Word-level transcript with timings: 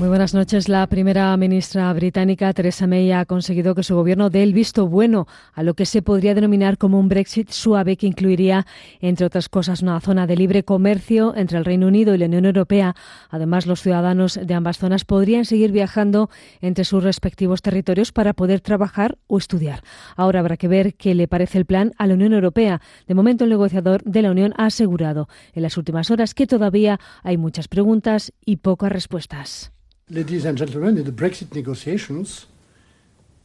Muy 0.00 0.08
buenas 0.08 0.32
noches. 0.32 0.70
La 0.70 0.86
primera 0.86 1.36
ministra 1.36 1.92
británica, 1.92 2.54
Theresa 2.54 2.86
May, 2.86 3.12
ha 3.12 3.26
conseguido 3.26 3.74
que 3.74 3.82
su 3.82 3.94
gobierno 3.94 4.30
dé 4.30 4.42
el 4.42 4.54
visto 4.54 4.88
bueno 4.88 5.26
a 5.52 5.62
lo 5.62 5.74
que 5.74 5.84
se 5.84 6.00
podría 6.00 6.34
denominar 6.34 6.78
como 6.78 6.98
un 6.98 7.10
Brexit 7.10 7.50
suave 7.50 7.98
que 7.98 8.06
incluiría, 8.06 8.66
entre 9.02 9.26
otras 9.26 9.50
cosas, 9.50 9.82
una 9.82 10.00
zona 10.00 10.26
de 10.26 10.36
libre 10.36 10.62
comercio 10.62 11.34
entre 11.36 11.58
el 11.58 11.66
Reino 11.66 11.86
Unido 11.86 12.14
y 12.14 12.18
la 12.18 12.24
Unión 12.24 12.46
Europea. 12.46 12.96
Además, 13.28 13.66
los 13.66 13.82
ciudadanos 13.82 14.40
de 14.42 14.54
ambas 14.54 14.78
zonas 14.78 15.04
podrían 15.04 15.44
seguir 15.44 15.70
viajando 15.70 16.30
entre 16.62 16.86
sus 16.86 17.04
respectivos 17.04 17.60
territorios 17.60 18.10
para 18.10 18.32
poder 18.32 18.62
trabajar 18.62 19.18
o 19.26 19.36
estudiar. 19.36 19.82
Ahora 20.16 20.40
habrá 20.40 20.56
que 20.56 20.68
ver 20.68 20.94
qué 20.94 21.14
le 21.14 21.28
parece 21.28 21.58
el 21.58 21.66
plan 21.66 21.92
a 21.98 22.06
la 22.06 22.14
Unión 22.14 22.32
Europea. 22.32 22.80
De 23.06 23.12
momento, 23.12 23.44
el 23.44 23.50
negociador 23.50 24.02
de 24.04 24.22
la 24.22 24.30
Unión 24.30 24.54
ha 24.56 24.64
asegurado 24.64 25.28
en 25.52 25.62
las 25.62 25.76
últimas 25.76 26.10
horas 26.10 26.32
que 26.32 26.46
todavía 26.46 26.98
hay 27.22 27.36
muchas 27.36 27.68
preguntas 27.68 28.32
y 28.46 28.56
pocas 28.56 28.90
respuestas. 28.90 29.72
Ladies 30.10 30.44
and 30.44 30.58
gentlemen, 30.58 30.98
in 30.98 31.04
the 31.04 31.12
Brexit 31.12 31.54
negotiations, 31.54 32.46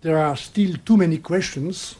there 0.01 0.17
are 0.17 0.35
still 0.35 0.75
too 0.83 0.97
many 0.97 1.19
questions 1.19 1.95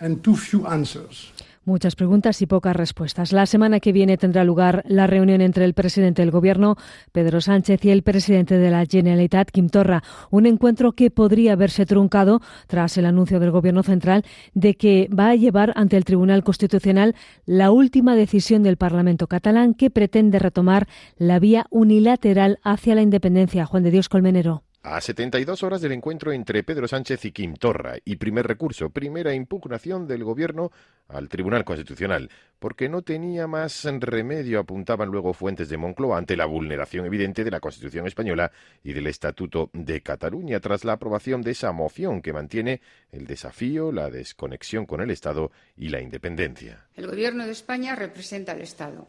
and 0.00 0.24
too 0.24 0.36
few 0.36 0.66
answers. 0.66 1.30
Muchas 1.66 1.96
preguntas 1.96 2.42
y 2.42 2.46
pocas 2.46 2.76
respuestas. 2.76 3.32
La 3.32 3.46
semana 3.46 3.80
que 3.80 3.92
viene 3.92 4.18
tendrá 4.18 4.44
lugar 4.44 4.84
la 4.86 5.06
reunión 5.06 5.40
entre 5.40 5.64
el 5.64 5.72
presidente 5.72 6.20
del 6.20 6.30
Gobierno, 6.30 6.76
Pedro 7.10 7.40
Sánchez, 7.40 7.82
y 7.86 7.90
el 7.90 8.02
presidente 8.02 8.58
de 8.58 8.70
la 8.70 8.84
Generalitat, 8.84 9.50
Quim 9.50 9.70
Torra. 9.70 10.02
Un 10.30 10.44
encuentro 10.44 10.92
que 10.92 11.10
podría 11.10 11.54
haberse 11.54 11.86
truncado 11.86 12.42
tras 12.66 12.98
el 12.98 13.06
anuncio 13.06 13.40
del 13.40 13.50
Gobierno 13.50 13.82
central 13.82 14.24
de 14.52 14.74
que 14.74 15.08
va 15.08 15.30
a 15.30 15.36
llevar 15.36 15.72
ante 15.74 15.96
el 15.96 16.04
Tribunal 16.04 16.44
Constitucional 16.44 17.14
la 17.46 17.70
última 17.70 18.14
decisión 18.14 18.62
del 18.62 18.76
Parlamento 18.76 19.26
catalán 19.26 19.72
que 19.72 19.88
pretende 19.88 20.38
retomar 20.38 20.86
la 21.16 21.38
vía 21.38 21.64
unilateral 21.70 22.58
hacia 22.62 22.94
la 22.94 23.00
independencia. 23.00 23.64
Juan 23.64 23.84
de 23.84 23.90
Dios 23.90 24.10
Colmenero. 24.10 24.64
A 24.86 25.00
72 25.00 25.62
horas 25.62 25.80
del 25.80 25.92
encuentro 25.92 26.30
entre 26.30 26.62
Pedro 26.62 26.86
Sánchez 26.86 27.24
y 27.24 27.32
Quim 27.32 27.54
Torra 27.54 27.96
y 28.04 28.16
primer 28.16 28.46
recurso, 28.46 28.90
primera 28.90 29.32
impugnación 29.32 30.06
del 30.06 30.24
gobierno 30.24 30.72
al 31.08 31.30
Tribunal 31.30 31.64
Constitucional, 31.64 32.28
porque 32.58 32.90
no 32.90 33.00
tenía 33.00 33.46
más 33.46 33.84
remedio, 33.84 34.60
apuntaban 34.60 35.08
luego 35.08 35.32
fuentes 35.32 35.70
de 35.70 35.78
Moncloa, 35.78 36.18
ante 36.18 36.36
la 36.36 36.44
vulneración 36.44 37.06
evidente 37.06 37.44
de 37.44 37.50
la 37.50 37.60
Constitución 37.60 38.06
española 38.06 38.52
y 38.82 38.92
del 38.92 39.06
Estatuto 39.06 39.70
de 39.72 40.02
Cataluña, 40.02 40.60
tras 40.60 40.84
la 40.84 40.92
aprobación 40.92 41.40
de 41.40 41.52
esa 41.52 41.72
moción 41.72 42.20
que 42.20 42.34
mantiene 42.34 42.82
el 43.10 43.26
desafío, 43.26 43.90
la 43.90 44.10
desconexión 44.10 44.84
con 44.84 45.00
el 45.00 45.10
Estado 45.10 45.50
y 45.78 45.88
la 45.88 46.02
independencia. 46.02 46.88
El 46.94 47.06
Gobierno 47.06 47.46
de 47.46 47.52
España 47.52 47.96
representa 47.96 48.52
al 48.52 48.60
Estado 48.60 49.08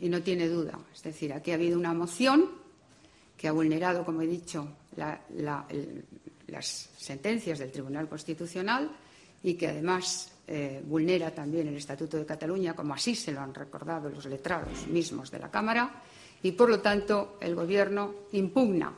y 0.00 0.08
no 0.08 0.22
tiene 0.22 0.48
duda. 0.48 0.78
Es 0.94 1.02
decir, 1.02 1.34
aquí 1.34 1.50
ha 1.50 1.56
habido 1.56 1.78
una 1.78 1.92
moción 1.92 2.64
que 3.36 3.48
ha 3.48 3.52
vulnerado, 3.52 4.02
como 4.06 4.22
he 4.22 4.26
dicho, 4.26 4.74
las 4.96 6.90
sentencias 6.96 7.58
del 7.58 7.70
Tribunal 7.70 8.08
Constitucional 8.08 8.90
y 9.42 9.54
que 9.54 9.68
además 9.68 10.32
eh, 10.48 10.80
vulnera 10.84 11.32
también 11.32 11.68
el 11.68 11.76
Estatuto 11.76 12.16
de 12.16 12.26
Cataluña, 12.26 12.74
como 12.74 12.94
así 12.94 13.14
se 13.14 13.32
lo 13.32 13.40
han 13.40 13.54
recordado 13.54 14.08
los 14.08 14.26
letrados 14.26 14.86
mismos 14.86 15.30
de 15.30 15.40
la 15.40 15.50
Cámara, 15.50 16.02
y 16.42 16.52
por 16.52 16.68
lo 16.68 16.80
tanto 16.80 17.36
el 17.40 17.54
Gobierno 17.54 18.14
impugna 18.32 18.92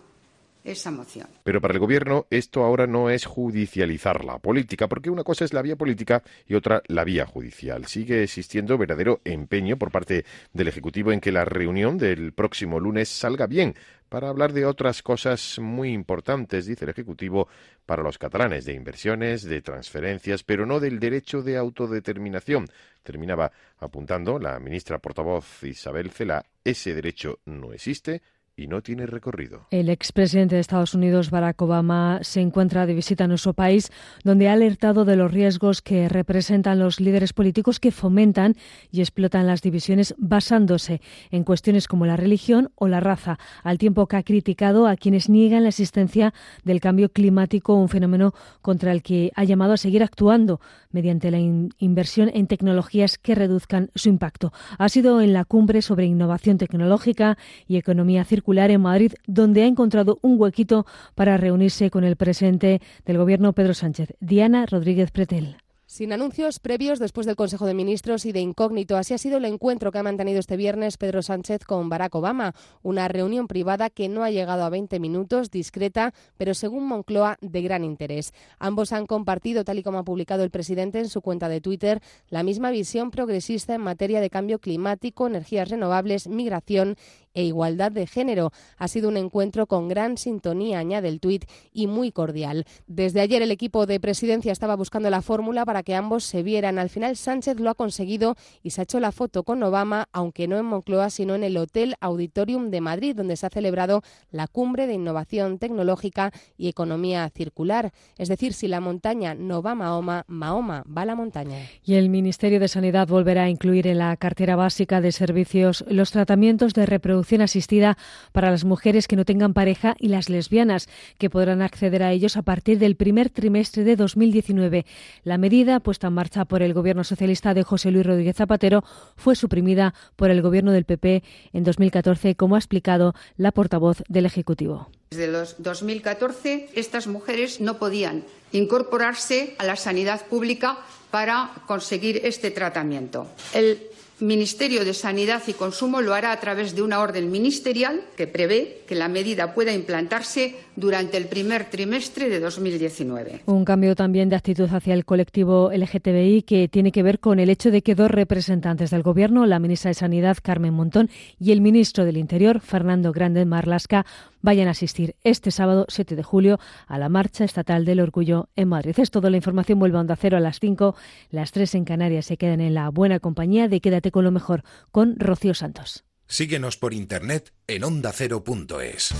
esa 0.65 0.91
moción. 0.91 1.29
Pero 1.45 1.61
para 1.61 1.73
el 1.73 1.81
Gobierno 1.81 2.27
esto 2.29 2.65
ahora 2.65 2.87
no 2.87 3.09
es 3.09 3.25
judicializar 3.25 4.25
la 4.25 4.39
política, 4.39 4.89
porque 4.89 5.09
una 5.11 5.25
cosa 5.25 5.45
es 5.45 5.53
la 5.53 5.63
vía 5.63 5.77
política 5.77 6.23
y 6.47 6.55
otra 6.55 6.83
la 6.89 7.05
vía 7.05 7.25
judicial. 7.25 7.87
Sigue 7.87 8.23
existiendo 8.23 8.77
verdadero 8.77 9.21
empeño 9.25 9.79
por 9.79 9.91
parte 9.91 10.25
del 10.53 10.69
Ejecutivo 10.69 11.13
en 11.13 11.21
que 11.21 11.33
la 11.33 11.45
reunión 11.45 11.97
del 11.97 12.33
próximo 12.33 12.81
lunes 12.81 13.09
salga 13.09 13.47
bien, 13.47 13.75
para 14.09 14.29
hablar 14.29 14.53
de 14.53 14.65
otras 14.65 15.03
cosas 15.03 15.59
muy 15.59 15.93
importantes, 15.93 16.67
dice 16.67 16.85
el 16.85 16.91
Ejecutivo, 16.91 17.49
para 17.87 18.03
los 18.03 18.19
catalanes, 18.19 18.65
de 18.65 18.75
inversiones, 18.75 19.43
de 19.43 19.61
transferencias, 19.63 20.43
pero 20.45 20.67
no 20.67 20.81
del 20.81 20.99
derecho 20.99 21.43
de 21.43 21.57
autodeterminación. 21.57 22.67
Terminaba 23.03 23.53
apuntando 23.79 24.39
la 24.39 24.59
ministra 24.59 24.99
portavoz 24.99 25.63
Isabel 25.63 26.11
Cela, 26.11 26.45
ese 26.65 26.95
derecho 26.95 27.41
no 27.45 27.73
existe, 27.73 28.23
y 28.59 28.67
no 28.67 28.83
tiene 28.83 29.07
recorrido. 29.07 29.67
El 29.71 29.89
expresidente 29.89 30.57
de 30.57 30.61
Estados 30.61 30.93
Unidos, 30.93 31.31
Barack 31.31 31.63
Obama, 31.63 32.19
se 32.23 32.41
encuentra 32.41 32.87
de 32.87 32.95
visita 32.95 33.25
en 33.25 33.31
nuestro 33.31 33.55
país, 33.55 33.93
donde 34.25 34.49
ha 34.49 34.53
alertado 34.53 35.05
de 35.05 35.15
los 35.15 35.31
riesgos 35.31 35.81
que 35.81 36.09
representan 36.09 36.81
los 36.81 36.99
líderes 36.99 37.33
políticos 37.33 37.79
que 37.79 37.93
fomentan 37.93 38.57
y 38.91 39.01
explotan 39.01 39.47
las 39.47 39.63
divisiones 39.63 40.15
basándose 40.19 41.01
en 41.31 41.45
cuestiones 41.45 41.87
como 41.87 42.05
la 42.05 42.17
religión 42.17 42.71
o 42.75 42.89
la 42.89 42.99
raza, 42.99 43.39
al 43.63 43.79
tiempo 43.79 44.09
que 44.09 44.17
ha 44.17 44.25
criticado 44.25 44.89
a 44.89 44.97
quienes 44.97 45.29
niegan 45.29 45.63
la 45.63 45.69
existencia 45.69 46.35
del 46.65 46.81
cambio 46.81 47.11
climático, 47.11 47.75
un 47.75 47.89
fenómeno 47.89 48.35
contra 48.61 48.91
el 48.91 49.03
que 49.03 49.31
ha 49.37 49.45
llamado 49.45 49.75
a 49.75 49.77
seguir 49.77 50.03
actuando 50.03 50.61
mediante 50.91 51.31
la 51.31 51.39
inversión 51.39 52.31
en 52.33 52.47
tecnologías 52.47 53.19
que 53.19 53.35
reduzcan 53.35 53.91
su 53.95 54.09
impacto. 54.09 54.53
Ha 54.79 54.89
sido 54.89 55.21
en 55.21 55.33
la 55.33 55.45
cumbre 55.45 55.83
sobre 55.83 56.07
innovación 56.07 56.59
tecnológica 56.59 57.39
y 57.67 57.77
economía 57.77 58.25
circular 58.25 58.71
en 58.71 58.83
Madrid, 58.83 59.13
donde 59.27 59.63
ha 59.63 59.67
encontrado 59.67 60.19
un 60.23 60.41
huequito 60.41 60.87
para 61.15 61.37
reunirse 61.37 61.91
con 61.91 62.05
el 62.05 62.17
presidente 62.17 62.81
del 63.05 63.19
Gobierno, 63.19 63.53
Pedro 63.53 63.75
Sánchez. 63.75 64.15
Diana 64.21 64.67
Rodríguez 64.67 65.11
Pretel. 65.11 65.57
Sin 65.91 66.13
anuncios 66.13 66.59
previos 66.59 66.99
después 66.99 67.27
del 67.27 67.35
Consejo 67.35 67.65
de 67.65 67.73
Ministros 67.73 68.27
y 68.27 68.33
de 68.33 68.41
incógnito, 68.41 68.99
así 68.99 69.15
ha 69.15 69.19
sido 69.19 69.39
el 69.39 69.47
encuentro 69.47 69.91
que 69.91 69.97
ha 69.97 70.03
mantenido 70.03 70.39
este 70.39 70.59
viernes 70.59 70.99
Pedro 70.99 71.23
Sánchez 71.23 71.65
con 71.65 71.89
Barack 71.89 72.15
Obama, 72.15 72.55
una 72.83 73.09
reunión 73.09 73.49
privada 73.49 73.89
que 73.89 74.11
no 74.11 74.23
ha 74.23 74.31
llegado 74.31 74.65
a 74.65 74.69
20 74.69 75.01
minutos, 75.01 75.51
discreta, 75.51 76.13
pero 76.37 76.53
según 76.53 76.87
Moncloa 76.87 77.39
de 77.41 77.63
gran 77.63 77.85
interés. 77.85 78.35
Ambos 78.59 78.93
han 78.93 79.07
compartido, 79.07 79.65
tal 79.65 79.79
y 79.79 79.83
como 79.83 79.97
ha 79.97 80.05
publicado 80.05 80.45
el 80.45 80.51
presidente 80.51 80.99
en 80.99 81.09
su 81.09 81.23
cuenta 81.23 81.49
de 81.49 81.63
Twitter, 81.63 82.03
la 82.29 82.43
misma 82.43 82.71
visión 82.71 83.11
progresista 83.11 83.75
en 83.75 83.81
materia 83.81 84.21
de 84.21 84.29
cambio 84.29 84.59
climático, 84.59 85.27
energías 85.27 85.71
renovables, 85.71 86.29
migración 86.29 86.97
e 87.39 87.45
igualdad 87.45 87.93
de 87.93 88.09
género. 88.09 88.51
Ha 88.79 88.89
sido 88.89 89.09
un 89.09 89.17
encuentro 89.17 89.69
con 89.69 89.87
gran 89.87 90.19
sintonía, 90.19 90.81
añade 90.81 91.07
el 91.07 91.21
tuit, 91.21 91.45
y 91.73 91.87
muy 91.87 92.11
cordial. 92.11 92.65
Desde 92.89 93.21
ayer 93.21 93.43
el 93.43 93.53
equipo 93.53 93.87
de 93.87 94.01
presidencia 94.01 94.51
estaba 94.51 94.75
buscando 94.75 95.09
la 95.09 95.23
fórmula 95.23 95.65
para 95.65 95.85
que 95.85 95.95
ambos 95.95 96.25
se 96.25 96.43
vieran. 96.43 96.81
Al 96.81 96.89
final 96.89 97.17
Sánchez 97.17 97.61
lo 97.61 97.71
ha 97.71 97.77
conseguido 97.77 98.35
y 98.65 98.71
se 98.71 98.81
ha 98.81 98.85
hecho 98.85 98.99
la 98.99 99.13
foto 99.13 99.45
con 99.45 99.63
Obama, 99.63 100.09
aunque 100.13 100.49
no 100.49 100.59
en 100.59 100.65
Moncloa, 100.65 101.11
sino 101.11 101.37
en 101.37 101.45
el 101.45 101.57
Hotel 101.59 101.95
Auditorium 102.01 102.71
de 102.71 102.81
Madrid, 102.81 103.15
donde 103.15 103.37
se 103.37 103.47
ha 103.47 103.51
celebrado 103.51 104.03
la 104.33 104.49
cumbre 104.49 104.89
de 104.89 104.95
innovación 104.95 105.59
tecnológica 105.59 106.33
y 106.57 106.67
economía 106.67 107.31
circular. 107.33 107.93
Es 108.17 108.29
decir, 108.29 108.53
si 108.53 108.67
la 108.67 108.81
montaña 108.81 109.37
no 109.37 109.63
va 109.63 109.77
Mahoma, 109.77 110.25
Mahoma 110.27 110.83
va 110.85 111.03
a 111.03 111.07
la 111.07 111.15
montaña. 111.15 111.59
Y 111.85 111.95
el 111.95 112.09
Ministerio 112.09 112.59
de 112.59 112.67
Sanidad 112.67 113.07
volverá 113.07 113.45
a 113.45 113.49
incluir 113.49 113.87
en 113.87 113.99
la 113.99 114.17
cartera 114.17 114.57
básica 114.57 115.01
de 115.01 115.13
servicios 115.13 115.85
los 115.89 116.11
tratamientos 116.11 116.75
de 116.75 116.85
reproducción 116.85 117.28
asistida 117.37 117.97
para 118.33 118.51
las 118.51 118.65
mujeres 118.65 119.07
que 119.07 119.17
no 119.17 119.25
tengan 119.25 119.55
pareja 119.55 119.95
y 119.99 120.09
las 120.09 120.29
lesbianas, 120.29 120.89
que 121.19 121.31
podrán 121.31 121.63
acceder 121.63 122.03
a 122.03 122.13
ellos 122.13 122.37
a 122.37 122.43
partir 122.43 122.79
del 122.79 122.97
primer 122.97 123.31
trimestre 123.31 123.85
de 123.85 123.97
2019. 123.97 124.87
La 125.25 125.39
medida, 125.39 125.81
puesta 125.81 126.09
en 126.09 126.15
marcha 126.15 126.45
por 126.45 126.63
el 126.63 126.75
Gobierno 126.75 127.05
socialista 127.05 127.55
de 127.55 127.63
José 127.63 127.91
Luis 127.91 128.07
Rodríguez 128.07 128.37
Zapatero, 128.37 128.85
fue 129.17 129.37
suprimida 129.37 129.95
por 130.17 130.31
el 130.31 130.43
Gobierno 130.43 130.73
del 130.73 130.85
PP 130.85 131.23
en 131.53 131.65
2014, 131.65 132.35
como 132.35 132.55
ha 132.57 132.59
explicado 132.59 133.15
la 133.37 133.53
portavoz 133.53 134.03
del 134.09 134.27
Ejecutivo. 134.27 134.89
Desde 135.11 135.29
los 135.29 135.57
2014, 135.59 136.69
estas 136.75 137.07
mujeres 137.07 137.61
no 137.61 137.79
podían 137.79 138.25
incorporarse 138.53 139.55
a 139.59 139.65
la 139.65 139.77
sanidad 139.77 140.27
pública 140.27 140.79
para 141.11 141.51
conseguir 141.67 142.21
este 142.25 142.51
tratamiento. 142.51 143.27
El 143.55 143.81
Ministerio 144.21 144.85
de 144.85 144.95
Sanidad 144.95 145.43
y 145.47 145.53
Consumo 145.53 146.01
lo 146.01 146.13
hará 146.13 146.33
a 146.33 146.41
través 146.41 146.75
de 146.75 146.83
una 146.83 147.01
orden 147.01 147.31
ministerial 147.31 148.01
que 148.17 148.27
prevé 148.27 148.83
que 148.89 148.97
la 148.97 149.09
medida 149.09 149.55
pueda 149.55 149.73
implantarse 149.73 150.57
durante 150.75 151.17
el 151.17 151.27
primer 151.27 151.71
trimestre 151.71 152.29
de 152.29 152.41
2019. 152.41 153.43
Un 153.47 153.65
cambio 153.65 153.95
también 153.95 154.29
de 154.29 154.37
actitud 154.37 154.69
hacia 154.73 154.95
el 154.95 155.05
colectivo 155.05 155.71
LGTBI 155.73 156.43
que 156.43 156.69
tiene 156.69 156.91
que 156.91 157.05
ver 157.05 157.21
con 157.21 157.39
el 157.39 157.49
hecho 157.49 157.71
de 157.71 157.83
que 157.83 157.95
dos 157.95 158.11
representantes 158.11 158.91
del 158.91 159.03
Gobierno, 159.03 159.47
la 159.47 159.61
ministra 159.61 159.91
de 159.91 159.95
Sanidad, 159.95 160.39
Carmen 160.43 160.75
Montón, 160.75 161.11
y 161.39 161.53
el 161.53 161.61
ministro 161.61 162.05
del 162.05 162.17
Interior, 162.17 162.61
Fernando 162.61 163.13
Grande 163.13 163.45
Marlasca, 163.45 164.05
vayan 164.43 164.69
a 164.69 164.73
asistir 164.73 165.17
este 165.25 165.51
sábado 165.51 165.87
7 165.89 166.17
de 166.17 166.23
julio 166.23 166.59
a 166.87 166.99
la 166.99 167.09
Marcha 167.09 167.45
Estatal 167.45 167.85
del 167.85 168.01
Orgullo 168.01 168.49
en 168.57 168.69
Madrid. 168.69 168.95
Es 168.99 169.11
toda 169.11 169.31
la 169.31 169.37
información. 169.37 169.79
Vuelve 169.79 169.99
a 169.99 170.17
Cero 170.17 170.37
a 170.37 170.41
las 170.41 170.61
5. 170.61 170.95
Las 171.31 171.53
3 171.53 171.75
en 171.77 171.85
Canarias 171.85 172.27
se 172.27 172.37
quedan 172.37 172.61
en 172.61 172.75
la 172.75 172.89
buena 172.89 173.21
compañía 173.21 173.69
de 173.69 173.81
Quédate 173.81 174.08
con 174.11 174.25
lo 174.25 174.31
mejor, 174.31 174.63
con 174.91 175.19
Rocío 175.19 175.55
Santos. 175.55 176.05
Síguenos 176.27 176.77
por 176.77 176.93
internet 176.93 177.53
en 177.67 177.85
ondacero.es. 177.85 179.15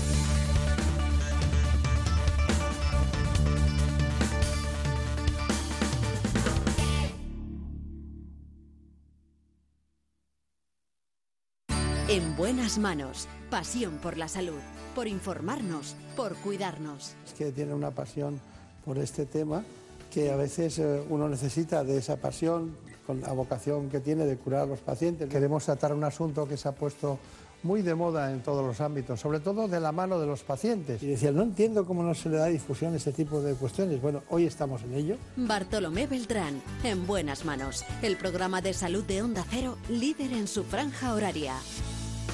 En 12.09 12.35
buenas 12.35 12.79
manos, 12.79 13.27
pasión 13.51 13.99
por 13.99 14.17
la 14.17 14.27
salud, 14.27 14.57
por 14.95 15.07
informarnos, 15.07 15.95
por 16.15 16.35
cuidarnos. 16.37 17.13
Es 17.23 17.33
que 17.33 17.51
tiene 17.51 17.75
una 17.75 17.91
pasión 17.91 18.39
por 18.83 18.97
este 18.97 19.27
tema 19.27 19.63
que 20.11 20.31
a 20.31 20.35
veces 20.35 20.79
eh, 20.79 21.03
uno 21.07 21.29
necesita 21.29 21.83
de 21.83 21.97
esa 21.97 22.17
pasión, 22.17 22.75
con 23.09 23.21
la 23.21 23.33
vocación 23.33 23.89
que 23.89 24.01
tiene 24.01 24.23
de 24.23 24.37
curar 24.37 24.61
a 24.61 24.65
los 24.67 24.81
pacientes. 24.81 25.27
Queremos 25.27 25.65
tratar 25.65 25.95
un 25.95 26.03
asunto 26.03 26.47
que 26.47 26.57
se 26.57 26.67
ha 26.67 26.73
puesto 26.73 27.17
muy 27.63 27.81
de 27.81 27.95
moda 27.95 28.31
en 28.31 28.43
todos 28.43 28.63
los 28.63 28.79
ámbitos, 28.81 29.19
sobre 29.19 29.39
todo 29.39 29.67
de 29.67 29.79
la 29.79 29.91
mano 29.91 30.19
de 30.19 30.27
los 30.27 30.43
pacientes. 30.43 31.01
Y 31.01 31.07
decía, 31.07 31.31
no 31.31 31.41
entiendo 31.41 31.87
cómo 31.87 32.03
no 32.03 32.13
se 32.13 32.29
le 32.29 32.37
da 32.37 32.45
difusión 32.45 32.93
a 32.93 32.97
este 32.97 33.11
tipo 33.11 33.41
de 33.41 33.55
cuestiones. 33.55 33.99
Bueno, 33.99 34.21
hoy 34.29 34.45
estamos 34.45 34.83
en 34.83 34.93
ello. 34.93 35.15
Bartolomé 35.37 36.05
Beltrán, 36.05 36.61
en 36.83 37.07
buenas 37.07 37.45
manos. 37.45 37.83
El 38.03 38.15
programa 38.15 38.61
de 38.61 38.73
salud 38.73 39.03
de 39.03 39.23
Onda 39.23 39.43
Cero, 39.49 39.79
líder 39.89 40.31
en 40.31 40.47
su 40.47 40.63
franja 40.63 41.15
horaria. 41.15 41.55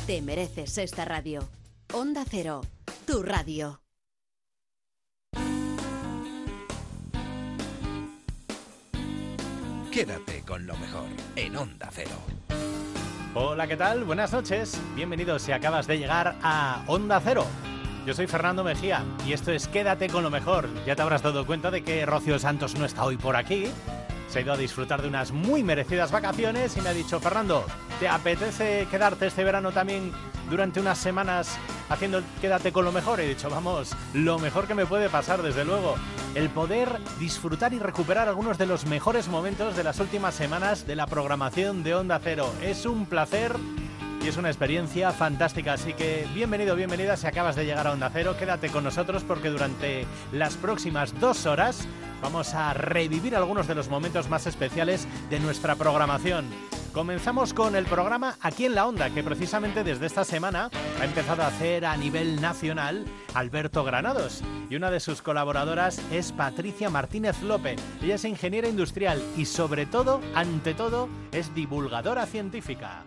Te 0.07 0.21
mereces 0.21 0.77
esta 0.77 1.05
radio. 1.05 1.47
Onda 1.93 2.25
Cero, 2.29 2.59
tu 3.05 3.23
radio. 3.23 3.84
Quédate 9.95 10.41
con 10.41 10.67
lo 10.67 10.75
mejor 10.75 11.05
en 11.37 11.55
Onda 11.55 11.87
Cero. 11.89 12.17
Hola, 13.33 13.65
¿qué 13.65 13.77
tal? 13.77 14.03
Buenas 14.03 14.33
noches. 14.33 14.77
Bienvenidos 14.93 15.43
si 15.43 15.53
acabas 15.53 15.87
de 15.87 15.97
llegar 15.97 16.35
a 16.43 16.83
Onda 16.87 17.21
Cero. 17.23 17.45
Yo 18.05 18.13
soy 18.13 18.27
Fernando 18.27 18.61
Mejía 18.61 19.05
y 19.25 19.31
esto 19.31 19.53
es 19.53 19.69
Quédate 19.69 20.09
con 20.09 20.21
lo 20.21 20.29
mejor. 20.29 20.67
Ya 20.85 20.97
te 20.97 21.01
habrás 21.01 21.21
dado 21.21 21.45
cuenta 21.45 21.71
de 21.71 21.81
que 21.81 22.05
Rocío 22.05 22.37
Santos 22.39 22.77
no 22.77 22.83
está 22.83 23.05
hoy 23.05 23.15
por 23.15 23.37
aquí. 23.37 23.67
Se 24.35 24.39
ha 24.39 24.41
ido 24.41 24.51
a 24.51 24.57
disfrutar 24.57 25.01
de 25.01 25.07
unas 25.07 25.31
muy 25.31 25.63
merecidas 25.63 26.11
vacaciones 26.11 26.75
y 26.75 26.81
me 26.81 26.89
ha 26.89 26.93
dicho, 26.93 27.21
Fernando, 27.21 27.65
¿te 28.01 28.09
apetece 28.09 28.85
quedarte 28.91 29.27
este 29.27 29.45
verano 29.45 29.71
también 29.71 30.11
durante 30.49 30.81
unas 30.81 30.97
semanas 30.97 31.57
haciendo 31.87 32.21
Quédate 32.41 32.73
con 32.73 32.83
lo 32.83 32.91
mejor? 32.91 33.21
He 33.21 33.29
dicho, 33.29 33.49
vamos, 33.49 33.95
lo 34.13 34.37
mejor 34.37 34.67
que 34.67 34.75
me 34.75 34.85
puede 34.85 35.09
pasar, 35.09 35.41
desde 35.41 35.63
luego. 35.63 35.95
El 36.33 36.49
poder 36.49 36.99
disfrutar 37.17 37.71
y 37.71 37.79
recuperar 37.79 38.27
algunos 38.27 38.57
de 38.57 38.65
los 38.65 38.85
mejores 38.85 39.29
momentos 39.29 39.77
de 39.77 39.85
las 39.85 40.01
últimas 40.01 40.35
semanas 40.35 40.85
de 40.85 40.97
la 40.97 41.07
programación 41.07 41.81
de 41.83 41.95
Onda 41.95 42.19
Cero. 42.21 42.53
Es 42.61 42.85
un 42.85 43.05
placer 43.05 43.55
y 44.25 44.27
es 44.27 44.37
una 44.37 44.49
experiencia 44.49 45.11
fantástica. 45.11 45.73
Así 45.73 45.93
que 45.93 46.25
bienvenido, 46.33 46.75
bienvenida 46.75 47.15
si 47.15 47.27
acabas 47.27 47.55
de 47.55 47.63
llegar 47.65 47.85
a 47.85 47.91
Onda 47.91 48.09
Cero. 48.11 48.35
Quédate 48.39 48.69
con 48.69 48.83
nosotros 48.83 49.23
porque 49.23 49.49
durante 49.49 50.07
las 50.31 50.55
próximas 50.55 51.19
dos 51.19 51.45
horas 51.45 51.87
vamos 52.23 52.55
a 52.55 52.73
revivir 52.73 53.35
algunos 53.35 53.67
de 53.67 53.75
los 53.75 53.87
momentos 53.87 54.27
más 54.27 54.47
especiales 54.47 55.07
de 55.29 55.39
nuestra 55.39 55.75
programación. 55.75 56.45
Comenzamos 56.91 57.53
con 57.53 57.75
el 57.75 57.85
programa 57.85 58.35
Aquí 58.41 58.65
en 58.65 58.73
la 58.73 58.87
Onda, 58.87 59.11
que 59.11 59.21
precisamente 59.21 59.83
desde 59.83 60.07
esta 60.07 60.23
semana 60.23 60.71
ha 60.99 61.05
empezado 61.05 61.43
a 61.43 61.47
hacer 61.47 61.85
a 61.85 61.95
nivel 61.95 62.41
nacional 62.41 63.05
Alberto 63.35 63.83
Granados. 63.83 64.41
Y 64.71 64.75
una 64.75 64.89
de 64.89 65.01
sus 65.01 65.21
colaboradoras 65.21 66.01
es 66.11 66.31
Patricia 66.31 66.89
Martínez 66.89 67.43
López. 67.43 67.79
Ella 68.01 68.15
es 68.15 68.25
ingeniera 68.25 68.67
industrial 68.67 69.21
y 69.37 69.45
sobre 69.45 69.85
todo, 69.85 70.19
ante 70.33 70.73
todo, 70.73 71.09
es 71.31 71.53
divulgadora 71.53 72.25
científica. 72.25 73.03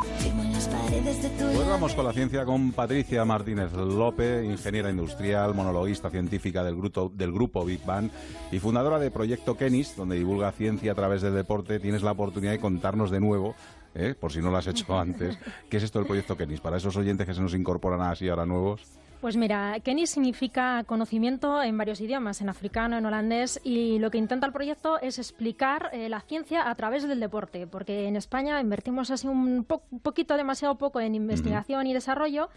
Pues 0.00 1.68
vamos 1.68 1.94
con 1.94 2.04
la 2.04 2.12
ciencia 2.12 2.44
con 2.44 2.72
Patricia 2.72 3.24
Martínez 3.24 3.72
López, 3.72 4.44
ingeniera 4.44 4.90
industrial, 4.90 5.54
monologuista 5.54 6.10
científica 6.10 6.62
del 6.62 6.76
grupo, 6.76 7.10
del 7.14 7.32
grupo 7.32 7.64
Big 7.64 7.84
Bang 7.84 8.10
y 8.52 8.58
fundadora 8.58 8.98
de 8.98 9.10
Proyecto 9.10 9.56
Kenis, 9.56 9.96
donde 9.96 10.16
divulga 10.16 10.52
ciencia 10.52 10.92
a 10.92 10.94
través 10.94 11.22
del 11.22 11.34
deporte. 11.34 11.80
Tienes 11.80 12.02
la 12.02 12.12
oportunidad 12.12 12.52
de 12.52 12.60
contarnos 12.60 13.10
de 13.10 13.20
nuevo, 13.20 13.54
¿eh? 13.94 14.14
por 14.18 14.32
si 14.32 14.40
no 14.40 14.50
lo 14.50 14.56
has 14.56 14.66
hecho 14.66 14.98
antes, 14.98 15.38
qué 15.68 15.76
es 15.78 15.82
esto 15.82 15.98
del 15.98 16.06
Proyecto 16.06 16.36
Kenis, 16.36 16.60
para 16.60 16.76
esos 16.76 16.96
oyentes 16.96 17.26
que 17.26 17.34
se 17.34 17.40
nos 17.40 17.54
incorporan 17.54 18.02
así 18.02 18.28
ahora 18.28 18.46
nuevos. 18.46 18.99
Pues 19.20 19.36
mira, 19.36 19.78
Kenny 19.80 20.06
significa 20.06 20.82
conocimiento 20.84 21.62
en 21.62 21.76
varios 21.76 22.00
idiomas, 22.00 22.40
en 22.40 22.48
africano, 22.48 22.96
en 22.96 23.04
holandés, 23.04 23.60
y 23.62 23.98
lo 23.98 24.10
que 24.10 24.16
intenta 24.16 24.46
el 24.46 24.52
proyecto 24.52 24.98
es 24.98 25.18
explicar 25.18 25.90
eh, 25.92 26.08
la 26.08 26.22
ciencia 26.22 26.70
a 26.70 26.74
través 26.74 27.06
del 27.06 27.20
deporte, 27.20 27.66
porque 27.66 28.08
en 28.08 28.16
España 28.16 28.58
invertimos 28.62 29.10
así 29.10 29.28
un 29.28 29.66
poquito, 30.02 30.38
demasiado 30.38 30.76
poco 30.78 31.00
en 31.00 31.14
investigación 31.14 31.86
y 31.86 31.92
desarrollo, 31.92 32.48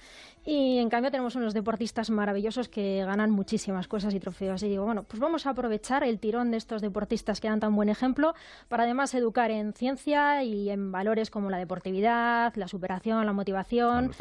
y 0.45 0.77
en 0.77 0.89
cambio 0.89 1.11
tenemos 1.11 1.35
unos 1.35 1.53
deportistas 1.53 2.09
maravillosos 2.09 2.69
que 2.69 3.03
ganan 3.03 3.31
muchísimas 3.31 3.89
cosas 3.89 4.13
y 4.13 4.21
trofeos. 4.21 4.63
Y 4.63 4.69
digo, 4.69 4.85
bueno, 4.85 5.03
pues 5.03 5.19
vamos 5.19 5.45
a 5.45 5.49
aprovechar 5.49 6.05
el 6.05 6.17
tirón 6.17 6.51
de 6.51 6.57
estos 6.57 6.81
deportistas 6.81 7.41
que 7.41 7.49
dan 7.49 7.59
tan 7.59 7.75
buen 7.75 7.89
ejemplo 7.89 8.35
para 8.69 8.83
además 8.83 9.13
educar 9.15 9.51
en 9.51 9.73
ciencia 9.73 10.43
y 10.43 10.69
en 10.69 10.93
valores 10.93 11.29
como 11.29 11.49
la 11.49 11.57
deportividad, 11.57 12.55
la 12.55 12.69
superación, 12.69 13.25
la 13.25 13.33
motivación. 13.33 14.11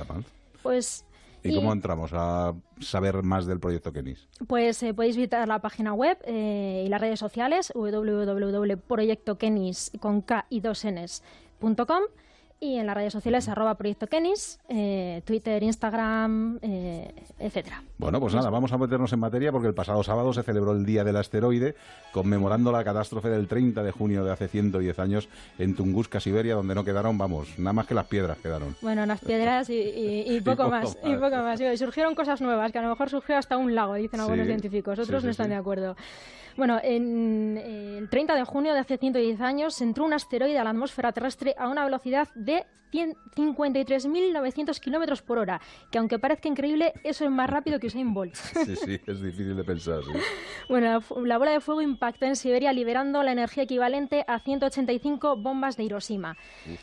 Pues 0.63 1.05
¿Y, 1.43 1.55
cómo 1.55 1.73
entramos 1.73 2.11
a 2.13 2.55
saber 2.81 3.23
más 3.23 3.47
del 3.47 3.61
proyecto 3.61 3.93
Kenis? 3.93 4.29
Pues 4.47 4.83
eh, 4.83 4.95
podéis 4.95 5.17
visitar 5.17 5.47
la 5.49 5.61
página 5.61 5.93
web 5.93 6.17
eh, 6.25 6.85
y 6.87 6.89
las 6.89 7.01
redes 7.01 7.19
sociales 7.19 7.73
www.proyectokenis 7.75 9.91
con 10.01 10.23
K 10.23 10.47
y 10.51 10.61
dos 10.61 10.85
y 12.63 12.79
en 12.79 12.87
las 12.87 12.95
redes 12.95 13.13
sociales 13.13 13.49
arroba 13.49 13.75
Proyecto 13.75 14.07
Kenis, 14.07 14.61
eh, 14.69 15.21
Twitter, 15.25 15.61
Instagram, 15.65 16.61
eh, 16.63 17.13
etcétera. 17.41 17.83
Bueno, 17.99 18.21
pues 18.21 18.35
nada, 18.35 18.51
vamos 18.51 18.73
a 18.73 18.79
meternos 18.79 19.13
en 19.13 19.19
materia 19.19 19.51
porque 19.51 19.67
el 19.67 19.75
pasado 19.75 20.01
sábado 20.05 20.33
se 20.33 20.45
celebró 20.45 20.71
el 20.71 20.87
Día 20.87 21.03
del 21.03 21.17
Asteroide, 21.17 21.75
conmemorando 22.13 22.71
la 22.71 22.85
catástrofe 22.85 23.31
del 23.31 23.49
30 23.49 23.83
de 23.83 23.91
junio 23.91 24.25
de 24.25 24.31
hace 24.31 24.47
110 24.47 24.97
años 25.01 25.29
en 25.59 25.75
Tunguska, 25.75 26.21
Siberia, 26.21 26.55
donde 26.55 26.77
no 26.77 26.85
quedaron, 26.85 27.19
vamos, 27.19 27.59
nada 27.59 27.73
más 27.73 27.89
que 27.89 27.95
las 27.95 28.07
piedras 28.07 28.39
quedaron. 28.39 28.77
Bueno, 28.81 29.05
las 29.07 29.19
piedras 29.19 29.69
y, 29.69 30.41
poco, 30.45 30.69
más, 30.69 30.97
y 31.03 31.15
poco 31.15 31.37
más. 31.39 31.61
Y 31.61 31.77
surgieron 31.77 32.15
cosas 32.15 32.41
nuevas, 32.41 32.71
que 32.71 32.79
a 32.79 32.83
lo 32.83 32.91
mejor 32.91 33.11
surgió 33.11 33.37
hasta 33.37 33.57
un 33.57 33.75
lago, 33.75 33.95
dicen 33.95 34.21
algunos 34.21 34.47
científicos, 34.47 35.01
otros 35.01 35.25
no 35.25 35.31
están 35.31 35.49
de 35.49 35.57
acuerdo. 35.57 35.97
Bueno, 36.57 36.81
en 36.83 37.59
eh, 37.59 37.99
el 37.99 38.09
30 38.09 38.35
de 38.35 38.45
junio 38.45 38.75
de 38.75 38.81
hace 38.81 38.99
110 38.99 39.41
años 39.41 39.81
entró 39.81 40.05
un 40.05 40.13
asteroide 40.13 40.59
a 40.59 40.65
la 40.65 40.71
atmósfera 40.71 41.13
terrestre 41.13 41.55
a 41.59 41.69
una 41.69 41.85
velocidad 41.85 42.29
de 42.35 42.65
53.900 42.93 44.79
kilómetros 44.79 45.23
por 45.23 45.39
hora, 45.39 45.61
que 45.91 45.99
aunque 45.99 46.19
parezca 46.19 46.49
increíble, 46.49 46.93
eso 47.05 47.25
es 47.25 47.31
más 47.31 47.49
rápido 47.49 47.79
que 47.79 47.87
Usain 47.87 48.13
Bolt. 48.13 48.35
Sí, 48.63 48.77
sí, 48.77 49.01
es 49.07 49.21
difícil 49.21 49.57
de 49.57 49.65
pensar. 49.65 50.01
Bueno, 50.69 51.03
la 51.25 51.39
bola 51.39 51.51
de 51.51 51.61
fuego 51.61 51.83
impactó 51.83 52.25
en 52.25 52.37
Siberia 52.37 52.73
liberando 52.73 53.23
la 53.23 53.33
energía 53.33 53.65
equivalente 53.65 54.25
a 54.27 54.39
185 54.39 55.37
bombas 55.37 55.77
de 55.77 55.85
Hiroshima, 55.85 56.37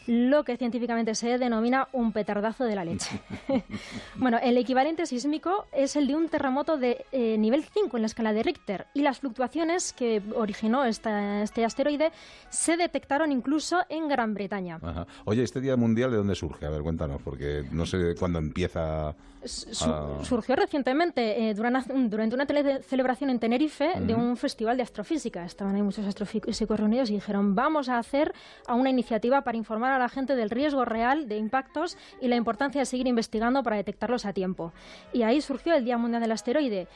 lo 0.05 0.43
que 0.43 0.57
científicamente 0.57 1.15
se 1.15 1.37
denomina 1.37 1.87
un 1.93 2.11
petardazo 2.11 2.65
de 2.65 2.75
la 2.75 2.83
leche. 2.83 3.21
bueno, 4.15 4.37
el 4.43 4.57
equivalente 4.57 5.05
sísmico 5.05 5.67
es 5.71 5.95
el 5.95 6.07
de 6.07 6.15
un 6.15 6.29
terremoto 6.29 6.77
de 6.77 7.05
eh, 7.11 7.37
nivel 7.37 7.63
5 7.63 7.97
en 7.97 8.01
la 8.01 8.07
escala 8.07 8.33
de 8.33 8.43
Richter 8.43 8.87
y 8.93 9.01
las 9.01 9.19
fluctuaciones 9.19 9.58
que 9.95 10.21
originó 10.35 10.85
este 10.85 11.65
asteroide 11.65 12.11
se 12.49 12.77
detectaron 12.77 13.31
incluso 13.31 13.79
en 13.89 14.07
Gran 14.07 14.33
Bretaña. 14.33 14.79
Oye, 15.25 15.43
este 15.43 15.61
Día 15.61 15.75
Mundial 15.75 16.11
de 16.11 16.17
dónde 16.17 16.35
surge? 16.35 16.65
A 16.65 16.69
ver, 16.69 16.81
cuéntanos, 16.81 17.21
porque 17.21 17.65
no 17.71 17.85
sé 17.85 18.15
cuándo 18.17 18.39
empieza. 18.39 19.15
Surgió 19.43 20.57
recientemente 20.57 21.49
eh, 21.49 21.53
durante, 21.53 21.93
durante, 21.93 22.35
una 22.35 22.45
celebración 22.81 23.29
en 23.29 23.39
Tenerife 23.39 23.93
de 24.01 24.13
un 24.13 24.35
festival 24.35 24.75
de 24.75 24.83
astrofísica. 24.83 25.45
Estaban 25.45 25.75
ahí 25.75 25.81
muchos 25.81 26.05
astrofísicos 26.05 26.77
reunidos 26.77 27.09
y 27.09 27.13
dijeron: 27.13 27.55
Vamos 27.55 27.87
a 27.87 27.97
hacer 27.97 28.33
a 28.67 28.75
una 28.75 28.89
iniciativa 28.89 29.41
para 29.41 29.57
informar 29.57 29.93
a 29.93 29.99
la 29.99 30.09
gente 30.09 30.35
del 30.35 30.49
riesgo 30.49 30.83
real 30.83 31.29
de 31.29 31.37
impactos 31.37 31.97
y 32.19 32.27
la 32.27 32.35
importancia 32.35 32.81
de 32.81 32.85
seguir 32.85 33.07
investigando 33.07 33.63
para 33.63 33.77
detectarlos 33.77 34.25
a 34.25 34.33
tiempo. 34.33 34.73
Y 35.13 35.21
ahí 35.21 35.39
surgió 35.39 35.73
el 35.73 35.85
Día 35.85 35.97
Mundial 35.97 36.21
del 36.21 36.33
Asteroide. 36.33 36.87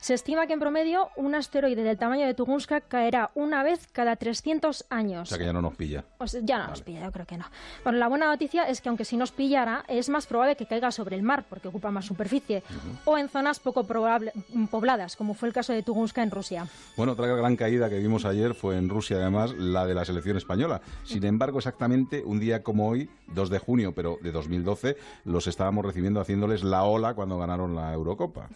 Se 0.00 0.14
estima 0.14 0.48
que 0.48 0.54
en 0.54 0.60
promedio 0.60 1.10
un 1.16 1.36
asteroide 1.36 1.84
del 1.84 1.98
tamaño 1.98 2.11
de 2.20 2.34
Tunguska 2.34 2.80
caerá 2.80 3.30
una 3.34 3.62
vez 3.62 3.88
cada 3.92 4.16
300 4.16 4.86
años. 4.90 5.22
O 5.22 5.26
sea 5.26 5.38
que 5.38 5.44
ya 5.44 5.52
no 5.52 5.62
nos 5.62 5.74
pilla. 5.76 6.04
ya 6.42 6.58
no 6.58 6.68
nos 6.68 6.82
pilla, 6.82 7.04
yo 7.04 7.12
creo 7.12 7.26
que 7.26 7.36
no. 7.36 7.44
Bueno, 7.84 7.98
la 7.98 8.08
buena 8.08 8.26
noticia 8.26 8.64
es 8.64 8.80
que 8.80 8.88
aunque 8.88 9.04
si 9.04 9.16
nos 9.16 9.32
pillara, 9.32 9.84
es 9.88 10.08
más 10.08 10.26
probable 10.26 10.56
que 10.56 10.66
caiga 10.66 10.90
sobre 10.90 11.16
el 11.16 11.22
mar, 11.22 11.44
porque 11.48 11.68
ocupa 11.68 11.90
más 11.90 12.04
superficie, 12.04 12.62
o 13.04 13.18
en 13.18 13.28
zonas 13.28 13.60
poco 13.60 13.84
pobladas, 13.84 15.16
como 15.16 15.34
fue 15.34 15.48
el 15.48 15.54
caso 15.54 15.72
de 15.72 15.82
Tunguska 15.82 16.22
en 16.22 16.30
Rusia. 16.30 16.66
Bueno, 16.96 17.12
otra 17.12 17.26
gran 17.26 17.56
caída 17.56 17.88
que 17.88 17.98
vimos 17.98 18.24
ayer 18.24 18.54
fue 18.54 18.76
en 18.76 18.88
Rusia, 18.88 19.16
además, 19.16 19.52
la 19.54 19.86
de 19.86 19.94
la 19.94 20.04
selección 20.04 20.36
española. 20.36 20.80
Sin 21.04 21.24
embargo, 21.24 21.58
exactamente 21.58 22.22
un 22.24 22.40
día 22.40 22.62
como 22.62 22.88
hoy, 22.88 23.08
2 23.28 23.50
de 23.50 23.58
junio, 23.58 23.94
pero 23.94 24.18
de 24.22 24.32
2012, 24.32 24.96
los 25.24 25.46
estábamos 25.46 25.84
recibiendo 25.84 26.20
haciéndoles 26.20 26.64
la 26.64 26.84
ola 26.84 27.14
cuando 27.14 27.38
ganaron 27.38 27.74
la 27.74 27.92
Eurocopa. 27.92 28.48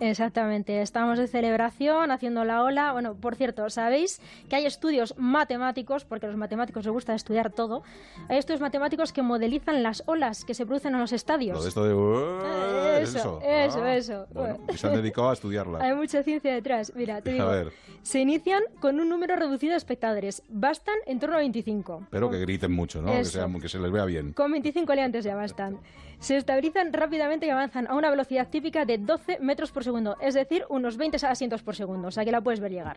Exactamente, 0.00 0.80
estábamos 0.82 1.18
de 1.18 1.26
celebración, 1.26 2.10
haciendo 2.10 2.44
la 2.44 2.62
ola. 2.62 2.92
Bueno, 2.92 3.01
por 3.14 3.34
cierto, 3.36 3.68
¿sabéis 3.70 4.20
que 4.48 4.56
hay 4.56 4.66
estudios 4.66 5.14
matemáticos, 5.18 6.04
porque 6.04 6.26
a 6.26 6.28
los 6.28 6.38
matemáticos 6.38 6.84
les 6.84 6.92
gusta 6.92 7.14
estudiar 7.14 7.50
todo, 7.50 7.82
hay 8.28 8.38
estudios 8.38 8.60
matemáticos 8.60 9.12
que 9.12 9.22
modelizan 9.22 9.82
las 9.82 10.02
olas 10.06 10.44
que 10.44 10.54
se 10.54 10.64
producen 10.66 10.94
en 10.94 11.00
los 11.00 11.12
estadios. 11.12 11.56
Lo 11.56 11.62
de 11.62 11.68
esto 11.68 11.84
de... 11.84 13.02
eso, 13.02 13.40
eso, 13.42 13.86
eso, 13.86 13.86
eso. 13.86 14.26
Bueno, 14.32 14.58
y 14.72 14.76
se 14.76 14.86
han 14.86 14.94
dedicado 14.94 15.30
a 15.30 15.32
estudiarla. 15.32 15.78
Hay 15.82 15.94
mucha 15.94 16.22
ciencia 16.22 16.52
detrás. 16.54 16.92
Mira, 16.94 17.20
te 17.20 17.32
digo, 17.32 17.44
A 17.44 17.50
ver. 17.52 17.72
se 18.02 18.20
inician 18.20 18.62
con 18.80 19.00
un 19.00 19.08
número 19.08 19.36
reducido 19.36 19.72
de 19.72 19.78
espectadores. 19.78 20.42
Bastan 20.48 20.94
en 21.06 21.18
torno 21.18 21.36
a 21.36 21.38
25. 21.40 22.06
Pero 22.10 22.30
que 22.30 22.38
griten 22.38 22.72
mucho, 22.72 23.02
¿no? 23.02 23.12
Que, 23.12 23.24
sea- 23.24 23.48
que 23.60 23.68
se 23.68 23.78
les 23.78 23.90
vea 23.90 24.04
bien. 24.04 24.32
Con 24.32 24.50
25 24.52 24.94
leantes 24.94 25.24
ya 25.24 25.34
bastan. 25.34 25.78
Se 26.22 26.36
estabilizan 26.36 26.92
rápidamente 26.92 27.46
y 27.46 27.50
avanzan 27.50 27.88
a 27.88 27.96
una 27.96 28.08
velocidad 28.08 28.48
típica 28.48 28.84
de 28.84 28.96
12 28.96 29.40
metros 29.40 29.72
por 29.72 29.82
segundo, 29.82 30.16
es 30.20 30.34
decir, 30.34 30.64
unos 30.68 30.96
20 30.96 31.16
asientos 31.26 31.64
por 31.64 31.74
segundo, 31.74 32.06
o 32.06 32.10
sea 32.12 32.24
que 32.24 32.30
la 32.30 32.40
puedes 32.40 32.60
ver 32.60 32.70
llegar. 32.70 32.94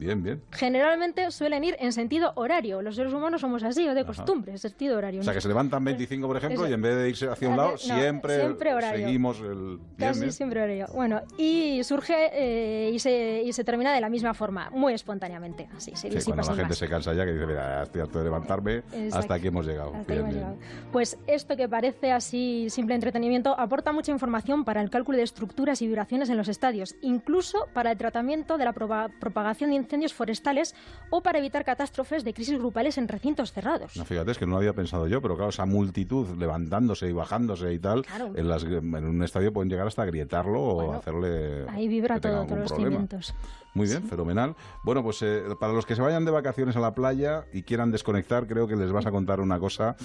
Bien, 0.00 0.22
bien. 0.22 0.40
Generalmente 0.50 1.30
suelen 1.30 1.62
ir 1.62 1.76
en 1.78 1.92
sentido 1.92 2.32
horario. 2.36 2.80
Los 2.80 2.96
seres 2.96 3.12
humanos 3.12 3.42
somos 3.42 3.62
así, 3.62 3.86
o 3.86 3.92
de 3.94 4.06
costumbre, 4.06 4.56
sentido 4.56 4.96
horario. 4.96 5.20
O 5.20 5.22
sea, 5.22 5.32
¿no? 5.32 5.36
que 5.36 5.42
se 5.42 5.48
levantan 5.48 5.84
25, 5.84 6.26
por 6.26 6.38
ejemplo, 6.38 6.62
Eso. 6.62 6.70
y 6.70 6.72
en 6.72 6.80
vez 6.80 6.96
de 6.96 7.08
irse 7.10 7.28
hacia 7.28 7.50
un 7.50 7.56
lado, 7.58 7.72
No, 7.72 7.76
siempre, 7.76 8.36
siempre 8.40 8.72
horario. 8.72 9.04
seguimos 9.06 9.40
el... 9.40 9.76
Bien, 9.76 9.80
Casi 9.98 10.20
bien. 10.20 10.32
siempre 10.32 10.62
horario. 10.62 10.86
Bueno, 10.94 11.20
y 11.36 11.84
surge 11.84 12.30
eh, 12.32 12.90
y, 12.94 12.98
se, 12.98 13.42
y 13.44 13.52
se 13.52 13.62
termina 13.62 13.92
de 13.92 14.00
la 14.00 14.08
misma 14.08 14.32
forma, 14.32 14.70
muy 14.70 14.94
espontáneamente. 14.94 15.68
Así, 15.76 15.94
se 15.94 16.10
Sí, 16.18 16.24
cuando 16.32 16.44
la 16.50 16.56
gente 16.56 16.68
más. 16.70 16.78
se 16.78 16.88
cansa 16.88 17.12
ya, 17.12 17.26
que 17.26 17.32
dice, 17.34 17.46
mira, 17.46 17.82
estoy 17.82 18.00
harto 18.00 18.18
de 18.20 18.24
levantarme, 18.24 18.76
Exacto. 18.76 19.18
hasta 19.18 19.34
aquí 19.34 19.48
hemos 19.48 19.66
llegado. 19.66 19.94
Hasta 19.94 19.98
Bien, 19.98 20.06
que 20.06 20.14
hemos 20.14 20.30
bien. 20.34 20.38
llegado. 20.40 20.56
Pues 20.92 21.18
esto 21.26 21.56
que 21.58 21.68
parece 21.68 22.10
así 22.12 22.68
simple 22.70 22.94
entretenimiento 22.94 23.54
aporta 23.60 23.92
mucha 23.92 24.12
información 24.12 24.64
para 24.64 24.80
el 24.80 24.88
cálculo 24.88 25.18
de 25.18 25.24
estructuras 25.24 25.82
y 25.82 25.86
vibraciones 25.88 26.30
en 26.30 26.38
los 26.38 26.48
estadios, 26.48 26.96
incluso 27.02 27.66
para 27.74 27.90
el 27.92 27.98
tratamiento 27.98 28.56
de 28.56 28.64
la 28.64 28.72
propa- 28.72 29.10
propagación 29.20 29.68
de 29.70 29.76
incendios 29.90 30.14
forestales 30.14 30.74
o 31.10 31.20
para 31.20 31.38
evitar 31.40 31.64
catástrofes 31.64 32.22
de 32.22 32.32
crisis 32.32 32.56
grupales 32.56 32.96
en 32.96 33.08
recintos 33.08 33.52
cerrados. 33.52 33.96
No, 33.96 34.04
fíjate, 34.04 34.30
es 34.30 34.38
que 34.38 34.46
no 34.46 34.52
lo 34.52 34.58
había 34.58 34.72
pensado 34.72 35.08
yo, 35.08 35.20
pero 35.20 35.34
claro, 35.34 35.50
esa 35.50 35.66
multitud 35.66 36.28
levantándose 36.38 37.08
y 37.08 37.12
bajándose 37.12 37.72
y 37.74 37.78
tal, 37.80 38.04
Claro. 38.06 38.30
en, 38.36 38.48
las- 38.48 38.62
en 38.62 38.94
un 39.04 39.22
estadio 39.24 39.52
pueden 39.52 39.68
llegar 39.68 39.88
hasta 39.88 40.02
agrietarlo 40.02 40.62
o 40.62 40.74
Bueno, 40.74 40.92
hacerle... 40.94 41.68
Ahí 41.70 41.88
vibra 41.88 42.20
todo, 42.20 42.44
todos 42.46 42.58
los 42.60 42.72
cimientos. 42.76 43.34
Muy 43.74 43.86
bien, 43.86 44.02
fenomenal. 44.08 44.56
Bueno, 44.82 45.02
pues 45.02 45.22
eh, 45.22 45.42
para 45.58 45.72
los 45.72 45.86
que 45.86 45.94
se 45.94 46.02
vayan 46.02 46.24
de 46.24 46.30
vacaciones 46.30 46.76
a 46.76 46.80
la 46.80 46.94
playa 46.94 47.44
y 47.52 47.62
quieran 47.62 47.92
desconectar, 47.92 48.46
creo 48.46 48.66
que 48.66 48.76
les 48.76 48.90
vas 48.92 49.06
a 49.06 49.10
contar 49.10 49.40
una 49.40 49.58
cosa 49.60 49.96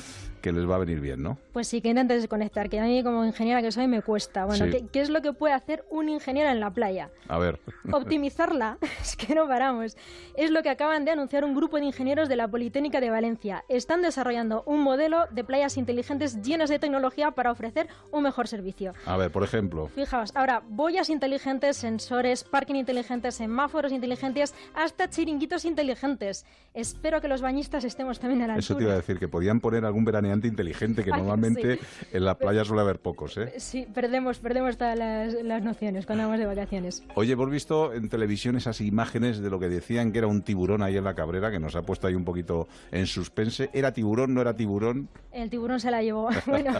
que 0.42 0.52
les 0.52 0.70
va 0.70 0.76
a 0.76 0.80
venir 0.80 1.00
bien, 1.00 1.24
¿no? 1.24 1.38
Pues 1.54 1.68
sí, 1.68 1.82
que 1.82 1.90
intentes 1.90 2.22
desconectar, 2.22 2.70
que 2.70 2.80
a 2.80 2.84
mí 2.84 3.04
como 3.04 3.26
ingeniera 3.26 3.62
que 3.62 3.72
soy 3.72 3.88
me 3.88 4.02
cuesta. 4.02 4.46
Bueno, 4.46 4.66
Sí. 4.66 4.72
¿qué, 4.72 4.88
qué 4.92 5.02
es 5.02 5.10
lo 5.10 5.22
que 5.22 5.34
puede 5.34 5.54
hacer 5.54 5.84
un 5.90 6.10
ingeniero 6.10 6.50
en 6.50 6.60
la 6.60 6.70
playa? 6.72 7.10
A 7.28 7.40
ver. 7.40 7.60
Optimizarla, 7.92 8.78
es 9.02 9.16
que 9.16 9.34
no 9.34 9.48
paramos. 9.48 9.98
Es 10.36 10.52
lo 10.52 10.62
que 10.62 10.70
acaban 10.70 11.06
de 11.06 11.12
anunciar 11.12 11.44
un 11.44 11.56
grupo 11.56 11.78
de 11.78 11.86
ingenieros 11.86 12.30
de 12.30 12.36
la 12.36 12.48
Politécnica 12.48 13.00
de 13.02 13.10
Valencia. 13.10 13.64
Están 13.70 14.02
desarrollando 14.02 14.64
un 14.66 14.82
modelo 14.82 15.26
de 15.32 15.44
playas 15.44 15.78
inteligentes 15.78 16.42
llenas 16.44 16.70
de 16.70 16.80
tecnología 16.80 17.32
para 17.32 17.52
ofrecer 17.52 17.88
un 18.12 18.24
mejor 18.24 18.48
servicio. 18.48 18.94
A 19.06 19.18
ver, 19.18 19.32
por 19.32 19.44
ejemplo. 19.44 19.88
Fijaos, 19.88 20.32
ahora, 20.36 20.62
boyas 20.68 21.10
inteligentes, 21.10 21.78
sensores, 21.78 22.44
parking 22.44 22.76
inteligentes, 22.76 23.36
semáforos 23.56 23.94
inteligentes, 23.94 24.54
hasta 24.74 25.10
chiringuitos 25.10 25.64
inteligentes. 25.64 26.46
Espero 26.74 27.22
que 27.22 27.30
los 27.30 27.42
bañistas 27.42 27.86
estemos 27.86 28.20
también 28.20 28.42
a 28.42 28.48
la 28.48 28.58
Eso 28.58 28.74
te 28.74 28.80
altura. 28.80 28.84
iba 28.84 28.94
a 28.96 28.98
decir, 28.98 29.18
que 29.18 29.30
podían 29.30 29.62
poner 29.62 29.86
algún 29.86 30.04
veraneante 30.04 30.50
inteligente, 30.50 31.06
que 31.06 31.12
normalmente 31.22 31.78
sí. 31.78 32.06
en 32.12 32.26
la 32.26 32.38
playa 32.38 32.66
suele 32.66 32.82
haber 32.82 33.00
pocos, 33.00 33.38
¿eh? 33.38 33.54
Sí, 33.58 33.88
perdemos, 33.94 34.40
perdemos 34.40 34.78
todas 34.78 35.00
las, 35.00 35.34
las 35.36 35.64
nociones 35.64 36.06
cuando 36.06 36.26
vamos 36.26 36.40
de 36.40 36.48
vacaciones. 36.48 37.02
Oye, 37.16 37.32
hemos 37.32 37.50
visto 37.50 37.94
en 37.94 38.10
televisión 38.10 38.58
esas 38.58 38.82
imágenes 38.82 39.40
de 39.40 39.50
lo 39.50 39.58
que 39.58 39.70
decían 39.70 40.12
que 40.12 40.18
era 40.18 40.28
un 40.28 40.42
tiburón 40.42 40.84
ahí 40.84 40.98
en 40.98 41.06
la 41.06 41.16
cabrera, 41.16 41.50
que 41.50 41.60
nos 41.60 41.78
ha 41.78 41.84
puesto 41.84 42.08
ahí 42.08 42.16
un 42.16 42.26
poquito 42.26 42.68
en 42.92 43.08
suspense. 43.08 43.70
¿Era 43.72 43.94
tiburón, 43.94 44.34
no 44.34 44.42
era 44.42 44.54
tiburón? 44.54 45.08
El 45.32 45.50
tiburón 45.50 45.80
se 45.80 45.92
la 45.92 46.02
llevó. 46.04 46.28
Bueno, 46.46 46.80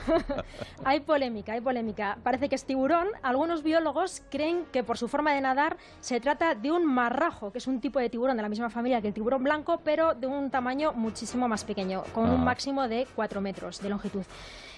hay 0.84 1.02
polémica, 1.02 1.54
hay 1.54 1.62
polémica. 1.62 2.18
Parece 2.24 2.50
que 2.50 2.56
es 2.56 2.66
tiburón. 2.66 3.08
Algunos 3.24 3.62
biólogos 3.64 4.24
creen 4.30 4.66
que 4.72 4.84
por 4.84 4.98
su 4.98 5.08
forma 5.08 5.34
de 5.34 5.42
nadar 5.42 5.78
se 6.00 6.20
trata 6.20 6.56
de 6.66 6.72
un 6.72 6.84
marrajo, 6.84 7.52
que 7.52 7.60
es 7.60 7.68
un 7.68 7.80
tipo 7.80 8.00
de 8.00 8.10
tiburón 8.10 8.36
de 8.38 8.42
la 8.42 8.50
misma 8.50 8.72
familia 8.72 9.00
que 9.00 9.10
el 9.10 9.14
tiburón 9.14 9.44
blanco, 9.44 9.80
pero 9.84 10.16
de 10.16 10.26
un 10.26 10.50
tamaño 10.50 10.94
muchísimo 10.94 11.48
más 11.48 11.64
pequeño, 11.64 12.04
con 12.14 12.26
Ah. 12.26 12.34
un 12.34 12.44
máximo 12.44 12.88
de 12.88 13.06
4 13.16 13.40
metros 13.40 13.80
de 13.82 13.90
longitud. 13.90 14.24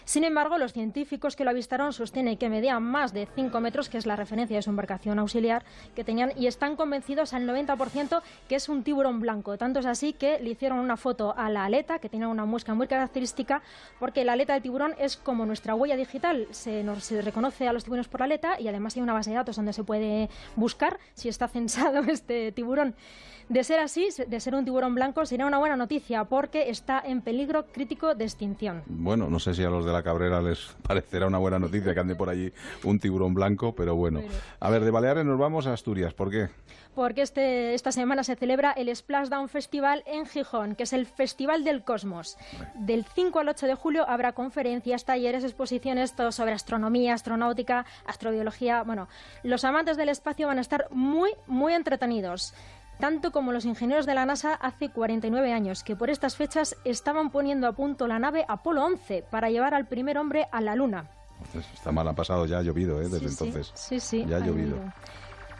Sin 0.07 0.23
embargo, 0.23 0.57
los 0.57 0.71
científicos 0.71 1.35
que 1.35 1.43
lo 1.43 1.49
avistaron 1.49 1.91
sostienen 1.91 2.37
que 2.37 2.47
medía 2.47 2.79
más 2.79 3.11
de 3.11 3.27
5 3.35 3.59
metros, 3.59 3.89
que 3.89 3.97
es 3.97 4.05
la 4.05 4.15
referencia 4.15 4.55
de 4.55 4.61
su 4.61 4.69
embarcación 4.69 5.19
auxiliar 5.19 5.65
que 5.97 6.05
tenían, 6.05 6.31
y 6.37 6.47
están 6.47 6.77
convencidos 6.77 7.33
al 7.33 7.45
90% 7.45 8.21
que 8.47 8.55
es 8.55 8.69
un 8.69 8.83
tiburón 8.83 9.19
blanco. 9.19 9.57
Tanto 9.57 9.81
es 9.81 9.85
así 9.85 10.13
que 10.13 10.39
le 10.39 10.51
hicieron 10.51 10.79
una 10.79 10.95
foto 10.95 11.33
a 11.35 11.49
la 11.49 11.65
aleta, 11.65 11.99
que 11.99 12.07
tiene 12.07 12.25
una 12.25 12.45
muesca 12.45 12.73
muy 12.73 12.87
característica, 12.87 13.61
porque 13.99 14.23
la 14.23 14.31
aleta 14.31 14.53
del 14.53 14.61
tiburón 14.61 14.95
es 14.97 15.17
como 15.17 15.45
nuestra 15.45 15.75
huella 15.75 15.97
digital. 15.97 16.47
Se, 16.51 16.85
nos, 16.85 17.03
se 17.03 17.21
reconoce 17.21 17.67
a 17.67 17.73
los 17.73 17.83
tiburones 17.83 18.07
por 18.07 18.21
la 18.21 18.27
aleta 18.27 18.61
y 18.61 18.69
además 18.69 18.95
hay 18.95 19.01
una 19.01 19.11
base 19.11 19.31
de 19.31 19.35
datos 19.35 19.57
donde 19.57 19.73
se 19.73 19.83
puede 19.83 20.29
buscar 20.55 20.99
si 21.15 21.27
está 21.27 21.49
censado 21.49 21.99
este 22.07 22.53
tiburón. 22.53 22.95
De 23.49 23.63
ser 23.63 23.79
así, 23.79 24.09
de 24.27 24.39
ser 24.39 24.55
un 24.55 24.65
tiburón 24.65 24.93
blanco, 24.93 25.25
sería 25.25 25.45
una 25.45 25.57
buena 25.57 25.77
noticia 25.77 26.25
porque 26.25 26.69
está 26.69 27.01
en 27.05 27.21
peligro 27.21 27.65
crítico 27.67 28.13
de 28.13 28.25
extinción. 28.25 28.83
Bueno, 28.87 29.29
no 29.29 29.39
sé 29.39 29.53
si 29.53 29.63
a 29.63 29.69
los 29.69 29.85
de 29.85 29.93
la 29.93 30.03
cabrera 30.03 30.41
les 30.41 30.75
parecerá 30.81 31.27
una 31.27 31.37
buena 31.37 31.57
noticia 31.57 31.93
que 31.93 31.99
ande 31.99 32.15
por 32.15 32.29
allí 32.29 32.51
un 32.83 32.99
tiburón 32.99 33.33
blanco, 33.33 33.73
pero 33.73 33.95
bueno. 33.95 34.21
A 34.59 34.69
ver, 34.69 34.83
de 34.83 34.91
Baleares 34.91 35.25
nos 35.25 35.39
vamos 35.39 35.65
a 35.67 35.73
Asturias. 35.73 36.13
¿Por 36.13 36.29
qué? 36.29 36.49
porque 36.97 37.21
este, 37.21 37.75
esta 37.75 37.91
semana 37.91 38.23
se 38.23 38.35
celebra 38.35 38.71
el 38.71 38.93
Splashdown 38.93 39.49
Festival 39.49 40.01
en 40.07 40.25
Gijón, 40.25 40.73
que 40.73 40.81
es 40.81 40.93
el 40.93 41.05
Festival 41.05 41.63
del 41.63 41.83
Cosmos. 41.83 42.39
Del 42.73 43.05
5 43.05 43.37
al 43.37 43.49
8 43.49 43.67
de 43.67 43.75
julio 43.75 44.09
habrá 44.09 44.31
conferencias, 44.31 45.05
talleres, 45.05 45.43
exposiciones, 45.43 46.15
todo 46.15 46.31
sobre 46.31 46.53
astronomía, 46.53 47.13
astronáutica, 47.13 47.85
astrobiología. 48.07 48.81
Bueno, 48.81 49.09
los 49.43 49.63
amantes 49.63 49.95
del 49.95 50.09
espacio 50.09 50.47
van 50.47 50.57
a 50.57 50.61
estar 50.61 50.87
muy, 50.89 51.29
muy 51.45 51.73
entretenidos. 51.73 52.55
Tanto 52.99 53.31
como 53.31 53.51
los 53.51 53.65
ingenieros 53.65 54.05
de 54.05 54.15
la 54.15 54.25
NASA 54.25 54.53
hace 54.55 54.89
49 54.89 55.53
años, 55.53 55.83
que 55.83 55.95
por 55.95 56.09
estas 56.09 56.35
fechas 56.35 56.75
estaban 56.83 57.29
poniendo 57.29 57.67
a 57.67 57.73
punto 57.73 58.07
la 58.07 58.17
nave 58.19 58.45
Apolo 58.47 58.83
11 58.83 59.23
para 59.29 59.49
llevar 59.49 59.73
al 59.73 59.85
primer 59.87 60.17
hombre 60.17 60.47
a 60.51 60.61
la 60.61 60.75
Luna. 60.75 61.09
Está 61.53 61.91
mal, 61.91 62.07
ha 62.07 62.13
pasado, 62.13 62.45
ya 62.47 62.57
ha 62.57 62.61
llovido, 62.63 62.99
¿eh? 62.99 63.07
Desde 63.07 63.19
sí, 63.19 63.25
entonces. 63.29 63.71
Sí, 63.75 63.99
sí. 63.99 64.25
Ya 64.27 64.37
ha 64.37 64.39
ha 64.39 64.45
llovido. 64.45 64.77
llovido. 64.77 64.93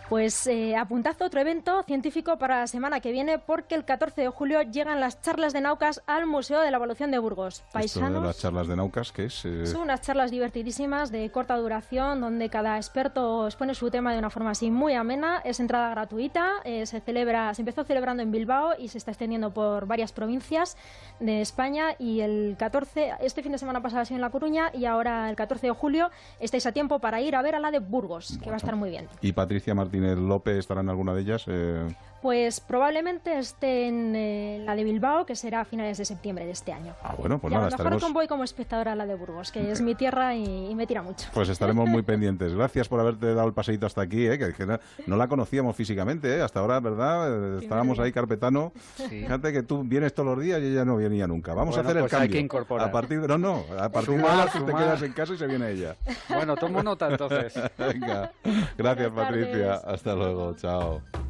Pues 0.10 0.48
eh, 0.48 0.78
apuntad 0.78 1.18
otro 1.22 1.42
evento 1.42 1.84
científico 1.84 2.38
para 2.38 2.62
la 2.62 2.68
semana 2.68 3.02
que 3.02 3.12
viene 3.12 3.40
porque 3.40 3.76
el 3.76 3.84
14 3.84 4.22
de 4.22 4.30
julio 4.30 4.62
llegan 4.62 5.02
las 5.02 5.22
charlas 5.22 5.52
de 5.52 5.60
Naucas 5.60 6.02
al 6.08 6.26
Museo 6.26 6.62
de 6.62 6.72
la 6.72 6.78
Evolución 6.78 7.12
de 7.12 7.20
Burgos. 7.20 7.56
Esto 7.56 7.66
de 7.68 7.74
Paisanos. 7.74 8.24
las 8.24 8.38
charlas 8.40 8.68
de 8.70 8.78
Naucas, 8.78 9.12
¿qué 9.12 9.26
es? 9.26 9.44
Eh, 9.44 9.66
Son 9.66 9.82
unas 9.82 10.02
charlas 10.02 10.32
divertidísimas 10.32 11.12
de 11.12 11.30
corta 11.30 11.58
duración 11.58 12.22
donde 12.22 12.50
cada 12.50 12.78
experto 12.78 13.48
expone 13.48 13.76
su 13.76 13.92
tema 13.92 14.14
de 14.14 14.20
una 14.20 14.30
forma 14.30 14.52
así 14.52 14.72
muy 14.72 14.94
amena. 14.94 15.42
Es 15.44 15.60
entrada 15.60 15.90
gratuita. 15.90 16.52
eh, 16.64 16.86
se 16.86 17.02
celebra, 17.02 17.54
se 17.54 17.64
empezó 17.64 17.84
celebrando 17.84 18.24
en 18.24 18.32
Bilbao 18.32 18.76
y 18.80 18.88
se 18.88 19.00
está 19.00 19.12
extendiendo 19.12 19.54
por 19.54 19.88
varias 19.88 20.14
provincias 20.14 20.78
de 21.20 21.42
España. 21.42 21.96
Y 22.00 22.22
el 22.22 22.56
14, 22.58 23.16
este 23.20 23.44
fin 23.44 23.52
de 23.52 23.58
semana 23.58 23.82
pasado 23.82 24.04
ha 24.04 24.06
sido 24.06 24.16
en 24.16 24.22
La 24.22 24.30
Coruña 24.30 24.72
y 24.74 24.86
ahora 24.86 25.30
el 25.30 25.36
14 25.36 25.68
de 25.68 25.74
julio 25.74 26.12
estáis 26.40 26.66
a 26.66 26.72
tiempo 26.72 27.00
para 27.00 27.20
ir 27.20 27.36
a 27.36 27.42
ver 27.42 27.56
a 27.56 27.60
la 27.60 27.72
de 27.72 27.80
Burgos, 27.80 28.40
que 28.42 28.50
va 28.50 28.56
a 28.56 28.58
estar 28.58 28.78
muy 28.78 28.90
bien. 28.90 29.10
¿Y 29.20 29.34
Patricia 29.34 29.76
Martínez 29.76 29.97
López 30.00 30.58
estará 30.58 30.82
en 30.82 30.90
alguna 30.90 31.14
de 31.14 31.22
ellas? 31.22 31.46
Eh, 31.48 31.88
Pues 32.22 32.60
probablemente 32.60 33.38
esté 33.38 33.88
en 33.88 34.16
eh, 34.16 34.64
la 34.66 34.76
de 34.76 34.84
Bilbao, 34.84 35.26
que 35.26 35.36
será 35.36 35.62
a 35.62 35.66
finales 35.66 35.98
de 36.00 36.06
septiembre 36.06 36.46
de 36.46 36.52
este 36.52 36.74
año. 36.74 36.94
Ah, 37.04 37.14
bueno, 37.18 37.38
pues 37.38 37.52
y 37.52 37.56
a 37.56 37.60
nada, 37.60 37.70
lo 37.70 37.78
mejor 37.78 37.88
estaremos, 37.94 38.14
voy 38.14 38.28
como 38.28 38.44
espectadora 38.44 38.94
a 38.94 38.96
la 38.96 39.06
de 39.06 39.16
Burgos, 39.16 39.52
que 39.52 39.72
es 39.72 39.82
mi 39.82 39.94
tierra 39.96 40.34
y, 40.36 40.44
y 40.72 40.76
me 40.76 40.88
tira 40.88 41.02
mucho. 41.04 41.28
pues 41.34 41.48
estaremos 41.50 41.88
muy 41.88 42.02
pendientes. 42.04 42.54
Gracias 42.56 42.88
por 42.88 43.00
haberte 43.00 43.34
dado 43.34 43.48
el 43.48 43.54
paseíto 43.54 43.86
hasta 43.86 44.02
aquí, 44.02 44.26
¿eh? 44.28 44.38
que, 44.40 44.54
que 44.54 44.66
no, 44.66 44.80
no 45.06 45.16
la 45.16 45.28
conocíamos 45.28 45.76
físicamente, 45.76 46.38
¿eh? 46.38 46.42
hasta 46.42 46.60
ahora, 46.60 46.80
¿verdad? 46.80 47.58
Eh, 47.58 47.60
Estábamos 47.62 48.00
ahí 48.00 48.12
carpetano. 48.12 48.72
Fíjate 48.96 49.54
que 49.54 49.62
tú 49.64 49.84
vienes 49.84 50.14
todos 50.14 50.36
los 50.36 50.44
días 50.44 50.60
y 50.62 50.66
ella 50.72 50.86
no 50.86 50.98
venía 50.98 51.28
nunca. 51.28 51.54
Vamos 51.54 51.76
Bueno, 51.76 51.88
a 51.88 51.92
hacer 51.92 51.98
el 51.98 52.04
pues 52.04 52.14
hay 52.14 52.20
cambio. 52.22 52.34
que 52.34 52.40
incorporar. 52.40 52.88
A 52.88 52.92
partir 52.92 53.22
de, 53.22 53.28
no, 53.28 53.38
no, 53.38 53.64
a 53.80 53.90
partir 53.90 54.16
de 54.16 54.22
Sumar, 54.22 54.32
ahora 54.40 54.52
tú 54.52 54.60
te 54.66 54.72
sumar. 54.72 54.84
quedas 54.84 55.02
en 55.04 55.14
casa 55.14 55.34
y 55.34 55.38
se 55.38 55.48
viene 55.48 55.70
ella. 55.72 55.96
Bueno, 56.30 56.56
tomo 56.56 56.82
nota 56.82 57.10
entonces. 57.10 57.54
Venga, 57.78 58.32
gracias 58.78 59.12
Patricia. 59.12 59.74
Hasta 59.76 60.16
luego, 60.16 60.56
chao. 60.56 61.27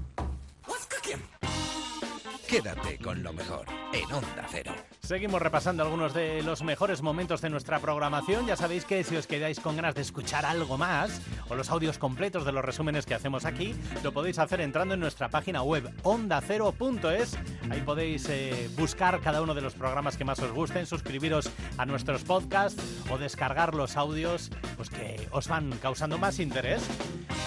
Quédate 2.48 2.98
con 2.98 3.22
lo 3.24 3.34
mejor 3.34 3.66
en 3.94 4.12
Onda 4.12 4.48
Cero. 4.50 4.97
Seguimos 5.08 5.42
repasando 5.42 5.84
algunos 5.84 6.14
de 6.14 6.44
los 6.44 6.64
mejores 6.64 7.02
momentos 7.02 7.40
de 7.40 7.50
nuestra 7.50 7.80
programación. 7.80 8.46
Ya 8.46 8.58
sabéis 8.58 8.84
que 8.84 9.06
si 9.06 9.16
os 9.16 9.26
quedáis 9.26 9.62
con 9.62 9.78
ganas 9.78 9.96
de 9.96 10.02
escuchar 10.02 10.46
algo 10.46 10.78
más 10.78 11.22
o 11.48 11.56
los 11.56 11.70
audios 11.70 11.98
completos 11.98 12.44
de 12.44 12.52
los 12.52 12.66
resúmenes 12.66 13.06
que 13.06 13.14
hacemos 13.14 13.46
aquí, 13.46 13.74
lo 14.04 14.12
podéis 14.12 14.38
hacer 14.38 14.60
entrando 14.60 14.96
en 14.96 15.00
nuestra 15.00 15.30
página 15.30 15.62
web 15.62 15.90
ondacero.es. 16.04 17.38
Ahí 17.70 17.80
podéis 17.86 18.28
eh, 18.28 18.70
buscar 18.76 19.22
cada 19.22 19.42
uno 19.42 19.56
de 19.56 19.62
los 19.62 19.76
programas 19.76 20.18
que 20.18 20.26
más 20.26 20.40
os 20.40 20.52
gusten, 20.52 20.86
suscribiros 20.86 21.50
a 21.78 21.86
nuestros 21.86 22.26
podcasts 22.26 22.84
o 23.10 23.18
descargar 23.18 23.76
los 23.76 23.96
audios 23.96 24.52
pues, 24.76 24.90
que 24.90 25.26
os 25.32 25.48
van 25.48 25.72
causando 25.82 26.18
más 26.18 26.38
interés. 26.38 26.86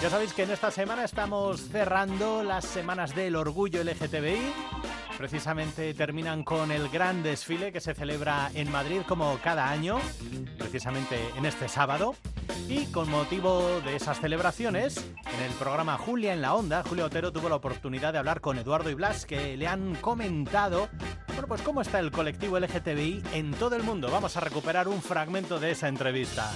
Ya 0.01 0.09
sabéis 0.09 0.33
que 0.33 0.41
en 0.41 0.49
esta 0.49 0.71
semana 0.71 1.03
estamos 1.03 1.61
cerrando 1.69 2.43
las 2.43 2.65
semanas 2.65 3.13
del 3.13 3.35
orgullo 3.35 3.83
LGTBI. 3.83 4.51
Precisamente 5.15 5.93
terminan 5.93 6.43
con 6.43 6.71
el 6.71 6.89
gran 6.89 7.21
desfile 7.21 7.50
que 7.51 7.81
se 7.81 7.93
celebra 7.93 8.49
en 8.53 8.71
Madrid 8.71 9.01
como 9.05 9.37
cada 9.43 9.69
año, 9.69 9.99
precisamente 10.57 11.19
en 11.35 11.45
este 11.45 11.67
sábado. 11.67 12.15
Y 12.69 12.85
con 12.85 13.09
motivo 13.09 13.81
de 13.81 13.97
esas 13.97 14.21
celebraciones, 14.21 14.97
en 14.97 15.43
el 15.43 15.51
programa 15.59 15.97
Julia 15.97 16.33
en 16.33 16.41
la 16.41 16.55
Onda, 16.55 16.81
Julio 16.87 17.07
Otero 17.07 17.33
tuvo 17.33 17.49
la 17.49 17.55
oportunidad 17.55 18.13
de 18.13 18.19
hablar 18.19 18.39
con 18.39 18.57
Eduardo 18.57 18.89
y 18.89 18.93
Blas, 18.93 19.25
que 19.25 19.57
le 19.57 19.67
han 19.67 19.95
comentado, 19.95 20.87
bueno, 21.27 21.47
pues 21.47 21.61
cómo 21.61 21.81
está 21.81 21.99
el 21.99 22.11
colectivo 22.11 22.57
LGTBI 22.57 23.21
en 23.33 23.51
todo 23.51 23.75
el 23.75 23.83
mundo. 23.83 24.09
Vamos 24.09 24.37
a 24.37 24.39
recuperar 24.39 24.87
un 24.87 25.01
fragmento 25.01 25.59
de 25.59 25.71
esa 25.71 25.89
entrevista. 25.89 26.53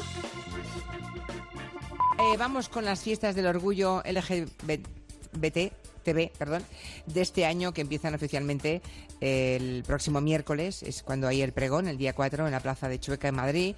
Eh, 2.19 2.37
vamos 2.37 2.69
con 2.69 2.85
las 2.85 3.03
fiestas 3.03 3.35
del 3.35 3.47
orgullo 3.47 4.01
LGBT. 4.05 5.73
TV, 6.05 6.31
perdón, 6.37 6.63
de 7.05 7.21
este 7.21 7.45
año 7.45 7.73
que 7.73 7.81
empiezan 7.81 8.15
oficialmente 8.15 8.81
el 9.19 9.83
próximo 9.85 10.21
miércoles, 10.21 10.83
es 10.83 11.03
cuando 11.03 11.27
hay 11.27 11.41
el 11.41 11.51
pregón, 11.51 11.87
el 11.87 11.97
día 11.97 12.13
4, 12.13 12.45
en 12.45 12.51
la 12.51 12.61
Plaza 12.61 12.87
de 12.87 12.99
Chueca 12.99 13.27
en 13.27 13.35
Madrid 13.35 13.75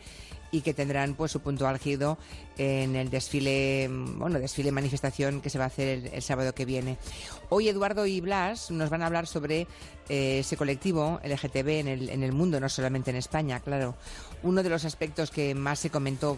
y 0.52 0.62
que 0.62 0.74
tendrán 0.74 1.16
pues 1.16 1.32
su 1.32 1.42
punto 1.42 1.68
álgido 1.68 2.18
en 2.58 2.96
el 2.96 3.10
desfile, 3.10 3.90
bueno, 3.90 4.40
desfile 4.40 4.72
manifestación 4.72 5.42
que 5.42 5.50
se 5.50 5.58
va 5.58 5.66
a 5.66 5.68
hacer 5.68 6.10
el, 6.14 6.22
sábado 6.22 6.54
que 6.54 6.66
viene. 6.66 6.98
Hoy 7.50 7.70
Eduardo 7.70 8.06
y 8.06 8.22
Blas 8.22 8.72
nos 8.72 8.90
van 8.90 9.02
a 9.02 9.08
hablar 9.08 9.28
sobre 9.28 9.68
eh, 10.10 10.40
ese 10.40 10.58
colectivo 10.58 11.20
LGTB 11.24 11.68
en 11.68 11.88
el, 11.88 12.10
en 12.10 12.24
el 12.24 12.32
mundo, 12.32 12.60
no 12.60 12.70
solamente 12.70 13.10
en 13.12 13.18
España, 13.18 13.60
claro. 13.60 13.96
Uno 14.44 14.64
de 14.64 14.70
los 14.70 14.86
aspectos 14.86 15.32
que 15.32 15.56
más 15.56 15.80
se 15.80 15.90
comentó 15.90 16.38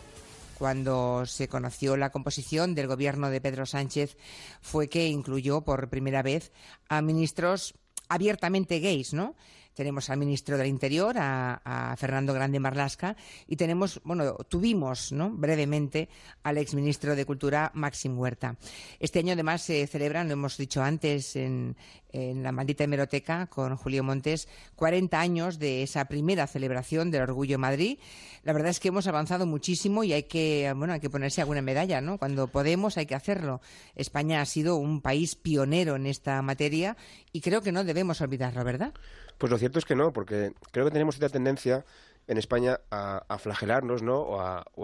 cuando 0.60 1.26
se 1.26 1.48
conoció 1.48 1.96
la 1.96 2.12
composición 2.12 2.76
del 2.76 2.88
gobierno 2.88 3.30
de 3.30 3.40
Pedro 3.40 3.66
Sánchez 3.66 4.18
fue 4.62 4.90
que 4.90 5.08
incluyó 5.08 5.62
por 5.62 5.90
primera 5.90 6.22
vez 6.22 6.52
a 6.90 7.02
ministros 7.02 7.74
abiertamente 8.10 8.82
gays, 8.82 9.14
¿no? 9.14 9.36
Tenemos 9.80 10.10
al 10.10 10.18
ministro 10.18 10.58
del 10.58 10.68
Interior, 10.68 11.16
a, 11.18 11.96
Fernando 11.98 12.34
Grande 12.34 12.60
Marlasca, 12.60 13.16
y 13.48 13.56
tenemos, 13.56 14.02
bueno, 14.04 14.36
tuvimos. 14.50 15.14
Brevemente 15.32 16.10
al 16.44 16.58
exministro 16.58 17.16
de 17.16 17.24
Cultura, 17.24 17.72
Maxim 17.76 18.20
Huerta. 18.20 18.58
Este 19.00 19.20
año 19.20 19.32
además 19.32 19.62
se 19.62 19.88
celebran, 19.88 20.28
lo 20.28 20.34
hemos 20.34 20.58
dicho 20.58 20.84
antes 20.84 21.38
en, 21.38 21.78
en 22.12 22.44
la 22.44 22.52
maldita 22.52 22.84
hemeroteca 22.84 23.48
con 23.48 23.78
Julio 23.78 24.04
Montes, 24.04 24.50
40 24.76 25.18
años 25.18 25.60
de 25.60 25.84
esa 25.84 26.06
primera 26.06 26.46
celebración 26.48 27.10
del 27.10 27.22
Orgullo 27.22 27.58
Madrid. 27.58 28.00
La 28.44 28.52
verdad 28.52 28.72
es 28.72 28.82
que 28.82 28.90
hemos 28.90 29.08
avanzado 29.08 29.46
muchísimo 29.46 30.04
y 30.04 30.12
hay 30.12 30.24
que, 30.24 30.74
bueno, 30.76 30.92
hay 30.92 31.00
que 31.00 31.10
ponerse 31.10 31.40
alguna 31.40 31.62
medalla, 31.62 32.02
¿no? 32.02 32.18
Cuando 32.18 32.48
podemos 32.48 32.98
hay 32.98 33.06
que 33.06 33.16
hacerlo. 33.16 33.62
España 33.96 34.42
ha 34.42 34.46
sido 34.46 34.76
un 34.76 35.00
país 35.02 35.36
pionero 35.36 35.96
en 35.96 36.06
esta 36.06 36.42
materia 36.42 36.98
y 37.32 37.40
creo 37.40 37.62
que 37.62 37.72
no 37.72 37.86
debemos 37.86 38.20
olvidarlo, 38.20 38.64
¿verdad? 38.66 38.94
Pues 39.40 39.52
lo 39.52 39.58
cierto 39.58 39.80
es 39.80 39.86
que 39.86 39.96
no, 39.96 40.12
porque 40.12 40.52
creo 40.72 40.86
que 40.86 40.92
tenemos 40.92 41.16
cierta 41.16 41.32
tendencia 41.32 41.86
en 42.28 42.38
España 42.38 42.82
a, 42.92 43.38
flagelarnos, 43.40 44.04
¿no? 44.04 44.20
O, 44.20 44.40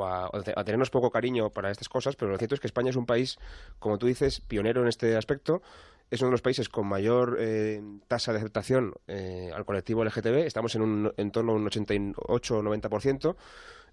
a, 0.06 0.64
tenernos 0.64 0.90
poco 0.90 1.12
cariño 1.12 1.52
para 1.52 1.70
estas 1.70 1.90
cosas, 1.90 2.16
pero 2.16 2.32
lo 2.32 2.38
cierto 2.38 2.56
es 2.56 2.62
que 2.62 2.68
España 2.68 2.90
es 2.90 2.96
un 2.96 3.06
país, 3.06 3.38
como 3.80 4.00
tú 4.00 4.08
dices, 4.08 4.40
pionero 4.40 4.82
en 4.82 4.88
este 4.88 5.16
aspecto. 5.18 5.62
Es 6.10 6.22
uno 6.22 6.30
de 6.30 6.34
los 6.34 6.42
países 6.42 6.70
con 6.70 6.88
mayor 6.88 7.36
eh, 7.40 7.84
tasa 8.08 8.32
de 8.32 8.38
aceptación 8.38 8.94
eh, 9.08 9.52
al 9.54 9.66
colectivo 9.66 10.06
LGTB. 10.06 10.46
Estamos 10.46 10.74
en, 10.76 10.84
un, 10.84 11.14
en 11.18 11.32
torno 11.32 11.52
a 11.52 11.56
un 11.56 11.68
88 11.68 12.58
o 12.58 12.64
90%. 12.64 13.36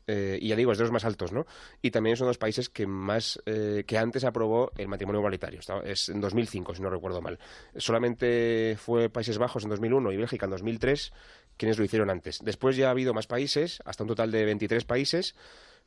Eh, 0.07 0.39
y 0.41 0.49
ya 0.49 0.57
digo, 0.57 0.73
es 0.73 0.79
de 0.79 0.85
los 0.85 0.93
más 0.93 1.05
altos, 1.05 1.33
¿no? 1.33 1.47
Y 1.81 1.91
también 1.91 2.17
de 2.17 2.25
los 2.25 2.39
países 2.39 2.69
que 2.69 2.87
más, 2.87 3.41
eh, 3.47 3.85
que 3.87 3.99
antes 3.99 4.25
aprobó 4.25 4.73
el 4.77 4.89
matrimonio 4.89 5.21
igualitario. 5.21 5.61
Es 5.85 6.09
en 6.09 6.21
2005, 6.21 6.75
si 6.75 6.83
no 6.83 6.91
recuerdo 6.91 7.21
mal. 7.21 7.39
Solamente 7.77 8.77
fue 8.79 9.09
Países 9.09 9.39
Bajos 9.39 9.65
en 9.65 9.71
2001 9.71 10.13
y 10.13 10.17
Bélgica 10.17 10.47
en 10.47 10.51
2003 10.51 11.13
quienes 11.57 11.79
lo 11.79 11.85
hicieron 11.85 12.11
antes. 12.11 12.41
Después 12.43 12.77
ya 12.77 12.89
ha 12.89 12.91
habido 12.91 13.15
más 13.15 13.27
países, 13.27 13.81
hasta 13.85 14.05
un 14.05 14.09
total 14.09 14.31
de 14.31 14.45
23 14.45 14.85
países, 14.85 15.35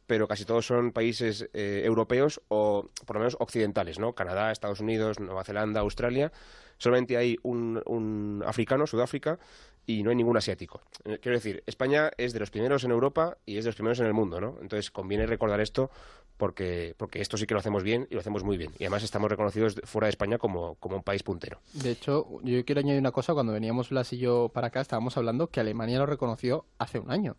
pero 0.08 0.28
casi 0.28 0.46
todos 0.46 0.66
son 0.66 0.92
países 0.92 1.50
eh, 1.54 1.82
europeos 1.84 2.42
o 2.48 2.90
por 3.06 3.16
lo 3.16 3.22
menos 3.22 3.38
occidentales, 3.40 4.00
¿no? 4.00 4.14
Canadá, 4.14 4.52
Estados 4.52 4.80
Unidos, 4.80 5.20
Nueva 5.20 5.44
Zelanda, 5.44 5.82
Australia. 5.82 6.32
Solamente 6.78 7.18
hay 7.18 7.38
un, 7.44 7.82
un 7.86 8.44
africano, 8.46 8.88
Sudáfrica, 8.88 9.40
y 9.86 10.04
no 10.04 10.10
hay 10.10 10.16
ningún 10.16 10.38
asiático. 10.38 10.82
Eh, 11.04 11.20
quiero 11.22 11.38
decir, 11.38 11.64
España 11.66 12.12
es 12.18 12.34
de 12.34 12.40
los 12.40 12.50
primeros 12.50 12.84
en 12.84 12.92
Europa 12.92 13.38
y 13.46 13.58
es 13.58 13.66
de 13.66 13.70
los 13.70 13.76
primeros 13.76 14.00
en 14.00 14.08
el 14.08 14.14
mundo, 14.14 14.42
¿no? 14.42 14.58
Entonces 14.62 14.92
conviene 14.92 15.26
recordar 15.28 15.62
esto 15.62 15.92
porque, 16.38 16.96
porque 16.98 17.22
esto 17.22 17.38
sí 17.38 17.46
que 17.46 17.54
lo 17.54 17.60
hacemos 17.60 17.84
bien 17.84 18.08
y 18.10 18.16
lo 18.16 18.20
hacemos 18.20 18.44
muy 18.44 18.58
bien. 18.58 18.72
Y 18.80 18.84
además 18.84 19.04
estamos 19.04 19.30
reconocidos 19.30 19.76
fuera 19.84 20.08
de 20.08 20.10
España 20.10 20.38
como, 20.38 20.76
como 20.76 20.98
un 20.98 21.04
país 21.04 21.24
puntero. 21.24 21.60
De 21.74 21.92
hecho, 21.92 22.28
yo 22.44 22.66
quiero 22.66 22.80
añadir 22.80 23.00
una 23.00 23.12
cosa. 23.12 23.34
Cuando 23.34 23.54
veníamos 23.54 23.90
Blas 23.90 24.12
y 24.14 24.18
yo 24.18 24.50
para 24.50 24.68
acá, 24.68 24.82
estábamos 24.82 25.18
hablando 25.18 25.48
que 25.48 25.60
Alemania 25.60 26.00
lo 26.00 26.06
reconoció 26.06 26.66
hace 26.78 27.00
un 27.00 27.12
año. 27.12 27.38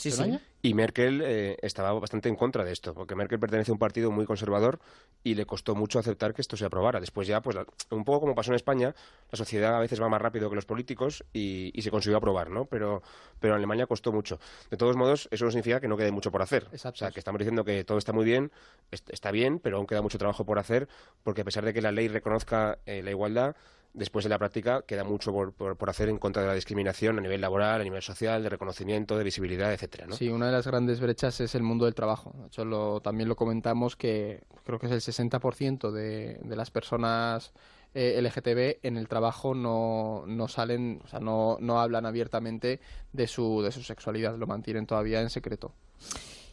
Sí, 0.00 0.10
sí. 0.10 0.38
Y 0.62 0.74
Merkel 0.74 1.22
eh, 1.24 1.56
estaba 1.62 1.92
bastante 1.92 2.28
en 2.28 2.36
contra 2.36 2.64
de 2.64 2.72
esto, 2.72 2.92
porque 2.92 3.14
Merkel 3.14 3.38
pertenece 3.38 3.70
a 3.70 3.74
un 3.74 3.78
partido 3.78 4.10
muy 4.10 4.26
conservador 4.26 4.78
y 5.24 5.34
le 5.34 5.46
costó 5.46 5.74
mucho 5.74 5.98
aceptar 5.98 6.34
que 6.34 6.42
esto 6.42 6.56
se 6.56 6.66
aprobara. 6.66 7.00
Después 7.00 7.26
ya, 7.26 7.40
pues 7.40 7.56
un 7.90 8.04
poco 8.04 8.20
como 8.20 8.34
pasó 8.34 8.50
en 8.50 8.56
España, 8.56 8.94
la 9.30 9.36
sociedad 9.36 9.74
a 9.74 9.80
veces 9.80 10.00
va 10.02 10.08
más 10.08 10.20
rápido 10.20 10.50
que 10.50 10.56
los 10.56 10.66
políticos 10.66 11.24
y, 11.32 11.72
se 11.80 11.90
consiguió 11.90 12.18
aprobar, 12.18 12.50
¿no? 12.50 12.66
Pero, 12.66 13.02
pero 13.38 13.54
en 13.54 13.58
Alemania 13.58 13.86
costó 13.86 14.12
mucho. 14.12 14.38
De 14.70 14.76
todos 14.76 14.96
modos, 14.96 15.28
eso 15.30 15.46
no 15.46 15.50
significa 15.50 15.80
que 15.80 15.88
no 15.88 15.96
quede 15.96 16.12
mucho 16.12 16.30
por 16.30 16.42
hacer. 16.42 16.66
O 16.72 16.76
sea, 16.76 17.10
que 17.10 17.20
estamos 17.20 17.38
diciendo 17.38 17.64
que 17.64 17.84
todo 17.84 17.96
está 17.96 18.12
muy 18.12 18.26
bien, 18.26 18.52
está 18.90 19.30
bien, 19.30 19.60
pero 19.60 19.78
aún 19.78 19.86
queda 19.86 20.02
mucho 20.02 20.18
trabajo 20.18 20.44
por 20.44 20.58
hacer, 20.58 20.88
porque 21.22 21.40
a 21.40 21.44
pesar 21.44 21.64
de 21.64 21.72
que 21.72 21.80
la 21.80 21.90
ley 21.90 22.08
reconozca 22.08 22.78
eh, 22.84 23.02
la 23.02 23.10
igualdad, 23.10 23.56
después 23.92 24.24
de 24.24 24.28
la 24.28 24.38
práctica 24.38 24.82
queda 24.82 25.04
mucho 25.04 25.32
por, 25.32 25.52
por, 25.52 25.90
hacer 25.90 26.08
en 26.08 26.18
contra 26.18 26.42
de 26.42 26.48
la 26.48 26.54
discriminación 26.54 27.18
a 27.18 27.20
nivel 27.20 27.40
laboral, 27.40 27.80
a 27.80 27.84
nivel 27.84 28.02
social, 28.02 28.42
de 28.42 28.48
reconocimiento, 28.48 29.18
de 29.18 29.24
visibilidad, 29.24 29.72
etcétera. 29.72 30.06
¿no? 30.06 30.16
Sí, 30.16 30.28
una 30.28 30.46
de 30.46 30.52
las 30.52 30.66
grandes 30.66 31.00
brechas 31.00 31.40
es 31.40 31.54
el 31.54 31.62
mundo 31.62 31.84
del 31.84 31.94
trabajo. 31.94 32.32
De 32.38 32.46
hecho, 32.46 32.64
lo, 32.64 33.00
también 33.00 33.28
lo 33.28 33.36
comentamos 33.36 33.96
que 33.96 34.44
creo 34.64 34.78
que 34.78 34.86
es 34.86 34.92
el 34.92 35.00
60% 35.00 35.90
de, 35.90 36.40
de 36.42 36.56
las 36.56 36.70
personas 36.70 37.52
eh, 37.92 38.20
LGTB 38.22 38.86
en 38.86 38.96
el 38.96 39.08
trabajo 39.08 39.54
no, 39.54 40.22
no 40.26 40.46
salen, 40.46 41.00
o 41.04 41.08
sea, 41.08 41.18
no, 41.18 41.56
no 41.60 41.80
hablan 41.80 42.06
abiertamente 42.06 42.80
de 43.12 43.26
su, 43.26 43.62
de 43.62 43.72
su 43.72 43.82
sexualidad, 43.82 44.36
lo 44.36 44.46
mantienen 44.46 44.86
todavía 44.86 45.20
en 45.20 45.30
secreto. 45.30 45.74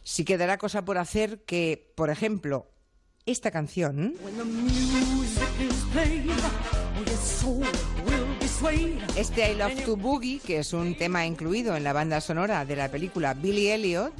Si 0.02 0.24
quedará 0.24 0.58
cosa 0.58 0.84
por 0.84 0.98
hacer 0.98 1.44
que, 1.44 1.92
por 1.94 2.10
ejemplo, 2.10 2.66
esta 3.30 3.50
canción. 3.50 4.14
Este 9.16 9.52
I 9.52 9.54
Love 9.54 9.84
to 9.84 9.96
Boogie, 9.96 10.40
que 10.40 10.58
es 10.58 10.72
un 10.72 10.96
tema 10.96 11.26
incluido 11.26 11.76
en 11.76 11.84
la 11.84 11.92
banda 11.92 12.20
sonora 12.20 12.64
de 12.64 12.76
la 12.76 12.88
película 12.90 13.34
Billy 13.34 13.68
Elliot, 13.68 14.12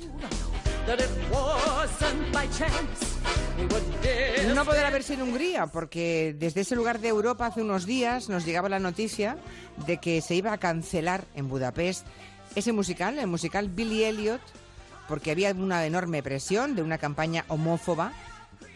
no 4.54 4.64
podrá 4.64 4.90
verse 4.90 5.14
en 5.14 5.22
Hungría 5.22 5.66
porque 5.66 6.34
desde 6.38 6.60
ese 6.60 6.76
lugar 6.76 7.00
de 7.00 7.08
Europa 7.08 7.46
hace 7.46 7.62
unos 7.62 7.86
días 7.86 8.28
nos 8.28 8.44
llegaba 8.44 8.68
la 8.68 8.78
noticia 8.78 9.36
de 9.86 9.98
que 9.98 10.20
se 10.20 10.34
iba 10.34 10.52
a 10.52 10.58
cancelar 10.58 11.24
en 11.34 11.48
Budapest 11.48 12.06
ese 12.54 12.72
musical, 12.72 13.18
el 13.18 13.26
musical 13.26 13.68
Billy 13.68 14.04
Elliot, 14.04 14.40
porque 15.08 15.30
había 15.30 15.52
una 15.52 15.84
enorme 15.84 16.22
presión 16.22 16.74
de 16.74 16.82
una 16.82 16.98
campaña 16.98 17.44
homófoba 17.48 18.12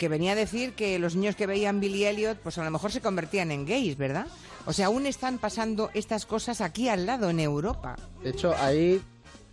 que 0.03 0.09
venía 0.09 0.33
a 0.33 0.35
decir 0.35 0.73
que 0.73 0.99
los 0.99 1.15
niños 1.15 1.37
que 1.37 1.47
veían 1.47 1.79
Billy 1.79 2.05
Elliot, 2.05 2.37
pues 2.39 2.59
a 2.59 2.65
lo 2.65 2.73
mejor 2.73 2.91
se 2.91 3.01
convertían 3.01 3.53
en 3.53 3.65
gays, 3.65 3.97
¿verdad? 3.97 4.27
O 4.67 4.73
sea, 4.73 4.87
aún 4.87 5.07
están 5.07 5.39
pasando 5.39 5.91
estas 5.95 6.27
cosas 6.27 6.61
aquí 6.61 6.89
al 6.89 7.07
lado, 7.07 7.31
en 7.31 7.39
Europa. 7.39 7.95
De 8.21 8.31
hecho, 8.31 8.53
ahí 8.59 9.01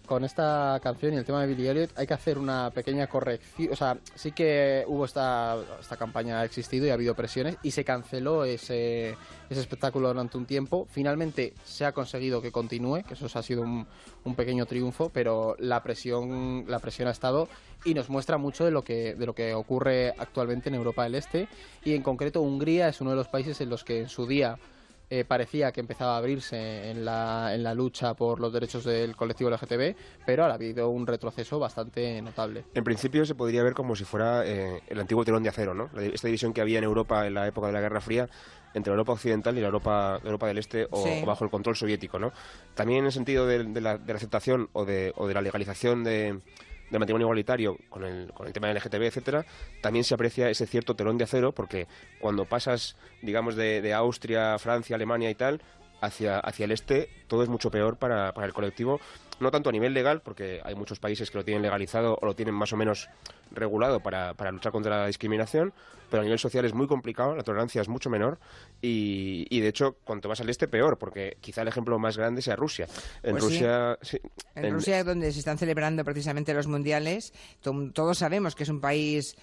con 0.10 0.24
esta 0.24 0.80
canción 0.82 1.14
y 1.14 1.18
el 1.18 1.24
tema 1.24 1.42
de 1.42 1.54
Billy 1.54 1.68
Elliot 1.68 1.92
hay 1.96 2.08
que 2.08 2.16
hacer 2.16 2.40
una 2.40 2.72
pequeña 2.72 3.06
corrección. 3.06 3.72
O 3.72 3.76
sea, 3.76 3.96
sí 4.16 4.32
que 4.32 4.84
hubo 4.88 5.06
esta, 5.06 5.56
esta 5.80 5.98
campaña, 5.98 6.40
ha 6.40 6.46
existido 6.46 6.88
y 6.88 6.90
ha 6.90 6.96
habido 6.96 7.14
presiones 7.14 7.58
y 7.62 7.70
se 7.70 7.84
canceló 7.84 8.44
ese, 8.44 9.16
ese 9.52 9.62
espectáculo 9.62 10.08
durante 10.08 10.36
un 10.36 10.48
tiempo. 10.48 10.88
Finalmente 10.90 11.54
se 11.64 11.86
ha 11.86 11.92
conseguido 11.92 12.42
que 12.42 12.52
continúe, 12.52 13.04
que 13.04 13.14
eso 13.14 13.28
ha 13.32 13.44
sido 13.44 13.62
un, 13.62 13.86
un, 14.24 14.34
pequeño 14.34 14.66
triunfo, 14.66 15.12
pero 15.14 15.56
la 15.60 15.84
presión, 15.84 16.66
la 16.68 16.80
presión 16.80 17.08
ha 17.08 17.12
estado 17.12 17.48
y 17.86 17.94
nos 17.94 18.10
muestra 18.10 18.40
mucho 18.40 18.66
de 18.66 18.72
lo, 18.72 18.82
que, 18.82 19.14
de 19.14 19.26
lo 19.28 19.36
que 19.36 19.54
ocurre 19.54 20.16
actualmente 20.18 20.70
en 20.70 20.76
Europa 20.76 21.04
del 21.04 21.14
Este 21.14 21.48
y 21.86 21.94
en 21.94 22.02
concreto 22.02 22.42
Hungría 22.42 22.90
es 22.90 23.00
uno 23.00 23.12
de 23.12 23.16
los 23.16 23.28
países 23.28 23.62
en 23.62 23.70
los 23.70 23.84
que 23.84 24.00
en 24.00 24.10
su 24.10 24.26
día 24.26 24.58
eh, 25.10 25.26
parecía 25.26 25.72
que 25.72 25.80
empezaba 25.80 26.16
a 26.16 26.18
abrirse 26.18 26.92
en 26.92 27.04
la, 27.04 27.54
en 27.56 27.64
la 27.64 27.74
lucha 27.74 28.14
por 28.14 28.40
los 28.40 28.54
derechos 28.54 28.84
del 28.84 29.16
colectivo 29.16 29.50
LGTB, 29.50 29.96
pero 30.26 30.46
ha 30.46 30.54
habido 30.54 30.90
un 30.90 31.08
retroceso 31.08 31.58
bastante 31.58 32.22
notable. 32.22 32.66
En 32.74 32.84
principio 32.84 33.26
se 33.26 33.36
podría 33.36 33.64
ver 33.64 33.74
como 33.74 33.96
si 33.96 34.04
fuera 34.04 34.46
eh, 34.46 34.82
el 34.88 35.00
antiguo 35.00 35.26
telón 35.26 35.42
de 35.42 35.50
acero, 35.50 35.74
¿no? 35.74 35.90
Esta 36.00 36.28
división 36.28 36.54
que 36.54 36.62
había 36.62 36.78
en 36.78 36.84
Europa 36.84 37.26
en 37.26 37.34
la 37.34 37.48
época 37.48 37.68
de 37.68 37.74
la 37.74 37.82
Guerra 37.82 38.02
Fría 38.02 38.30
entre 38.76 38.92
la 38.92 38.96
Europa 38.96 39.14
occidental 39.14 39.58
y 39.58 39.62
la 39.62 39.68
Europa, 39.68 40.20
Europa 40.24 40.46
del 40.46 40.60
Este 40.60 40.88
o, 40.92 41.26
bajo 41.26 41.44
el 41.44 41.50
control 41.50 41.76
soviético, 41.76 42.20
¿no? 42.20 42.32
También 42.76 43.00
en 43.00 43.06
el 43.06 43.12
sentido 43.12 43.48
de, 43.48 43.64
la, 43.82 43.98
de 43.98 44.14
la 44.14 44.18
aceptación 44.18 44.70
o 44.74 44.86
de, 44.86 45.12
o 45.16 45.28
de 45.28 45.34
la 45.34 45.42
legalización 45.42 46.04
de 46.04 46.40
del 46.90 47.00
matrimonio 47.00 47.26
igualitario 47.26 47.78
con 47.90 48.04
el, 48.04 48.32
con 48.34 48.48
el 48.48 48.54
tema 48.54 48.68
del 48.68 48.78
LGTB, 48.78 49.04
etcétera, 49.04 49.46
también 49.82 50.04
se 50.04 50.14
aprecia 50.14 50.50
ese 50.50 50.66
cierto 50.66 50.96
telón 50.96 51.18
de 51.18 51.24
acero 51.24 51.52
porque 51.52 51.88
cuando 52.20 52.46
pasas, 52.46 52.96
digamos, 53.22 53.56
de, 53.56 53.82
de 53.82 53.94
Austria, 53.94 54.58
Francia, 54.60 54.96
Alemania 54.96 55.30
y 55.30 55.36
tal, 55.36 55.62
hacia, 56.02 56.40
hacia 56.40 56.66
el 56.66 56.72
este, 56.72 57.10
todo 57.28 57.44
es 57.44 57.50
mucho 57.50 57.70
peor 57.72 57.98
para, 57.98 58.34
para 58.34 58.48
el 58.48 58.54
colectivo 58.54 59.00
no 59.40 59.52
tanto 59.52 59.70
a 59.70 59.72
nivel 59.72 59.94
legal, 59.94 60.22
porque 60.22 60.60
hay 60.66 60.76
muchos 60.76 61.00
países 61.00 61.32
que 61.32 61.38
lo 61.38 61.46
tienen 61.46 61.62
legalizado 61.62 62.20
o 62.22 62.26
lo 62.26 62.36
tienen 62.36 62.54
más 62.54 62.74
o 62.74 62.76
menos 62.76 63.08
regulado 63.52 64.02
para, 64.02 64.34
para 64.34 64.52
luchar 64.52 64.74
contra 64.74 64.98
la 65.00 65.08
discriminación, 65.08 65.72
pero 66.10 66.20
a 66.20 66.24
nivel 66.26 66.40
social 66.40 66.66
es 66.66 66.74
muy 66.74 66.88
complicado, 66.88 67.38
la 67.38 67.44
tolerancia 67.44 67.82
es 67.82 67.88
mucho 67.88 68.10
menor 68.10 68.38
y, 68.82 69.48
y 69.50 69.62
de 69.62 69.70
hecho, 69.70 69.96
cuanto 70.04 70.28
vas 70.28 70.42
al 70.42 70.50
este, 70.50 70.68
peor, 70.68 70.98
porque 70.98 71.38
quizá 71.40 71.62
el 71.62 71.70
ejemplo 71.70 71.98
más 72.00 72.18
grande 72.18 72.42
sea 72.42 72.58
Rusia. 72.58 72.88
En 73.24 73.32
Pues. 73.32 73.44
Rusia... 73.46 73.98
sí, 74.02 74.20
En, 74.56 74.66
en- 74.66 74.74
Rusia, 74.74 75.06
donde 75.06 75.32
se 75.32 75.40
están 75.40 75.58
celebrando 75.58 76.04
precisamente 76.04 76.54
los 76.54 76.68
mundiales, 76.68 77.34
to- 77.62 77.92
todos 77.94 78.18
sabemos 78.18 78.56
que 78.56 78.64
es 78.64 78.70
un 78.70 78.82
país 78.82 79.38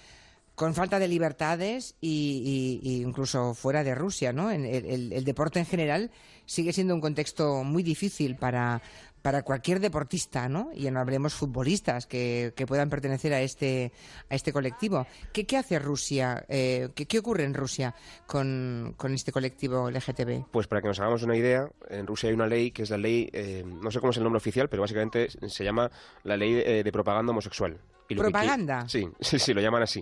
con 0.57 0.73
falta 0.73 0.97
de 0.97 1.07
libertades 1.07 1.93
y, 2.01 2.81
y- 2.83 3.01
incluso 3.03 3.53
fuera 3.53 3.83
de 3.83 3.93
Rusia, 3.93 4.33
¿no? 4.33 4.49
El, 4.49 4.65
el- 4.65 5.13
el 5.13 5.23
deporte 5.23 5.59
en 5.59 5.67
general 5.67 6.09
sigue 6.47 6.73
siendo 6.73 6.95
un 6.95 7.01
contexto 7.01 7.63
muy 7.63 7.83
difícil 7.83 8.35
para, 8.37 8.81
para 9.27 9.43
cualquier 9.43 9.81
deportista, 9.81 10.47
¿no? 10.47 10.69
Y 10.73 10.89
no 10.89 11.01
hablemos 11.01 11.33
futbolistas 11.33 12.05
que, 12.07 12.53
que 12.55 12.65
puedan 12.65 12.89
pertenecer 12.89 13.33
a 13.33 13.41
este, 13.41 13.91
a 14.29 14.35
este 14.35 14.53
colectivo. 14.53 15.05
¿Qué, 15.33 15.45
qué 15.45 15.57
hace 15.57 15.79
Rusia? 15.79 16.45
Eh, 16.47 16.87
¿qué, 16.95 17.07
qué 17.07 17.19
ocurre 17.19 17.43
en 17.43 17.53
Rusia 17.53 17.93
con, 18.25 18.93
con 18.95 19.13
este 19.13 19.33
colectivo 19.33 19.91
LGTB? 19.91 20.45
Pues 20.49 20.67
para 20.67 20.81
que 20.81 20.87
nos 20.87 20.97
hagamos 21.01 21.23
una 21.23 21.35
idea, 21.35 21.67
en 21.89 22.07
Rusia 22.07 22.29
hay 22.29 22.35
una 22.35 22.47
ley 22.47 22.71
que 22.71 22.83
es 22.83 22.89
la 22.89 22.97
ley, 22.97 23.29
eh, 23.33 23.65
no 23.65 23.91
sé 23.91 23.99
cómo 23.99 24.11
es 24.11 24.17
el 24.17 24.23
nombre 24.23 24.37
oficial, 24.37 24.69
pero 24.69 24.81
básicamente 24.83 25.27
se 25.49 25.63
llama 25.65 25.91
la 26.23 26.37
ley 26.37 26.61
eh, 26.65 26.81
de 26.85 26.91
propaganda 26.93 27.31
homosexual. 27.31 27.77
Y 28.09 28.15
lo 28.15 28.21
que 28.23 28.29
qui- 28.29 28.31
¿Propaganda? 28.31 28.87
Sí, 28.87 29.09
sí, 29.19 29.39
sí, 29.39 29.53
lo 29.53 29.59
llaman 29.59 29.83
así. 29.83 30.01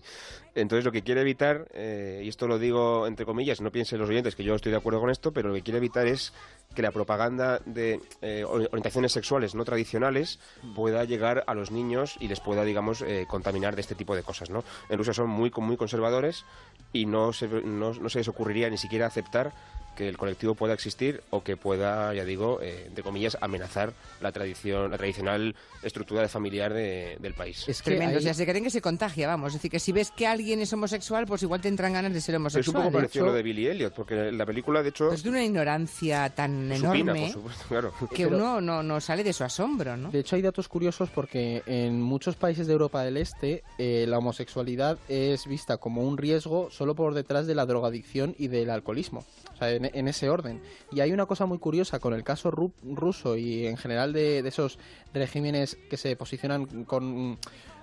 Entonces 0.54 0.86
lo 0.86 0.92
que 0.92 1.02
quiere 1.02 1.22
evitar, 1.22 1.68
eh, 1.74 2.22
y 2.24 2.30
esto 2.30 2.48
lo 2.48 2.60
digo 2.60 3.08
entre 3.08 3.26
comillas, 3.26 3.60
no 3.60 3.72
piensen 3.72 3.98
los 3.98 4.08
oyentes 4.08 4.36
que 4.36 4.44
yo 4.44 4.54
estoy 4.54 4.72
de 4.72 4.78
acuerdo 4.78 5.00
con 5.00 5.10
esto, 5.10 5.34
pero 5.34 5.50
lo 5.50 5.56
que 5.56 5.64
quiere 5.64 5.80
evitar 5.80 6.06
es 6.06 6.32
que 6.76 6.82
la 6.82 6.92
propaganda 6.92 7.60
de 7.66 8.00
eh, 8.22 8.44
ori- 8.46 8.68
orientaciones 8.68 9.12
sexuales 9.14 9.56
no 9.56 9.66
tradicionales 9.66 10.40
pueda 10.76 11.04
llegar 11.06 11.44
a 11.48 11.54
los 11.56 11.72
niños 11.72 12.16
y 12.20 12.28
les 12.28 12.40
pueda, 12.40 12.64
digamos, 12.64 13.02
eh, 13.02 13.26
contaminar 13.28 13.76
de 13.76 13.82
este 13.82 13.96
tipo 13.96 14.16
de 14.16 14.24
cosas, 14.24 14.50
¿no? 14.50 14.64
En 14.90 14.98
Rusia 14.98 15.14
son 15.14 15.30
muy, 15.30 15.52
muy 15.58 15.78
conservadores 15.78 16.46
y 16.94 17.06
no 17.06 17.34
se, 17.34 17.48
no 17.48 17.94
se 18.10 18.20
les 18.20 18.28
ocurriría 18.28 18.70
ni 18.70 18.78
siquiera 18.78 19.08
aceptar 19.08 19.54
que 19.96 20.08
el 20.10 20.18
colectivo 20.18 20.56
pueda 20.56 20.74
existir 20.74 21.22
o 21.30 21.44
que 21.44 21.58
pueda, 21.58 22.14
ya 22.14 22.26
digo, 22.26 22.60
eh, 22.62 22.86
entre 22.88 23.04
comillas, 23.04 23.38
amenazar 23.42 23.94
la 24.22 24.32
tradición, 24.32 24.92
la 24.92 24.98
tradicional 24.98 25.56
estructura 25.84 26.28
familiar 26.28 26.74
de- 26.74 27.18
del 27.20 27.34
país. 27.34 27.64
Es 27.68 27.82
tremendo, 27.82 28.18
o 28.18 28.22
sea, 28.22 28.34
se 28.34 28.46
creen 28.46 28.64
que 28.64 28.70
se 28.70 28.82
contagia, 28.82 29.28
vamos. 29.28 29.48
Es 29.50 29.54
decir, 29.56 29.72
que 29.72 29.80
si 29.80 29.92
ves 29.92 30.12
que 30.12 30.28
alguien 30.28 30.60
es 30.60 30.72
homosexual, 30.74 31.26
pues 31.26 31.44
igual 31.44 31.62
te 31.62 31.68
entran 31.68 31.94
ganas 31.94 32.14
de 32.14 32.22
ser 32.22 32.36
es 32.36 32.40
un 32.40 32.42
homosexual. 32.44 32.84
poco 32.84 32.92
parecido 32.92 33.26
a 33.26 33.28
lo 33.30 33.34
de 33.34 33.44
Billy 33.44 33.68
Elliot, 33.68 33.94
porque 33.94 34.32
la 34.32 34.46
película, 34.46 34.82
de 34.84 34.90
hecho, 34.90 35.08
Pues 35.10 35.24
de 35.24 35.30
una 35.30 35.44
ignorancia 35.44 36.30
tan 36.30 36.70
supina, 36.76 36.76
enorme 37.12 37.22
por 37.22 37.32
supuesto, 37.32 37.66
claro. 37.68 37.94
que 38.14 38.26
uno 38.28 38.60
no, 38.62 38.84
no 38.84 39.00
sale 39.02 39.24
de 39.24 39.34
su 39.34 39.44
asombro, 39.44 39.96
¿no? 39.98 40.10
De 40.12 40.20
hecho, 40.20 40.36
hay 40.36 40.42
datos 40.42 40.68
curiosos 40.68 41.10
porque 41.10 41.64
en 41.66 42.02
muchos 42.02 42.36
países 42.36 42.68
de 42.68 42.74
Europa 42.74 43.04
del 43.04 43.18
Este 43.18 43.64
eh, 43.78 44.06
la 44.08 44.18
homosexualidad 44.18 44.98
es 45.08 45.46
vista 45.48 45.78
como 45.78 46.02
un 46.04 46.18
riesgo 46.18 46.70
solo 46.72 46.96
por 46.96 47.14
detrás 47.14 47.48
de 47.48 47.56
la 47.56 47.66
drogadicción 47.66 48.36
y 48.38 48.48
del 48.48 48.70
alcoholismo. 48.70 49.24
O 49.54 49.58
sea, 49.58 49.72
en, 49.72 49.85
en 49.94 50.08
ese 50.08 50.30
orden. 50.30 50.62
Y 50.92 51.00
hay 51.02 51.12
una 51.12 51.26
cosa 51.26 51.46
muy 51.46 51.58
curiosa 51.60 52.00
con 52.00 52.14
el 52.14 52.24
caso 52.24 52.52
ru- 52.52 52.72
ruso 52.84 53.36
y 53.38 53.68
en 53.68 53.78
general 53.78 54.14
de, 54.14 54.42
de 54.42 54.50
esos 54.50 54.78
regímenes 55.14 55.78
que 55.90 55.98
se 55.98 56.16
posicionan 56.16 56.86
con 56.86 57.38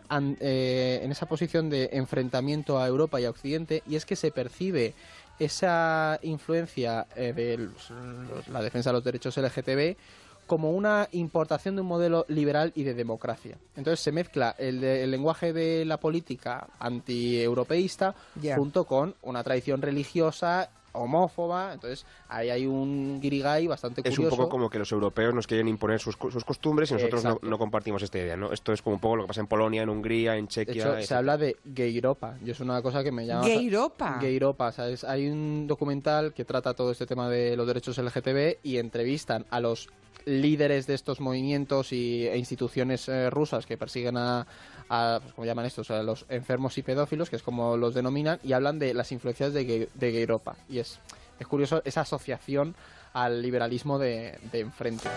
an- 0.09 0.37
eh, 0.41 1.01
en 1.03 1.11
esa 1.13 1.27
posición 1.27 1.71
de 1.71 1.91
enfrentamiento 1.93 2.79
a 2.79 2.87
Europa 2.87 3.21
y 3.21 3.25
a 3.25 3.31
Occidente 3.31 3.83
y 3.89 3.97
es 3.97 4.05
que 4.05 4.17
se 4.17 4.31
percibe 4.31 4.95
esa 5.39 6.19
influencia 6.23 7.07
eh, 7.17 7.33
de 7.33 7.57
los- 7.59 7.91
los- 7.91 8.49
la 8.49 8.61
defensa 8.63 8.91
de 8.91 8.95
los 8.95 9.05
derechos 9.05 9.37
LGTB 9.39 9.97
como 10.47 10.73
una 10.73 11.09
importación 11.13 11.77
de 11.77 11.81
un 11.83 11.87
modelo 11.87 12.27
liberal 12.29 12.73
y 12.75 12.83
de 12.83 12.95
democracia. 12.95 13.57
Entonces 13.77 14.01
se 14.01 14.13
mezcla 14.13 14.55
el, 14.59 14.81
de- 14.81 15.05
el 15.05 15.11
lenguaje 15.11 15.53
de 15.53 15.85
la 15.87 15.99
política 15.99 16.67
anti-europeísta 16.79 18.15
Ya. 18.41 18.57
junto 18.57 18.85
con 18.85 19.15
una 19.23 19.43
tradición 19.43 19.81
religiosa 19.83 20.69
homófoba, 20.93 21.73
entonces 21.75 22.07
ahí 22.29 22.51
hay 22.51 22.67
un 22.67 23.19
guirigay 23.21 23.67
bastante 23.67 24.01
Es 24.05 24.15
curioso. 24.15 24.35
un 24.35 24.39
poco 24.39 24.49
como 24.51 24.71
que 24.71 24.79
los 24.79 24.91
europeos 24.93 25.35
nos 25.35 25.47
quieren 25.47 25.69
imponer 25.69 26.01
sus, 26.01 26.17
co- 26.17 26.31
sus 26.31 26.45
costumbres 26.45 26.91
y 26.91 26.95
nosotros 26.95 27.25
no, 27.43 27.59
compartimos 27.59 28.03
esta 28.03 28.19
idea, 28.19 28.37
¿no? 28.37 28.53
Esto 28.53 28.73
es 28.73 28.83
como 28.83 28.95
un 28.95 29.01
poco 29.01 29.17
lo 29.17 29.23
que 29.25 29.29
pasa 29.29 29.41
en 29.41 29.47
Polonia, 29.47 29.83
en 29.83 29.89
Hungría, 29.89 30.37
en 30.37 30.45
De 30.47 30.49
Chequia... 30.51 30.99
hecho, 30.99 31.07
se 31.07 31.15
habla 31.15 31.37
de 31.37 31.57
gayropa, 31.65 32.37
y 32.45 32.51
es 32.51 32.61
una 32.61 32.81
cosa 32.83 33.03
que 33.03 33.13
me 33.13 33.27
llama... 33.27 33.47
¿Gayropa? 33.47 34.19
Gayropa, 34.21 34.73
¿sabes? 34.73 35.05
Hay 35.05 35.29
un 35.29 35.67
documental 35.67 36.33
que 36.35 36.45
trata 36.45 36.75
todo 36.75 36.91
este 36.93 37.07
tema 37.07 37.29
de 37.29 37.57
los 37.57 37.67
derechos 37.67 37.99
LGTB 37.99 38.59
y 38.63 38.77
entrevistan 38.79 39.45
a 39.51 39.61
los 39.61 39.89
líderes 40.27 40.87
de 40.87 40.95
estos 40.95 41.21
movimientos 41.21 41.93
y, 41.93 42.27
e 42.27 42.37
instituciones 42.37 43.09
eh, 43.09 43.31
rusas 43.31 43.67
que 43.67 43.77
persiguen 43.77 44.17
a, 44.17 44.47
a 44.89 45.19
pues, 45.23 45.35
¿cómo 45.35 45.45
llaman 45.45 45.67
estos? 45.67 45.91
Los 45.91 46.27
enfermos 46.29 46.77
y 46.79 46.83
pedófilos, 46.83 47.31
que 47.31 47.37
es 47.37 47.43
como 47.43 47.77
los 47.77 47.95
denominan, 47.95 48.39
y 48.43 48.53
hablan 48.53 48.79
de 48.79 48.95
las 48.95 49.13
influencias 49.13 49.53
de, 49.53 49.89
de 49.93 50.13
gayropa. 50.13 50.57
Y 50.69 50.79
es, 50.79 50.99
es 51.39 51.47
curioso 51.47 51.83
esa 51.85 52.03
asociación 52.03 52.75
al 53.13 53.43
liberalismo 53.43 53.99
de 53.99 54.39
enfrente. 54.53 55.09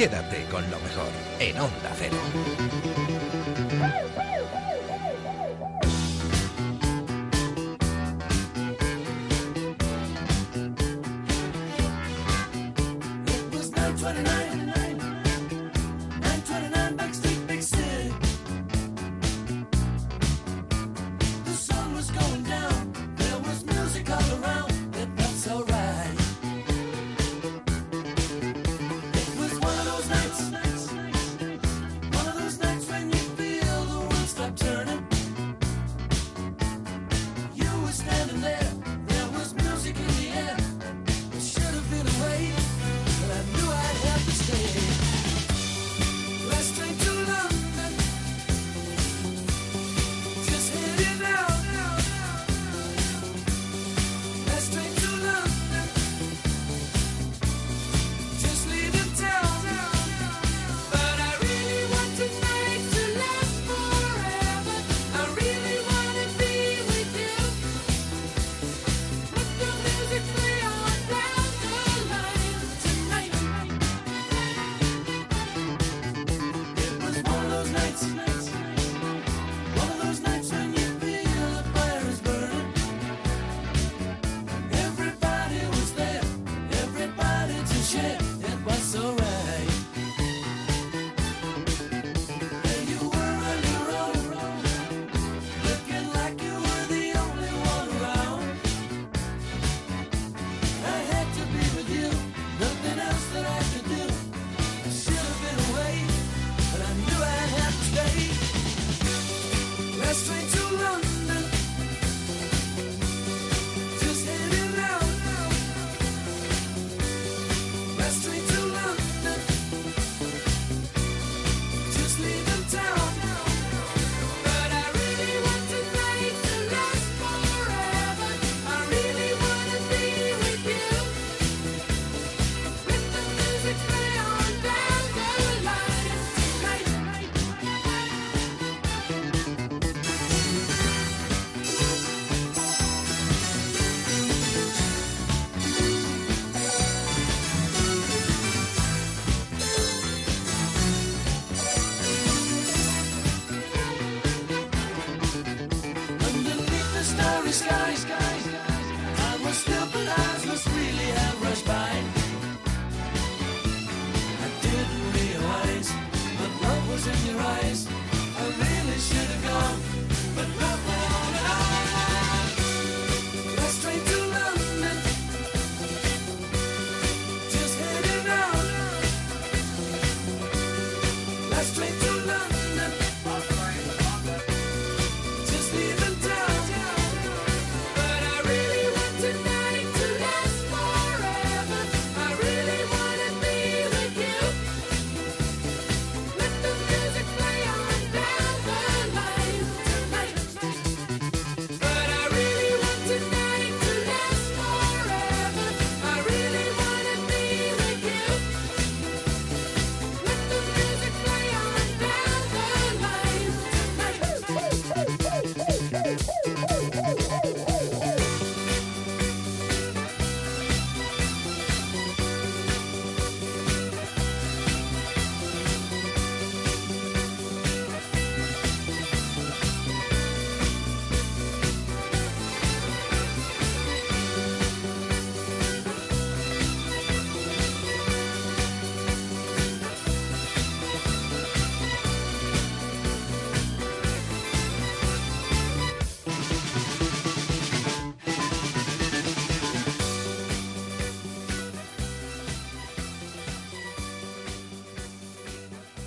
Quédate 0.00 0.46
con 0.50 0.62
lo 0.70 0.78
mejor 0.80 1.08
en 1.40 1.58
Onda 1.58 1.92
Cero. 1.98 2.16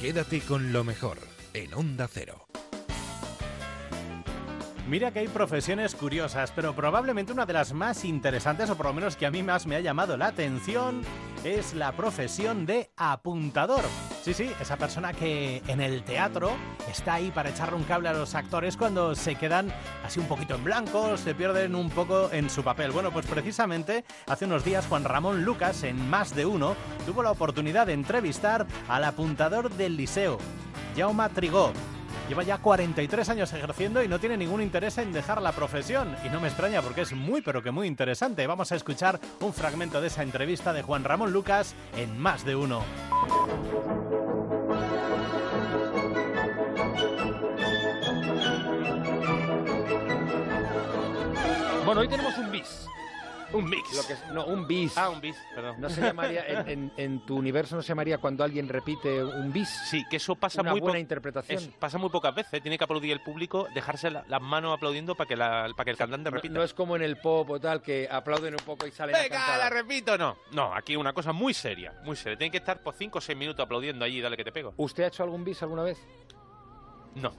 Quédate 0.03 0.41
con 0.41 0.73
lo 0.73 0.83
mejor 0.83 1.17
en 1.53 1.73
Onda 1.73 2.09
Cero. 2.11 2.45
Mira 4.89 5.11
que 5.11 5.19
hay 5.19 5.29
profesiones 5.29 5.95
curiosas, 5.95 6.51
pero 6.51 6.75
probablemente 6.75 7.31
una 7.31 7.45
de 7.45 7.53
las 7.53 7.71
más 7.71 8.03
interesantes, 8.03 8.69
o 8.69 8.75
por 8.75 8.87
lo 8.87 8.93
menos 8.93 9.15
que 9.15 9.25
a 9.25 9.31
mí 9.31 9.43
más 9.43 9.65
me 9.65 9.77
ha 9.77 9.79
llamado 9.79 10.17
la 10.17 10.27
atención, 10.27 11.03
es 11.45 11.73
la 11.73 11.93
profesión 11.93 12.65
de 12.65 12.91
apuntador. 12.97 13.85
Sí, 14.23 14.33
sí, 14.33 14.49
esa 14.61 14.77
persona 14.77 15.11
que 15.11 15.61
en 15.67 15.81
el 15.81 16.01
teatro 16.03 16.55
está 16.89 17.15
ahí 17.15 17.29
para 17.29 17.49
echarle 17.49 17.75
un 17.75 17.83
cable 17.83 18.07
a 18.07 18.13
los 18.13 18.35
actores 18.35 18.77
cuando 18.77 19.15
se 19.15 19.35
quedan 19.35 19.67
así 20.01 20.21
un 20.21 20.27
poquito 20.27 20.55
en 20.55 20.63
blanco, 20.63 21.17
se 21.17 21.35
pierden 21.35 21.75
un 21.75 21.89
poco 21.89 22.29
en 22.31 22.49
su 22.49 22.63
papel. 22.63 22.91
Bueno, 22.91 23.11
pues 23.11 23.25
precisamente 23.25 24.05
hace 24.27 24.45
unos 24.45 24.63
días 24.63 24.87
Juan 24.87 25.03
Ramón 25.03 25.43
Lucas, 25.43 25.83
en 25.83 26.09
Más 26.09 26.33
de 26.33 26.45
Uno, 26.45 26.77
tuvo 27.05 27.21
la 27.21 27.31
oportunidad 27.31 27.85
de 27.85 27.93
entrevistar 27.93 28.65
al 28.87 29.03
apuntador 29.03 29.69
del 29.71 29.97
liceo, 29.97 30.37
Jaume 30.95 31.27
Trigó. 31.27 31.73
Lleva 32.29 32.43
ya 32.43 32.57
43 32.57 33.29
años 33.29 33.51
ejerciendo 33.53 34.01
y 34.01 34.07
no 34.07 34.19
tiene 34.19 34.37
ningún 34.37 34.61
interés 34.61 34.97
en 34.97 35.11
dejar 35.11 35.41
la 35.41 35.51
profesión. 35.51 36.15
Y 36.25 36.29
no 36.29 36.39
me 36.39 36.47
extraña 36.47 36.81
porque 36.81 37.01
es 37.01 37.13
muy 37.13 37.41
pero 37.41 37.61
que 37.61 37.71
muy 37.71 37.87
interesante. 37.87 38.47
Vamos 38.47 38.71
a 38.71 38.75
escuchar 38.75 39.19
un 39.41 39.53
fragmento 39.53 39.99
de 39.99 40.07
esa 40.07 40.23
entrevista 40.23 40.71
de 40.73 40.83
Juan 40.83 41.03
Ramón 41.03 41.33
Lucas 41.33 41.75
en 41.97 42.17
Más 42.17 42.45
de 42.45 42.55
Uno. 42.55 42.83
Bueno, 51.85 52.01
hoy 52.01 52.07
tenemos 52.07 52.37
un. 52.37 52.52
Un 53.53 53.69
mix. 53.69 53.95
Lo 53.95 54.03
que- 54.07 54.33
no, 54.33 54.45
un 54.47 54.67
bis. 54.67 54.97
Ah, 54.97 55.09
un 55.09 55.21
bis, 55.21 55.35
perdón. 55.53 55.75
No 55.79 55.89
se 55.89 56.01
llamaría, 56.01 56.45
en, 56.47 56.67
en- 56.69 56.91
en 56.97 57.19
tu 57.25 57.35
universo 57.37 57.75
no 57.75 57.81
se 57.83 57.89
llamaría 57.89 58.17
cuando 58.17 58.43
alguien 58.43 58.67
repite 58.67 59.23
un 59.23 59.53
bis. 59.53 59.69
Sí, 59.89 60.03
que 60.09 60.17
eso 60.17 60.35
pasa 60.35 60.61
Una 60.61 60.71
muy 60.71 60.79
buena 60.81 60.99
interpretación. 60.99 61.71
pasa 61.79 61.97
muy 61.97 62.09
pocas 62.09 62.33
veces. 62.33 62.61
Tiene 62.61 62.77
que 62.77 62.83
aplaudir 62.83 63.11
el 63.11 63.21
público, 63.21 63.67
dejarse 63.75 64.09
la- 64.09 64.23
las 64.27 64.41
manos 64.41 64.75
aplaudiendo 64.75 65.13
para 65.15 65.27
que, 65.27 65.35
la- 65.35 65.67
para 65.75 65.85
que 65.85 65.91
el 65.91 65.97
cantante 65.97 66.29
No, 66.31 66.35
repita. 66.35 66.53
no 66.53 66.63
es 66.63 66.73
como 66.73 66.95
en 66.95 67.03
el 67.03 67.17
pop 67.17 67.49
o 67.51 67.59
tal, 67.59 67.81
que 67.81 68.07
aplauden 68.09 68.53
un 68.55 68.65
poco 68.65 68.87
y 68.87 68.91
salen 68.91 69.15
Venga, 69.21 69.57
la 69.57 69.69
repito, 69.69 70.17
no. 70.17 70.35
No, 70.51 70.73
aquí 70.73 70.95
una 70.95 71.13
cosa 71.13 71.31
muy 71.31 71.53
seria, 71.53 71.93
muy 72.03 72.15
seria. 72.15 72.37
Tiene 72.37 72.51
que 72.51 72.57
estar 72.57 72.81
por 72.81 72.95
5 72.95 73.19
o 73.19 73.21
6 73.21 73.37
minutos 73.37 73.63
aplaudiendo 73.63 74.03
allí, 74.03 74.19
dale 74.19 74.35
que 74.35 74.43
te 74.43 74.51
pego. 74.51 74.73
¿Usted 74.77 75.03
ha 75.03 75.07
hecho 75.07 75.21
algún 75.23 75.43
bis 75.43 75.61
alguna 75.61 75.83
vez? 75.83 75.99
No. 77.15 77.31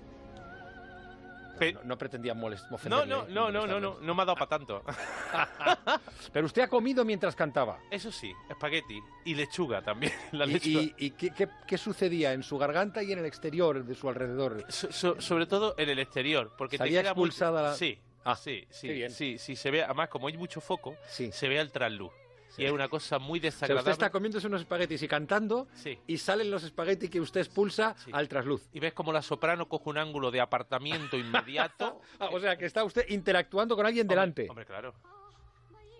No, 1.74 1.84
no 1.84 1.98
pretendía 1.98 2.34
molest- 2.34 2.68
No, 2.88 3.04
no, 3.06 3.26
no, 3.28 3.50
no, 3.50 3.66
no, 3.66 3.80
no, 3.80 3.98
no 4.00 4.14
me 4.14 4.22
ha 4.22 4.24
dado 4.24 4.36
para 4.36 4.48
tanto. 4.48 4.82
Pero 6.32 6.46
usted 6.46 6.62
ha 6.62 6.68
comido 6.68 7.04
mientras 7.04 7.34
cantaba. 7.36 7.78
Eso 7.90 8.10
sí, 8.10 8.32
espagueti 8.48 8.98
y 9.24 9.34
lechuga 9.34 9.82
también. 9.82 10.12
La 10.32 10.44
¿Y, 10.46 10.52
lechuga. 10.54 10.82
y- 10.82 10.94
y 10.98 11.10
qué, 11.12 11.30
qué- 11.30 11.48
qué 11.66 11.78
sucedía 11.78 12.32
en 12.32 12.42
su 12.42 12.58
garganta 12.58 13.02
y 13.02 13.12
en 13.12 13.18
el 13.18 13.26
exterior 13.26 13.84
de 13.84 13.94
su 13.94 14.08
alrededor? 14.08 14.64
So- 14.68 14.90
so- 14.92 15.20
sobre 15.20 15.46
todo 15.46 15.74
en 15.78 15.88
el 15.88 15.98
exterior, 15.98 16.52
porque 16.56 16.76
¿Salía 16.78 17.00
te 17.00 17.04
queda 17.04 17.14
muy- 17.14 17.28
expulsada 17.28 17.62
la- 17.62 17.74
Sí, 17.74 17.98
Ah, 18.26 18.36
sí, 18.36 18.64
sí, 18.70 19.04
sí, 19.10 19.36
sí, 19.36 19.54
se 19.54 19.70
ve, 19.70 19.82
además 19.84 20.08
como 20.08 20.28
hay 20.28 20.36
mucho 20.38 20.62
foco, 20.62 20.96
se 21.06 21.46
ve 21.46 21.58
el 21.60 21.70
trasluz. 21.70 22.10
Sí. 22.54 22.62
Y 22.62 22.66
es 22.66 22.72
una 22.72 22.88
cosa 22.88 23.18
muy 23.18 23.38
O 23.38 23.42
sea, 23.42 23.50
desagradable. 23.50 23.80
usted 23.80 23.92
está 23.92 24.10
comiéndose 24.10 24.46
unos 24.46 24.60
espaguetis 24.60 25.02
y 25.02 25.08
cantando 25.08 25.66
Sí. 25.74 25.98
y 26.06 26.18
salen 26.18 26.50
los 26.50 26.62
espaguetis 26.62 27.10
que 27.10 27.20
usted 27.20 27.40
expulsa 27.40 27.96
al 28.12 28.28
trasluz. 28.28 28.68
Y 28.72 28.80
ves 28.80 28.92
como 28.92 29.12
la 29.12 29.22
soprano 29.22 29.68
coge 29.68 29.90
un 29.90 29.98
ángulo 29.98 30.30
de 30.30 30.40
apartamiento 30.40 31.16
inmediato. 31.16 32.00
Ah, 32.20 32.28
o 32.32 32.38
sea, 32.38 32.56
que 32.56 32.66
está 32.66 32.84
usted 32.84 33.06
interactuando 33.08 33.74
con 33.76 33.86
alguien 33.86 34.06
delante. 34.06 34.46
Hombre, 34.48 34.64
claro. 34.66 34.94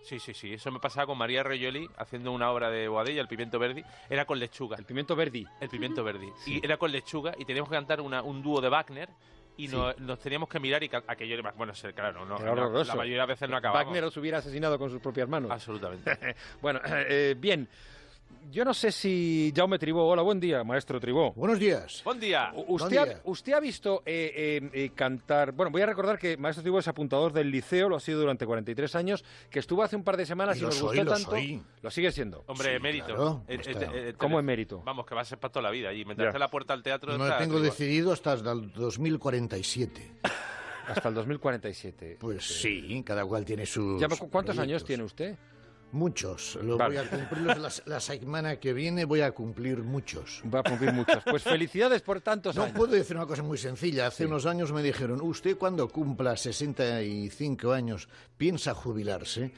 Sí, 0.04 0.18
sí, 0.20 0.34
sí. 0.34 0.52
Eso 0.52 0.70
me 0.70 0.80
pasaba 0.80 1.06
con 1.06 1.16
María 1.18 1.42
Royoli 1.42 1.88
haciendo 1.96 2.30
una 2.32 2.50
obra 2.50 2.70
de 2.70 2.86
Boadella, 2.88 3.22
el 3.22 3.26
pimiento 3.28 3.58
verdi. 3.58 3.82
Era 4.10 4.26
con 4.26 4.38
lechuga. 4.38 4.76
El 4.76 4.84
pimiento 4.84 5.16
verdi. 5.16 5.46
El 5.60 5.68
pimiento 5.70 6.04
verdi. 6.04 6.30
Y 6.46 6.64
era 6.64 6.76
con 6.76 6.92
lechuga 6.92 7.34
y 7.38 7.44
teníamos 7.46 7.70
que 7.70 7.76
cantar 7.76 8.00
una- 8.02 8.22
un 8.22 8.42
dúo 8.42 8.60
de 8.60 8.68
Wagner 8.68 9.08
y 9.56 9.68
Sí. 9.68 9.76
no- 9.76 9.92
nos 9.98 10.18
teníamos 10.18 10.48
que 10.48 10.58
mirar 10.60 10.82
y 10.82 10.90
aquello 11.06 11.34
era 11.34 11.52
bueno, 11.52 11.72
claro, 11.94 12.24
no, 12.24 12.38
Era 12.38 12.54
no, 12.54 12.84
la 12.84 12.94
mayoría 12.94 13.22
de 13.22 13.26
veces 13.28 13.48
no 13.48 13.56
acabamos. 13.56 13.84
Wagner 13.86 14.04
os 14.04 14.16
hubiera 14.16 14.38
asesinado 14.38 14.78
con 14.78 14.90
sus 14.90 15.00
propias 15.00 15.28
manos. 15.28 15.50
Absolutamente. 15.50 16.10
bueno, 16.62 16.80
eh, 16.86 17.34
bien. 17.38 17.68
Yo 18.50 18.64
no 18.64 18.72
sé 18.72 18.92
si 18.92 19.52
Jaume 19.56 19.80
Tribó. 19.80 20.06
Hola, 20.06 20.22
buen 20.22 20.38
día, 20.38 20.62
maestro 20.62 21.00
Tribó. 21.00 21.32
Buenos 21.32 21.58
días. 21.58 22.02
Buen 22.04 22.20
día. 22.20 22.52
Usted, 22.68 22.96
ha, 22.98 23.20
usted 23.24 23.52
ha 23.52 23.58
visto 23.58 24.04
eh, 24.06 24.60
eh, 24.62 24.70
eh, 24.72 24.90
cantar. 24.94 25.50
Bueno, 25.50 25.72
voy 25.72 25.82
a 25.82 25.86
recordar 25.86 26.20
que 26.20 26.36
Maestro 26.36 26.62
Tribó 26.62 26.78
es 26.78 26.86
apuntador 26.86 27.32
del 27.32 27.50
liceo, 27.50 27.88
lo 27.88 27.96
ha 27.96 28.00
sido 28.00 28.20
durante 28.20 28.46
43 28.46 28.94
años, 28.94 29.24
que 29.50 29.58
estuvo 29.58 29.82
hace 29.82 29.96
un 29.96 30.04
par 30.04 30.16
de 30.16 30.24
semanas 30.24 30.56
Y 30.56 30.60
y, 30.60 30.62
lo 30.62 30.68
nos 30.68 30.76
soy, 30.76 30.86
gustó 30.98 31.04
lo 31.04 31.10
tanto. 31.10 31.30
soy. 31.30 31.62
Lo 31.82 31.90
sigue 31.90 32.12
siendo. 32.12 32.44
Hombre, 32.46 32.76
emérito. 32.76 33.06
claro, 33.06 33.42
Eh, 33.48 34.14
¿Cómo 34.16 34.38
emérito? 34.38 34.82
Vamos, 34.84 35.04
que 35.04 35.16
va 35.16 35.22
a 35.22 35.24
ser 35.24 35.38
para 35.38 35.50
toda 35.50 35.62
la 35.64 35.70
vida. 35.70 35.92
Y 35.92 36.04
mientras 36.04 36.38
la 36.38 36.48
puerta 36.48 36.74
al 36.74 36.82
teatro... 36.84 37.18
No 37.18 37.24
está 37.24 37.38
tengo 37.38 37.54
Tribó. 37.54 37.64
decidido 37.64 38.12
hasta 38.12 38.34
el 38.34 38.70
2047. 38.72 40.12
Hasta 40.86 41.08
el 41.08 41.14
2047. 41.14 42.18
Pues 42.20 42.44
sí, 42.44 43.02
cada 43.04 43.24
cual 43.24 43.44
tiene 43.44 43.66
sus. 43.66 44.00
Ya, 44.00 44.06
¿cu- 44.06 44.28
¿Cuántos 44.30 44.58
años 44.58 44.84
tiene 44.84 45.02
usted? 45.02 45.34
Muchos. 45.94 46.56
Lo 46.60 46.76
Vale. 46.76 46.96
voy 46.98 47.06
a 47.06 47.08
cumplir 47.08 47.56
la, 47.56 47.70
la 47.86 48.00
semana 48.00 48.56
que 48.58 48.72
viene, 48.72 49.04
voy 49.04 49.20
a 49.20 49.30
cumplir 49.30 49.78
muchos. 49.78 50.42
Va 50.52 50.58
a 50.58 50.62
cumplir 50.64 50.92
muchos. 50.92 51.22
Pues 51.22 51.42
felicidades 51.44 52.02
por 52.02 52.20
tantos 52.20 52.56
No 52.56 52.64
años. 52.64 52.76
puedo 52.76 52.94
decir 52.94 53.16
una 53.16 53.26
cosa 53.26 53.44
muy 53.44 53.56
sencilla. 53.58 54.08
Hace 54.08 54.26
unos 54.26 54.44
años 54.44 54.72
me 54.72 54.82
dijeron, 54.82 55.20
usted 55.22 55.56
cuando 55.56 55.88
cumpla 55.88 56.36
65 56.36 57.72
años 57.72 58.08
piensa 58.36 58.74
jubilarse. 58.74 59.52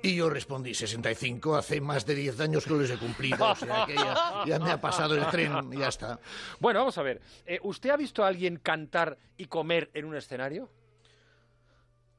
Y 0.00 0.14
yo 0.14 0.30
respondí, 0.30 0.74
65, 0.74 1.56
hace 1.56 1.80
más 1.80 2.06
de 2.06 2.14
10 2.14 2.38
años 2.38 2.64
que 2.64 2.70
los 2.70 2.88
he 2.88 2.96
cumplido, 2.96 3.50
o 3.50 3.56
sea 3.56 3.84
que 3.84 3.96
ya, 3.96 4.44
ya 4.46 4.58
me 4.60 4.70
ha 4.70 4.80
pasado 4.80 5.16
el 5.16 5.26
tren, 5.26 5.72
ya 5.72 5.88
está. 5.88 6.20
Bueno, 6.60 6.78
vamos 6.78 6.96
a 6.98 7.02
ver. 7.02 7.20
Eh, 7.44 7.58
¿Usted 7.64 7.90
ha 7.90 7.96
visto 7.96 8.22
a 8.22 8.28
alguien 8.28 8.58
cantar 8.62 9.18
y 9.36 9.46
comer 9.46 9.90
en 9.94 10.04
un 10.04 10.14
escenario? 10.14 10.70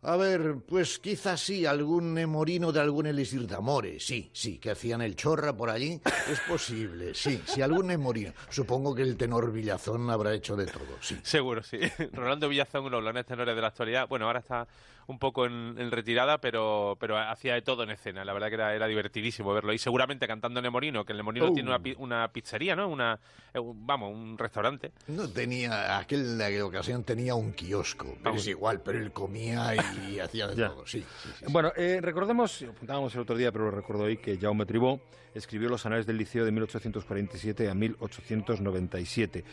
A 0.01 0.15
ver, 0.15 0.55
pues 0.65 0.97
quizás 0.97 1.41
sí, 1.41 1.65
algún 1.65 2.13
nemorino 2.13 2.71
de 2.71 2.79
algún 2.79 3.05
elixir 3.05 3.45
de 3.45 3.55
amores, 3.55 4.05
sí, 4.05 4.29
sí, 4.31 4.57
que 4.57 4.71
hacían 4.71 5.01
el 5.01 5.17
chorra 5.17 5.51
por 5.55 5.69
allí, 5.69 5.99
es 6.31 6.39
posible, 6.47 7.13
sí, 7.13 7.41
sí, 7.45 7.61
algún 7.61 7.87
nemorino. 7.87 8.31
Supongo 8.49 8.95
que 8.95 9.01
el 9.01 9.17
tenor 9.17 9.51
Villazón 9.51 10.09
habrá 10.09 10.33
hecho 10.33 10.55
de 10.55 10.67
todo, 10.67 10.97
sí. 11.01 11.19
Seguro, 11.21 11.61
sí. 11.63 11.79
Rolando 12.13 12.47
Villazón, 12.47 12.89
los 12.89 13.03
grandes 13.03 13.25
tenores 13.25 13.53
de 13.53 13.61
la 13.61 13.67
actualidad. 13.67 14.07
Bueno, 14.07 14.27
ahora 14.27 14.39
está 14.39 14.65
un 15.09 15.17
poco 15.19 15.45
en, 15.45 15.75
en 15.77 15.89
retirada, 15.91 16.39
pero, 16.39 16.95
pero 16.99 17.17
hacía 17.17 17.55
de 17.55 17.61
todo 17.63 17.83
en 17.83 17.89
escena. 17.89 18.23
La 18.23 18.31
verdad 18.31 18.47
que 18.49 18.53
era, 18.53 18.75
era 18.75 18.85
divertidísimo 18.87 19.51
verlo. 19.53 19.73
Y 19.73 19.77
seguramente 19.79 20.27
cantando 20.27 20.59
en 20.59 20.63
Nemorino, 20.63 21.03
que 21.03 21.13
el 21.13 21.17
Nemorino 21.17 21.47
Oh. 21.47 21.53
tiene 21.53 21.67
una, 21.69 21.79
pi- 21.79 21.95
una 21.97 22.27
pizzería, 22.31 22.75
¿no? 22.75 22.87
Una, 22.87 23.19
eh, 23.53 23.59
un- 23.59 23.85
vamos, 23.87 24.13
un 24.13 24.37
restaurante. 24.37 24.91
No 25.07 25.27
tenía, 25.29 25.97
aquel 25.97 26.39
aquella 26.41 26.65
ocasión 26.65 27.03
tenía 27.03 27.33
un 27.33 27.53
kiosco, 27.53 28.17
pero 28.23 28.35
es 28.35 28.47
igual, 28.47 28.81
pero 28.81 28.99
él 28.99 29.11
comía 29.11 29.73
y 29.75 30.19
hacía 30.19 30.47
de 30.47 30.55
Ya. 30.55 30.69
todo, 30.69 30.85
sí. 30.85 31.03
sí, 31.23 31.29
sí. 31.39 31.45
Bueno, 31.49 31.71
eh, 31.75 31.99
recordemos, 32.01 32.61
apuntábamos 32.61 33.13
el 33.15 33.21
otro 33.21 33.35
día, 33.35 33.51
pero 33.51 33.65
lo 33.65 33.71
recuerdo 33.71 34.03
hoy, 34.03 34.17
que 34.17 34.37
Jaume 34.37 34.65
Tribó 34.67 35.01
escribió 35.33 35.69
los 35.69 35.85
anales 35.85 36.05
del 36.05 36.17
liceo 36.17 36.45
de 36.45 36.51
1847 36.51 37.69
a 37.69 37.73
1897. 37.73 39.43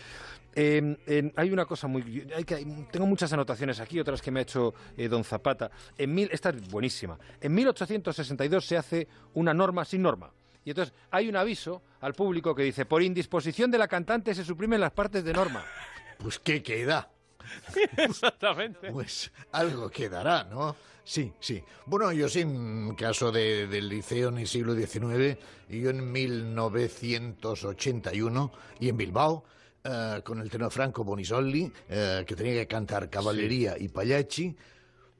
Eh, 0.58 0.96
hay 1.36 1.50
una 1.52 1.66
cosa 1.66 1.86
muy... 1.86 2.26
hay 2.34 2.44
que- 2.44 2.64
tengo 2.90 3.04
muchas 3.06 3.30
anotaciones 3.34 3.78
aquí, 3.78 4.00
otras 4.00 4.22
que 4.22 4.30
me 4.30 4.40
ha 4.40 4.42
hecho 4.42 4.72
eh, 4.96 5.06
don 5.06 5.22
Zapata. 5.22 5.70
En 5.98 6.14
mil, 6.14 6.30
esta 6.32 6.48
es 6.48 6.66
buenísima. 6.70 7.18
En 7.42 7.52
1862 7.54 8.64
se 8.64 8.78
hace 8.78 9.06
una 9.34 9.52
norma 9.52 9.84
sin 9.84 10.00
norma. 10.00 10.32
Y 10.64 10.70
entonces 10.70 10.94
hay 11.10 11.28
un 11.28 11.36
aviso 11.36 11.82
al 12.00 12.14
público 12.14 12.54
que 12.54 12.62
dice, 12.62 12.86
por 12.86 13.02
indisposición 13.02 13.70
de 13.70 13.76
la 13.78 13.86
cantante 13.86 14.34
se 14.34 14.44
suprimen 14.44 14.80
las 14.80 14.92
partes 14.92 15.22
de 15.24 15.32
norma. 15.34 15.62
Pues 16.18 16.38
¿qué 16.38 16.62
queda? 16.62 17.10
Exactamente. 17.98 18.90
Pues 18.90 19.30
algo 19.52 19.90
quedará, 19.90 20.44
¿no? 20.44 20.74
Sí, 21.04 21.30
sí. 21.38 21.62
Bueno, 21.84 22.10
yo 22.12 22.26
sin 22.28 22.94
caso 22.96 23.30
de- 23.30 23.66
del 23.66 23.90
liceo 23.90 24.30
en 24.30 24.38
el 24.38 24.48
siglo 24.48 24.74
XIX, 24.74 25.36
yo 25.68 25.90
en 25.90 26.10
1981 26.10 28.52
y 28.80 28.88
en 28.88 28.96
Bilbao, 28.96 29.44
eh, 29.86 30.22
con 30.22 30.40
el 30.40 30.50
tenor 30.50 30.70
Franco 30.70 31.04
Bonisolli, 31.04 31.70
eh, 31.88 32.24
que 32.26 32.34
tenía 32.34 32.54
que 32.54 32.66
cantar 32.66 33.08
caballería 33.08 33.76
y 33.78 33.88
pagliacci, 33.88 34.56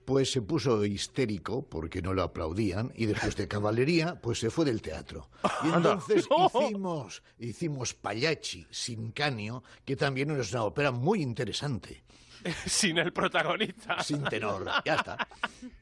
pues 0.05 0.31
se 0.31 0.40
puso 0.42 0.85
histérico 0.85 1.68
porque 1.68 2.00
no 2.00 2.14
lo 2.14 2.22
aplaudían 2.22 2.92
y 2.94 3.07
después 3.07 3.37
de 3.37 3.48
caballería 3.48 4.20
pues 4.20 4.38
se 4.38 4.50
fue 4.50 4.64
del 4.64 4.81
teatro. 4.81 5.29
Y 5.64 5.68
entonces 5.74 6.26
hicimos, 6.55 7.22
hicimos 7.38 7.94
Pagliacci 7.94 8.66
sin 8.70 9.11
Canio, 9.11 9.62
que 9.85 9.96
también 9.96 10.31
es 10.31 10.52
una 10.52 10.64
ópera 10.64 10.90
muy 10.90 11.22
interesante. 11.22 12.05
Sin 12.66 12.98
el 12.98 13.12
protagonista. 13.12 14.00
Sin 14.02 14.22
tenor, 14.24 14.66
ya 14.85 14.94
está. 14.94 15.29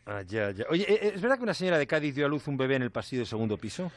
Ah, 0.07 0.23
ya, 0.23 0.51
ya. 0.51 0.65
Oye, 0.71 0.87
eh, 0.89 1.13
¿es 1.15 1.21
verdad 1.21 1.37
que 1.37 1.43
una 1.43 1.53
señora 1.53 1.79
de 1.79 1.87
Cádiz 1.87 2.15
dio 2.15 2.25
a 2.25 2.29
luz 2.29 2.47
un 2.49 2.57
bebé 2.57 2.77
en 2.77 2.83
el 2.83 2.91
pasillo 2.91 3.21
del 3.21 3.27
segundo 3.27 3.59
piso? 3.59 3.91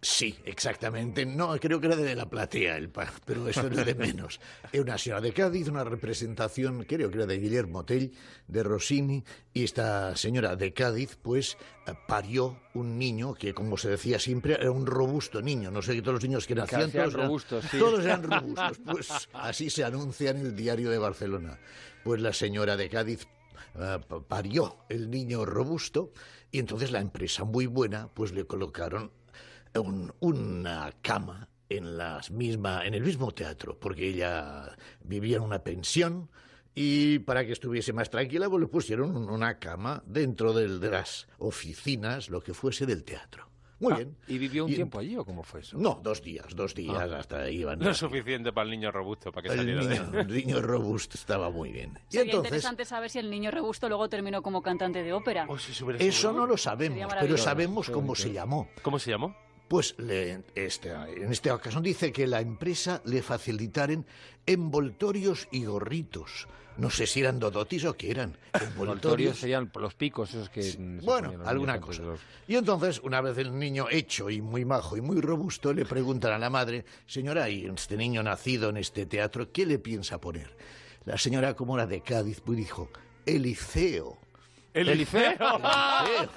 Sí, 0.00 0.38
exactamente. 0.44 1.26
No, 1.26 1.58
creo 1.58 1.80
que 1.80 1.88
era 1.88 1.96
de 1.96 2.14
la 2.14 2.30
platea, 2.30 2.76
el 2.76 2.88
pero 2.88 3.48
eso 3.48 3.66
es 3.66 3.84
de 3.84 3.94
menos. 3.96 4.38
Es 4.72 4.80
una 4.80 4.96
señora 4.96 5.20
de 5.20 5.32
Cádiz, 5.32 5.66
una 5.68 5.82
representación, 5.82 6.84
creo 6.84 7.10
que 7.10 7.16
era 7.16 7.26
de 7.26 7.38
Guillermo 7.40 7.84
Tell, 7.84 8.12
de 8.46 8.62
Rossini, 8.62 9.24
y 9.52 9.64
esta 9.64 10.14
señora 10.14 10.54
de 10.54 10.72
Cádiz, 10.72 11.18
pues, 11.20 11.56
eh, 11.88 11.94
parió 12.06 12.60
un 12.74 12.96
niño 12.96 13.34
que, 13.34 13.52
como 13.54 13.76
se 13.76 13.88
decía 13.90 14.20
siempre, 14.20 14.54
era 14.54 14.70
un 14.70 14.86
robusto 14.86 15.42
niño. 15.42 15.72
No 15.72 15.82
sé 15.82 15.94
que 15.94 16.02
todos 16.02 16.14
los 16.14 16.22
niños 16.22 16.46
que 16.46 16.54
nacían... 16.54 16.92
todos 16.92 17.14
eran- 17.14 17.26
robustos, 17.26 17.64
sí. 17.68 17.78
Todos 17.78 18.04
eran 18.04 18.22
robustos. 18.30 18.78
Pues 18.84 19.28
así 19.32 19.68
se 19.68 19.82
anuncia 19.82 20.30
en 20.30 20.36
el 20.38 20.54
diario 20.54 20.90
de 20.90 20.98
Barcelona. 20.98 21.58
Pues 22.04 22.20
la 22.20 22.32
señora 22.32 22.76
de 22.76 22.88
Cádiz 22.88 23.26
eh, 23.74 23.98
pa- 24.06 24.20
parió 24.22 24.76
el 24.88 25.10
niño 25.10 25.44
robusto 25.44 26.12
y 26.52 26.60
entonces 26.60 26.92
la 26.92 27.00
empresa 27.00 27.42
muy 27.44 27.66
buena 27.66 28.08
pues 28.14 28.30
le 28.32 28.44
colocaron 28.46 29.10
un- 29.76 30.12
una 30.20 30.92
cama 31.02 31.48
en 31.68 31.98
las 31.98 32.30
misma 32.30 32.86
en 32.86 32.94
el 32.94 33.02
mismo 33.02 33.30
teatro 33.32 33.78
porque 33.78 34.08
ella 34.08 34.74
vivía 35.02 35.36
en 35.36 35.42
una 35.42 35.62
pensión 35.62 36.30
y 36.74 37.18
para 37.20 37.44
que 37.44 37.52
estuviese 37.52 37.92
más 37.92 38.08
tranquila 38.08 38.48
pues 38.48 38.60
le 38.62 38.66
pusieron 38.68 39.14
un- 39.16 39.28
una 39.28 39.58
cama 39.58 40.02
dentro 40.06 40.52
del- 40.54 40.80
de 40.80 40.90
las 40.90 41.28
oficinas 41.38 42.30
lo 42.30 42.40
que 42.40 42.54
fuese 42.54 42.86
del 42.86 43.04
teatro 43.04 43.46
muy 43.80 43.92
Ah, 43.92 43.96
bien 43.96 44.16
¿Y 44.26 44.38
vivió 44.38 44.64
un 44.64 44.72
Y- 44.72 44.74
tiempo 44.76 44.98
allí 44.98 45.14
o 45.16 45.24
cómo 45.26 45.42
fue 45.42 45.60
eso? 45.60 45.76
no 45.78 46.00
dos 46.02 46.22
días 46.22 46.46
dos 46.56 46.74
días 46.74 46.96
Ah. 47.12 47.18
hasta 47.18 47.42
ahí 47.42 47.58
iban 47.60 47.78
No 47.80 47.90
es 47.90 47.98
suficiente 47.98 48.50
para 48.52 48.64
el 48.64 48.70
niño 48.70 48.90
robusto, 48.90 49.30
para 49.30 49.42
que 49.46 49.52
el 49.52 49.58
saliera 49.58 49.82
niño, 49.82 50.10
de... 50.10 50.20
el 50.22 50.26
niño 50.28 50.62
robusto 50.62 51.16
estaba 51.16 51.50
muy 51.50 51.70
bien 51.70 51.90
y 52.08 52.12
Sería 52.16 52.22
entonces 52.32 52.48
interesante 52.50 52.84
saber 52.86 53.10
si 53.10 53.18
el 53.18 53.28
niño 53.30 53.50
robusto 53.50 53.88
luego 53.88 54.08
terminó 54.08 54.40
como 54.42 54.62
cantante 54.62 55.02
de 55.02 55.12
ópera. 55.12 55.46
Eso 55.98 56.32
no 56.32 56.46
lo 56.46 56.56
sabemos, 56.56 57.14
pero 57.20 57.36
sabemos 57.36 57.90
cómo 57.90 58.14
se 58.14 58.32
llamó. 58.32 58.68
¿Cómo 58.82 58.98
se 58.98 59.10
llamó? 59.10 59.36
Pues 59.68 59.94
le- 59.98 60.42
este, 60.54 60.90
en 60.90 61.30
esta 61.30 61.54
ocasión 61.54 61.82
dice 61.82 62.10
que 62.12 62.26
la 62.26 62.40
empresa 62.40 63.02
le 63.04 63.22
facilitaron 63.22 64.06
envoltorios 64.46 65.46
y 65.50 65.64
gorritos. 65.64 66.48
No 66.78 66.90
sé 66.90 67.06
si 67.08 67.20
eran 67.20 67.40
dodotis 67.40 67.84
o 67.86 67.94
qué 67.96 68.10
eran. 68.12 68.36
Envoltorios 68.54 69.38
serían 69.40 69.70
los 69.74 69.94
picos 69.94 70.30
esos 70.30 70.48
que... 70.48 70.74
Bueno, 71.02 71.32
alguna 71.44 71.80
cosa. 71.80 72.02
los- 72.02 72.20
Y 72.46 72.54
entonces, 72.54 73.00
una 73.02 73.20
vez 73.20 73.36
el 73.38 73.58
niño 73.58 73.88
hecho 73.90 74.30
y 74.30 74.40
muy 74.40 74.64
majo 74.64 74.96
y 74.96 75.00
muy 75.00 75.20
robusto, 75.20 75.72
le 75.74 75.84
preguntan 75.84 76.32
a 76.32 76.38
la 76.38 76.50
madre, 76.50 76.84
señora, 77.06 77.50
¿y 77.50 77.66
este 77.66 77.96
niño 77.96 78.22
nacido 78.22 78.70
en 78.70 78.76
este 78.76 79.06
teatro, 79.06 79.50
qué 79.52 79.66
le 79.66 79.78
piensa 79.80 80.20
poner? 80.20 80.56
La 81.04 81.18
señora, 81.18 81.54
como 81.54 81.74
era 81.76 81.86
de 81.86 82.00
Cádiz, 82.00 82.40
pues 82.40 82.56
dijo, 82.56 82.88
Eliceo. 83.26 84.16
¿Eliceo? 84.80 85.30
Eliceo. 85.30 86.28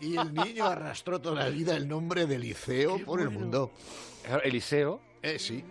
Y 0.00 0.16
el 0.16 0.32
niño 0.34 0.64
arrastró 0.66 1.20
toda 1.20 1.44
la 1.44 1.48
vida 1.50 1.76
el 1.76 1.86
nombre 1.88 2.26
de 2.26 2.36
Eliceo 2.36 2.98
por 3.04 3.20
el 3.20 3.30
mundo. 3.30 3.70
Eliseo. 4.44 5.00
Eh, 5.22 5.38
sí. 5.38 5.64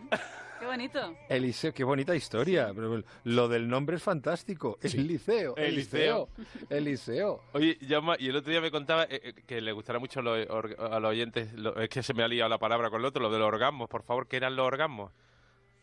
Qué 0.60 0.66
bonito. 0.66 1.16
Eliseo, 1.30 1.74
qué 1.74 1.84
bonita 1.84 2.16
historia. 2.16 2.72
Pero 2.76 3.02
lo 3.24 3.48
del 3.48 3.68
nombre 3.68 3.96
es 3.96 4.04
fantástico. 4.04 4.78
Eliseo. 4.84 5.56
Eliseo. 5.56 6.30
Eliseo. 6.70 7.44
Oye, 7.54 7.78
llama, 7.82 8.16
y 8.20 8.28
el 8.30 8.36
otro 8.36 8.52
día 8.52 8.62
me 8.62 8.70
contaba 8.70 9.04
eh, 9.06 9.22
eh, 9.24 9.34
que 9.48 9.62
le 9.62 9.72
gustará 9.72 10.00
mucho 10.00 10.20
a 10.20 10.24
los, 10.24 10.48
a 10.78 11.00
los 11.00 11.10
oyentes, 11.10 11.54
lo- 11.54 11.76
es 11.80 11.90
que 11.90 12.04
se 12.04 12.14
me 12.14 12.24
ha 12.24 12.28
liado 12.28 12.50
la 12.50 12.58
palabra 12.60 12.90
con 12.90 13.00
el 13.00 13.06
otro, 13.06 13.22
lo 13.24 13.32
de 13.32 13.40
los 13.40 13.48
orgasmos, 13.48 13.88
por 13.90 14.04
favor, 14.04 14.28
¿qué 14.28 14.38
eran 14.38 14.56
los 14.56 14.68
orgasmos? 14.68 15.12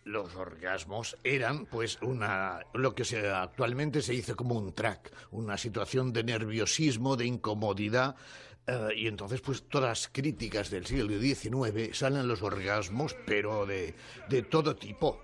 Los 0.06 0.36
orgasmos 0.36 1.16
eran, 1.24 1.66
pues, 1.66 1.98
una 2.00 2.60
lo 2.74 2.94
que 2.94 3.04
se, 3.04 3.28
actualmente 3.28 4.00
se 4.00 4.12
dice 4.12 4.36
como 4.36 4.54
un 4.54 4.72
track, 4.72 5.12
una 5.32 5.58
situación 5.58 6.12
de 6.12 6.22
nerviosismo, 6.22 7.16
de 7.16 7.26
incomodidad. 7.26 8.14
eh, 8.68 8.88
y 8.96 9.06
entonces, 9.08 9.40
pues, 9.40 9.64
todas 9.68 9.88
las 9.88 10.08
críticas 10.12 10.70
del 10.70 10.86
siglo 10.86 11.18
XIX 11.18 11.96
salen 11.96 12.28
los 12.28 12.40
orgasmos, 12.42 13.16
pero 13.26 13.66
de, 13.66 13.94
de 14.28 14.42
todo 14.42 14.76
tipo. 14.76 15.20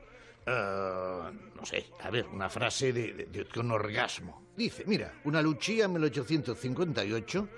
Eh, 0.47 1.31
no 1.55 1.64
sé, 1.64 1.87
a 2.01 2.11
ver, 2.11 2.27
una 2.27 2.49
frase 2.49 2.92
de, 2.92 3.47
un 3.55 3.71
orgasmo. 3.71 4.42
Dice, 4.57 4.83
mira, 4.85 5.12
una 5.25 5.40
Lucia 5.40 5.87
1858, 5.87 7.49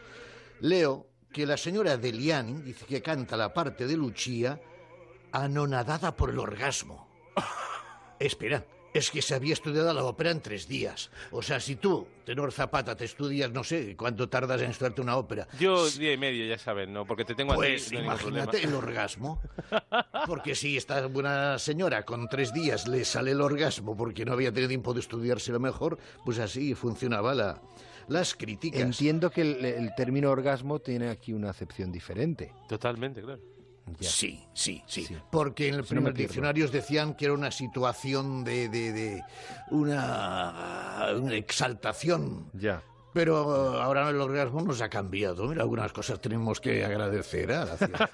leo 0.60 1.06
que 1.32 1.46
la 1.46 1.56
señora 1.56 1.96
Deliani 1.96 2.60
dice 2.60 2.84
que 2.84 3.00
canta 3.00 3.34
la 3.36 3.52
parte 3.54 3.86
de 3.86 3.96
Lucia 3.96 4.60
anonadada 5.32 6.14
por 6.14 6.30
el 6.30 6.38
orgasmo. 6.38 7.03
Espera, 8.18 8.64
es 8.94 9.10
que 9.10 9.20
se 9.22 9.34
había 9.34 9.52
estudiado 9.52 9.92
la 9.92 10.04
ópera 10.04 10.30
en 10.30 10.40
tres 10.40 10.68
días. 10.68 11.10
O 11.32 11.42
sea, 11.42 11.58
si 11.58 11.74
tú, 11.74 12.06
tenor 12.24 12.52
Zapata, 12.52 12.96
te 12.96 13.04
estudias, 13.04 13.50
no 13.50 13.64
sé, 13.64 13.96
cuánto 13.96 14.28
tardas 14.28 14.62
en 14.62 14.70
estudiarte 14.70 15.00
una 15.00 15.16
ópera. 15.16 15.48
Yo 15.58 15.90
día 15.90 16.12
y 16.12 16.16
medio, 16.16 16.46
ya 16.46 16.56
saben, 16.58 16.92
¿no? 16.92 17.04
Porque 17.04 17.24
te 17.24 17.34
tengo 17.34 17.52
a 17.52 17.56
ti, 17.56 17.60
Pues 17.62 17.92
no 17.92 17.98
hay 17.98 18.04
ningún 18.04 18.20
imagínate 18.22 18.62
el 18.62 18.72
orgasmo. 18.72 19.42
Porque 20.26 20.54
si 20.54 20.76
esta 20.76 21.06
buena 21.08 21.58
señora 21.58 22.04
con 22.04 22.28
tres 22.28 22.54
días 22.54 22.86
le 22.86 23.04
sale 23.04 23.32
el 23.32 23.40
orgasmo 23.40 23.96
porque 23.96 24.24
no 24.24 24.32
había 24.32 24.52
tenido 24.52 24.68
tiempo 24.68 24.94
de 24.94 25.00
estudiárselo 25.00 25.58
mejor, 25.60 25.98
pues 26.24 26.38
así 26.38 26.74
funcionaba 26.74 27.34
la, 27.34 27.60
las 28.08 28.34
críticas. 28.34 28.80
Entiendo 28.80 29.30
que 29.30 29.42
el, 29.42 29.64
el 29.64 29.94
término 29.96 30.30
orgasmo 30.30 30.78
tiene 30.80 31.10
aquí 31.10 31.32
una 31.32 31.50
acepción 31.50 31.90
diferente. 31.92 32.52
Totalmente, 32.68 33.20
claro. 33.22 33.42
Sí, 34.00 34.44
sí, 34.54 34.82
sí, 34.86 35.06
Porque 35.30 35.68
en 35.68 35.74
el 35.74 35.84
Si 35.84 35.94
no 35.94 36.00
me 36.00 36.04
primer 36.06 36.14
pierdo. 36.14 36.28
diccionarios 36.28 36.72
decían 36.72 37.14
que 37.14 37.26
era 37.26 37.34
una 37.34 37.50
situación 37.50 38.42
de, 38.44 38.68
de, 38.68 38.92
de 38.92 39.22
una, 39.70 41.06
una 41.16 41.34
exaltación. 41.34 42.50
Ya. 42.54 42.82
Pero 43.14 43.80
ahora 43.80 44.10
el 44.10 44.20
orgasmo 44.20 44.60
nos 44.62 44.80
ha 44.82 44.88
cambiado. 44.90 45.46
Mira, 45.46 45.62
algunas 45.62 45.92
cosas 45.92 46.20
tenemos 46.20 46.60
que 46.60 46.84
agradecer 46.84 47.52
a 47.52 47.64
la 47.64 47.76
ciencia. 47.76 48.10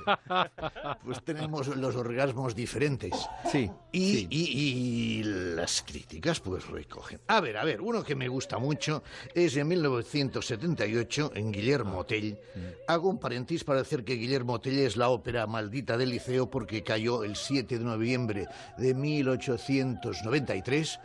Pues 1.02 1.22
tenemos 1.24 1.68
los 1.74 1.96
orgasmos 1.96 2.54
diferentes. 2.54 3.12
Sí. 3.50 3.70
Y, 3.92 4.28
y- 4.30 4.60
y 4.60 5.22
las 5.24 5.80
críticas 5.82 6.38
pues 6.40 6.66
recogen. 6.68 7.18
A 7.28 7.40
ver, 7.40 7.56
a 7.56 7.64
ver, 7.64 7.80
uno 7.80 8.04
que 8.04 8.14
me 8.14 8.28
gusta 8.28 8.58
mucho 8.58 9.02
es 9.34 9.56
en 9.56 9.68
1978 9.68 11.32
en 11.34 11.50
Guillermo 11.50 12.04
Tell. 12.04 12.38
Hago 12.86 13.08
un 13.08 13.18
paréntesis 13.18 13.64
para 13.64 13.78
decir 13.80 14.04
que 14.04 14.14
Guillermo 14.16 14.60
Tell 14.60 14.78
es 14.80 14.98
la 14.98 15.08
ópera 15.08 15.46
maldita 15.46 15.96
del 15.96 16.10
liceo 16.10 16.50
porque 16.50 16.84
cayó 16.84 17.24
el 17.24 17.36
7 17.36 17.78
de 17.78 17.84
noviembre 17.84 18.46
de 18.76 18.92
1893 18.94 21.00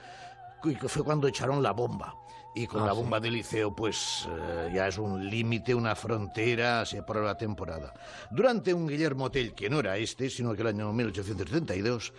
y 0.66 0.76
que 0.76 0.90
fue 0.90 1.04
cuando 1.04 1.30
echaron 1.30 1.64
la 1.64 1.72
bomba. 1.72 2.14
Y 2.56 2.68
con 2.68 2.84
Ah, 2.84 2.86
la 2.88 2.92
sí. 2.94 2.98
bomba 2.98 3.20
del 3.20 3.34
liceo, 3.34 3.76
pues 3.76 4.28
eh, 4.30 4.72
ya 4.74 4.88
es 4.88 4.98
un 4.98 5.30
límite, 5.30 5.76
una 5.76 5.94
frontera 5.96 6.82
hacia 6.82 7.06
para 7.06 7.22
la 7.22 7.38
temporada. 7.38 7.94
Durante 8.32 8.74
un 8.74 8.88
Guillermo 8.88 9.30
Tell, 9.30 9.54
que 9.54 9.70
no 9.70 9.80
era 9.82 9.98
este, 9.98 10.30
sino 10.30 10.54
que 10.56 10.62
el 10.62 10.68
año 10.70 10.92
1832, 10.94 12.14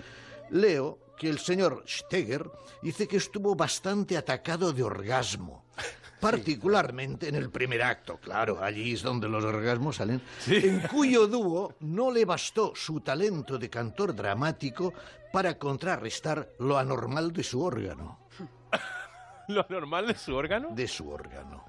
leo 0.51 0.99
que 1.19 1.31
el 1.31 1.39
señor 1.39 1.83
Steger 1.89 2.51
dice 2.83 3.09
que 3.09 3.17
estuvo 3.17 3.55
bastante 3.57 4.17
atacado 4.19 4.73
de 4.75 4.83
orgasmo. 4.83 5.65
Particularmente 6.21 7.29
en 7.29 7.35
el 7.35 7.51
primer 7.51 7.83
acto, 7.83 8.19
claro, 8.19 8.63
allí 8.63 8.93
es 8.95 9.03
donde 9.03 9.29
los 9.29 9.45
orgasmos 9.45 9.97
salen, 9.97 10.21
en 10.47 10.81
cuyo 10.89 11.27
dúo 11.27 11.75
no 11.81 12.11
le 12.11 12.25
bastó 12.25 12.73
su 12.75 13.01
talento 13.01 13.59
de 13.59 13.69
cantor 13.71 14.15
dramático 14.15 14.93
para 15.33 15.59
contrarrestar 15.59 16.51
lo 16.59 16.79
anormal 16.79 17.33
de 17.33 17.43
su 17.43 17.63
órgano. 17.63 18.19
¿Lo 19.49 19.67
normal 19.69 20.07
de 20.07 20.15
su 20.15 20.35
órgano? 20.35 20.69
De 20.73 20.89
su 20.89 21.11
órgano. 21.11 21.65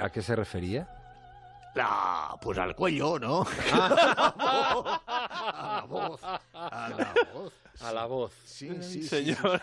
¿A 0.00 0.10
qué 0.10 0.22
se 0.22 0.36
refería? 0.36 0.88
La, 1.74 2.36
pues 2.40 2.58
al 2.58 2.76
cuello, 2.76 3.18
¿no? 3.18 3.46
A 3.72 3.88
la 5.80 5.86
voz. 5.88 6.20
A 6.22 6.88
la 6.90 7.14
voz. 7.32 7.52
A 7.80 7.92
la 7.92 8.04
voz. 8.06 8.32
Sí, 8.44 8.68
sí, 8.82 9.02
sí. 9.02 9.08
Señor. 9.08 9.60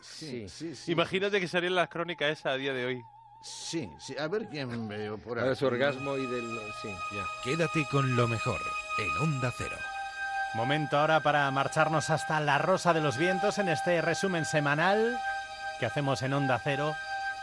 Sí, 0.00 0.48
sí, 0.48 0.74
sí. 0.74 0.92
Imagínate 0.92 1.38
que 1.40 1.46
salieran 1.48 1.76
las 1.76 1.88
crónicas 1.88 2.30
esa 2.30 2.50
a 2.50 2.56
día 2.56 2.72
de 2.72 2.86
hoy. 2.86 3.02
Sí, 3.42 3.90
sí. 3.98 4.16
A 4.18 4.26
ver 4.28 4.48
quién 4.48 4.88
veo 4.88 5.18
por 5.18 5.38
aquí. 5.38 5.54
su 5.56 5.66
orgasmo 5.66 6.16
y 6.16 6.26
del... 6.26 6.58
Sí, 6.80 6.88
ya. 7.12 7.24
Quédate 7.44 7.86
con 7.90 8.16
lo 8.16 8.26
mejor 8.26 8.60
en 8.98 9.10
Onda 9.22 9.52
Cero. 9.56 9.76
Momento 10.54 10.98
ahora 10.98 11.22
para 11.22 11.50
marcharnos 11.50 12.10
hasta 12.10 12.40
la 12.40 12.58
Rosa 12.58 12.92
de 12.92 13.00
los 13.00 13.18
Vientos 13.18 13.58
en 13.58 13.68
este 13.68 14.00
resumen 14.02 14.44
semanal 14.44 15.18
que 15.78 15.86
hacemos 15.86 16.22
en 16.22 16.34
Onda 16.34 16.60
Cero, 16.62 16.94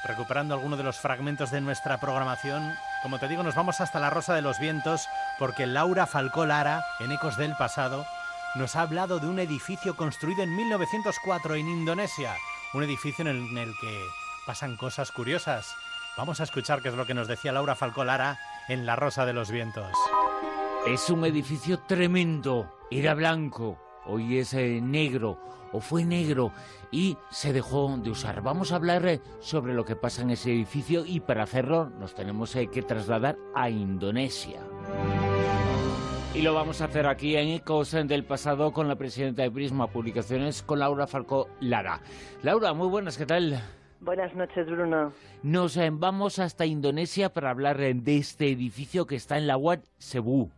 recuperando 0.08 0.54
algunos 0.54 0.78
de 0.78 0.84
los 0.84 0.98
fragmentos 0.98 1.52
de 1.52 1.62
nuestra 1.62 2.00
programación. 2.00 2.74
Como 3.04 3.20
te 3.20 3.28
digo, 3.28 3.44
nos 3.44 3.56
vamos 3.56 3.82
hasta 3.82 4.00
la 4.00 4.10
Rosa 4.10 4.34
de 4.34 4.42
los 4.42 4.60
Vientos 4.60 5.08
porque 5.38 5.68
Laura 5.68 6.06
Falcó 6.06 6.46
Lara, 6.46 6.84
en 7.00 7.12
Ecos 7.12 7.38
del 7.38 7.56
Pasado, 7.56 8.06
nos 8.56 8.76
ha 8.76 8.82
hablado 8.82 9.20
de 9.20 9.28
un 9.28 9.40
edificio 9.40 9.96
construido 9.96 10.44
en 10.44 10.56
1904 10.56 11.56
en 11.56 11.68
Indonesia. 11.68 12.34
Un 12.74 12.84
edificio 12.84 13.28
en 13.28 13.58
el 13.58 13.74
que 13.80 14.02
pasan 14.46 14.78
cosas 14.78 15.12
curiosas. 15.12 15.76
Vamos 16.18 16.40
a 16.40 16.44
escuchar 16.44 16.82
qué 16.82 16.90
es 16.90 16.96
lo 16.96 17.06
que 17.06 17.14
nos 17.14 17.28
decía 17.28 17.52
Laura 17.52 17.76
Falcó 17.76 18.04
Lara 18.04 18.40
en 18.68 18.86
La 18.86 18.96
Rosa 18.96 19.26
de 19.26 19.34
los 19.34 19.52
Vientos. 19.52 19.92
Es 20.88 21.10
un 21.10 21.26
edificio 21.26 21.80
tremendo. 21.82 22.80
Era 22.90 23.14
blanco, 23.14 23.78
hoy 24.06 24.40
es 24.40 24.54
eh, 24.54 24.80
negro, 24.82 25.38
o 25.72 25.80
fue 25.80 26.06
negro, 26.06 26.52
y 26.92 27.18
se 27.30 27.54
dejó 27.54 27.98
de 27.98 28.10
usar. 28.10 28.42
Vamos 28.42 28.72
a 28.72 28.76
hablar 28.76 29.06
eh, 29.06 29.22
sobre 29.40 29.74
lo 29.74 29.86
que 29.86 29.96
pasa 29.96 30.22
en 30.22 30.32
ese 30.32 30.52
edificio 30.52 31.06
y 31.06 31.20
para 31.20 31.44
hacerlo 31.44 31.90
nos 32.00 32.16
tenemos 32.16 32.56
eh, 32.56 32.68
que 32.68 32.82
trasladar 32.82 33.38
a 33.56 33.70
Indonesia. 33.70 34.62
Y 36.34 36.42
lo 36.42 36.54
vamos 36.54 36.82
a 36.82 36.86
hacer 36.86 37.08
aquí 37.08 37.36
en 37.36 37.48
Ecos 37.48 37.92
del 37.92 38.24
Pasado 38.24 38.72
con 38.72 38.88
la 38.88 38.96
presidenta 38.96 39.42
de 39.42 39.50
Prisma 39.50 39.88
Publicaciones, 39.88 40.62
con 40.62 40.80
Laura 40.80 41.08
Falcó 41.08 41.50
Lara. 41.60 42.02
Laura, 42.44 42.74
muy 42.74 42.88
buenas, 42.88 43.18
¿qué 43.18 43.26
tal? 43.26 43.60
Buenas 44.00 44.36
noches, 44.36 44.68
Bruno. 44.68 45.12
Nos 45.42 45.76
eh, 45.78 45.90
vamos 45.92 46.38
hasta 46.38 46.66
Indonesia 46.68 47.30
para 47.30 47.50
hablar 47.50 47.78
de 47.78 48.18
este 48.18 48.52
edificio 48.52 49.08
que 49.08 49.16
está 49.16 49.38
en 49.38 49.48
la 49.48 49.58
Wat 49.58 49.80
Cebu. 49.98 50.52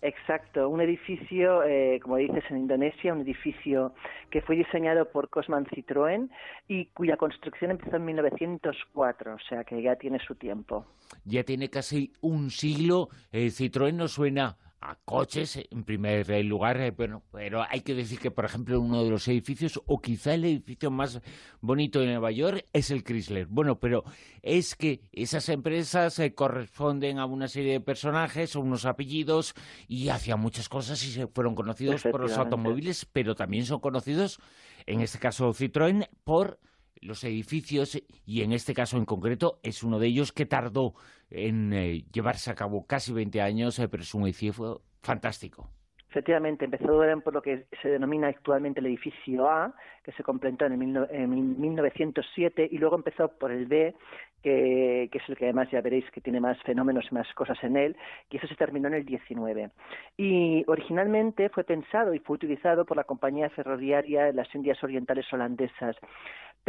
Exacto, 0.00 0.68
un 0.68 0.80
edificio, 0.80 1.64
eh, 1.64 1.98
como 2.00 2.16
dices, 2.18 2.44
en 2.50 2.58
Indonesia, 2.58 3.12
un 3.12 3.22
edificio 3.22 3.94
que 4.30 4.40
fue 4.42 4.54
diseñado 4.54 5.10
por 5.10 5.28
Cosman 5.28 5.66
Citroën 5.66 6.30
y 6.68 6.86
cuya 6.86 7.16
construcción 7.16 7.72
empezó 7.72 7.96
en 7.96 8.04
1904, 8.04 9.34
o 9.34 9.38
sea 9.48 9.64
que 9.64 9.82
ya 9.82 9.96
tiene 9.96 10.20
su 10.20 10.36
tiempo. 10.36 10.86
ya 11.24 11.42
tiene 11.42 11.68
casi 11.68 12.12
un 12.20 12.50
siglo. 12.50 13.08
Eh, 13.32 13.48
Citroën 13.48 13.94
no 13.94 14.06
suena 14.06 14.56
a 14.80 14.94
coches 14.94 15.58
en 15.70 15.84
primer 15.84 16.28
lugar, 16.44 16.80
eh, 16.80 16.92
bueno, 16.92 17.22
pero 17.32 17.64
hay 17.68 17.80
que 17.80 17.94
decir 17.94 18.18
que, 18.18 18.30
por 18.30 18.44
ejemplo, 18.44 18.80
uno 18.80 19.02
de 19.02 19.10
los 19.10 19.26
edificios, 19.26 19.80
o 19.86 20.00
quizá 20.00 20.34
el 20.34 20.44
edificio 20.44 20.90
más 20.90 21.20
bonito 21.60 22.00
de 22.00 22.06
Nueva 22.06 22.30
York, 22.30 22.64
es 22.72 22.90
el 22.90 23.02
Chrysler. 23.02 23.46
Bueno, 23.46 23.80
pero 23.80 24.04
es 24.42 24.76
que 24.76 25.00
esas 25.12 25.48
empresas 25.48 26.18
eh, 26.18 26.34
corresponden 26.34 27.18
a 27.18 27.26
una 27.26 27.48
serie 27.48 27.72
de 27.72 27.80
personajes, 27.80 28.54
o 28.54 28.60
unos 28.60 28.84
apellidos, 28.84 29.54
y 29.88 30.10
hacían 30.10 30.40
muchas 30.40 30.68
cosas 30.68 31.04
y 31.04 31.10
se 31.10 31.26
fueron 31.26 31.54
conocidos 31.54 32.02
por 32.02 32.20
los 32.20 32.38
automóviles, 32.38 33.04
pero 33.04 33.34
también 33.34 33.64
son 33.64 33.80
conocidos, 33.80 34.38
en 34.86 35.00
este 35.00 35.18
caso 35.18 35.52
Citroën, 35.52 36.08
por 36.24 36.60
los 37.02 37.24
edificios 37.24 38.02
y 38.26 38.42
en 38.42 38.52
este 38.52 38.74
caso 38.74 38.96
en 38.96 39.04
concreto 39.04 39.58
es 39.62 39.82
uno 39.82 39.98
de 39.98 40.06
ellos 40.08 40.32
que 40.32 40.46
tardó 40.46 40.94
en 41.30 41.72
eh, 41.72 42.04
llevarse 42.12 42.50
a 42.50 42.54
cabo 42.54 42.86
casi 42.86 43.12
20 43.12 43.40
años, 43.40 43.78
eh, 43.78 43.88
pero 43.88 44.02
es 44.02 44.14
un 44.14 44.22
edificio 44.24 44.82
fantástico. 45.02 45.68
Efectivamente, 46.10 46.64
empezó 46.64 47.02
por 47.22 47.34
lo 47.34 47.42
que 47.42 47.66
se 47.82 47.88
denomina 47.90 48.28
actualmente 48.28 48.80
el 48.80 48.86
edificio 48.86 49.46
A, 49.48 49.74
que 50.02 50.12
se 50.12 50.22
completó 50.22 50.64
en, 50.64 50.72
el 50.72 50.78
mil 50.78 50.96
en 51.10 51.30
mil- 51.30 51.56
1907, 51.58 52.66
y 52.70 52.78
luego 52.78 52.96
empezó 52.96 53.28
por 53.28 53.52
el 53.52 53.66
B, 53.66 53.94
que, 54.42 55.04
es 55.04 55.28
el 55.28 55.36
que 55.36 55.46
además 55.46 55.70
ya 55.70 55.80
veréis 55.80 56.10
que 56.10 56.20
tiene 56.20 56.40
más 56.40 56.60
fenómenos 56.62 57.06
y 57.10 57.14
más 57.14 57.32
cosas 57.34 57.62
en 57.62 57.76
él, 57.76 57.96
y 58.30 58.36
eso 58.36 58.46
se 58.46 58.54
terminó 58.54 58.88
en 58.88 58.94
el 58.94 59.04
19. 59.04 59.70
Y 60.16 60.64
originalmente 60.66 61.48
fue 61.48 61.64
pensado 61.64 62.14
y 62.14 62.18
fue 62.20 62.36
utilizado 62.36 62.84
por 62.84 62.96
la 62.96 63.04
compañía 63.04 63.50
ferroviaria 63.50 64.24
de 64.24 64.32
las 64.32 64.52
Indias 64.54 64.82
Orientales 64.82 65.30
Holandesas. 65.32 65.96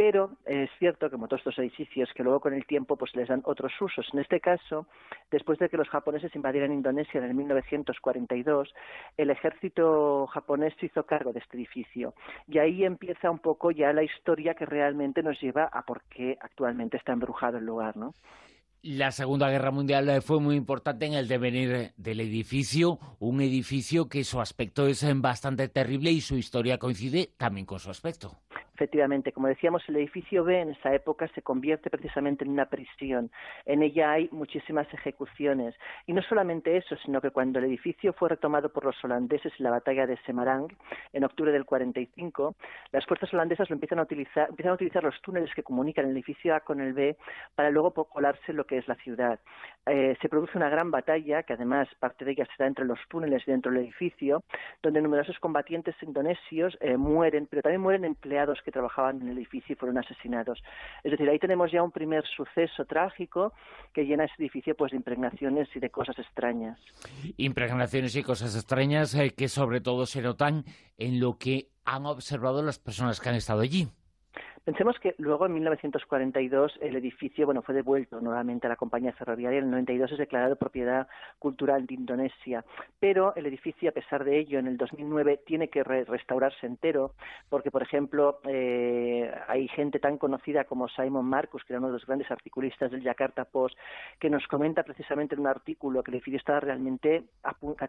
Pero 0.00 0.30
es 0.46 0.70
cierto 0.78 1.06
que 1.06 1.12
como 1.12 1.28
todos 1.28 1.40
estos 1.40 1.58
edificios 1.58 2.10
que 2.14 2.22
luego 2.22 2.40
con 2.40 2.54
el 2.54 2.64
tiempo 2.64 2.96
pues 2.96 3.14
les 3.14 3.28
dan 3.28 3.42
otros 3.44 3.70
usos. 3.82 4.08
En 4.14 4.20
este 4.20 4.40
caso, 4.40 4.86
después 5.30 5.58
de 5.58 5.68
que 5.68 5.76
los 5.76 5.90
japoneses 5.90 6.34
invadieran 6.34 6.72
Indonesia 6.72 7.18
en 7.18 7.24
el 7.24 7.34
1942, 7.34 8.72
el 9.18 9.28
ejército 9.28 10.26
japonés 10.28 10.72
se 10.80 10.86
hizo 10.86 11.04
cargo 11.04 11.34
de 11.34 11.40
este 11.40 11.58
edificio. 11.58 12.14
Y 12.48 12.56
ahí 12.56 12.84
empieza 12.84 13.30
un 13.30 13.40
poco 13.40 13.72
ya 13.72 13.92
la 13.92 14.02
historia 14.02 14.54
que 14.54 14.64
realmente 14.64 15.22
nos 15.22 15.38
lleva 15.38 15.64
a 15.64 15.82
por 15.82 16.00
qué 16.04 16.38
actualmente 16.40 16.96
está 16.96 17.12
embrujado 17.12 17.59
el 17.60 17.66
lugar, 17.66 17.96
¿no? 17.96 18.14
La 18.82 19.12
Segunda 19.12 19.50
Guerra 19.50 19.70
Mundial 19.70 20.08
eh, 20.08 20.22
fue 20.22 20.40
muy 20.40 20.56
importante 20.56 21.04
en 21.04 21.12
el 21.12 21.28
devenir 21.28 21.70
eh, 21.70 21.92
del 21.98 22.18
edificio, 22.20 22.98
un 23.18 23.42
edificio 23.42 24.08
que 24.08 24.24
su 24.24 24.40
aspecto 24.40 24.86
es 24.86 25.02
eh, 25.02 25.12
bastante 25.14 25.68
terrible 25.68 26.10
y 26.10 26.22
su 26.22 26.36
historia 26.38 26.78
coincide 26.78 27.34
también 27.36 27.66
con 27.66 27.78
su 27.78 27.90
aspecto. 27.90 28.38
Efectivamente, 28.80 29.32
como 29.32 29.46
decíamos, 29.46 29.86
el 29.90 29.96
edificio 29.96 30.42
B 30.42 30.58
en 30.58 30.70
esa 30.70 30.94
época 30.94 31.28
se 31.34 31.42
convierte 31.42 31.90
precisamente 31.90 32.46
en 32.46 32.50
una 32.50 32.64
prisión. 32.64 33.30
En 33.66 33.82
ella 33.82 34.12
hay 34.12 34.30
muchísimas 34.32 34.86
ejecuciones. 34.94 35.74
Y 36.06 36.14
no 36.14 36.22
solamente 36.22 36.78
eso, 36.78 36.96
sino 37.04 37.20
que 37.20 37.30
cuando 37.30 37.58
el 37.58 37.66
edificio 37.66 38.14
fue 38.14 38.30
retomado 38.30 38.72
por 38.72 38.86
los 38.86 38.96
holandeses 39.04 39.52
en 39.58 39.64
la 39.64 39.70
batalla 39.70 40.06
de 40.06 40.16
Semarang, 40.24 40.68
en 41.12 41.24
octubre 41.24 41.52
del 41.52 41.66
45, 41.66 42.54
las 42.92 43.04
fuerzas 43.04 43.34
holandesas 43.34 43.68
lo 43.68 43.74
empiezan 43.74 43.98
a 43.98 44.04
utilizar, 44.04 44.48
empiezan 44.48 44.70
a 44.70 44.76
utilizar 44.76 45.04
los 45.04 45.20
túneles 45.20 45.54
que 45.54 45.62
comunican 45.62 46.06
el 46.06 46.12
edificio 46.12 46.54
A 46.54 46.60
con 46.60 46.80
el 46.80 46.94
B 46.94 47.18
para 47.54 47.68
luego 47.68 47.92
colarse 47.92 48.54
lo 48.54 48.64
que 48.64 48.78
es 48.78 48.88
la 48.88 48.94
ciudad. 48.94 49.40
Eh, 49.84 50.16
se 50.22 50.28
produce 50.30 50.56
una 50.56 50.70
gran 50.70 50.90
batalla, 50.90 51.42
que 51.42 51.52
además 51.52 51.86
parte 51.98 52.24
de 52.24 52.30
ella 52.30 52.46
se 52.46 52.62
da 52.62 52.66
entre 52.66 52.86
los 52.86 52.98
túneles 53.08 53.46
y 53.46 53.50
dentro 53.50 53.70
del 53.70 53.82
edificio, 53.82 54.42
donde 54.82 55.02
numerosos 55.02 55.38
combatientes 55.38 55.94
indonesios 56.02 56.78
eh, 56.80 56.96
mueren, 56.96 57.46
pero 57.46 57.60
también 57.60 57.82
mueren 57.82 58.06
empleados 58.06 58.58
que 58.62 58.69
trabajaban 58.70 59.20
en 59.22 59.28
el 59.28 59.38
edificio 59.38 59.72
y 59.72 59.76
fueron 59.76 59.98
asesinados. 59.98 60.62
Es 61.04 61.10
decir, 61.10 61.28
ahí 61.28 61.38
tenemos 61.38 61.70
ya 61.72 61.82
un 61.82 61.90
primer 61.90 62.24
suceso 62.26 62.84
trágico 62.84 63.52
que 63.92 64.04
llena 64.04 64.24
ese 64.24 64.34
edificio 64.38 64.74
pues 64.74 64.92
de 64.92 64.96
impregnaciones 64.96 65.68
y 65.74 65.80
de 65.80 65.90
cosas 65.90 66.18
extrañas. 66.18 66.78
Impregnaciones 67.36 68.14
y 68.16 68.22
cosas 68.22 68.54
extrañas 68.54 69.14
eh, 69.14 69.30
que 69.30 69.48
sobre 69.48 69.80
todo 69.80 70.06
se 70.06 70.22
notan 70.22 70.64
en 70.98 71.20
lo 71.20 71.38
que 71.38 71.68
han 71.84 72.06
observado 72.06 72.62
las 72.62 72.78
personas 72.78 73.20
que 73.20 73.28
han 73.28 73.34
estado 73.34 73.60
allí. 73.60 73.88
Pensemos 74.70 75.00
que 75.00 75.16
luego 75.18 75.46
en 75.46 75.54
1942 75.54 76.78
el 76.80 76.94
edificio 76.94 77.44
bueno 77.44 77.60
fue 77.60 77.74
devuelto 77.74 78.20
nuevamente 78.20 78.68
a 78.68 78.70
la 78.70 78.76
compañía 78.76 79.12
ferroviaria. 79.14 79.58
En 79.58 79.64
el 79.64 79.70
92 79.72 80.12
es 80.12 80.18
declarado 80.18 80.54
propiedad 80.54 81.08
cultural 81.40 81.86
de 81.86 81.94
Indonesia, 81.94 82.64
pero 83.00 83.34
el 83.34 83.46
edificio 83.46 83.90
a 83.90 83.92
pesar 83.92 84.22
de 84.22 84.38
ello 84.38 84.60
en 84.60 84.68
el 84.68 84.76
2009 84.76 85.40
tiene 85.44 85.66
que 85.66 85.82
re- 85.82 86.04
restaurarse 86.04 86.68
entero 86.68 87.14
porque 87.48 87.72
por 87.72 87.82
ejemplo 87.82 88.38
eh, 88.44 89.34
hay 89.48 89.66
gente 89.66 89.98
tan 89.98 90.18
conocida 90.18 90.62
como 90.62 90.86
Simon 90.86 91.26
Marcus 91.26 91.64
que 91.64 91.72
era 91.72 91.80
uno 91.80 91.88
de 91.88 91.94
los 91.94 92.06
grandes 92.06 92.30
articulistas 92.30 92.92
del 92.92 93.02
Jakarta 93.02 93.46
Post 93.46 93.76
que 94.20 94.30
nos 94.30 94.46
comenta 94.46 94.84
precisamente 94.84 95.34
en 95.34 95.40
un 95.40 95.48
artículo 95.48 96.04
que 96.04 96.12
el 96.12 96.14
edificio 96.18 96.38
estaba 96.38 96.60
realmente 96.60 97.24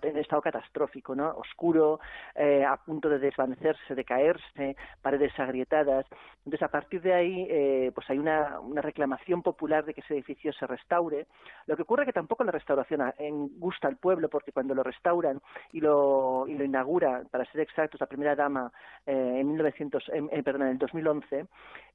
en 0.02 0.18
estado 0.18 0.42
catastrófico, 0.42 1.14
¿no? 1.14 1.30
Oscuro, 1.36 2.00
eh, 2.34 2.66
a 2.66 2.76
punto 2.78 3.08
de 3.08 3.20
desvanecerse, 3.20 3.94
de 3.94 4.04
caerse, 4.04 4.76
paredes 5.04 5.40
agrietadas. 5.40 6.08
Entonces, 6.44 6.71
partir 6.72 7.02
de 7.02 7.14
ahí, 7.14 7.48
eh, 7.50 7.92
pues 7.94 8.10
hay 8.10 8.18
una, 8.18 8.60
reclamación 8.82 9.42
popular 9.44 9.86
de 9.86 9.94
que 9.94 10.02
ese 10.02 10.14
edificio 10.16 10.52
se 10.54 10.66
restaure. 10.66 11.28
Lo 11.68 11.76
que 11.76 11.84
ocurre 11.84 12.04
es 12.04 12.08
que 12.08 12.14
tampoco 12.14 12.44
la 12.44 12.52
restauración 12.52 13.02
a- 13.02 13.14
gusta 13.58 13.88
al 13.88 13.98
pueblo, 13.98 14.30
porque 14.30 14.52
cuando 14.52 14.74
lo 14.74 14.84
restauran 14.84 15.40
y 15.74 15.82
lo, 15.82 16.46
y 16.48 16.56
lo 16.56 16.64
inaugura, 16.64 17.24
para 17.30 17.46
ser 17.46 17.62
exactos, 17.62 18.00
la 18.02 18.08
primera 18.08 18.36
dama 18.36 18.72
eh, 19.06 19.38
en 19.40 19.48
1900, 19.48 20.10
en- 20.10 20.30
eh, 20.32 20.42
perdón, 20.44 20.64
en 20.64 20.68
el 20.70 20.78
2011, 20.78 21.46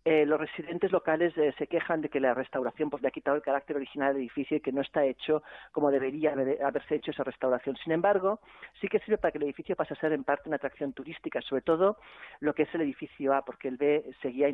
eh, 0.04 0.24
los 0.24 0.38
residentes 0.38 0.92
locales 0.92 1.36
eh, 1.36 1.52
se 1.58 1.66
quejan 1.66 2.00
de 2.00 2.08
que 2.08 2.20
la 2.20 2.32
restauración 2.34 2.90
pues, 2.90 3.02
le 3.02 3.08
ha 3.08 3.10
quitado 3.10 3.36
el 3.36 3.42
carácter 3.42 3.76
original 3.76 4.12
del 4.12 4.22
edificio 4.22 4.56
y 4.56 4.60
que 4.60 4.70
no 4.70 4.80
está 4.80 5.04
hecho 5.04 5.42
como 5.72 5.90
debería 5.90 6.32
haber- 6.32 6.62
haberse 6.62 6.94
hecho 6.94 7.10
esa 7.10 7.24
restauración. 7.24 7.76
Sin 7.76 7.92
embargo, 7.92 8.38
sí 8.80 8.86
que 8.88 9.00
sirve 9.00 9.18
para 9.18 9.32
que 9.32 9.38
el 9.38 9.44
edificio 9.44 9.74
pase 9.74 9.94
a 9.94 9.96
ser 9.96 10.12
en 10.12 10.22
parte 10.22 10.48
una 10.48 10.56
atracción 10.56 10.92
turística, 10.92 11.40
sobre 11.42 11.62
todo 11.62 11.96
lo 12.40 12.54
que 12.54 12.62
es 12.64 12.74
el 12.74 12.82
edificio 12.82 13.34
A, 13.34 13.44
porque 13.44 13.68
el 13.68 13.76
B 13.76 14.04
seguía 14.22 14.48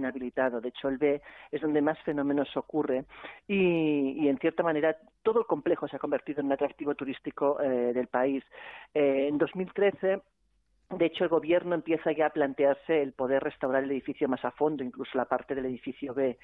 De 0.61 0.69
hecho, 0.69 0.89
el 0.89 0.99
B 0.99 1.21
es 1.51 1.61
donde 1.61 1.81
más 1.81 1.99
fenómenos 2.01 2.57
ocurre 2.57 3.05
y, 3.47 4.25
y, 4.25 4.29
en 4.29 4.39
cierta 4.39 4.63
manera 4.63 4.97
todo 5.23 5.41
el 5.41 5.47
complejo 5.47 5.87
se 5.89 5.97
ha 5.97 6.01
convertido 6.01 6.41
en 6.41 6.47
un 6.47 6.53
atractivo 6.53 6.95
turístico 6.95 7.61
eh, 7.61 7.93
del 7.93 8.09
país. 8.09 8.43
Eh, 8.95 9.29
en 9.29 9.39
2013 9.39 10.21
de 10.99 11.07
hecho, 11.07 11.25
el 11.25 11.31
gobierno 11.31 11.75
empieza 11.75 12.13
ya 12.13 12.27
a 12.27 12.31
plantearse 12.31 13.03
el 13.03 13.13
poder 13.13 13.43
restaurar 13.43 13.85
el 13.85 13.91
edificio 13.91 14.29
más 14.29 14.45
a 14.45 14.51
fondo, 14.51 14.85
incluso 14.85 15.17
la 15.17 15.25
parte 15.25 15.55
del 15.55 15.67
edificio 15.67 16.15
B. 16.15 16.39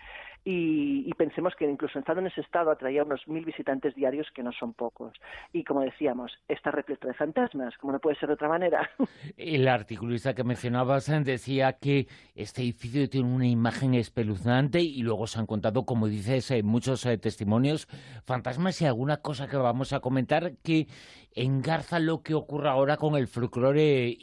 Y, 0.44 1.12
pensemos 1.18 1.54
que 1.58 1.68
incluso 1.68 1.98
estando 1.98 2.20
en 2.20 2.28
ese 2.28 2.40
estado 2.42 2.70
atraía 2.70 3.02
unos 3.02 3.26
mil 3.26 3.44
visitantes 3.44 3.94
diarios, 3.94 4.28
que 4.34 4.42
no 4.42 4.52
son 4.52 4.72
pocos. 4.72 5.12
Y 5.52 5.64
como 5.64 5.80
decíamos, 5.80 6.32
está 6.46 6.70
repleto 6.70 7.08
de 7.08 7.14
fantasmas, 7.14 7.76
como 7.78 7.92
no 7.92 7.98
puede 7.98 8.16
ser 8.16 8.28
de 8.28 8.34
otra 8.34 8.48
manera. 8.48 8.88
El 9.36 9.66
articulista 9.66 10.34
que 10.34 10.44
mencionabas 10.44 11.10
decía 11.24 11.74
que 11.74 12.06
este 12.34 12.62
edificio 12.62 13.08
tiene 13.08 13.28
una 13.28 13.48
imagen 13.48 13.94
espeluznante 13.94 14.80
y 14.80 15.02
luego 15.02 15.26
se 15.26 15.40
han 15.40 15.46
contado, 15.46 15.84
como 15.84 16.06
dices, 16.06 16.50
eh, 16.52 16.62
muchos 16.62 17.04
eh, 17.06 17.18
testimonios, 17.18 17.88
fantasmas 18.24 18.80
y 18.80 18.86
alguna 18.86 19.18
cosa 19.18 19.48
que 19.48 19.56
vamos 19.56 19.92
a 19.92 20.00
comentar 20.00 20.52
que 20.62 20.86
engarza 21.34 21.98
lo 21.98 22.22
que 22.22 22.34
ocurre 22.34 22.68
ahora 22.68 22.96
con 22.96 23.16
el 23.16 23.28
folclore 23.28 24.16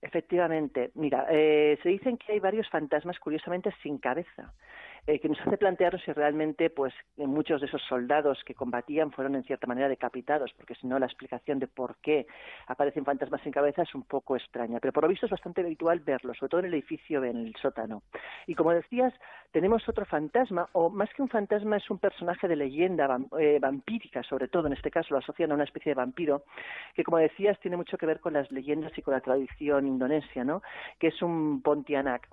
Efectivamente, 0.00 0.92
mira, 0.94 1.26
eh, 1.28 1.78
se 1.82 1.88
dicen 1.88 2.16
que 2.18 2.32
hay 2.32 2.38
varios 2.38 2.68
fantasmas 2.68 3.18
curiosamente 3.18 3.74
sin 3.82 3.98
cabeza, 3.98 4.52
eh, 5.08 5.20
que 5.20 5.28
nos 5.30 5.40
hace 5.40 5.56
plantearnos 5.56 6.02
si 6.02 6.12
realmente, 6.12 6.68
pues, 6.68 6.92
eh, 7.16 7.26
muchos 7.26 7.62
de 7.62 7.66
esos 7.66 7.80
soldados 7.88 8.44
que 8.44 8.54
combatían 8.54 9.10
fueron 9.10 9.36
en 9.36 9.42
cierta 9.42 9.66
manera 9.66 9.88
decapitados, 9.88 10.52
porque 10.52 10.74
si 10.74 10.86
no 10.86 10.98
la 10.98 11.06
explicación 11.06 11.58
de 11.58 11.66
por 11.66 11.96
qué 12.02 12.26
aparecen 12.66 13.06
fantasmas 13.06 13.40
sin 13.40 13.50
cabeza 13.50 13.84
es 13.84 13.94
un 13.94 14.02
poco 14.02 14.36
extraña. 14.36 14.80
Pero 14.80 14.92
por 14.92 15.04
lo 15.04 15.08
visto 15.08 15.24
es 15.24 15.32
bastante 15.32 15.62
habitual 15.62 16.00
verlos, 16.00 16.36
sobre 16.36 16.50
todo 16.50 16.60
en 16.60 16.66
el 16.66 16.74
edificio, 16.74 17.24
en 17.24 17.38
el 17.38 17.56
sótano. 17.56 18.02
Y 18.46 18.54
como 18.54 18.70
decías, 18.72 19.14
tenemos 19.50 19.88
otro 19.88 20.04
fantasma, 20.04 20.68
o 20.72 20.90
más 20.90 21.08
que 21.14 21.22
un 21.22 21.30
fantasma 21.30 21.78
es 21.78 21.88
un 21.88 21.98
personaje 21.98 22.46
de 22.46 22.56
leyenda 22.56 23.18
eh, 23.38 23.58
vampírica, 23.62 24.22
sobre 24.24 24.48
todo 24.48 24.66
en 24.66 24.74
este 24.74 24.90
caso 24.90 25.14
lo 25.14 25.20
asocian 25.20 25.52
a 25.52 25.54
una 25.54 25.64
especie 25.64 25.88
de 25.88 25.94
vampiro, 25.94 26.42
que 26.94 27.02
como 27.02 27.16
decías 27.16 27.58
tiene 27.60 27.78
mucho 27.78 27.96
que 27.96 28.04
ver 28.04 28.20
con 28.20 28.34
las 28.34 28.52
leyendas 28.52 28.92
y 28.98 29.00
con 29.00 29.14
la 29.14 29.22
tradición 29.22 29.86
indonesia, 29.86 30.44
¿no? 30.44 30.60
Que 30.98 31.06
es 31.06 31.22
un 31.22 31.62
Pontianak. 31.62 32.28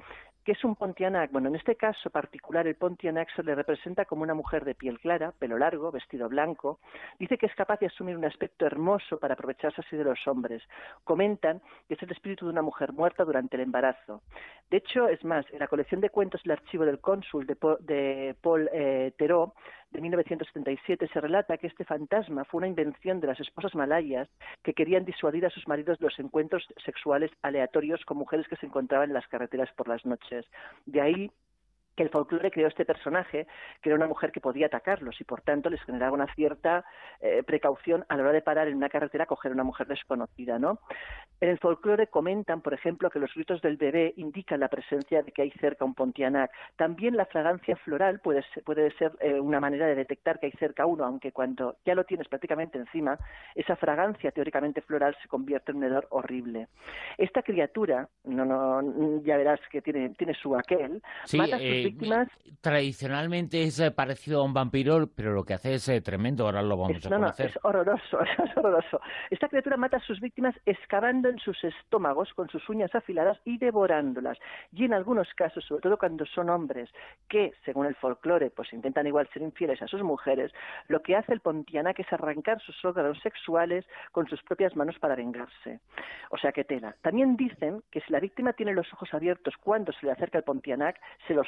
¿Qué 0.46 0.52
es 0.52 0.64
un 0.64 0.76
Pontianak? 0.76 1.32
Bueno, 1.32 1.50
en 1.50 1.56
este 1.56 1.76
caso 1.76 2.12
particular, 2.12 2.68
el 2.68 2.76
Pontianak 2.76 3.36
se 3.36 3.42
le 3.42 3.56
representa 3.56 4.06
como 4.06 4.22
una 4.22 4.36
mujer 4.36 4.64
de 4.64 4.76
piel 4.76 5.00
clara, 5.00 5.32
pelo 5.32 5.58
largo, 5.58 5.92
vestido 5.92 6.30
blanco. 6.30 6.80
Dice 7.18 7.40
que 7.40 7.48
es 7.48 7.56
capaz 7.56 7.80
de 7.80 7.88
asumir 7.88 8.16
un 8.16 8.26
aspecto 8.26 8.68
hermoso 8.68 9.18
para 9.18 9.34
aprovecharse 9.34 9.82
así 9.82 9.98
de 9.98 10.04
los 10.04 10.20
hombres. 10.28 10.62
Comentan 11.04 11.64
que 11.88 11.96
es 11.96 12.04
el 12.04 12.12
espíritu 12.12 12.46
de 12.46 12.52
una 12.52 12.62
mujer 12.62 12.94
muerta 12.94 13.26
durante 13.26 13.56
el 13.56 13.64
embarazo. 13.64 14.22
De 14.70 14.78
hecho, 14.78 15.08
es 15.08 15.26
más, 15.26 15.48
en 15.52 15.58
la 15.58 15.68
colección 15.68 16.00
de 16.00 16.12
cuentos 16.12 16.42
El 16.46 16.52
archivo 16.52 16.86
del 16.86 17.00
cónsul 17.00 17.48
de, 17.48 18.36
Paul 18.40 18.70
eh, 18.72 19.14
de 19.92 20.02
1977 20.02 21.08
se 21.08 21.22
relata 21.22 21.58
que 21.58 21.68
este 21.68 21.86
fantasma 21.86 22.44
fue 22.46 22.60
una 22.60 22.68
invención 22.68 23.20
de 23.20 23.28
las 23.28 23.40
esposas 23.40 23.76
malayas 23.76 24.28
que 24.64 24.74
querían 24.74 25.06
disuadir 25.06 25.46
a 25.46 25.50
sus 25.50 25.68
maridos 25.68 26.00
de 26.00 26.06
los 26.06 26.20
encuentros 26.20 26.68
sexuales 26.84 27.32
aleatorios 27.42 28.04
con 28.06 28.18
mujeres 28.18 28.48
que 28.48 28.58
se 28.58 28.66
encontraban 28.66 29.10
en 29.10 29.14
las 29.14 29.28
carreteras 29.28 29.72
por 29.74 29.88
las 29.88 30.06
noches. 30.06 30.46
De 30.86 31.02
ahí 31.02 31.32
que 31.96 32.04
el 32.04 32.10
folclore 32.10 32.52
creó 32.52 32.68
este 32.68 32.86
personaje, 32.86 33.48
que 33.82 33.90
era 33.90 33.96
una 33.96 34.08
mujer 34.08 34.32
que 34.32 34.42
podía 34.42 34.68
atacarlos 34.68 35.20
y 35.20 35.24
por 35.24 35.42
tanto 35.42 35.70
les 35.70 35.82
generaba 35.84 36.14
una 36.14 36.34
cierta 36.36 36.86
eh, 37.22 37.44
precaución 37.44 38.06
a 38.10 38.18
la 38.18 38.24
hora 38.24 38.32
de 38.34 38.42
parar 38.42 38.68
en 38.68 38.76
una 38.76 38.90
carretera 38.90 39.24
a 39.24 39.28
coger 39.28 39.52
a 39.52 39.56
una 39.56 39.64
mujer 39.64 39.88
desconocida, 39.88 40.60
¿no? 40.60 40.80
En 41.42 41.50
el 41.50 41.60
folclore 41.60 42.08
comentan, 42.08 42.62
por 42.62 42.74
ejemplo, 42.74 43.10
que 43.10 43.20
los 43.20 43.34
gritos 43.34 43.62
del 43.62 43.78
bebé 43.78 44.14
indican 44.18 44.60
la 44.60 44.70
presencia 44.70 45.22
de 45.22 45.32
que 45.32 45.42
hay 45.42 45.52
cerca 45.52 45.86
un 45.86 45.94
Pontianak. 45.94 46.52
También 46.76 47.18
la 47.18 47.26
fragancia 47.26 47.76
floral 47.78 48.20
puede 48.20 48.44
ser, 48.54 48.64
puede 48.64 48.92
ser 48.92 49.12
eh, 49.20 49.40
una 49.40 49.60
manera 49.60 49.86
de 49.88 49.96
detectar 49.96 50.40
que 50.40 50.48
hay 50.48 50.54
cerca 50.54 50.86
uno, 50.86 51.06
aunque 51.06 51.32
cuando 51.32 51.78
ya 51.86 51.96
lo 51.96 52.04
tienes 52.06 52.28
prácticamente 52.28 52.78
encima, 52.78 53.18
esa 53.54 53.76
fragancia 53.76 54.32
teóricamente 54.32 54.82
floral 54.82 55.16
se 55.22 55.28
convierte 55.28 55.72
en 55.72 55.78
un 55.78 55.84
hedor 55.86 56.08
horrible. 56.10 56.68
Esta 57.18 57.42
criatura, 57.42 58.08
no, 58.24 58.46
no, 58.46 59.22
ya 59.24 59.38
verás 59.38 59.60
que 59.70 59.82
tiene, 59.82 60.10
tiene 60.10 60.34
su 60.34 60.56
aquel, 60.56 61.02
Sí, 61.26 61.38
mata 61.38 61.56
a 61.56 61.60
sus 61.60 61.68
eh, 61.68 61.85
víctimas 61.86 62.28
tradicionalmente 62.62 63.62
es 63.64 63.80
eh, 63.80 63.92
parecido 63.92 64.42
a 64.42 64.44
un 64.44 64.54
vampiro, 64.54 65.08
pero 65.16 65.34
lo 65.34 65.44
que 65.44 65.54
hace 65.54 65.76
es 65.76 65.88
eh, 65.88 66.02
tremendo, 66.02 66.46
ahora 66.46 66.62
lo 66.64 66.76
vamos 66.78 66.98
Es- 66.98 67.06
a 67.06 67.10
no, 67.10 67.18
no, 67.18 67.22
conocer. 67.26 67.46
es 67.52 67.60
horroroso, 67.64 68.20
es 68.44 68.58
horroroso. 68.58 69.00
Esta 69.30 69.48
criatura 69.50 69.78
mata 69.78 69.98
a 69.98 70.00
sus 70.02 70.20
víctimas 70.20 70.56
excavando 70.66 71.30
en 71.30 71.38
sus 71.38 71.64
estómagos 71.64 72.34
con 72.34 72.50
sus 72.50 72.68
uñas 72.68 72.94
afiladas 72.96 73.38
y 73.46 73.58
devorándolas. 73.60 74.38
Y 74.74 74.86
en 74.86 74.94
algunos 74.94 75.28
casos, 75.36 75.64
sobre 75.66 75.82
todo 75.84 75.98
cuando 75.98 76.26
son 76.26 76.50
hombres 76.50 76.90
que, 77.30 77.54
según 77.66 77.86
el 77.86 77.96
folclore, 77.96 78.50
pues 78.50 78.74
intentan 78.74 79.06
igual 79.08 79.30
ser 79.32 79.44
infieles 79.44 79.82
a 79.82 79.88
sus 79.88 80.02
mujeres, 80.02 80.52
lo 80.88 81.02
que 81.02 81.16
hace 81.16 81.34
el 81.34 81.42
Pontianak 81.42 82.00
es 82.00 82.12
arrancar 82.12 82.60
sus 82.62 82.84
órganos 82.84 83.20
sexuales 83.22 83.86
con 84.12 84.28
sus 84.28 84.42
propias 84.44 84.76
manos 84.76 84.98
para 85.00 85.16
vengarse. 85.16 85.80
O 86.32 86.38
sea 86.38 86.52
que 86.52 86.64
tela. 86.64 86.96
También 87.02 87.36
dicen 87.38 87.84
que 87.92 88.02
si 88.02 88.12
la 88.12 88.20
víctima 88.20 88.54
tiene 88.54 88.74
los 88.74 88.92
ojos 88.94 89.14
abiertos 89.14 89.54
cuando 89.62 89.92
se 89.94 90.06
le 90.06 90.12
acerca 90.14 90.40
el 90.40 90.44
Pontianak, 90.44 91.00
se 91.28 91.34
los 91.36 91.48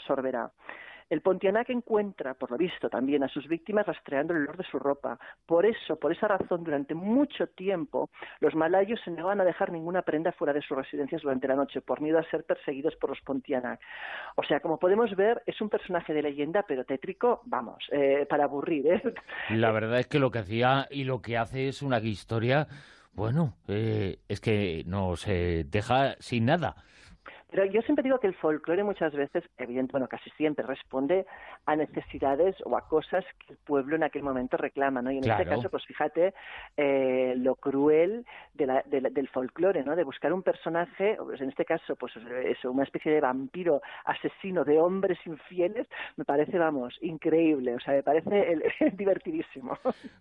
El 1.10 1.22
Pontianak 1.22 1.70
encuentra, 1.70 2.34
por 2.34 2.52
lo 2.52 2.58
visto, 2.58 2.90
también 2.90 3.24
a 3.24 3.30
sus 3.30 3.48
víctimas 3.48 3.86
rastreando 3.86 4.34
el 4.34 4.42
olor 4.42 4.58
de 4.58 4.66
su 4.66 4.78
ropa. 4.78 5.18
Por 5.46 5.66
eso, 5.66 5.96
por 5.96 6.12
esa 6.12 6.28
razón, 6.28 6.66
durante 6.66 6.94
mucho 6.96 7.48
tiempo, 7.48 8.10
los 8.42 8.56
malayos 8.56 9.00
se 9.06 9.12
negaban 9.12 9.40
a 9.40 9.46
dejar 9.46 9.72
ninguna 9.72 10.02
prenda 10.02 10.34
fuera 10.34 10.54
de 10.54 10.62
sus 10.62 10.76
residencias 10.76 11.22
durante 11.22 11.48
la 11.48 11.56
noche, 11.56 11.80
por 11.80 12.02
miedo 12.02 12.20
a 12.20 12.30
ser 12.30 12.44
perseguidos 12.44 12.96
por 12.98 13.12
los 13.12 13.22
Pontianak. 13.22 13.80
O 14.36 14.44
sea, 14.44 14.60
como 14.60 14.80
podemos 14.80 15.16
ver, 15.16 15.44
es 15.46 15.62
un 15.62 15.70
personaje 15.70 16.14
de 16.14 16.24
leyenda, 16.24 16.66
pero 16.68 16.84
tétrico, 16.84 17.42
vamos, 17.46 17.86
eh, 17.92 18.26
para 18.30 18.44
aburrir, 18.44 18.88
¿eh? 18.88 19.02
La 19.52 19.72
verdad 19.72 20.00
es 20.00 20.08
que 20.08 20.20
lo 20.20 20.30
que 20.30 20.40
hacía 20.40 20.88
y 20.92 21.06
lo 21.06 21.22
que 21.22 21.38
hace 21.38 21.70
es 21.70 21.82
una 21.82 22.00
historia, 22.00 22.68
bueno, 23.14 23.54
eh, 23.70 24.20
es 24.28 24.42
que 24.42 24.84
nos 24.86 25.26
eh, 25.28 25.64
deja 25.70 26.16
sin 26.20 26.46
nada. 26.46 26.76
Pero 27.50 27.64
yo 27.66 27.82
siempre 27.84 28.04
digo 28.04 28.20
que 28.20 28.28
el 28.28 28.36
folclore 28.36 28.84
muchas 28.84 29.14
veces, 29.14 29.44
evidente, 29.58 29.92
bueno, 29.94 30.08
casi 30.10 30.30
siempre 30.32 30.66
responde 30.66 31.26
a 31.66 31.76
necesidades 31.78 32.56
o 32.66 32.76
a 32.76 32.88
cosas 32.90 33.24
que 33.40 33.54
el 33.54 33.58
pueblo 33.60 33.96
en 33.96 34.04
aquel 34.04 34.22
momento 34.22 34.58
reclama, 34.58 35.02
¿no? 35.02 35.12
Y 35.12 35.18
en 35.20 35.24
este 35.30 35.46
caso, 35.46 35.70
pues 35.70 35.86
fíjate 35.86 36.34
eh, 36.76 37.34
lo 37.38 37.56
cruel 37.56 38.26
de 38.54 38.66
la- 38.68 38.84
de 38.86 39.02
la- 39.02 39.10
del 39.10 39.30
folclore, 39.30 39.84
¿no? 39.84 39.96
De 39.96 40.04
buscar 40.04 40.34
un 40.34 40.44
personaje, 40.44 41.16
pues 41.24 41.40
en 41.42 41.50
este 41.50 41.64
caso, 41.66 41.96
pues 41.96 42.14
eso, 42.46 42.72
una 42.72 42.84
especie 42.84 43.12
de 43.14 43.22
vampiro 43.22 43.82
asesino 44.06 44.66
de 44.66 44.78
hombres 44.80 45.18
infieles, 45.26 45.88
me 46.18 46.26
parece, 46.26 46.58
vamos, 46.58 46.98
increíble, 47.02 47.76
o 47.76 47.80
sea, 47.80 47.94
me 47.94 48.04
parece 48.04 48.52
el- 48.52 48.64
divertidísimo. 48.98 49.78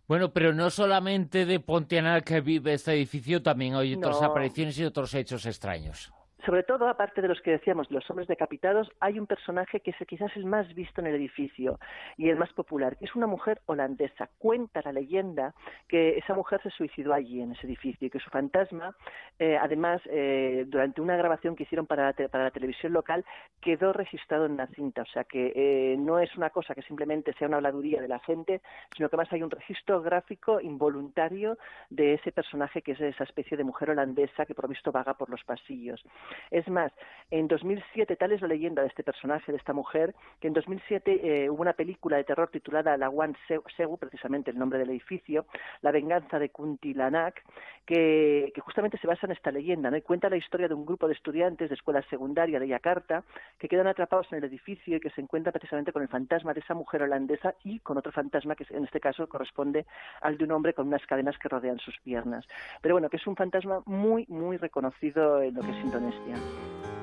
Bueno, 0.07 0.33
pero 0.33 0.53
no 0.53 0.71
solamente 0.71 1.45
de 1.45 1.59
Pontianak 1.61 2.25
que 2.25 2.41
vive 2.41 2.75
este 2.75 2.93
edificio, 2.93 3.43
también 3.43 3.75
hay 3.75 3.95
otras 3.95 4.21
No. 4.21 4.29
apariciones 4.29 4.79
y 4.79 4.85
otros 4.85 5.13
hechos 5.15 5.45
extraños. 5.47 6.13
Sobre 6.47 6.63
todo, 6.63 6.87
aparte 6.87 7.21
de 7.21 7.27
los 7.27 7.41
que 7.41 7.51
decíamos, 7.51 7.89
de 7.89 7.97
los 7.97 8.09
hombres 8.09 8.29
decapitados, 8.29 8.89
hay 9.01 9.19
un 9.19 9.27
personaje 9.27 9.81
que 9.81 9.91
es 9.91 9.97
quizás 10.07 10.31
el 10.37 10.45
más 10.45 10.73
visto 10.77 11.01
en 11.01 11.09
el 11.09 11.17
edificio 11.17 11.81
y 12.17 12.29
el 12.29 12.37
más 12.37 12.53
popular, 12.53 12.97
que 12.97 13.07
es 13.07 13.17
una 13.17 13.27
mujer 13.27 13.61
holandesa. 13.67 14.31
Cuenta 14.39 14.81
la 14.85 14.93
leyenda 14.93 15.55
que 15.89 16.17
esa 16.17 16.35
mujer 16.35 16.61
se 16.63 16.71
suicidó 16.71 17.15
allí, 17.15 17.41
en 17.41 17.51
ese 17.51 17.67
edificio, 17.67 18.07
y 18.07 18.11
que 18.11 18.21
su 18.21 18.31
fantasma, 18.31 18.95
eh, 19.41 19.59
además, 19.61 20.01
eh, 20.05 20.65
durante 20.69 21.01
una 21.01 21.17
grabación 21.17 21.57
que 21.57 21.65
hicieron 21.65 21.85
para 21.85 22.15
la, 22.17 22.29
para 22.29 22.45
la 22.45 22.51
televisión 22.53 22.93
local, 22.93 23.25
quedó 23.61 23.93
registrado 23.93 24.47
en 24.47 24.53
una 24.53 24.69
cinta. 24.69 25.03
O 25.03 25.07
sea 25.07 25.25
que 25.25 25.53
eh, 25.57 25.97
no 25.99 26.21
es 26.21 26.33
una 26.37 26.51
cosa 26.51 26.77
que 26.77 26.83
simplemente 26.83 27.33
sea 27.33 27.49
una 27.49 27.57
habladuría 27.57 28.01
de 28.01 28.07
la 28.07 28.21
gente, 28.21 28.61
sino 28.97 29.09
que 29.09 29.17
además 29.17 29.33
hay 29.33 29.43
un 29.43 29.51
registro 29.51 30.01
gráfico 30.01 30.61
involuntario 30.61 31.59
de 31.91 32.15
ese 32.15 32.31
personaje 32.31 32.83
que 32.83 32.93
es 32.93 33.01
esa 33.01 33.25
especie 33.25 33.57
de 33.57 33.65
mujer 33.65 33.91
holandesa 33.91 34.47
que 34.47 34.55
por 34.55 34.67
lo 34.67 34.69
visto 34.69 34.93
vaga 34.93 35.15
por 35.15 35.29
los 35.29 35.43
pasillos. 35.43 36.05
Es 36.51 36.67
más, 36.69 36.93
en 37.31 37.49
2007, 37.49 38.15
tal 38.17 38.33
es 38.33 38.41
la 38.41 38.47
leyenda 38.49 38.83
de 38.83 38.89
este 38.89 39.03
personaje, 39.03 39.51
de 39.51 39.59
esta 39.59 39.73
mujer, 39.73 40.15
que 40.41 40.47
en 40.47 40.55
2007 40.55 41.45
eh, 41.45 41.51
hubo 41.51 41.63
una 41.63 41.73
película 41.73 42.17
de 42.17 42.25
terror 42.25 42.49
titulada 42.51 42.97
La 42.97 43.11
Se- 43.49 43.61
Segu, 43.77 43.99
precisamente 43.99 44.51
el 44.53 44.59
nombre 44.59 44.79
del 44.79 44.91
edificio, 44.91 45.47
La 45.83 45.91
venganza 45.91 46.39
de 46.39 46.51
Kuntilanak, 46.51 47.43
que, 47.85 48.53
que 48.55 48.61
justamente 48.61 48.99
se 48.99 49.07
basa 49.07 49.27
en 49.27 49.33
esta 49.33 49.51
leyenda, 49.51 49.91
¿no? 49.91 49.97
Y 49.97 50.03
cuenta 50.03 50.29
la 50.31 50.37
historia 50.37 50.69
de 50.69 50.75
un 50.75 50.87
grupo 50.87 51.07
de 51.09 51.15
estudiantes 51.15 51.69
de 51.69 51.75
escuela 51.75 52.03
secundaria 52.11 52.59
de 52.61 52.69
Yakarta 52.69 53.23
que 53.59 53.69
quedan 53.69 53.87
atrapados 53.87 54.27
en 54.33 54.39
el 54.39 54.45
edificio 54.45 54.97
y 54.97 55.01
que 55.01 55.11
se 55.11 55.21
encuentran 55.21 55.53
precisamente 55.53 55.93
con 55.93 56.03
el 56.03 56.09
fantasma 56.09 56.53
de 56.55 56.61
esa 56.61 56.75
mujer 56.75 57.03
holandesa 57.03 57.55
y 57.65 57.79
con 57.81 57.97
otro 57.97 58.13
fantasma 58.13 58.55
que 58.57 58.67
en 58.71 58.85
este 58.85 59.01
caso 59.01 59.29
corresponde 59.29 59.87
al 60.21 60.37
de 60.39 60.45
un 60.45 60.53
hombre 60.53 60.75
con 60.75 60.89
unas 60.89 61.05
cadenas 61.07 61.39
que 61.39 61.49
rodean 61.49 61.79
sus 61.79 61.99
piernas. 62.01 62.47
Pero 62.81 62.95
bueno, 62.95 63.09
que 63.09 63.17
es 63.19 63.27
un 63.27 63.37
fantasma 63.37 63.83
muy, 63.87 64.27
muy 64.29 64.57
reconocido 64.57 65.41
en 65.43 65.55
lo 65.55 65.63
que 65.63 65.71
es 65.71 65.77
Indonesia. 65.85 66.21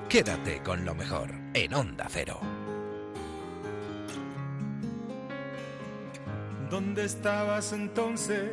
Quédate 0.10 0.62
con 0.62 0.86
lo 0.86 0.94
mejor 0.94 1.30
en 1.54 1.74
Onda 1.74 2.08
Cero. 2.10 2.40
¿Dónde 6.70 7.06
estabas 7.06 7.74
entonces 7.74 8.52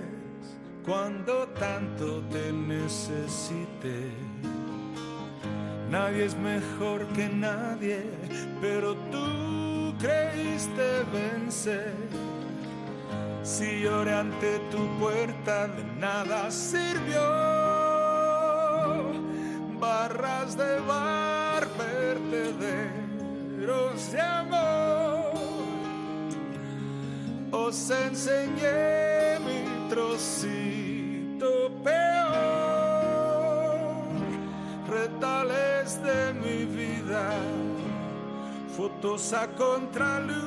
cuando 0.85 1.49
tanto 1.49 2.23
te 2.31 2.53
necesité? 2.53 4.11
Nadie 5.91 6.25
es 6.27 6.37
mejor 6.37 7.07
que 7.09 7.29
nadie, 7.29 8.05
pero 8.61 8.95
tú 9.11 9.95
creíste 9.99 11.03
vencer. 11.13 11.93
Si 13.43 13.81
lloré 13.81 14.15
ante 14.15 14.61
tu 14.71 14.87
puerta, 14.99 15.67
de 15.69 15.85
nada 15.99 16.51
sirvió. 16.51 17.60
Barras 19.91 20.55
de 20.57 20.79
bar, 20.87 21.67
vertederos 21.77 22.53
de 24.13 24.21
amor 24.21 25.33
os 27.51 27.91
enseñé 27.91 29.41
mi 29.41 29.89
trocito 29.89 31.73
peor, 31.83 32.31
retales 34.89 36.01
de 36.05 36.35
mi 36.35 36.65
vida, 36.67 37.33
fotos 38.77 39.33
a 39.33 39.49
contraluz. 39.49 40.41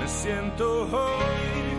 Me 0.00 0.08
siento 0.08 0.84
hoy 0.84 1.75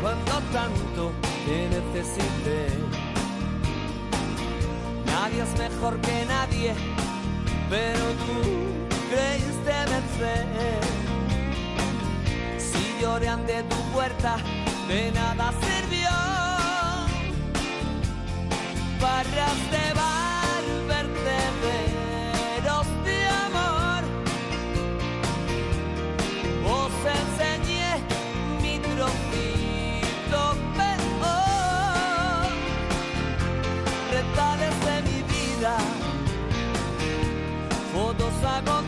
cuando 0.00 0.32
tanto 0.52 1.12
te 1.44 1.68
necesité? 1.68 2.68
Nadie 5.06 5.42
es 5.42 5.58
mejor 5.58 6.00
que 6.00 6.24
nadie, 6.26 6.74
pero 7.68 8.04
tú 8.24 8.38
creíste 9.10 9.72
vencer. 9.92 10.46
Si 12.58 13.02
lloré 13.02 13.28
ante 13.28 13.62
tu 13.64 13.76
puerta, 13.92 14.36
de 14.88 15.10
nada 15.12 15.52
sirvió. 15.62 16.10
Barras 19.00 19.70
de 19.72 19.92
bar, 19.94 20.25
fotos 38.62 38.84
a 38.84 38.85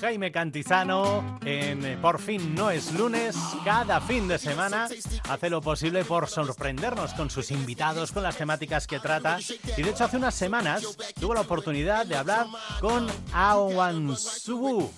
Jaime 0.00 0.32
Cantizano 0.32 1.38
eh, 1.44 1.98
Por 2.00 2.20
fin 2.20 2.54
no 2.54 2.70
es 2.70 2.92
lunes, 2.94 3.36
cada 3.64 4.00
fin 4.00 4.26
de 4.28 4.38
semana 4.38 4.88
hace 5.28 5.50
lo 5.50 5.60
posible 5.60 6.04
por 6.04 6.28
sorprendernos 6.28 7.12
con 7.12 7.28
sus 7.28 7.50
invitados, 7.50 8.12
con 8.12 8.22
las 8.22 8.36
temáticas 8.36 8.86
que 8.86 8.98
trata. 8.98 9.38
Y 9.76 9.82
de 9.82 9.90
hecho 9.90 10.04
hace 10.04 10.16
unas 10.16 10.34
semanas 10.34 10.96
tuvo 11.18 11.34
la 11.34 11.42
oportunidad 11.42 12.06
de 12.06 12.16
hablar 12.16 12.46
con 12.80 13.06
Awan 13.32 14.16
Subu. 14.16 14.90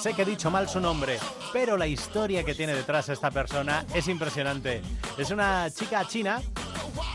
Sé 0.00 0.14
que 0.14 0.22
he 0.22 0.26
dicho 0.26 0.50
mal 0.50 0.68
su 0.68 0.80
nombre, 0.80 1.18
pero 1.52 1.76
la 1.76 1.86
historia 1.86 2.44
que 2.44 2.54
tiene 2.54 2.74
detrás 2.74 3.08
esta 3.08 3.30
persona 3.30 3.84
es 3.94 4.08
impresionante. 4.08 4.82
Es 5.16 5.30
una 5.30 5.70
chica 5.70 6.06
china 6.08 6.42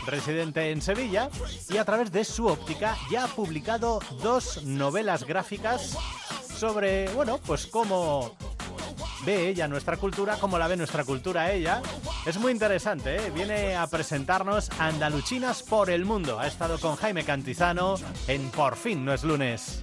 residente 0.06 0.70
en 0.70 0.80
Sevilla 0.80 1.28
y 1.68 1.76
a 1.76 1.84
través 1.84 2.10
de 2.10 2.24
su 2.24 2.46
óptica 2.46 2.96
ya 3.10 3.24
ha 3.24 3.28
publicado 3.28 4.00
dos 4.22 4.64
novelas 4.64 5.24
gráficas 5.24 5.96
sobre, 6.56 7.08
bueno, 7.10 7.38
pues 7.44 7.66
cómo 7.66 8.34
ve 9.24 9.48
ella 9.48 9.68
nuestra 9.68 9.96
cultura, 9.96 10.36
cómo 10.40 10.58
la 10.58 10.68
ve 10.68 10.76
nuestra 10.76 11.04
cultura 11.04 11.52
ella. 11.52 11.82
Es 12.24 12.38
muy 12.38 12.52
interesante, 12.52 13.16
¿eh? 13.16 13.30
viene 13.34 13.76
a 13.76 13.86
presentarnos 13.86 14.70
Andaluchinas 14.78 15.62
por 15.62 15.90
el 15.90 16.04
mundo. 16.04 16.38
Ha 16.38 16.46
estado 16.46 16.78
con 16.78 16.96
Jaime 16.96 17.24
Cantizano 17.24 17.96
en 18.28 18.50
Por 18.50 18.76
fin 18.76 19.04
no 19.04 19.12
es 19.12 19.24
lunes. 19.24 19.82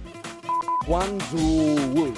Juan 0.86 1.18
Zhu 1.30 2.12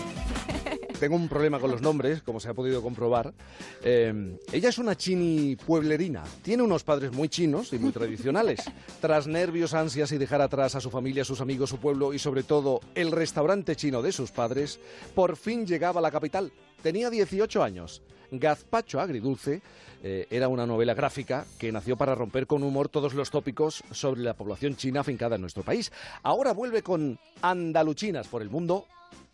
Tengo 1.01 1.17
un 1.17 1.29
problema 1.29 1.61
con 1.61 1.71
los 1.71 1.83
nombres, 1.83 2.23
como 2.23 2.41
se 2.41 2.49
ha 2.49 2.55
podido 2.55 2.81
comprobar. 2.81 3.35
Eh, 3.83 4.39
ella 4.51 4.69
es 4.71 4.79
una 4.79 4.97
chini 4.97 5.55
pueblerina. 5.57 6.25
Tiene 6.43 6.63
unos 6.63 6.85
padres 6.85 7.13
muy 7.13 7.29
chinos 7.29 7.73
y 7.75 7.79
muy 7.79 7.93
tradicionales. 7.93 8.61
Tras 9.01 9.27
nervios, 9.27 9.75
ansias 9.75 10.11
y 10.13 10.19
dejar 10.19 10.41
atrás 10.41 10.75
a 10.75 10.81
su 10.81 10.91
familia, 10.91 11.25
sus 11.25 11.43
amigos, 11.43 11.69
su 11.69 11.79
pueblo 11.79 12.15
y 12.15 12.19
sobre 12.19 12.45
todo 12.45 12.81
el 12.95 13.13
restaurante 13.13 13.77
chino 13.77 14.01
de 14.01 14.11
sus 14.11 14.31
padres, 14.31 14.81
por 15.15 15.37
fin 15.37 15.67
llegaba 15.67 15.99
a 15.99 16.03
la 16.03 16.11
capital. 16.11 16.51
Tenía 16.83 17.11
18 17.11 17.63
años. 17.63 18.03
Gazpacho 18.31 18.99
Agridulce 18.99 19.61
eh, 20.03 20.27
era 20.31 20.49
una 20.49 20.67
novela 20.67 20.95
gráfica 20.95 21.45
que 21.59 21.73
nació 21.73 21.97
para 21.97 22.15
romper 22.15 22.47
con 22.47 22.63
humor 22.63 22.89
todos 22.89 23.13
los 23.13 23.31
tópicos 23.31 23.85
sobre 23.91 24.23
la 24.23 24.35
población 24.35 24.77
china 24.77 25.01
afincada 25.01 25.37
en 25.37 25.43
nuestro 25.43 25.63
país. 25.63 25.93
Ahora 26.23 26.53
vuelve 26.53 26.83
con 26.83 27.19
Andaluchinas 27.43 28.29
por 28.29 28.41
el 28.41 28.49
mundo 28.49 28.87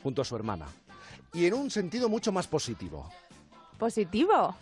junto 0.03 0.23
a 0.23 0.25
su 0.25 0.35
hermana. 0.35 0.67
Y 1.33 1.47
en 1.47 1.55
un 1.55 1.71
sentido 1.71 2.09
mucho 2.09 2.31
más 2.31 2.47
positivo. 2.47 3.09
¿Positivo? 3.79 4.55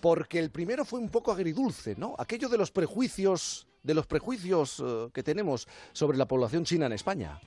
Porque 0.00 0.38
el 0.38 0.50
primero 0.50 0.84
fue 0.84 1.00
un 1.00 1.08
poco 1.08 1.32
agridulce, 1.32 1.94
¿no? 1.96 2.14
Aquello 2.18 2.48
de 2.48 2.58
los 2.58 2.70
prejuicios, 2.70 3.66
de 3.82 3.94
los 3.94 4.06
prejuicios 4.06 4.82
eh, 4.84 5.08
que 5.12 5.22
tenemos 5.22 5.68
sobre 5.92 6.18
la 6.18 6.26
población 6.26 6.64
china 6.64 6.86
en 6.86 6.92
España. 6.92 7.40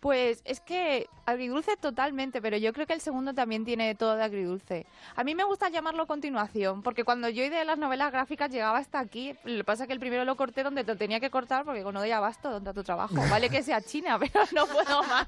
Pues 0.00 0.40
es 0.46 0.60
que 0.60 1.08
agridulce 1.26 1.76
totalmente, 1.76 2.40
pero 2.40 2.56
yo 2.56 2.72
creo 2.72 2.86
que 2.86 2.94
el 2.94 3.02
segundo 3.02 3.34
también 3.34 3.66
tiene 3.66 3.94
todo 3.94 4.16
de 4.16 4.24
agridulce. 4.24 4.86
A 5.14 5.24
mí 5.24 5.34
me 5.34 5.44
gusta 5.44 5.68
llamarlo 5.68 6.06
continuación, 6.06 6.82
porque 6.82 7.04
cuando 7.04 7.28
yo 7.28 7.42
de 7.42 7.64
las 7.66 7.76
novelas 7.76 8.10
gráficas 8.10 8.50
llegaba 8.50 8.78
hasta 8.78 8.98
aquí, 8.98 9.36
lo 9.44 9.58
que 9.58 9.64
pasa 9.64 9.84
es 9.84 9.86
que 9.88 9.92
el 9.92 10.00
primero 10.00 10.24
lo 10.24 10.36
corté 10.36 10.62
donde 10.62 10.84
te 10.84 10.96
tenía 10.96 11.20
que 11.20 11.30
cortar 11.30 11.66
porque 11.66 11.82
no 11.82 12.00
doy 12.00 12.10
abasto 12.12 12.50
donde 12.50 12.72
tu 12.72 12.82
trabajo. 12.82 13.14
Vale 13.30 13.50
que 13.50 13.62
sea 13.62 13.82
China, 13.82 14.18
pero 14.20 14.40
no 14.52 14.66
puedo 14.66 15.02
más. 15.02 15.26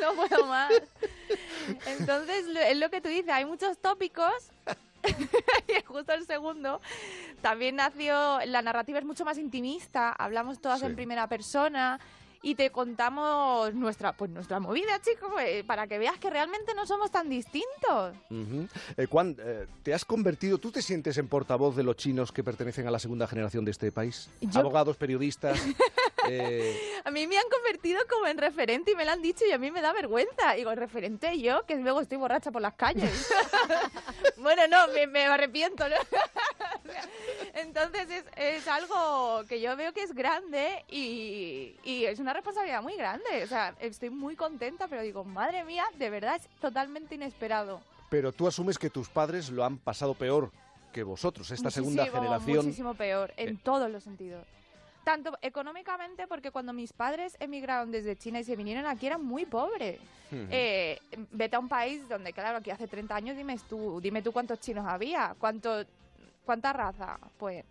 No 0.00 0.14
puedo 0.14 0.46
más. 0.46 0.72
Entonces, 1.86 2.46
es 2.46 2.78
lo 2.78 2.88
que 2.88 3.02
tú 3.02 3.08
dices, 3.08 3.28
hay 3.28 3.44
muchos 3.44 3.76
tópicos 3.78 4.32
y 5.68 5.82
justo 5.84 6.12
el 6.12 6.26
segundo 6.26 6.80
también 7.42 7.76
nació, 7.76 8.40
la 8.46 8.62
narrativa 8.62 8.98
es 8.98 9.04
mucho 9.04 9.24
más 9.26 9.36
intimista, 9.36 10.10
hablamos 10.12 10.60
todas 10.60 10.82
en 10.82 10.94
primera 10.94 11.26
persona 11.28 12.00
y 12.44 12.54
te 12.54 12.70
contamos 12.70 13.74
nuestra 13.74 14.12
pues 14.12 14.30
nuestra 14.30 14.60
movida, 14.60 15.00
chicos, 15.00 15.30
pues, 15.32 15.64
para 15.64 15.86
que 15.86 15.98
veas 15.98 16.18
que 16.18 16.28
realmente 16.30 16.74
no 16.74 16.86
somos 16.86 17.10
tan 17.10 17.28
distintos. 17.28 18.14
Eh, 18.96 19.06
Juan, 19.10 19.34
eh, 19.40 19.66
¿te 19.82 19.94
has 19.94 20.04
convertido, 20.04 20.58
tú 20.58 20.70
te 20.70 20.82
sientes 20.82 21.16
en 21.18 21.26
portavoz 21.28 21.74
de 21.74 21.82
los 21.82 21.96
chinos 21.96 22.30
que 22.32 22.44
pertenecen 22.44 22.86
a 22.86 22.90
la 22.90 22.98
segunda 22.98 23.26
generación 23.26 23.64
de 23.64 23.70
este 23.70 23.90
país? 23.90 24.28
Yo- 24.42 24.60
Abogados, 24.60 24.96
periodistas. 24.96 25.58
eh, 26.28 26.80
A 27.04 27.10
mí 27.10 27.26
me 27.26 27.36
han 27.36 27.44
convertido 27.50 28.00
como 28.08 28.26
en 28.26 28.38
referente 28.38 28.92
y 28.92 28.94
me 28.94 29.04
lo 29.04 29.12
han 29.12 29.20
dicho 29.22 29.44
y 29.44 29.52
a 29.52 29.58
mí 29.58 29.70
me 29.70 29.80
da 29.82 29.92
vergüenza. 29.92 30.52
Digo, 30.54 30.74
referente 30.74 31.38
yo, 31.38 31.64
que 31.66 31.76
luego 31.76 32.00
estoy 32.00 32.16
borracha 32.18 32.50
por 32.50 32.62
las 32.62 32.74
calles. 32.74 33.30
bueno, 34.38 34.62
no, 34.68 34.88
me, 34.88 35.06
me 35.06 35.24
arrepiento. 35.26 35.88
¿no? 35.88 35.96
Entonces 37.54 38.08
es, 38.10 38.24
es 38.36 38.68
algo 38.68 39.44
que 39.48 39.60
yo 39.60 39.76
veo 39.76 39.92
que 39.92 40.02
es 40.02 40.14
grande 40.14 40.84
y, 40.88 41.76
y 41.84 42.04
es 42.06 42.18
una 42.18 42.32
responsabilidad 42.32 42.82
muy 42.82 42.96
grande. 42.96 43.42
O 43.42 43.46
sea, 43.46 43.74
estoy 43.80 44.10
muy 44.10 44.34
contenta, 44.36 44.88
pero 44.88 45.02
digo, 45.02 45.24
madre 45.24 45.64
mía, 45.64 45.84
de 45.98 46.10
verdad 46.10 46.36
es 46.36 46.48
totalmente 46.60 47.14
inesperado. 47.14 47.80
pero 48.10 48.32
tú 48.32 48.46
asumes 48.46 48.78
que 48.78 48.90
tus 48.90 49.08
padres 49.08 49.50
lo 49.50 49.64
han 49.64 49.78
pasado 49.78 50.14
peor 50.14 50.50
que 50.92 51.02
vosotros, 51.02 51.50
esta 51.50 51.70
segunda 51.70 52.06
generación. 52.06 52.64
Muchísimo 52.66 52.94
peor, 52.94 53.32
en 53.36 53.56
Eh. 53.56 53.58
todos 53.62 53.90
los 53.90 54.04
sentidos. 54.04 54.46
Tanto 55.04 55.36
económicamente, 55.42 56.26
porque 56.26 56.50
cuando 56.50 56.72
mis 56.72 56.92
padres 56.92 57.36
emigraron 57.40 57.90
desde 57.90 58.16
China 58.16 58.40
y 58.40 58.44
se 58.44 58.56
vinieron 58.56 58.86
aquí 58.86 59.06
eran 59.06 59.24
muy 59.24 59.46
pobres. 59.46 60.00
Eh, 60.32 60.98
vete 61.30 61.54
a 61.54 61.60
un 61.60 61.68
país 61.68 62.08
donde, 62.08 62.32
claro, 62.32 62.58
aquí 62.58 62.70
hace 62.70 62.88
30 62.88 63.14
años, 63.14 63.36
dime 63.36 63.56
tú, 63.68 64.00
dime 64.00 64.20
tú 64.22 64.32
cuántos 64.32 64.58
chinos 64.58 64.84
había, 64.86 65.36
cuánto, 65.38 65.84
cuánta 66.44 66.72
raza. 66.72 67.18
Pues 67.38 67.64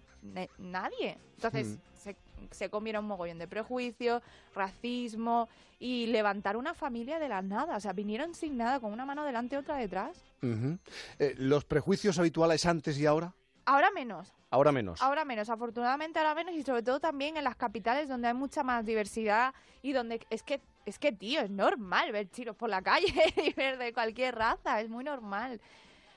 nadie. 0.57 1.17
Entonces 1.35 1.77
se, 1.97 2.15
se 2.51 2.69
comieron 2.69 3.03
un 3.03 3.09
mogollón 3.09 3.39
de 3.39 3.47
prejuicios, 3.47 4.21
racismo 4.55 5.49
y 5.79 6.07
levantar 6.07 6.55
una 6.55 6.73
familia 6.73 7.19
de 7.19 7.27
la 7.27 7.41
nada. 7.41 7.75
O 7.75 7.79
sea, 7.79 7.91
vinieron 7.91 8.33
sin 8.33 8.55
nada, 8.55 8.79
con 8.79 8.93
una 8.93 9.05
mano 9.05 9.25
delante 9.25 9.55
y 9.55 9.59
otra 9.59 9.75
detrás. 9.75 10.23
Eh, 11.19 11.35
¿Los 11.37 11.65
prejuicios 11.65 12.19
habituales 12.19 12.65
antes 12.65 12.97
y 12.97 13.05
ahora? 13.05 13.33
Ahora 13.65 13.91
menos. 13.91 14.33
Ahora 14.49 14.71
menos. 14.71 15.01
Ahora 15.01 15.25
menos, 15.25 15.49
afortunadamente 15.49 16.19
ahora 16.19 16.35
menos 16.35 16.55
y 16.55 16.63
sobre 16.63 16.83
todo 16.83 16.99
también 16.99 17.37
en 17.37 17.43
las 17.43 17.55
capitales 17.55 18.07
donde 18.07 18.27
hay 18.27 18.33
mucha 18.33 18.63
más 18.63 18.85
diversidad 18.85 19.53
y 19.81 19.93
donde 19.93 20.25
es 20.29 20.43
que 20.43 20.61
es 20.85 20.99
que 20.99 21.13
tío, 21.13 21.41
es 21.41 21.49
normal 21.49 22.11
ver 22.11 22.29
chinos 22.29 22.55
por 22.55 22.69
la 22.69 22.81
calle 22.81 23.07
y 23.37 23.53
ver 23.53 23.77
de 23.77 23.93
cualquier 23.93 24.35
raza, 24.35 24.81
es 24.81 24.89
muy 24.89 25.03
normal. 25.03 25.61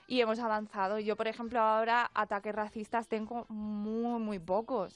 Y 0.09 0.21
hemos 0.21 0.39
avanzado. 0.39 0.99
Yo, 0.99 1.15
por 1.15 1.27
ejemplo, 1.27 1.59
ahora 1.59 2.11
ataques 2.13 2.53
racistas 2.53 3.07
tengo 3.07 3.45
muy 3.49 4.19
muy 4.19 4.39
pocos. 4.39 4.95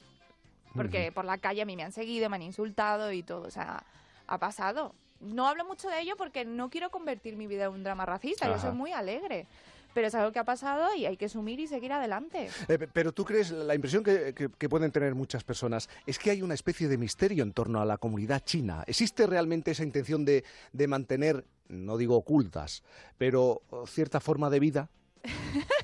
Porque 0.74 1.12
por 1.12 1.26
la 1.26 1.36
calle 1.36 1.62
a 1.62 1.66
mí 1.66 1.76
me 1.76 1.82
han 1.82 1.92
seguido, 1.92 2.30
me 2.30 2.36
han 2.36 2.42
insultado 2.42 3.12
y 3.12 3.22
todo, 3.22 3.46
o 3.46 3.50
sea, 3.50 3.84
ha 4.26 4.38
pasado. 4.38 4.94
No 5.20 5.46
hablo 5.46 5.64
mucho 5.66 5.88
de 5.88 6.00
ello 6.00 6.16
porque 6.16 6.44
no 6.44 6.70
quiero 6.70 6.90
convertir 6.90 7.36
mi 7.36 7.46
vida 7.46 7.64
en 7.64 7.72
un 7.72 7.84
drama 7.84 8.06
racista, 8.06 8.48
yo 8.48 8.58
soy 8.58 8.72
muy 8.72 8.92
alegre. 8.92 9.46
Pero 9.94 10.06
es 10.08 10.14
algo 10.14 10.32
que 10.32 10.38
ha 10.38 10.44
pasado 10.44 10.94
y 10.96 11.06
hay 11.06 11.16
que 11.16 11.26
asumir 11.26 11.60
y 11.60 11.66
seguir 11.66 11.92
adelante. 11.92 12.48
Eh, 12.68 12.78
pe- 12.78 12.88
pero 12.88 13.12
tú 13.12 13.24
crees, 13.24 13.50
la 13.50 13.74
impresión 13.74 14.02
que, 14.02 14.32
que- 14.34 14.48
que 14.50 14.68
pueden 14.68 14.90
tener 14.92 15.14
muchas 15.14 15.44
personas 15.44 15.88
es 16.06 16.18
que 16.18 16.30
hay 16.30 16.42
una 16.42 16.54
especie 16.54 16.88
de 16.88 16.96
misterio 16.98 17.42
en 17.42 17.52
torno 17.52 17.80
a 17.80 17.84
la 17.84 17.98
comunidad 17.98 18.42
china. 18.44 18.84
¿Existe 18.86 19.26
realmente 19.26 19.70
esa 19.72 19.82
intención 19.84 20.24
de, 20.24 20.44
de 20.72 20.86
mantener, 20.88 21.44
no 21.68 21.96
digo 21.96 22.16
ocultas, 22.16 22.82
pero 23.18 23.62
oh, 23.70 23.86
cierta 23.86 24.20
forma 24.20 24.50
de 24.50 24.60
vida? 24.60 24.88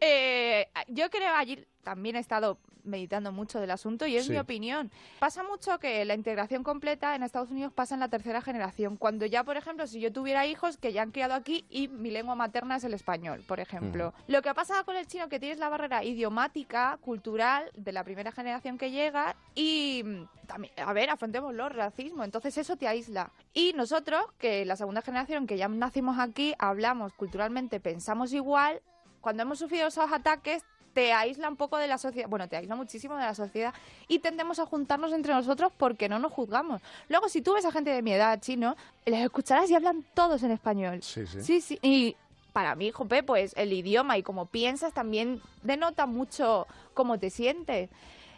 Eh, 0.00 0.68
yo 0.88 1.10
creo 1.10 1.34
allí 1.34 1.64
también 1.82 2.16
he 2.16 2.20
estado 2.20 2.58
meditando 2.84 3.32
mucho 3.32 3.60
del 3.60 3.70
asunto 3.70 4.06
y 4.06 4.16
es 4.16 4.24
Sí. 4.26 4.32
mi 4.32 4.38
opinión. 4.38 4.90
Pasa 5.18 5.42
mucho 5.42 5.78
que 5.78 6.04
la 6.06 6.14
integración 6.14 6.62
completa 6.64 7.14
en 7.14 7.22
Estados 7.22 7.50
Unidos 7.50 7.72
pasa 7.72 7.94
en 7.94 8.00
la 8.00 8.08
tercera 8.08 8.40
generación. 8.40 8.96
Cuando 8.96 9.26
ya, 9.26 9.44
por 9.44 9.56
ejemplo, 9.58 9.86
si 9.86 10.00
yo 10.00 10.10
tuviera 10.10 10.46
hijos 10.46 10.78
que 10.78 10.92
ya 10.92 11.02
han 11.02 11.10
criado 11.10 11.34
aquí 11.34 11.66
y 11.68 11.88
mi 11.88 12.10
lengua 12.10 12.34
materna 12.34 12.76
es 12.76 12.84
el 12.84 12.94
español, 12.94 13.44
por 13.46 13.60
ejemplo. 13.60 14.14
Lo 14.26 14.40
que 14.40 14.48
ha 14.48 14.54
pasado 14.54 14.84
con 14.86 14.96
el 14.96 15.06
chino 15.06 15.28
que 15.28 15.38
tienes 15.38 15.58
la 15.58 15.68
barrera 15.68 16.02
idiomática, 16.02 16.98
cultural 17.02 17.70
de 17.74 17.92
la 17.92 18.04
primera 18.04 18.32
generación 18.32 18.78
que 18.78 18.90
llega 18.90 19.36
y 19.54 20.02
mm, 20.04 20.46
también, 20.46 20.72
a 20.78 20.92
ver, 20.94 21.10
afrontémoslo, 21.10 21.68
racismo. 21.68 22.24
Entonces 22.24 22.56
eso 22.56 22.76
te 22.76 22.88
aísla. 22.88 23.30
Y 23.52 23.74
nosotros, 23.74 24.24
que 24.38 24.64
la 24.64 24.76
segunda 24.76 25.02
generación 25.02 25.46
que 25.46 25.58
ya 25.58 25.68
nacimos 25.68 26.18
aquí, 26.18 26.54
hablamos 26.58 27.12
culturalmente, 27.12 27.80
pensamos 27.80 28.32
igual, 28.32 28.80
cuando 29.20 29.42
hemos 29.42 29.58
sufrido 29.58 29.88
esos 29.88 30.10
ataques 30.12 30.62
te 30.94 31.12
aísla 31.12 31.48
un 31.48 31.56
poco 31.56 31.76
de 31.76 31.86
la 31.86 31.98
sociedad, 31.98 32.28
bueno, 32.28 32.48
te 32.48 32.56
aísla 32.56 32.74
muchísimo 32.74 33.14
de 33.16 33.22
la 33.22 33.34
sociedad 33.34 33.72
y 34.08 34.18
tendemos 34.18 34.58
a 34.58 34.66
juntarnos 34.66 35.12
entre 35.12 35.32
nosotros 35.34 35.70
porque 35.76 36.08
no 36.08 36.18
nos 36.18 36.32
juzgamos. 36.32 36.80
Luego, 37.08 37.28
si 37.28 37.40
tú 37.42 37.54
ves 37.54 37.64
a 37.66 37.70
gente 37.72 37.90
de 37.90 38.02
mi 38.02 38.12
edad 38.12 38.40
chino, 38.40 38.74
les 39.04 39.20
escucharás 39.24 39.70
y 39.70 39.74
hablan 39.74 40.04
todos 40.14 40.42
en 40.42 40.50
español. 40.50 41.02
Sí, 41.02 41.26
sí. 41.26 41.42
Sí, 41.42 41.60
sí. 41.60 41.78
Y 41.82 42.16
para 42.52 42.74
mí, 42.74 42.90
Jope, 42.90 43.22
pues 43.22 43.52
el 43.56 43.72
idioma 43.72 44.18
y 44.18 44.22
cómo 44.24 44.46
piensas 44.46 44.92
también 44.92 45.40
denota 45.62 46.06
mucho 46.06 46.66
cómo 46.94 47.18
te 47.18 47.30
sientes. 47.30 47.90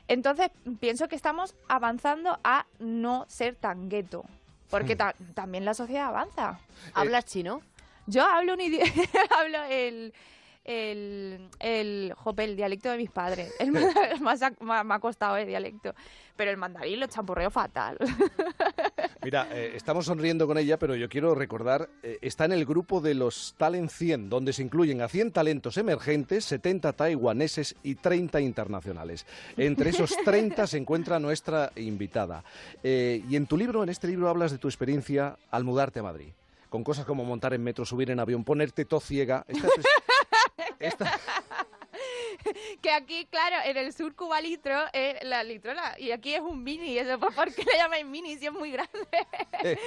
Entonces, 0.09 0.51
pienso 0.81 1.09
que 1.09 1.17
estamos 1.17 1.55
avanzando 1.69 2.39
a 2.43 2.67
no 2.81 3.25
ser 3.29 3.55
tan 3.55 3.89
gueto. 3.89 4.25
Porque 4.69 4.95
Hmm. 4.97 4.99
ta- 4.99 5.15
también 5.35 5.65
la 5.65 5.73
sociedad 5.75 6.09
avanza. 6.09 6.59
¿Hablas 6.95 7.25
chino? 7.27 7.63
Yo 8.07 8.25
hablo 8.25 8.55
un 8.55 8.61
idioma, 8.61 8.85
hablo 9.39 9.63
el, 9.65 10.13
el, 10.65 11.49
el, 11.59 12.13
jope, 12.17 12.45
el 12.45 12.57
dialecto 12.57 12.91
de 12.91 12.97
mis 12.99 13.11
padres. 13.11 13.53
El 13.59 13.73
más, 13.73 13.85
más 14.21 14.43
ha- 14.43 14.85
me 14.85 14.95
ha 14.95 14.99
costado 14.99 15.37
el 15.37 15.47
dialecto. 15.47 15.95
Pero 16.37 16.51
el 16.51 16.57
mandarín 16.57 17.01
lo 17.01 17.07
champurreo 17.07 17.51
fatal. 17.51 17.99
Mira, 19.23 19.49
eh, 19.53 19.73
estamos 19.75 20.07
sonriendo 20.07 20.47
con 20.47 20.57
ella, 20.57 20.79
pero 20.79 20.95
yo 20.97 21.09
quiero 21.09 21.35
recordar, 21.35 21.91
eh, 22.03 22.19
está 22.23 22.47
en 22.47 22.53
el 22.53 22.65
grupo 22.65 23.03
de 23.03 23.13
los 23.15 23.55
Talent 23.59 23.91
100, 23.91 24.31
donde 24.31 24.55
se 24.55 24.63
incluyen 24.63 25.03
a 25.03 25.09
100 25.09 25.33
talentos 25.33 25.77
emergentes, 25.77 26.47
70 26.47 26.95
taiwaneses 26.95 27.77
y 27.83 27.97
30 27.97 28.41
internacionales. 28.41 29.27
Entre 29.59 29.91
esos 29.91 30.17
30 30.25 30.67
se 30.67 30.79
encuentra 30.79 31.19
nuestra 31.19 31.71
invitada. 31.77 32.43
Eh, 32.83 33.23
y 33.29 33.37
en 33.37 33.47
tu 33.47 33.59
libro, 33.59 33.83
en 33.83 33.91
este 33.91 34.07
libro, 34.09 34.29
hablas 34.31 34.53
de 34.53 34.59
tu 34.59 34.69
experiencia 34.69 35.37
al 35.51 35.65
mudarte 35.65 36.01
a 36.01 36.03
Madrid. 36.05 36.29
Con 36.71 36.83
cosas 36.85 37.05
como 37.05 37.25
montar 37.25 37.53
en 37.53 37.63
metro, 37.63 37.85
subir 37.85 38.11
en 38.11 38.21
avión, 38.21 38.45
ponerte 38.45 38.85
to 38.87 39.01
ciega. 39.01 39.45
Esta, 39.49 39.69
esta- 40.81 41.21
que 42.83 42.91
aquí, 42.91 43.27
claro, 43.27 43.57
en 43.65 43.77
el 43.77 43.93
sur 43.93 44.15
Cuba 44.15 44.41
litro 44.41 44.79
es 44.93 45.23
la 45.25 45.43
litrona 45.43 45.99
y 45.99 46.11
aquí 46.11 46.35
es 46.35 46.41
un 46.41 46.63
mini. 46.63 46.97
Eso, 46.99 47.19
pues, 47.19 47.35
¿Por 47.35 47.53
qué 47.55 47.63
le 47.65 47.77
llamáis 47.77 48.07
mini 48.07 48.37
si 48.39 48.47
es 48.47 48.53
muy 48.53 48.71
grande? 48.71 48.99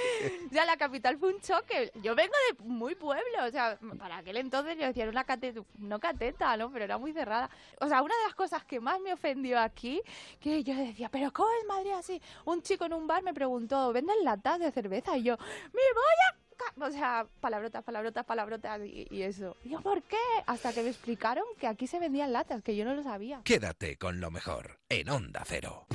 ya 0.50 0.64
la 0.64 0.76
capital 0.76 1.18
fue 1.18 1.34
un 1.34 1.40
choque. 1.40 1.90
Yo 1.96 2.14
vengo 2.14 2.32
de 2.50 2.64
muy 2.64 2.94
pueblo, 2.94 3.44
o 3.46 3.50
sea, 3.50 3.78
para 3.98 4.18
aquel 4.18 4.36
entonces 4.36 4.76
yo 4.78 4.86
decía, 4.86 5.04
era 5.04 5.10
una 5.12 5.24
cateta, 5.24 5.60
no 5.78 5.98
cateta, 5.98 6.56
¿no? 6.56 6.70
Pero 6.70 6.84
era 6.84 6.98
muy 6.98 7.12
cerrada. 7.12 7.50
O 7.80 7.88
sea, 7.88 8.02
una 8.02 8.14
de 8.16 8.22
las 8.24 8.34
cosas 8.34 8.64
que 8.64 8.80
más 8.80 9.00
me 9.00 9.12
ofendió 9.12 9.58
aquí, 9.60 10.00
que 10.40 10.62
yo 10.62 10.74
decía, 10.74 11.08
¿pero 11.08 11.32
cómo 11.32 11.48
es 11.60 11.66
Madrid 11.66 11.92
así? 11.92 12.20
Un 12.44 12.62
chico 12.62 12.84
en 12.84 12.92
un 12.92 13.06
bar 13.06 13.22
me 13.22 13.34
preguntó, 13.34 13.92
¿venden 13.92 14.22
latas 14.24 14.58
de 14.60 14.70
cerveza? 14.70 15.16
Y 15.16 15.24
yo, 15.24 15.36
¡me 15.36 15.72
voy 15.94 16.14
a 16.30 16.32
ca-". 16.34 16.43
o 16.80 16.90
sea, 16.90 17.26
palabrotas, 17.40 17.82
palabrotas, 17.82 18.24
palabrotas 18.24 18.80
y, 18.84 19.06
y 19.10 19.22
eso. 19.22 19.56
Y 19.64 19.70
yo, 19.70 19.80
¿por 19.80 20.02
qué? 20.02 20.16
Hasta 20.46 20.72
que 20.72 20.82
me 20.82 20.88
explicaron 20.88 21.44
que 21.58 21.66
aquí 21.66 21.86
se 21.86 21.98
vendían 21.98 22.32
latas, 22.32 22.62
que 22.62 22.76
yo 22.76 22.84
no 22.84 22.94
lo 22.94 23.02
sabía. 23.02 23.40
Quédate 23.44 23.96
con 23.96 24.20
lo 24.20 24.30
mejor 24.30 24.78
en 24.88 25.08
Onda 25.08 25.42
Cero. 25.44 25.86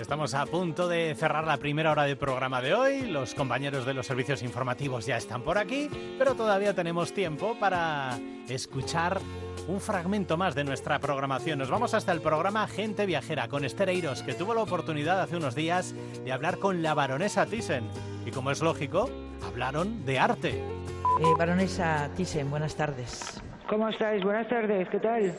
Estamos 0.00 0.32
a 0.32 0.46
punto 0.46 0.88
de 0.88 1.14
cerrar 1.14 1.44
la 1.44 1.58
primera 1.58 1.92
hora 1.92 2.04
del 2.04 2.16
programa 2.16 2.62
de 2.62 2.72
hoy. 2.72 3.02
Los 3.02 3.34
compañeros 3.34 3.84
de 3.84 3.92
los 3.92 4.06
servicios 4.06 4.42
informativos 4.42 5.04
ya 5.04 5.18
están 5.18 5.42
por 5.42 5.58
aquí, 5.58 5.90
pero 6.18 6.34
todavía 6.34 6.74
tenemos 6.74 7.12
tiempo 7.12 7.54
para 7.60 8.18
escuchar 8.48 9.20
un 9.68 9.80
fragmento 9.80 10.36
más 10.36 10.54
de 10.54 10.64
nuestra 10.64 10.98
programación. 10.98 11.58
Nos 11.58 11.70
vamos 11.70 11.94
hasta 11.94 12.12
el 12.12 12.20
programa 12.20 12.66
Gente 12.66 13.06
Viajera 13.06 13.48
con 13.48 13.64
Esther 13.64 13.88
Eiros, 13.88 14.22
que 14.22 14.34
tuvo 14.34 14.54
la 14.54 14.62
oportunidad 14.62 15.20
hace 15.20 15.36
unos 15.36 15.54
días 15.54 15.94
de 16.24 16.32
hablar 16.32 16.58
con 16.58 16.82
la 16.82 16.94
baronesa 16.94 17.46
Thyssen. 17.46 17.84
Y 18.24 18.30
como 18.30 18.50
es 18.50 18.60
lógico, 18.60 19.10
hablaron 19.46 20.04
de 20.04 20.18
arte. 20.18 20.48
Eh, 20.50 21.34
baronesa 21.38 22.10
Thyssen, 22.16 22.50
buenas 22.50 22.74
tardes. 22.76 23.40
¿Cómo 23.68 23.88
estáis? 23.88 24.22
Buenas 24.22 24.48
tardes, 24.48 24.88
¿qué 24.88 24.98
tal? 24.98 25.34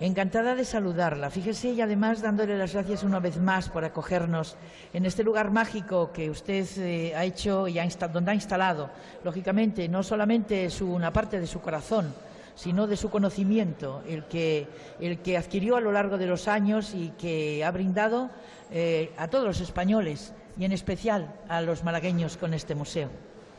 Encantada 0.00 0.54
de 0.54 0.64
saludarla. 0.64 1.30
Fíjese 1.30 1.70
y 1.70 1.80
además 1.82 2.22
dándole 2.22 2.56
las 2.56 2.72
gracias 2.72 3.04
una 3.04 3.20
vez 3.20 3.38
más 3.38 3.68
por 3.68 3.84
acogernos 3.84 4.56
en 4.94 5.04
este 5.04 5.22
lugar 5.22 5.50
mágico 5.50 6.10
que 6.12 6.30
usted 6.30 6.66
eh, 6.78 7.14
ha 7.14 7.24
hecho 7.24 7.68
y 7.68 7.78
ha 7.78 7.86
donde 8.10 8.30
ha 8.30 8.34
instalado, 8.34 8.90
lógicamente, 9.24 9.88
no 9.88 10.02
solamente 10.02 10.70
su, 10.70 10.90
una 10.90 11.12
parte 11.12 11.38
de 11.38 11.46
su 11.46 11.60
corazón, 11.60 12.14
sino 12.60 12.86
de 12.86 12.96
su 12.96 13.08
conocimiento, 13.08 14.02
el 14.06 14.24
que, 14.24 14.66
el 15.00 15.20
que 15.20 15.38
adquirió 15.38 15.76
a 15.76 15.80
lo 15.80 15.92
largo 15.92 16.18
de 16.18 16.26
los 16.26 16.46
años 16.46 16.94
y 16.94 17.08
que 17.18 17.64
ha 17.64 17.70
brindado 17.70 18.28
eh, 18.70 19.12
a 19.16 19.28
todos 19.28 19.46
los 19.46 19.60
españoles 19.62 20.34
y 20.58 20.66
en 20.66 20.72
especial 20.72 21.32
a 21.48 21.62
los 21.62 21.84
malagueños 21.84 22.36
con 22.36 22.52
este 22.52 22.74
museo. 22.74 23.08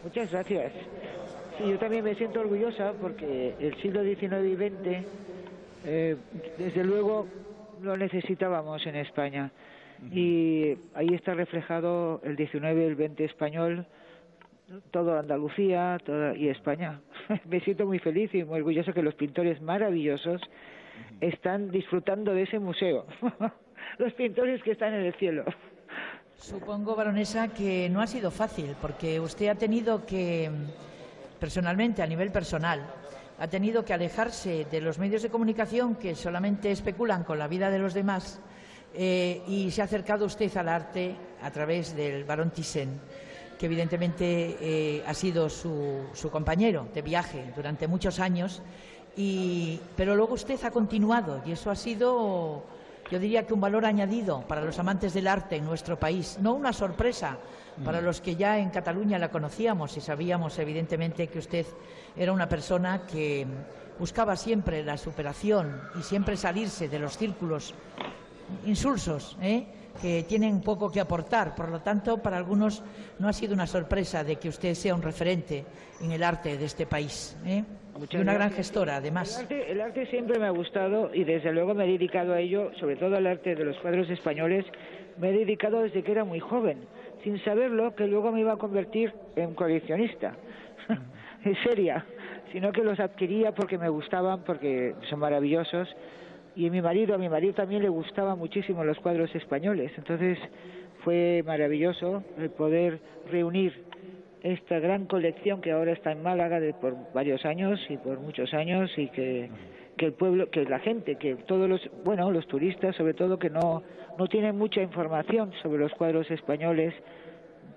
Muchas 0.03 0.31
gracias. 0.31 0.71
Sí, 1.57 1.67
yo 1.67 1.79
también 1.79 2.03
me 2.03 2.13
siento 2.13 2.41
orgullosa 2.41 2.93
porque 3.01 3.55
el 3.59 3.75
siglo 3.81 4.03
XIX 4.03 4.45
y 4.45 4.55
XX, 4.55 5.05
eh, 5.85 6.15
desde 6.59 6.83
luego, 6.83 7.25
lo 7.81 7.97
necesitábamos 7.97 8.85
en 8.85 8.97
España. 8.97 9.51
Y 10.11 10.77
ahí 10.93 11.15
está 11.15 11.33
reflejado 11.33 12.21
el 12.23 12.37
XIX 12.37 12.53
y 12.53 12.83
el 12.83 12.95
XX 12.95 13.21
español, 13.21 13.87
todo 14.91 15.17
Andalucía 15.17 15.97
toda, 16.05 16.35
y 16.35 16.49
España. 16.49 17.01
me 17.49 17.59
siento 17.61 17.85
muy 17.85 17.99
feliz 17.99 18.33
y 18.33 18.43
muy 18.43 18.59
orgullosa 18.59 18.93
que 18.93 19.01
los 19.01 19.15
pintores 19.15 19.61
maravillosos 19.61 20.41
están 21.19 21.71
disfrutando 21.71 22.33
de 22.33 22.43
ese 22.43 22.59
museo. 22.59 23.05
los 23.97 24.13
pintores 24.13 24.61
que 24.63 24.71
están 24.71 24.93
en 24.93 25.05
el 25.05 25.13
cielo. 25.15 25.45
Supongo, 26.35 26.95
baronesa, 26.95 27.49
que 27.49 27.89
no 27.89 28.01
ha 28.01 28.07
sido 28.07 28.31
fácil, 28.31 28.75
porque 28.81 29.19
usted 29.19 29.49
ha 29.49 29.55
tenido 29.55 30.05
que, 30.05 30.49
personalmente, 31.39 32.01
a 32.01 32.07
nivel 32.07 32.31
personal, 32.31 32.81
ha 33.37 33.47
tenido 33.47 33.85
que 33.85 33.93
alejarse 33.93 34.65
de 34.65 34.81
los 34.81 34.97
medios 34.97 35.21
de 35.21 35.29
comunicación 35.29 35.95
que 35.95 36.15
solamente 36.15 36.71
especulan 36.71 37.23
con 37.23 37.37
la 37.37 37.47
vida 37.47 37.69
de 37.69 37.79
los 37.79 37.93
demás 37.93 38.41
eh, 38.93 39.41
y 39.47 39.71
se 39.71 39.81
ha 39.81 39.85
acercado 39.85 40.25
usted 40.25 40.55
al 40.57 40.69
arte 40.69 41.15
a 41.41 41.51
través 41.51 41.95
del 41.95 42.23
barón 42.23 42.51
Thyssen, 42.51 42.99
que 43.61 43.67
evidentemente 43.67 44.57
eh, 44.59 45.03
ha 45.05 45.13
sido 45.13 45.47
su, 45.47 46.07
su 46.13 46.31
compañero 46.31 46.87
de 46.95 47.03
viaje 47.03 47.53
durante 47.55 47.87
muchos 47.87 48.19
años, 48.19 48.59
y, 49.15 49.79
pero 49.95 50.15
luego 50.15 50.33
usted 50.33 50.59
ha 50.63 50.71
continuado 50.71 51.43
y 51.45 51.51
eso 51.51 51.69
ha 51.69 51.75
sido 51.75 52.63
yo 53.11 53.19
diría 53.19 53.45
que 53.45 53.53
un 53.53 53.61
valor 53.61 53.85
añadido 53.85 54.41
para 54.47 54.61
los 54.61 54.79
amantes 54.79 55.13
del 55.13 55.27
arte 55.27 55.57
en 55.57 55.65
nuestro 55.65 55.99
país, 55.99 56.39
no 56.41 56.53
una 56.53 56.73
sorpresa 56.73 57.37
para 57.85 58.01
los 58.01 58.19
que 58.19 58.35
ya 58.35 58.57
en 58.57 58.71
Cataluña 58.71 59.19
la 59.19 59.29
conocíamos 59.29 59.95
y 59.95 60.01
sabíamos 60.01 60.57
evidentemente 60.57 61.27
que 61.27 61.37
usted 61.37 61.67
era 62.15 62.31
una 62.31 62.49
persona 62.49 63.03
que 63.05 63.45
buscaba 63.99 64.35
siempre 64.37 64.83
la 64.83 64.97
superación 64.97 65.81
y 65.99 66.01
siempre 66.01 66.35
salirse 66.35 66.89
de 66.89 66.97
los 66.97 67.15
círculos 67.15 67.75
insulsos, 68.65 69.37
¿eh? 69.41 69.65
que 70.01 70.23
tienen 70.23 70.61
poco 70.61 70.91
que 70.91 70.99
aportar. 70.99 71.53
Por 71.55 71.69
lo 71.69 71.81
tanto, 71.81 72.17
para 72.17 72.37
algunos 72.37 72.83
no 73.19 73.27
ha 73.27 73.33
sido 73.33 73.53
una 73.53 73.67
sorpresa 73.67 74.23
de 74.23 74.37
que 74.37 74.49
usted 74.49 74.73
sea 74.73 74.95
un 74.95 75.01
referente 75.01 75.65
en 76.01 76.11
el 76.11 76.23
arte 76.23 76.57
de 76.57 76.65
este 76.65 76.85
país. 76.85 77.37
¿eh? 77.45 77.63
Y 78.09 78.17
una 78.17 78.33
gran 78.33 78.51
gestora, 78.51 78.95
además. 78.97 79.37
El 79.37 79.43
arte, 79.43 79.71
el 79.71 79.81
arte 79.81 80.05
siempre 80.07 80.39
me 80.39 80.47
ha 80.47 80.51
gustado 80.51 81.13
y 81.13 81.23
desde 81.23 81.51
luego 81.51 81.73
me 81.73 81.85
he 81.85 81.87
dedicado 81.87 82.33
a 82.33 82.39
ello, 82.39 82.71
sobre 82.79 82.95
todo 82.95 83.15
al 83.15 83.27
arte 83.27 83.55
de 83.55 83.65
los 83.65 83.77
cuadros 83.77 84.09
españoles, 84.09 84.65
me 85.17 85.29
he 85.29 85.33
dedicado 85.33 85.81
desde 85.81 86.01
que 86.03 86.11
era 86.11 86.23
muy 86.23 86.39
joven, 86.39 86.79
sin 87.23 87.43
saberlo 87.43 87.95
que 87.95 88.07
luego 88.07 88.31
me 88.31 88.39
iba 88.39 88.53
a 88.53 88.57
convertir 88.57 89.13
en 89.35 89.53
coleccionista, 89.53 90.35
en 91.45 91.55
seria, 91.63 92.05
sino 92.51 92.71
que 92.71 92.83
los 92.83 92.99
adquiría 92.99 93.53
porque 93.53 93.77
me 93.77 93.89
gustaban, 93.89 94.43
porque 94.43 94.95
son 95.09 95.19
maravillosos. 95.19 95.87
Y 96.55 96.69
mi 96.69 96.81
marido, 96.81 97.15
a 97.15 97.17
mi 97.17 97.29
marido 97.29 97.53
también 97.53 97.81
le 97.81 97.89
gustaban 97.89 98.37
muchísimo 98.37 98.83
los 98.83 98.99
cuadros 98.99 99.33
españoles, 99.35 99.91
entonces 99.97 100.37
fue 101.03 101.43
maravilloso 101.45 102.23
el 102.37 102.49
poder 102.49 102.99
reunir 103.31 103.73
esta 104.43 104.79
gran 104.79 105.05
colección 105.05 105.61
que 105.61 105.71
ahora 105.71 105.91
está 105.93 106.11
en 106.11 106.23
Málaga 106.23 106.59
de 106.59 106.73
por 106.73 106.95
varios 107.13 107.45
años 107.45 107.79
y 107.89 107.97
por 107.97 108.19
muchos 108.19 108.53
años 108.53 108.91
y 108.97 109.07
que, 109.09 109.49
que 109.97 110.07
el 110.07 110.13
pueblo, 110.13 110.49
que 110.49 110.65
la 110.65 110.79
gente, 110.79 111.15
que 111.15 111.35
todos 111.35 111.69
los, 111.69 111.81
bueno, 112.03 112.31
los 112.31 112.47
turistas 112.47 112.95
sobre 112.95 113.13
todo 113.13 113.37
que 113.37 113.49
no, 113.49 113.83
no 114.17 114.27
tienen 114.27 114.57
mucha 114.57 114.81
información 114.81 115.51
sobre 115.61 115.79
los 115.79 115.91
cuadros 115.93 116.29
españoles 116.31 116.93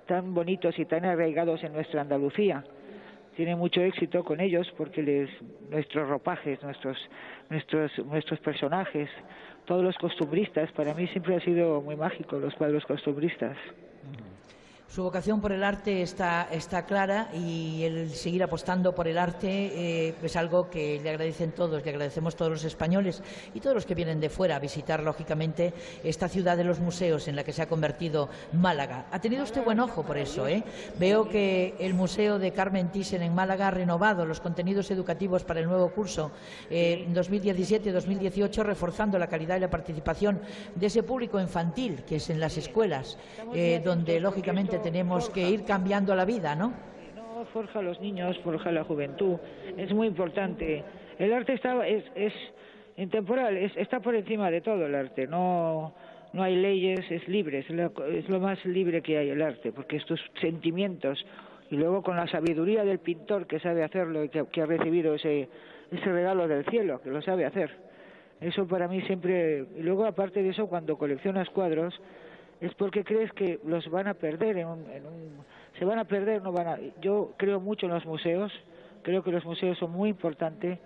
tan 0.07 0.35
bonitos 0.35 0.79
y 0.79 0.85
tan 0.87 1.05
arraigados 1.05 1.63
en 1.65 1.73
nuestra 1.73 2.01
Andalucía. 2.01 2.65
Tiene 3.37 3.57
mucho 3.57 3.81
éxito 3.81 4.23
con 4.23 4.41
ellos 4.41 4.73
porque 4.77 5.03
les, 5.03 5.29
nuestros 5.71 6.09
ropajes, 6.09 6.63
nuestros, 6.63 6.97
nuestros, 7.51 7.91
nuestros 8.07 8.39
personajes, 8.41 9.09
todos 9.65 9.83
los 9.83 9.97
costumbristas, 9.97 10.71
para 10.73 10.95
mí 10.95 11.07
siempre 11.09 11.37
ha 11.37 11.41
sido 11.41 11.81
muy 11.81 11.97
mágico 11.97 12.39
los 12.39 12.55
cuadros 12.55 12.85
costumbristas. 12.85 13.57
Su 14.95 15.03
vocación 15.03 15.41
por 15.41 15.51
el 15.51 15.65
arte 15.65 16.03
está, 16.03 16.47
está 16.53 16.87
clara 16.87 17.29
y 17.35 17.83
el 17.83 18.11
seguir 18.11 18.45
apostando 18.45 18.95
por 18.95 19.09
el 19.09 19.19
arte 19.19 19.49
eh, 19.49 20.15
es 20.23 20.37
algo 20.37 20.71
que 20.71 21.01
le 21.03 21.11
agradecen 21.11 21.51
todos, 21.51 21.85
le 21.85 21.91
agradecemos 21.91 22.37
todos 22.37 22.53
los 22.53 22.63
españoles 22.63 23.21
y 23.55 23.59
todos 23.59 23.75
los 23.75 23.87
que 23.87 23.97
vienen 23.97 24.21
de 24.21 24.29
fuera 24.29 24.55
a 24.55 24.61
visitar, 24.61 25.03
lógicamente, 25.03 25.75
esta 26.05 26.29
ciudad 26.29 26.57
de 26.57 26.63
los 26.63 26.79
museos 26.79 27.27
en 27.27 27.35
la 27.35 27.43
que 27.43 27.53
se 27.53 27.63
ha 27.63 27.67
convertido 27.67 28.29
Málaga. 28.53 29.07
Ha 29.11 29.19
tenido 29.19 29.43
usted 29.43 29.65
buen 29.65 29.81
ojo 29.81 30.05
por 30.05 30.17
eso, 30.17 30.47
¿eh? 30.47 30.63
Veo 30.97 31.29
que 31.29 31.75
el 31.81 31.95
Museo 31.95 32.39
de 32.39 32.53
Carmen 32.53 32.93
Thyssen 32.93 33.23
en 33.23 33.35
Málaga 33.35 33.67
ha 33.67 33.73
renovado 33.73 34.25
los 34.25 34.39
contenidos 34.39 34.93
educativos 34.93 35.43
para 35.43 35.59
el 35.59 35.67
nuevo 35.67 35.89
curso 35.89 36.31
eh, 36.71 37.05
2017-2018, 37.13 38.63
reforzando 38.63 39.19
la 39.19 39.27
calidad 39.27 39.57
y 39.57 39.61
la 39.61 39.71
participación 39.71 40.41
de 40.77 40.87
ese 40.87 41.03
público 41.03 41.41
infantil 41.41 42.05
que 42.05 42.17
es 42.17 42.31
en 42.31 42.39
las 42.39 42.57
escuelas, 42.59 43.19
eh, 43.53 43.83
donde, 43.85 44.21
lógicamente, 44.21 44.84
tenemos 44.85 45.31
que 45.31 45.49
ir 45.49 45.65
cambiando 45.65 46.15
la 46.15 46.25
vida, 46.25 46.55
¿no? 46.55 46.73
No 47.17 47.45
forja 47.47 47.79
a 47.81 47.83
los 47.83 48.01
niños, 48.01 48.39
forja 48.45 48.69
a 48.69 48.73
la 48.73 48.85
juventud. 48.85 49.37
Es 49.77 49.93
muy 49.93 50.07
importante. 50.07 50.85
El 51.19 51.33
arte 51.33 51.55
está, 51.55 51.87
es, 51.87 52.05
es 52.15 52.33
intemporal, 52.97 53.57
es, 53.57 53.77
está 53.77 54.01
por 54.01 54.15
encima 54.15 54.51
de 54.51 54.61
todo 54.61 54.85
el 54.87 54.95
arte. 54.95 55.27
No, 55.27 55.95
no 56.35 56.43
hay 56.43 56.57
leyes, 56.57 57.11
es 57.11 57.27
libre, 57.29 57.61
es, 57.61 57.71
la- 57.71 57.91
es 58.13 58.29
lo 58.29 58.39
más 58.41 58.63
libre 58.65 59.01
que 59.03 59.17
hay 59.19 59.31
el 59.31 59.41
arte, 59.43 59.73
porque 59.73 59.97
estos 59.97 60.21
sentimientos 60.41 61.25
y 61.71 61.77
luego 61.77 62.03
con 62.03 62.17
la 62.17 62.29
sabiduría 62.29 62.85
del 62.85 62.99
pintor 62.99 63.47
que 63.47 63.59
sabe 63.59 63.83
hacerlo 63.83 64.23
y 64.23 64.29
que, 64.29 64.45
que 64.53 64.61
ha 64.63 64.67
recibido 64.67 65.15
ese, 65.15 65.49
ese 65.91 66.05
regalo 66.13 66.47
del 66.47 66.65
cielo, 66.67 67.01
que 67.03 67.11
lo 67.11 67.23
sabe 67.23 67.47
hacer. 67.47 67.71
Eso 68.41 68.67
para 68.67 68.87
mí 68.87 69.01
siempre. 69.03 69.65
Y 69.79 69.83
luego, 69.83 70.05
aparte 70.05 70.43
de 70.43 70.51
eso, 70.51 70.67
cuando 70.67 70.99
coleccionas 70.99 71.49
cuadros, 71.51 71.95
es 72.65 72.75
porque 72.75 73.05
crees 73.05 73.31
que 73.33 73.61
los 73.67 73.89
van 73.91 74.07
a 74.09 74.15
perder 74.15 74.57
en 74.59 74.69
un, 74.69 74.91
en 74.91 75.07
un- 75.07 75.45
se 75.79 75.85
van 75.85 75.99
a 75.99 76.05
perder 76.05 76.43
no 76.43 76.53
van 76.53 76.67
a 76.69 76.79
yo 77.01 77.33
creo 77.37 77.61
mucho 77.61 77.87
en 77.87 77.93
los 77.93 78.05
museos 78.07 78.53
creo 79.03 79.23
que 79.23 79.31
los 79.33 79.45
museos 79.45 79.77
son 79.79 79.91
muy 79.93 80.09
importantes 80.11 80.79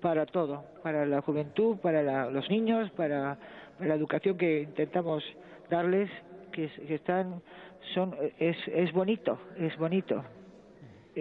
para 0.00 0.26
todo 0.26 0.64
para 0.82 1.04
la 1.06 1.20
juventud 1.20 1.76
para 1.78 2.02
la- 2.02 2.30
los 2.30 2.48
niños 2.50 2.90
para, 2.92 3.36
la 3.80 3.94
educación 3.94 4.36
que 4.36 4.62
intentamos 4.62 5.22
darles 5.70 6.10
que, 6.52 6.64
es- 6.64 6.80
que 6.86 6.94
están 6.94 7.40
son 7.94 8.14
es 8.38 8.56
es 8.68 8.92
bonito 8.92 9.38
es 9.58 9.76
bonito 9.78 10.24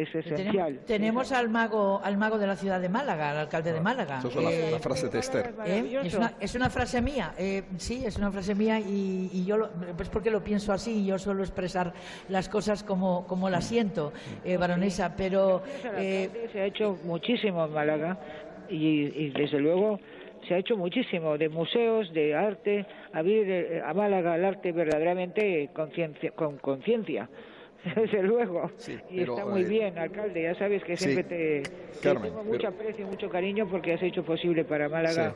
es 0.01 0.15
esencial. 0.15 0.79
tenemos 0.85 1.31
al 1.31 1.49
mago 1.49 1.99
al 2.03 2.17
mago 2.17 2.37
de 2.37 2.47
la 2.47 2.55
ciudad 2.55 2.79
de 2.79 2.89
Málaga, 2.89 3.31
al 3.31 3.37
alcalde 3.37 3.73
de 3.73 3.81
Málaga. 3.81 4.19
Eso 4.19 4.27
es 4.29 4.35
la, 4.35 4.51
Eh, 4.51 4.71
la 4.71 4.79
frase 4.79 5.09
de 5.09 5.19
Esther. 5.19 5.53
¿Eh? 5.65 5.99
Es, 6.03 6.13
una, 6.15 6.33
es 6.39 6.55
una 6.55 6.69
frase 6.69 7.01
mía, 7.01 7.33
eh, 7.37 7.63
sí, 7.77 8.03
es 8.05 8.17
una 8.17 8.31
frase 8.31 8.55
mía 8.55 8.79
y, 8.79 9.29
y 9.33 9.45
yo, 9.45 9.57
lo, 9.57 9.69
pues 9.97 10.09
porque 10.09 10.29
lo 10.31 10.43
pienso 10.43 10.71
así, 10.73 11.05
yo 11.05 11.17
suelo 11.17 11.41
expresar 11.43 11.93
las 12.29 12.47
cosas 12.49 12.83
como, 12.83 13.25
como 13.27 13.49
las 13.49 13.65
siento, 13.65 14.13
eh, 14.43 14.57
baronesa, 14.57 15.15
pero... 15.15 15.61
eh, 15.97 16.29
se 16.51 16.61
ha 16.61 16.65
hecho 16.65 16.97
muchísimo 17.03 17.65
en 17.65 17.73
Málaga 17.73 18.17
y, 18.69 19.25
y 19.25 19.29
desde 19.31 19.59
luego 19.59 19.99
se 20.47 20.53
ha 20.55 20.57
hecho 20.57 20.77
muchísimo 20.77 21.37
de 21.37 21.49
museos, 21.49 22.11
de 22.13 22.33
arte, 22.35 22.85
abrir 23.13 23.49
eh, 23.49 23.81
a 23.85 23.93
Málaga 23.93 24.35
el 24.35 24.45
arte 24.45 24.71
verdaderamente 24.71 25.69
conciencia- 25.73 26.31
con 26.31 26.57
conciencia. 26.57 27.29
Desde 27.95 28.23
luego. 28.23 28.69
y 29.09 29.19
pero, 29.19 29.33
está 29.37 29.45
muy 29.45 29.61
eh, 29.61 29.65
bien, 29.65 29.97
alcalde. 29.97 30.43
Ya 30.43 30.55
sabes 30.55 30.83
que 30.83 30.97
siempre 30.97 31.23
te, 31.23 31.61
te 31.63 31.99
Carmen, 32.01 32.23
tengo 32.23 32.39
pero- 32.41 32.53
mucho 32.53 32.67
aprecio 32.67 33.05
y 33.05 33.09
mucho 33.09 33.29
cariño 33.29 33.67
porque 33.69 33.93
has 33.93 34.01
hecho 34.03 34.23
posible 34.23 34.65
para 34.65 34.89
Málaga. 34.89 35.33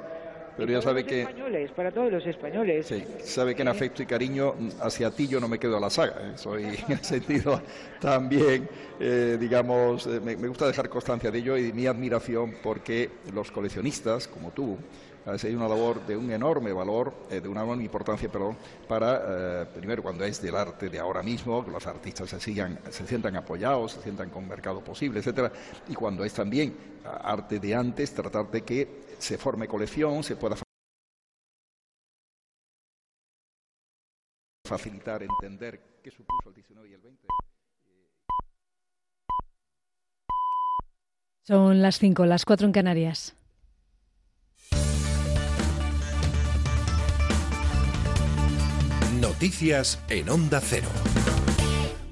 Pero 0.55 0.71
ya 0.71 0.83
sabe 0.83 1.03
que 1.03 1.21
Españoles, 1.21 1.71
para 1.71 1.91
todos 1.91 2.11
los 2.11 2.23
españoles. 2.27 2.85
Sí, 2.85 3.03
sabe 3.21 3.55
que 3.55 3.63
en 3.63 3.69
afecto 3.69 4.03
y 4.03 4.05
cariño 4.05 4.53
mm, 4.53 4.69
hacia 4.81 5.09
ti 5.09 5.27
yo 5.27 5.39
no 5.39 5.47
me 5.47 5.57
quedo 5.57 5.77
a 5.77 5.79
la 5.79 5.89
saga. 5.89 6.13
¿eh? 6.21 6.31
Soy 6.37 6.65
en 6.89 7.03
sentido 7.03 7.59
también, 7.99 8.69
eh, 8.99 9.37
digamos, 9.39 10.05
eh, 10.05 10.19
me, 10.23 10.37
me 10.37 10.47
gusta 10.47 10.67
dejar 10.67 10.89
constancia 10.89 11.31
de 11.31 11.39
ello 11.39 11.57
y 11.57 11.73
mi 11.73 11.87
admiración 11.87 12.53
porque 12.61 13.09
los 13.33 13.49
coleccionistas, 13.49 14.27
como 14.27 14.51
tú, 14.51 14.77
hacéis 15.25 15.55
una 15.55 15.67
labor 15.67 16.05
de 16.05 16.17
un 16.17 16.31
enorme 16.31 16.73
valor, 16.73 17.13
eh, 17.29 17.39
de 17.39 17.47
una 17.47 17.63
enorme 17.63 17.83
importancia, 17.83 18.29
perdón, 18.29 18.57
para, 18.87 19.21
eh, 19.61 19.65
primero, 19.73 20.03
cuando 20.03 20.23
es 20.23 20.41
del 20.41 20.55
arte 20.55 20.89
de 20.89 20.99
ahora 20.99 21.23
mismo, 21.23 21.63
que 21.63 21.71
los 21.71 21.85
artistas 21.87 22.29
se, 22.29 22.39
sigan, 22.39 22.79
se 22.89 23.07
sientan 23.07 23.35
apoyados, 23.35 23.93
se 23.93 24.01
sientan 24.01 24.29
con 24.29 24.47
mercado 24.47 24.83
posible, 24.83 25.19
etcétera, 25.19 25.51
y 25.87 25.93
cuando 25.93 26.23
es 26.23 26.33
también 26.33 26.75
ah, 27.05 27.31
arte 27.31 27.59
de 27.59 27.75
antes, 27.75 28.13
tratar 28.13 28.49
de 28.51 28.61
que 28.63 29.03
se 29.17 29.37
forme 29.37 29.67
colección, 29.67 30.23
se 30.23 30.35
pueda 30.35 30.57
facilitar, 34.67 35.23
entender 35.23 35.99
qué 36.01 36.11
supuso 36.11 36.49
el 36.49 36.55
19 36.55 36.89
y 36.89 36.93
el 36.93 37.01
20. 37.01 37.27
Son 41.45 41.81
las 41.81 41.99
5, 41.99 42.25
las 42.25 42.45
4 42.45 42.67
en 42.67 42.71
Canarias. 42.71 43.35
Noticias 49.43 50.01
en 50.07 50.29
Onda 50.29 50.61
Cero. 50.61 50.87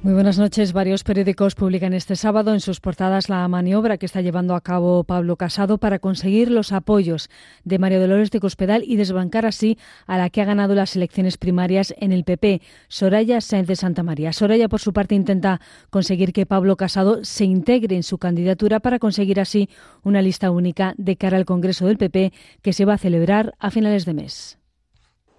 Muy 0.03 0.13
buenas 0.13 0.37
noches. 0.37 0.73
Varios 0.73 1.05
periódicos 1.05 1.55
publican 1.55 1.93
este 1.93 2.17
sábado 2.17 2.53
en 2.53 2.59
sus 2.59 2.81
portadas 2.81 3.29
la 3.29 3.47
maniobra 3.47 3.97
que 3.97 4.05
está 4.05 4.19
llevando 4.19 4.53
a 4.53 4.59
cabo 4.59 5.05
Pablo 5.05 5.37
Casado 5.37 5.77
para 5.77 5.99
conseguir 5.99 6.51
los 6.51 6.73
apoyos 6.73 7.29
de 7.63 7.79
María 7.79 8.01
Dolores 8.01 8.31
de 8.31 8.41
Cospedal 8.41 8.83
y 8.85 8.97
desbancar 8.97 9.45
así 9.45 9.77
a 10.07 10.17
la 10.17 10.29
que 10.29 10.41
ha 10.41 10.45
ganado 10.45 10.75
las 10.75 10.97
elecciones 10.97 11.37
primarias 11.37 11.93
en 11.99 12.11
el 12.11 12.25
PP, 12.25 12.61
Soraya 12.89 13.39
Sáenz 13.39 13.67
de 13.67 13.77
Santa 13.77 14.03
María. 14.03 14.33
Soraya, 14.33 14.67
por 14.67 14.81
su 14.81 14.91
parte, 14.91 15.15
intenta 15.15 15.61
conseguir 15.89 16.33
que 16.33 16.45
Pablo 16.45 16.75
Casado 16.75 17.23
se 17.23 17.45
integre 17.45 17.95
en 17.95 18.03
su 18.03 18.17
candidatura 18.17 18.81
para 18.81 18.99
conseguir 18.99 19.39
así 19.39 19.69
una 20.03 20.21
lista 20.21 20.51
única 20.51 20.95
de 20.97 21.15
cara 21.15 21.37
al 21.37 21.45
Congreso 21.45 21.85
del 21.85 21.97
PP 21.97 22.33
que 22.61 22.73
se 22.73 22.83
va 22.83 22.95
a 22.95 22.97
celebrar 22.97 23.53
a 23.57 23.71
finales 23.71 24.03
de 24.03 24.15
mes. 24.15 24.60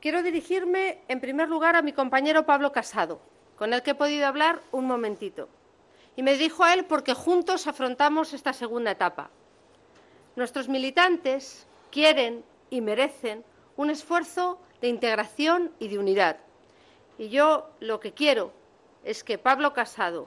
Quiero 0.02 0.24
dirigirme, 0.24 0.98
en 1.06 1.20
primer 1.20 1.48
lugar, 1.48 1.76
a 1.76 1.80
mi 1.80 1.92
compañero 1.92 2.44
Pablo 2.44 2.72
Casado, 2.72 3.20
con 3.54 3.72
el 3.72 3.84
que 3.84 3.92
he 3.92 3.94
podido 3.94 4.26
hablar 4.26 4.60
un 4.72 4.88
momentito. 4.88 5.48
Y 6.16 6.24
me 6.24 6.32
dirijo 6.32 6.64
a 6.64 6.74
él 6.74 6.86
porque 6.86 7.14
juntos 7.14 7.68
afrontamos 7.68 8.32
esta 8.32 8.52
segunda 8.52 8.90
etapa. 8.90 9.30
Nuestros 10.34 10.68
militantes 10.68 11.68
quieren 11.92 12.44
y 12.68 12.80
merecen 12.80 13.44
un 13.76 13.90
esfuerzo 13.90 14.58
de 14.80 14.88
integración 14.88 15.70
y 15.78 15.86
de 15.86 16.00
unidad. 16.00 16.38
Y 17.16 17.28
yo 17.28 17.70
lo 17.78 18.00
que 18.00 18.10
quiero 18.10 18.52
es 19.04 19.22
que 19.22 19.38
Pablo 19.38 19.72
Casado 19.72 20.26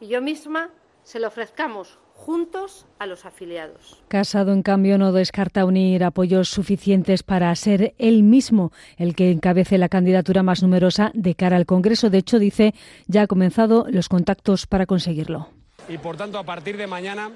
y 0.00 0.08
yo 0.08 0.20
misma 0.20 0.68
se 1.02 1.18
lo 1.18 1.28
ofrezcamos 1.28 1.98
juntos 2.18 2.84
a 2.98 3.06
los 3.06 3.24
afiliados. 3.24 4.02
Casado, 4.08 4.52
en 4.52 4.62
cambio, 4.62 4.98
no 4.98 5.12
descarta 5.12 5.64
unir 5.64 6.02
apoyos 6.02 6.48
suficientes 6.48 7.22
para 7.22 7.54
ser 7.54 7.94
él 7.96 8.24
mismo 8.24 8.72
el 8.96 9.14
que 9.14 9.30
encabece 9.30 9.78
la 9.78 9.88
candidatura 9.88 10.42
más 10.42 10.62
numerosa 10.62 11.12
de 11.14 11.34
cara 11.34 11.56
al 11.56 11.64
Congreso. 11.64 12.10
De 12.10 12.18
hecho, 12.18 12.38
dice, 12.38 12.74
ya 13.06 13.22
ha 13.22 13.26
comenzado 13.26 13.86
los 13.88 14.08
contactos 14.08 14.66
para 14.66 14.84
conseguirlo. 14.84 15.48
y 15.88 15.96
por 15.96 16.16
tanto 16.16 16.38
a 16.38 16.44
partir 16.44 16.76
de 16.76 16.86
mañana 16.86 17.30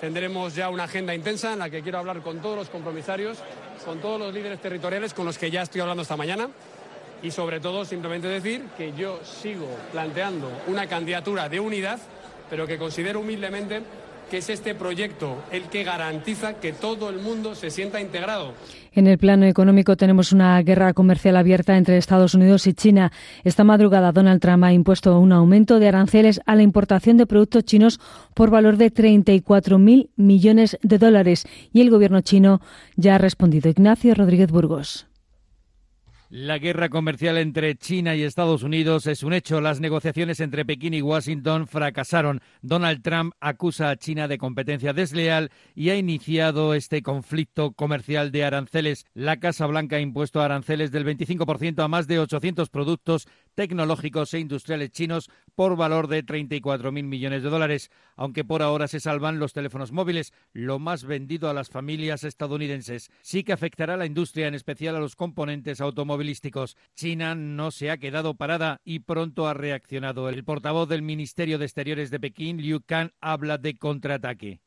tendremos 0.00 0.54
ya 0.54 0.68
una 0.68 0.84
agenda 0.84 1.14
intensa 1.14 1.52
en 1.54 1.60
la 1.60 1.70
que 1.70 1.80
quiero 1.80 1.98
hablar 1.98 2.20
con 2.20 2.40
todos 2.40 2.56
los 2.56 2.68
compromisarios, 2.68 3.38
con 3.86 4.00
todos 4.00 4.18
los 4.20 4.34
líderes 4.34 4.60
territoriales 4.60 5.14
con 5.14 5.24
los 5.24 5.38
que 5.38 5.50
ya 5.50 5.62
estoy 5.62 5.80
hablando 5.80 6.02
esta 6.02 6.16
mañana 6.16 6.48
y 7.22 7.30
sobre 7.30 7.60
todo 7.60 7.86
simplemente 7.86 8.28
decir 8.28 8.64
que 8.76 8.92
yo 8.92 9.20
sigo 9.24 9.68
planteando 9.92 10.50
una 10.66 10.86
candidatura 10.86 11.48
de 11.48 11.60
unidad, 11.60 11.98
pero 12.50 12.66
que 12.66 12.76
considero 12.76 13.20
humildemente 13.20 13.82
que 14.30 14.38
es 14.38 14.50
este 14.50 14.74
proyecto 14.74 15.36
el 15.50 15.64
que 15.64 15.84
garantiza 15.84 16.54
que 16.54 16.72
todo 16.72 17.10
el 17.10 17.20
mundo 17.20 17.54
se 17.54 17.70
sienta 17.70 18.00
integrado. 18.00 18.54
En 18.92 19.06
el 19.06 19.18
plano 19.18 19.46
económico 19.46 19.96
tenemos 19.96 20.32
una 20.32 20.60
guerra 20.62 20.92
comercial 20.92 21.36
abierta 21.36 21.76
entre 21.76 21.96
Estados 21.96 22.34
Unidos 22.34 22.66
y 22.66 22.74
China. 22.74 23.10
Esta 23.42 23.64
madrugada 23.64 24.12
Donald 24.12 24.40
Trump 24.40 24.64
ha 24.64 24.72
impuesto 24.72 25.18
un 25.18 25.32
aumento 25.32 25.78
de 25.78 25.88
aranceles 25.88 26.40
a 26.46 26.54
la 26.54 26.62
importación 26.62 27.16
de 27.16 27.26
productos 27.26 27.64
chinos 27.64 28.00
por 28.34 28.50
valor 28.50 28.76
de 28.76 28.92
34.000 28.92 30.10
millones 30.16 30.78
de 30.82 30.98
dólares 30.98 31.46
y 31.72 31.80
el 31.80 31.90
gobierno 31.90 32.20
chino 32.20 32.60
ya 32.96 33.16
ha 33.16 33.18
respondido. 33.18 33.68
Ignacio 33.68 34.14
Rodríguez 34.14 34.50
Burgos. 34.50 35.06
La 36.36 36.58
guerra 36.58 36.88
comercial 36.88 37.38
entre 37.38 37.76
China 37.76 38.16
y 38.16 38.24
Estados 38.24 38.64
Unidos 38.64 39.06
es 39.06 39.22
un 39.22 39.34
hecho. 39.34 39.60
Las 39.60 39.78
negociaciones 39.78 40.40
entre 40.40 40.64
Pekín 40.64 40.92
y 40.92 41.00
Washington 41.00 41.68
fracasaron. 41.68 42.40
Donald 42.60 43.02
Trump 43.02 43.34
acusa 43.38 43.90
a 43.90 43.96
China 43.96 44.26
de 44.26 44.36
competencia 44.36 44.92
desleal 44.92 45.52
y 45.76 45.90
ha 45.90 45.96
iniciado 45.96 46.74
este 46.74 47.02
conflicto 47.02 47.70
comercial 47.70 48.32
de 48.32 48.42
aranceles. 48.42 49.06
La 49.14 49.38
Casa 49.38 49.66
Blanca 49.66 49.94
ha 49.94 50.00
impuesto 50.00 50.40
aranceles 50.40 50.90
del 50.90 51.06
25% 51.06 51.84
a 51.84 51.86
más 51.86 52.08
de 52.08 52.18
800 52.18 52.68
productos 52.68 53.28
tecnológicos 53.54 54.34
e 54.34 54.40
industriales 54.40 54.90
chinos 54.90 55.30
por 55.54 55.76
valor 55.76 56.08
de 56.08 56.24
34.000 56.24 57.02
millones 57.02 57.42
de 57.42 57.50
dólares, 57.50 57.90
aunque 58.16 58.44
por 58.44 58.62
ahora 58.62 58.88
se 58.88 59.00
salvan 59.00 59.38
los 59.38 59.52
teléfonos 59.52 59.92
móviles, 59.92 60.32
lo 60.52 60.78
más 60.78 61.04
vendido 61.04 61.48
a 61.48 61.54
las 61.54 61.70
familias 61.70 62.24
estadounidenses. 62.24 63.10
Sí 63.22 63.44
que 63.44 63.52
afectará 63.52 63.94
a 63.94 63.96
la 63.96 64.06
industria, 64.06 64.48
en 64.48 64.54
especial 64.54 64.96
a 64.96 65.00
los 65.00 65.16
componentes 65.16 65.80
automovilísticos. 65.80 66.76
China 66.94 67.34
no 67.34 67.70
se 67.70 67.90
ha 67.90 67.98
quedado 67.98 68.34
parada 68.34 68.80
y 68.84 69.00
pronto 69.00 69.46
ha 69.46 69.54
reaccionado. 69.54 70.28
El 70.28 70.44
portavoz 70.44 70.88
del 70.88 71.02
Ministerio 71.02 71.58
de 71.58 71.64
Exteriores 71.64 72.10
de 72.10 72.20
Pekín, 72.20 72.60
Liu 72.60 72.80
Kang, 72.84 73.10
habla 73.20 73.58
de 73.58 73.76
contraataque. 73.76 74.60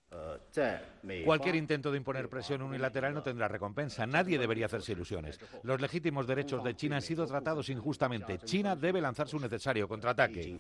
Cualquier 1.23 1.55
intento 1.55 1.91
de 1.91 1.97
imponer 1.97 2.29
presión 2.29 2.61
unilateral 2.61 3.13
no 3.13 3.23
tendrá 3.23 3.47
recompensa. 3.47 4.05
Nadie 4.05 4.37
debería 4.37 4.65
hacerse 4.65 4.91
ilusiones. 4.91 5.39
Los 5.63 5.79
legítimos 5.79 6.27
derechos 6.27 6.63
de 6.63 6.75
China 6.75 6.97
han 6.97 7.01
sido 7.01 7.25
tratados 7.25 7.69
injustamente. 7.69 8.39
China 8.39 8.75
debe 8.75 9.01
lanzar 9.01 9.27
su 9.27 9.39
necesario 9.39 9.87
contraataque. 9.87 10.59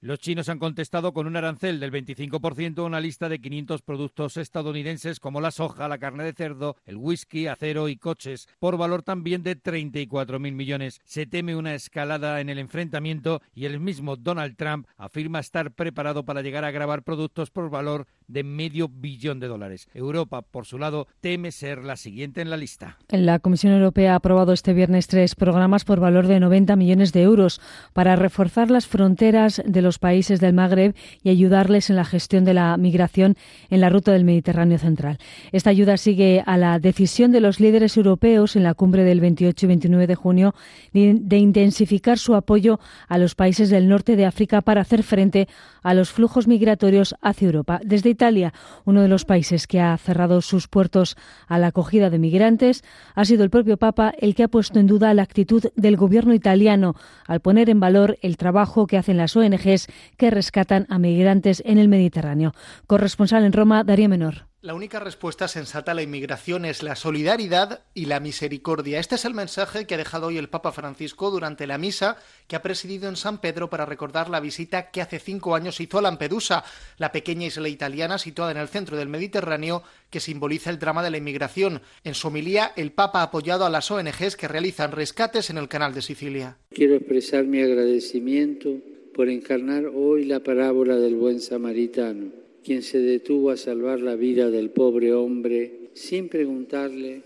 Los 0.00 0.18
chinos 0.18 0.48
han 0.48 0.58
contestado 0.58 1.12
con 1.12 1.26
un 1.26 1.36
arancel 1.36 1.78
del 1.78 1.92
25% 1.92 2.78
a 2.78 2.82
una 2.82 3.00
lista 3.00 3.28
de 3.28 3.40
500 3.40 3.82
productos 3.82 4.36
estadounidenses 4.36 5.20
como 5.20 5.40
la 5.40 5.50
soja, 5.50 5.88
la 5.88 5.98
carne 5.98 6.24
de 6.24 6.32
cerdo, 6.32 6.76
el 6.84 6.96
whisky, 6.96 7.46
acero 7.46 7.88
y 7.88 7.96
coches, 7.96 8.48
por 8.58 8.76
valor 8.76 9.02
también 9.02 9.42
de 9.42 9.60
34.000 9.60 10.52
millones. 10.52 11.00
Se 11.04 11.26
teme 11.26 11.54
una 11.56 11.74
escalada 11.74 12.40
en 12.40 12.48
el 12.48 12.58
enfrentamiento 12.58 13.40
y 13.54 13.66
el 13.66 13.78
mismo 13.80 14.16
Donald 14.16 14.56
Trump 14.56 14.86
afirma 14.96 15.40
estar 15.40 15.72
preparado 15.72 16.24
para 16.24 16.42
llegar 16.42 16.64
a 16.64 16.70
grabar 16.70 17.02
productos 17.02 17.50
por 17.50 17.70
valor 17.70 18.06
de 18.26 18.44
medio 18.44 18.88
billón 18.88 19.01
de 19.02 19.48
dólares. 19.48 19.88
Europa, 19.94 20.42
por 20.42 20.64
su 20.64 20.78
lado, 20.78 21.08
teme 21.20 21.50
ser 21.50 21.82
la 21.82 21.96
siguiente 21.96 22.40
en 22.40 22.50
la 22.50 22.56
lista. 22.56 22.98
La 23.08 23.40
Comisión 23.40 23.72
Europea 23.72 24.12
ha 24.12 24.16
aprobado 24.16 24.52
este 24.52 24.74
viernes 24.74 25.08
tres 25.08 25.34
programas 25.34 25.84
por 25.84 25.98
valor 25.98 26.28
de 26.28 26.38
90 26.38 26.76
millones 26.76 27.12
de 27.12 27.22
euros 27.22 27.60
para 27.94 28.14
reforzar 28.14 28.70
las 28.70 28.86
fronteras 28.86 29.60
de 29.66 29.82
los 29.82 29.98
países 29.98 30.38
del 30.38 30.54
Magreb 30.54 30.94
y 31.24 31.30
ayudarles 31.30 31.90
en 31.90 31.96
la 31.96 32.04
gestión 32.04 32.44
de 32.44 32.54
la 32.54 32.76
migración 32.76 33.36
en 33.70 33.80
la 33.80 33.90
ruta 33.90 34.12
del 34.12 34.24
Mediterráneo 34.24 34.78
central. 34.78 35.18
Esta 35.50 35.70
ayuda 35.70 35.96
sigue 35.96 36.44
a 36.46 36.56
la 36.56 36.78
decisión 36.78 37.32
de 37.32 37.40
los 37.40 37.58
líderes 37.58 37.96
europeos 37.96 38.54
en 38.54 38.62
la 38.62 38.74
cumbre 38.74 39.02
del 39.02 39.20
28 39.20 39.66
y 39.66 39.68
29 39.68 40.06
de 40.06 40.14
junio 40.14 40.54
de 40.92 41.38
intensificar 41.38 42.18
su 42.18 42.36
apoyo 42.36 42.78
a 43.08 43.18
los 43.18 43.34
países 43.34 43.68
del 43.68 43.88
norte 43.88 44.14
de 44.14 44.26
África 44.26 44.60
para 44.60 44.82
hacer 44.82 45.02
frente 45.02 45.48
a 45.82 45.92
los 45.92 46.12
flujos 46.12 46.46
migratorios 46.46 47.16
hacia 47.20 47.46
Europa. 47.46 47.80
Desde 47.84 48.10
Italia, 48.10 48.52
Uno 48.92 49.00
de 49.00 49.08
los 49.08 49.24
países 49.24 49.66
que 49.66 49.80
ha 49.80 49.96
cerrado 49.96 50.42
sus 50.42 50.68
puertos 50.68 51.16
a 51.48 51.58
la 51.58 51.68
acogida 51.68 52.10
de 52.10 52.18
migrantes 52.18 52.84
ha 53.14 53.24
sido 53.24 53.42
el 53.42 53.48
propio 53.48 53.78
Papa 53.78 54.12
el 54.18 54.34
que 54.34 54.42
ha 54.42 54.48
puesto 54.48 54.80
en 54.80 54.86
duda 54.86 55.14
la 55.14 55.22
actitud 55.22 55.64
del 55.76 55.96
gobierno 55.96 56.34
italiano 56.34 56.94
al 57.26 57.40
poner 57.40 57.70
en 57.70 57.80
valor 57.80 58.18
el 58.20 58.36
trabajo 58.36 58.86
que 58.86 58.98
hacen 58.98 59.16
las 59.16 59.34
ONGs 59.34 59.86
que 60.18 60.30
rescatan 60.30 60.84
a 60.90 60.98
migrantes 60.98 61.62
en 61.64 61.78
el 61.78 61.88
Mediterráneo. 61.88 62.52
Corresponsal 62.86 63.46
en 63.46 63.54
Roma, 63.54 63.82
Daría 63.82 64.10
Menor. 64.10 64.51
La 64.64 64.74
única 64.74 65.00
respuesta 65.00 65.48
sensata 65.48 65.90
a 65.90 65.94
la 65.96 66.04
inmigración 66.04 66.64
es 66.64 66.84
la 66.84 66.94
solidaridad 66.94 67.80
y 67.94 68.04
la 68.04 68.20
misericordia. 68.20 69.00
Este 69.00 69.16
es 69.16 69.24
el 69.24 69.34
mensaje 69.34 69.88
que 69.88 69.94
ha 69.94 69.98
dejado 69.98 70.28
hoy 70.28 70.38
el 70.38 70.48
Papa 70.48 70.70
Francisco 70.70 71.32
durante 71.32 71.66
la 71.66 71.78
misa 71.78 72.16
que 72.46 72.54
ha 72.54 72.62
presidido 72.62 73.08
en 73.08 73.16
San 73.16 73.40
Pedro 73.40 73.68
para 73.68 73.86
recordar 73.86 74.30
la 74.30 74.38
visita 74.38 74.92
que 74.92 75.02
hace 75.02 75.18
cinco 75.18 75.56
años 75.56 75.80
hizo 75.80 75.98
a 75.98 76.02
Lampedusa, 76.02 76.62
la 76.96 77.10
pequeña 77.10 77.46
isla 77.46 77.68
italiana 77.68 78.18
situada 78.18 78.52
en 78.52 78.58
el 78.58 78.68
centro 78.68 78.96
del 78.96 79.08
Mediterráneo 79.08 79.82
que 80.10 80.20
simboliza 80.20 80.70
el 80.70 80.78
drama 80.78 81.02
de 81.02 81.10
la 81.10 81.16
inmigración. 81.16 81.80
En 82.04 82.14
su 82.14 82.28
homilía, 82.28 82.70
el 82.76 82.92
Papa 82.92 83.18
ha 83.18 83.24
apoyado 83.24 83.66
a 83.66 83.70
las 83.70 83.90
ONGs 83.90 84.36
que 84.36 84.46
realizan 84.46 84.92
rescates 84.92 85.50
en 85.50 85.58
el 85.58 85.66
canal 85.66 85.92
de 85.92 86.02
Sicilia. 86.02 86.56
Quiero 86.70 86.94
expresar 86.94 87.46
mi 87.46 87.60
agradecimiento 87.60 88.76
por 89.12 89.28
encarnar 89.28 89.86
hoy 89.86 90.24
la 90.24 90.38
parábola 90.38 90.94
del 90.98 91.16
buen 91.16 91.40
samaritano 91.40 92.41
quien 92.64 92.82
se 92.82 92.98
detuvo 92.98 93.50
a 93.50 93.56
salvar 93.56 94.00
la 94.00 94.16
vida 94.16 94.50
del 94.50 94.70
pobre 94.70 95.12
hombre 95.12 95.90
sin 95.94 96.28
preguntarle 96.28 97.22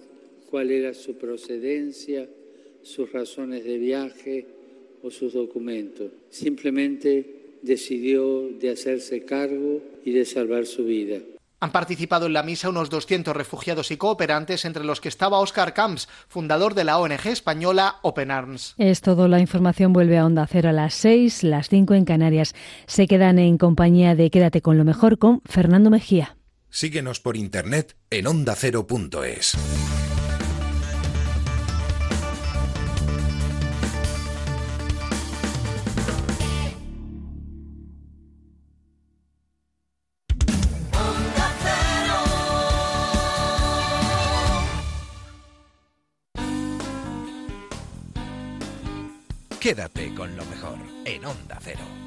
cuál 0.51 0.71
era 0.71 0.95
su 0.95 1.15
procedencia, 1.15 2.29
sus 2.83 3.13
razones 3.13 3.65
de 3.65 3.79
viaje 3.79 4.47
o 5.03 5.11
sus 5.11 5.35
documentos. 5.35 6.11
Simplemente 6.31 7.25
decidió 7.63 8.49
de 8.49 8.71
hacerse 8.71 9.25
cargo 9.25 9.83
y 10.05 10.13
de 10.13 10.25
salvar 10.25 10.67
su 10.67 10.85
vida. 10.85 11.21
Han 11.61 11.73
participado 11.73 12.27
en 12.27 12.35
la 12.35 12.43
misa 12.43 12.69
unos 12.69 12.91
200 12.91 13.35
refugiados 13.35 13.91
y 13.91 13.97
cooperantes, 13.97 14.65
entre 14.65 14.85
los 14.85 15.01
que 15.01 15.09
estaba 15.09 15.39
Oscar 15.39 15.73
Camps, 15.73 16.09
fundador 16.29 16.75
de 16.75 16.85
la 16.85 16.99
ONG 16.99 17.27
española 17.27 17.97
Open 18.03 18.31
Arms. 18.31 18.75
Es 18.77 19.01
todo, 19.01 19.27
la 19.27 19.41
información 19.41 19.93
vuelve 19.93 20.19
a 20.19 20.27
Onda 20.27 20.47
Cero 20.47 20.69
a 20.69 20.73
las 20.73 20.95
6, 20.95 21.45
las 21.45 21.69
5 21.69 21.95
en 21.95 22.05
Canarias. 22.05 22.55
Se 22.87 23.07
quedan 23.07 23.39
en 23.39 23.57
compañía 23.57 24.15
de 24.15 24.31
Quédate 24.31 24.61
con 24.61 24.77
lo 24.77 24.85
mejor 24.85 25.19
con 25.19 25.41
Fernando 25.47 25.91
Mejía. 25.91 26.37
Síguenos 26.69 27.21
por 27.21 27.37
internet 27.37 27.97
en 28.11 28.27
ondacero.es. 28.27 29.57
Quédate 49.67 50.15
con 50.15 50.37
lo 50.37 50.45
mejor 50.45 50.79
en 51.05 51.25
Onda 51.25 51.59
Cero. 51.61 52.06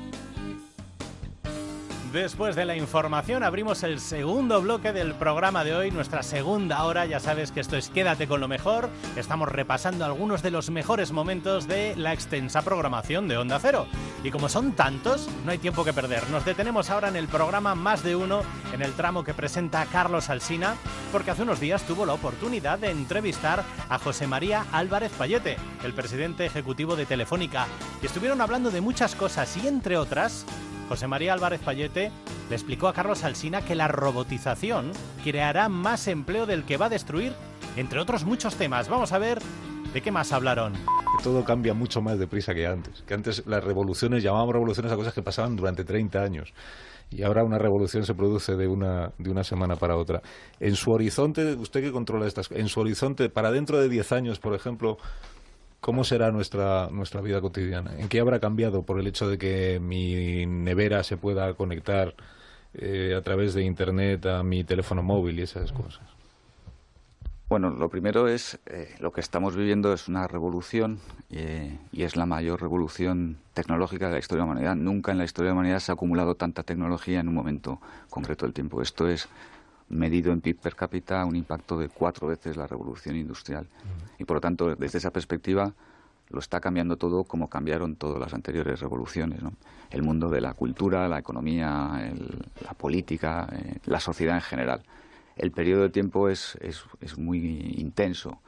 Después 2.14 2.56
de 2.56 2.66
la 2.66 2.76
información 2.76 3.44
abrimos 3.44 3.84
el 3.84 4.00
segundo 4.00 4.64
bloque 4.64 4.92
del 4.94 5.14
programa 5.14 5.64
de 5.64 5.76
hoy, 5.76 5.92
nuestra 5.92 6.24
segunda 6.24 6.84
hora. 6.84 7.06
Ya 7.06 7.20
sabes 7.20 7.52
que 7.52 7.60
esto 7.60 7.78
es 7.78 7.90
Quédate 7.90 8.28
con 8.28 8.40
lo 8.40 8.48
mejor. 8.48 8.90
Estamos 9.16 9.48
repasando 9.48 10.06
algunos 10.06 10.42
de 10.42 10.50
los 10.50 10.72
mejores 10.72 11.12
momentos 11.12 11.68
de 11.68 11.96
la 11.96 12.12
extensa 12.12 12.64
programación 12.64 13.28
de 13.28 13.38
Onda 13.38 13.60
Cero. 13.60 13.86
Y 14.24 14.32
como 14.32 14.50
son 14.50 14.72
tantos, 14.72 15.30
no 15.46 15.52
hay 15.52 15.60
tiempo 15.60 15.86
que 15.86 15.94
perder. 15.94 16.28
Nos 16.32 16.46
detenemos 16.46 16.90
ahora 16.90 17.10
en 17.10 17.16
el 17.16 17.28
programa 17.28 17.76
Más 17.76 18.04
de 18.04 18.16
Uno, 18.16 18.42
en 18.74 18.82
el 18.82 18.94
tramo 18.94 19.24
que 19.24 19.36
presenta 19.36 19.86
Carlos 19.86 20.32
Alsina, 20.32 20.78
porque 21.12 21.30
hace 21.30 21.44
unos 21.44 21.60
días 21.60 21.84
tuvo 21.84 22.08
la 22.08 22.14
oportunidad 22.14 22.80
de 22.80 22.90
entrevistar 22.90 23.64
a 23.88 24.00
José 24.00 24.26
María 24.26 24.66
Álvarez 24.72 25.12
Payete, 25.12 25.58
el 25.84 25.94
presidente 25.94 26.48
ejecutivo 26.48 26.96
de 26.96 27.06
Telefónica. 27.06 27.68
Y 28.02 28.08
estuvieron 28.08 28.42
hablando 28.42 28.72
de 28.72 28.82
muchas 28.82 29.14
cosas 29.14 29.56
y 29.58 29.68
entre 29.68 29.96
otras 29.96 30.48
José 30.90 31.06
María 31.06 31.34
Álvarez 31.34 31.62
Payete 31.62 32.12
le 32.50 32.56
explicó 32.56 32.88
a 32.88 32.94
Carlos 32.94 33.24
Alsina 33.24 33.62
que 33.62 33.76
la 33.76 33.88
robotización 33.88 34.92
creará 35.24 35.70
más 35.70 36.08
empleo 36.08 36.48
del 36.48 36.64
que 36.64 36.78
va 36.78 36.88
a 36.88 36.90
destruir, 36.90 37.34
entre 37.78 38.00
otros 38.00 38.26
muchos 38.26 38.56
temas. 38.56 38.90
Vamos 38.90 39.14
a 39.14 39.20
ver 39.20 39.38
de 39.94 40.02
qué 40.02 40.12
más 40.12 40.34
hablaron. 40.34 40.74
Todo 41.24 41.46
cambia 41.46 41.76
mucho 41.76 42.02
más 42.02 42.18
deprisa 42.18 42.56
que 42.56 42.66
antes. 42.66 43.04
Que 43.04 43.14
antes 43.14 43.46
las 43.46 43.64
revoluciones, 43.64 44.24
llamábamos 44.24 44.54
revoluciones 44.54 44.92
a 44.92 44.96
cosas 44.96 45.14
que 45.14 45.22
pasaban 45.22 45.56
durante 45.56 45.84
30 45.84 46.24
años. 46.24 46.54
Y 47.12 47.22
ahora 47.22 47.44
una 47.44 47.60
revolución 47.60 48.04
se 48.04 48.16
produce 48.16 48.56
de 48.56 48.68
una, 48.68 49.12
de 49.20 49.30
una 49.30 49.44
semana 49.44 49.76
para 49.76 49.96
otra. 49.96 50.24
En 50.60 50.76
su 50.76 50.90
horizonte, 50.90 51.54
usted 51.54 51.84
que 51.84 51.92
controla 51.92 52.26
estas 52.26 52.50
en 52.52 52.68
su 52.68 52.80
horizonte, 52.80 53.30
para 53.30 53.52
dentro 53.52 53.80
de 53.80 53.90
10 53.90 54.12
años, 54.12 54.40
por 54.40 54.56
ejemplo, 54.56 54.98
¿Cómo 55.80 56.04
será 56.04 56.32
nuestra, 56.32 56.90
nuestra 56.92 57.22
vida 57.22 57.40
cotidiana? 57.40 57.92
¿En 57.98 58.10
qué 58.10 58.20
habrá 58.20 58.40
cambiado 58.40 58.84
por 58.84 59.00
el 59.00 59.08
hecho 59.08 59.30
de 59.30 59.38
que 59.38 59.80
mi 59.82 60.46
nevera 60.46 61.04
se 61.04 61.16
pueda 61.16 61.54
conectar 61.54 62.16
eh, 62.74 63.16
a 63.18 63.22
través 63.22 63.54
de 63.54 63.64
Internet 63.64 64.26
a 64.26 64.44
mi 64.44 64.64
teléfono 64.64 65.04
móvil 65.04 65.40
y 65.40 65.44
esas 65.44 65.72
cosas? 65.72 66.04
Bueno, 67.50 67.72
lo 67.72 67.90
primero 67.90 68.28
es, 68.28 68.60
eh, 68.68 68.94
lo 69.00 69.12
que 69.12 69.22
estamos 69.22 69.56
viviendo 69.56 69.92
es 69.92 70.08
una 70.08 70.28
revolución 70.28 71.00
eh, 71.32 71.80
y 71.92 72.04
es 72.04 72.16
la 72.16 72.28
mayor 72.28 72.62
revolución 72.62 73.38
tecnológica 73.56 74.06
de 74.06 74.14
la 74.14 74.20
historia 74.20 74.44
de 74.44 74.48
la 74.48 74.52
humanidad. 74.52 74.76
Nunca 74.76 75.12
en 75.12 75.18
la 75.18 75.24
historia 75.24 75.50
de 75.50 75.56
la 75.56 75.62
humanidad 75.62 75.80
se 75.80 75.92
ha 75.92 75.96
acumulado 75.96 76.36
tanta 76.36 76.62
tecnología 76.62 77.20
en 77.20 77.28
un 77.28 77.34
momento 77.34 77.82
concreto 78.12 78.46
del 78.46 78.54
tiempo. 78.54 78.84
Esto 78.84 79.10
es 79.10 79.30
medido 79.90 80.32
en 80.32 80.42
PIB 80.42 80.60
per 80.60 80.76
cápita 80.76 81.26
un 81.26 81.36
impacto 81.36 81.78
de 81.78 81.90
cuatro 81.90 82.28
veces 82.28 82.58
la 82.58 82.68
revolución 82.68 83.16
industrial. 83.16 83.68
Y 84.18 84.26
por 84.26 84.38
lo 84.38 84.42
tanto, 84.42 84.76
desde 84.76 85.00
esa 85.00 85.12
perspectiva, 85.12 85.74
lo 86.30 86.40
está 86.40 86.60
cambiando 86.60 86.98
todo 86.98 87.24
como 87.24 87.50
cambiaron 87.50 87.96
todas 87.96 88.20
las 88.20 88.34
anteriores 88.34 88.80
revoluciones. 88.80 89.40
El 89.90 90.04
mundo 90.04 90.30
de 90.30 90.42
la 90.42 90.54
cultura, 90.54 91.08
la 91.08 91.20
economía, 91.20 92.12
la 92.64 92.74
política, 92.74 93.48
eh, 93.52 93.80
la 93.86 94.00
sociedad 94.00 94.36
en 94.36 94.42
general. 94.42 94.84
El 95.36 95.52
periodo 95.52 95.84
de 95.84 95.90
tiempo 95.90 96.30
es, 96.30 96.58
es, 96.62 96.84
es 97.02 97.18
muy 97.18 97.40
intenso. 97.78 98.42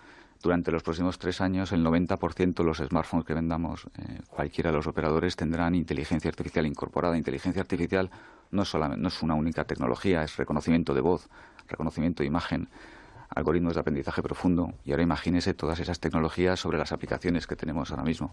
Durante 0.43 0.71
los 0.71 0.83
próximos 0.83 1.19
tres 1.19 1.39
años, 1.39 1.71
el 1.71 1.83
90% 1.85 2.55
de 2.55 2.63
los 2.63 2.77
smartphones 2.77 3.25
que 3.25 3.33
vendamos, 3.33 3.85
eh, 3.97 4.19
cualquiera 4.27 4.71
de 4.71 4.77
los 4.77 4.87
operadores, 4.87 5.35
tendrán 5.35 5.75
inteligencia 5.75 6.29
artificial 6.29 6.65
incorporada. 6.65 7.17
Inteligencia 7.17 7.61
artificial 7.61 8.09
no 8.51 8.63
es, 8.63 8.69
solamente, 8.69 9.01
no 9.01 9.07
es 9.07 9.21
una 9.21 9.35
única 9.35 9.63
tecnología, 9.65 10.23
es 10.23 10.37
reconocimiento 10.37 10.93
de 10.93 11.01
voz, 11.01 11.29
reconocimiento 11.67 12.23
de 12.23 12.27
imagen, 12.27 12.69
algoritmos 13.29 13.75
de 13.75 13.79
aprendizaje 13.79 14.21
profundo. 14.21 14.73
Y 14.83 14.91
ahora 14.91 15.03
imagínese 15.03 15.53
todas 15.53 15.79
esas 15.79 15.99
tecnologías 15.99 16.59
sobre 16.59 16.77
las 16.77 16.91
aplicaciones 16.91 17.47
que 17.47 17.55
tenemos 17.55 17.91
ahora 17.91 18.03
mismo. 18.03 18.31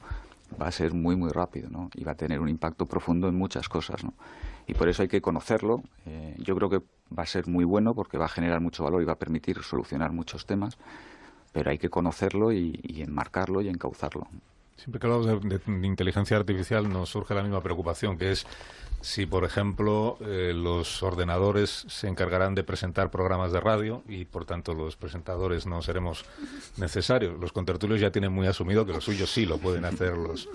Va 0.61 0.67
a 0.67 0.73
ser 0.73 0.93
muy, 0.93 1.17
muy 1.17 1.31
rápido 1.31 1.71
¿no? 1.71 1.91
y 1.95 2.05
va 2.05 2.13
a 2.13 2.17
tener 2.17 2.41
un 2.41 2.49
impacto 2.49 2.87
profundo 2.87 3.29
en 3.29 3.37
muchas 3.37 3.69
cosas. 3.69 4.05
¿no? 4.05 4.15
Y 4.67 4.75
por 4.75 4.89
eso 4.89 5.03
hay 5.03 5.09
que 5.09 5.21
conocerlo. 5.21 5.83
Eh, 6.07 6.35
yo 6.39 6.57
creo 6.57 6.69
que 6.69 6.83
va 7.17 7.23
a 7.23 7.27
ser 7.27 7.47
muy 7.47 7.65
bueno 7.65 7.95
porque 7.95 8.19
va 8.19 8.25
a 8.25 8.29
generar 8.29 8.61
mucho 8.61 8.85
valor 8.85 9.03
y 9.03 9.05
va 9.05 9.13
a 9.13 9.19
permitir 9.19 9.63
solucionar 9.63 10.13
muchos 10.13 10.47
temas 10.47 10.77
pero 11.53 11.71
hay 11.71 11.79
que 11.79 11.91
conocerlo 11.91 12.53
y, 12.53 13.03
enmarcarlo 13.03 13.61
y 13.61 13.69
encauzarlo. 13.69 14.27
Siempre 14.79 15.01
que 15.01 15.07
hablamos 15.07 15.27
de, 15.27 15.87
inteligencia 15.87 16.37
artificial 16.37 16.89
nos 16.89 17.11
surge 17.11 17.35
la 17.35 17.43
misma 17.43 17.63
preocupación, 17.63 18.17
que 18.17 18.31
es 18.31 18.47
si, 19.01 19.27
por 19.27 19.45
ejemplo, 19.45 20.19
eh, 20.21 20.53
los 20.55 21.03
ordenadores 21.03 21.85
se 21.89 22.09
encargarán 22.09 22.55
de 22.55 22.65
presentar 22.65 23.11
programas 23.11 23.53
de 23.53 23.61
radio 23.61 24.03
y, 24.09 24.25
por 24.25 24.45
tanto, 24.45 24.75
los 24.75 24.97
presentadores 24.97 25.67
no 25.67 25.83
seremos 25.83 26.25
necesarios. 26.77 27.39
Los 27.41 27.53
contertulios 27.53 28.01
ya 28.01 28.11
tienen 28.11 28.33
muy 28.33 28.47
asumido 28.47 28.87
que 28.87 28.93
los 28.93 29.05
suyos 29.05 29.31
sí 29.31 29.47
lo 29.47 29.59
pueden 29.59 29.85
hacer 29.85 30.17
los, 30.17 30.49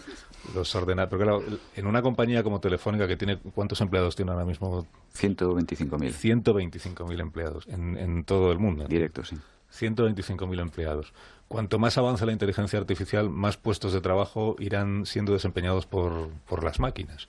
los 0.53 0.75
ordenadores. 0.75 1.09
Porque, 1.09 1.23
claro, 1.23 1.59
en 1.75 1.87
una 1.87 2.01
compañía 2.01 2.43
como 2.43 2.59
Telefónica, 2.59 3.07
que 3.07 3.15
tiene, 3.15 3.37
¿cuántos 3.37 3.79
empleados 3.79 4.15
tiene 4.15 4.31
ahora 4.31 4.45
mismo? 4.45 4.85
125.000. 5.15 6.11
125.000 6.11 7.19
empleados 7.21 7.67
en, 7.67 7.97
en 7.97 8.25
todo 8.25 8.51
el 8.51 8.59
mundo. 8.59 8.85
Directo, 8.87 9.23
sí. 9.23 9.37
125.000 9.73 10.59
empleados. 10.59 11.13
Cuanto 11.47 11.79
más 11.79 11.97
avanza 11.97 12.25
la 12.25 12.31
inteligencia 12.31 12.79
artificial, 12.79 13.29
más 13.29 13.57
puestos 13.57 13.93
de 13.93 14.01
trabajo 14.01 14.55
irán 14.59 15.05
siendo 15.05 15.33
desempeñados 15.33 15.85
por, 15.85 16.29
por 16.47 16.63
las 16.63 16.79
máquinas. 16.79 17.27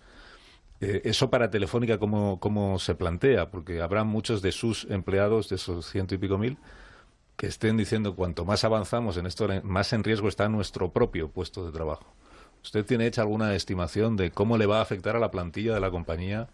Eh, 0.81 1.03
eso 1.05 1.31
para 1.31 1.51
Telefónica, 1.51 1.99
¿cómo, 1.99 2.41
¿cómo 2.41 2.79
se 2.79 2.95
plantea? 2.95 3.51
Porque 3.51 3.81
habrá 3.81 4.05
muchos 4.05 4.43
de 4.43 4.53
sus 4.53 4.85
empleados, 4.91 5.49
de 5.49 5.57
esos 5.57 5.91
ciento 5.91 6.15
y 6.15 6.19
pico 6.19 6.39
mil, 6.39 6.59
que 7.37 7.47
estén 7.47 7.77
diciendo 7.77 8.15
cuanto 8.15 8.45
más 8.45 8.65
avanzamos 8.65 9.17
en 9.17 9.27
esto, 9.27 9.49
más 9.63 9.93
en 9.93 10.05
riesgo 10.05 10.29
está 10.29 10.49
nuestro 10.49 10.93
propio 10.93 11.29
puesto 11.29 11.65
de 11.65 11.73
trabajo. 11.73 12.07
¿Usted 12.63 12.85
tiene 12.85 13.07
hecha 13.07 13.23
alguna 13.23 13.55
estimación 13.55 14.17
de 14.17 14.31
cómo 14.31 14.57
le 14.57 14.67
va 14.67 14.79
a 14.79 14.83
afectar 14.83 15.17
a 15.17 15.19
la 15.19 15.31
plantilla 15.31 15.75
de 15.75 15.81
la 15.81 15.91
compañía 15.91 16.49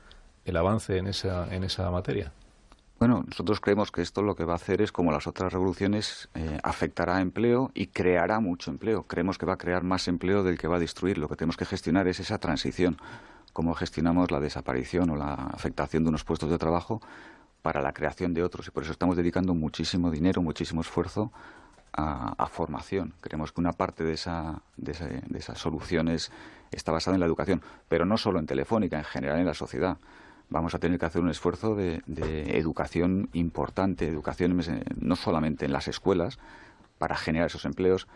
el 0.45 0.57
avance 0.57 0.97
en 0.97 1.07
esa, 1.07 1.55
en 1.55 1.65
esa 1.65 1.91
materia? 1.91 2.33
Bueno, 3.01 3.25
nosotros 3.27 3.61
creemos 3.61 3.91
que 3.91 4.03
esto 4.03 4.21
lo 4.21 4.37
que 4.37 4.45
va 4.45 4.53
a 4.53 4.57
hacer 4.57 4.83
es, 4.83 4.93
como 4.93 5.11
las 5.11 5.27
otras 5.27 5.51
revoluciones, 5.55 6.29
eh, 6.35 6.59
afectará 6.63 7.17
a 7.17 7.23
empleo 7.23 7.71
y 7.73 7.87
creará 7.87 8.41
mucho 8.41 8.71
empleo. 8.71 9.05
Creemos 9.05 9.39
que 9.39 9.47
va 9.47 9.55
a 9.55 9.57
crear 9.57 9.83
más 9.83 10.07
empleo 10.07 10.43
del 10.43 10.59
que 10.59 10.69
va 10.69 10.77
a 10.77 10.79
destruir. 10.79 11.17
Lo 11.17 11.27
que 11.27 11.35
tenemos 11.35 11.57
que 11.57 11.65
gestionar 11.65 12.07
es 12.09 12.21
esa 12.21 12.37
transición. 12.37 12.99
Cómo 13.55 13.73
gestionamos 13.73 14.31
la 14.31 14.39
desaparición 14.39 15.09
o 15.09 15.17
la 15.17 15.33
afectación 15.33 16.03
de 16.03 16.11
unos 16.11 16.25
puestos 16.25 16.51
de 16.51 16.59
trabajo 16.59 17.01
para 17.63 17.81
la 17.81 17.95
creación 17.95 18.35
de 18.35 18.43
otros. 18.43 18.69
Y 18.69 18.71
por 18.71 18.83
eso 18.83 18.93
estamos 18.93 19.17
dedicando 19.17 19.55
muchísimo 19.55 20.11
dinero, 20.11 20.43
muchísimo 20.43 20.83
esfuerzo 20.83 21.33
a, 21.95 22.47
formación. 22.49 23.15
Creemos 23.23 23.53
que 23.53 23.63
una 23.63 23.73
parte 23.73 24.05
de, 24.05 24.13
esa, 24.13 24.61
de, 24.77 24.93
esas 25.39 25.59
soluciones 25.59 26.31
está 26.71 26.93
basada 26.93 27.15
en 27.15 27.21
la 27.21 27.27
educación, 27.27 27.63
pero 27.89 28.05
no 28.05 28.19
solo 28.19 28.39
en 28.39 28.47
Telefónica, 28.47 28.99
en 28.99 29.05
general 29.05 29.39
en 29.39 29.47
la 29.47 29.55
sociedad. 29.55 29.97
Vamos 30.51 30.75
a 30.75 30.81
tener 30.81 30.99
que 30.99 31.07
hacer 31.07 31.23
un 31.23 31.31
esfuerzo 31.31 31.77
de, 31.77 32.03
educación 32.59 33.31
importante, 33.33 34.09
educación 34.09 34.61
no 34.97 35.17
solamente 35.17 35.65
en 35.65 35.73
las 35.73 35.87
escuelas, 35.87 36.39
para 36.99 37.17
generar 37.17 37.47
esos 37.47 37.65
empleos. 37.65 38.09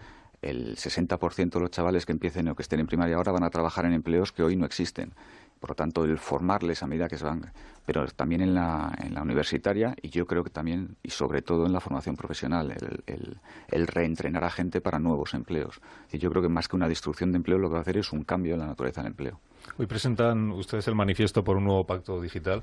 El 0.43 0.77
60% 0.77 1.51
de 1.51 1.61
los 1.61 1.71
chavales 1.71 2.05
que 2.05 2.13
empiecen 2.13 2.49
o 2.49 2.57
que 2.57 2.63
estén 2.63 2.81
en 2.81 2.87
primaria 2.87 3.17
ahora 3.17 3.33
van 3.33 3.45
a 3.45 3.51
trabajar 3.51 3.87
en 3.87 3.93
empleos 3.93 4.33
que 4.33 4.43
hoy 4.43 4.57
no 4.57 4.67
existen. 4.67 5.15
Por 5.61 5.71
lo 5.71 5.77
tanto, 5.77 6.05
el 6.05 6.19
formarles 6.19 6.83
a 6.83 6.87
medida 6.87 7.09
que 7.09 7.17
se 7.17 7.25
van, 7.25 7.53
pero 7.87 8.07
también 8.09 8.43
en 8.43 8.53
la, 8.53 8.93
en 8.99 9.15
la 9.15 9.23
universitaria 9.23 9.95
y 10.03 10.11
yo 10.11 10.27
creo 10.27 10.45
que 10.45 10.51
también 10.51 10.97
y 11.03 11.11
sobre 11.11 11.41
todo 11.41 11.65
en 11.65 11.73
la 11.73 11.81
formación 11.81 12.17
profesional, 12.17 12.75
el, 13.07 13.39
el, 13.69 13.87
reentrenar 13.87 14.45
a 14.45 14.51
gente 14.51 14.81
para 14.81 14.99
nuevos 14.99 15.33
empleos. 15.35 15.81
Y 16.13 16.19
yo 16.19 16.31
creo 16.31 16.43
que 16.43 16.51
más 16.51 16.69
que 16.69 16.77
una 16.77 16.89
destrucción 16.89 17.33
de 17.33 17.37
empleo, 17.37 17.59
lo 17.59 17.69
que 17.69 17.75
va 17.75 17.79
a 17.79 17.83
hacer 17.83 17.97
es 17.97 18.13
un 18.13 18.25
cambio 18.25 18.55
en 18.55 18.61
la 18.61 18.67
naturaleza 18.67 19.03
del 19.03 19.13
empleo. 19.13 19.41
Hoy 19.79 19.87
presentan 19.87 20.51
ustedes 20.53 20.87
el 20.89 20.95
manifiesto 20.95 21.43
por 21.43 21.57
un 21.57 21.65
nuevo 21.65 21.85
pacto 21.85 22.21
digital. 22.21 22.63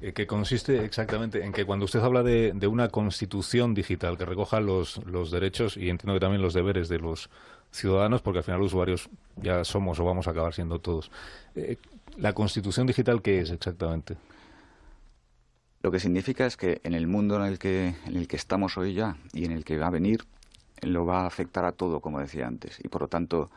Eh, 0.00 0.12
que 0.12 0.26
consiste 0.26 0.84
exactamente 0.84 1.44
en 1.44 1.52
que 1.52 1.64
cuando 1.64 1.84
usted 1.84 2.00
habla 2.00 2.22
de, 2.22 2.66
una 2.66 2.88
constitución 2.88 3.74
digital 3.74 4.16
que 4.16 4.24
recoja 4.24 4.60
los, 4.60 5.04
los 5.06 5.30
derechos 5.30 5.76
y 5.76 5.90
entiendo 5.90 6.14
que 6.14 6.20
también 6.20 6.42
los 6.42 6.54
deberes 6.54 6.88
de 6.88 6.98
los 6.98 7.28
ciudadanos, 7.70 8.22
porque 8.22 8.38
al 8.38 8.44
final 8.44 8.60
los 8.60 8.68
usuarios 8.68 9.08
ya 9.36 9.64
somos 9.64 9.98
o 10.00 10.04
vamos 10.04 10.26
a 10.26 10.30
acabar 10.30 10.54
siendo 10.54 10.78
todos. 10.80 11.10
Eh, 11.54 11.76
¿La 12.16 12.32
constitución 12.32 12.86
digital 12.86 13.22
qué 13.22 13.40
es 13.40 13.50
exactamente? 13.50 14.16
Lo 15.82 15.90
que 15.90 15.98
significa 15.98 16.46
es 16.46 16.56
que 16.56 16.80
en 16.84 16.94
el 16.94 17.06
mundo 17.06 17.36
en 17.36 17.42
el 17.42 17.58
que, 17.58 17.94
en 18.06 18.16
el 18.16 18.28
que 18.28 18.36
estamos 18.36 18.76
hoy 18.76 18.94
ya 18.94 19.16
y 19.32 19.44
en 19.44 19.52
el 19.52 19.64
que 19.64 19.78
va 19.78 19.88
a 19.88 19.90
venir, 19.90 20.24
lo 20.82 21.06
va 21.06 21.22
a 21.22 21.26
afectar 21.26 21.64
a 21.64 21.72
todo, 21.72 22.00
como 22.00 22.20
decía 22.20 22.46
antes, 22.46 22.78
y 22.82 22.88
por 22.88 23.02
lo 23.02 23.08
tanto 23.08 23.50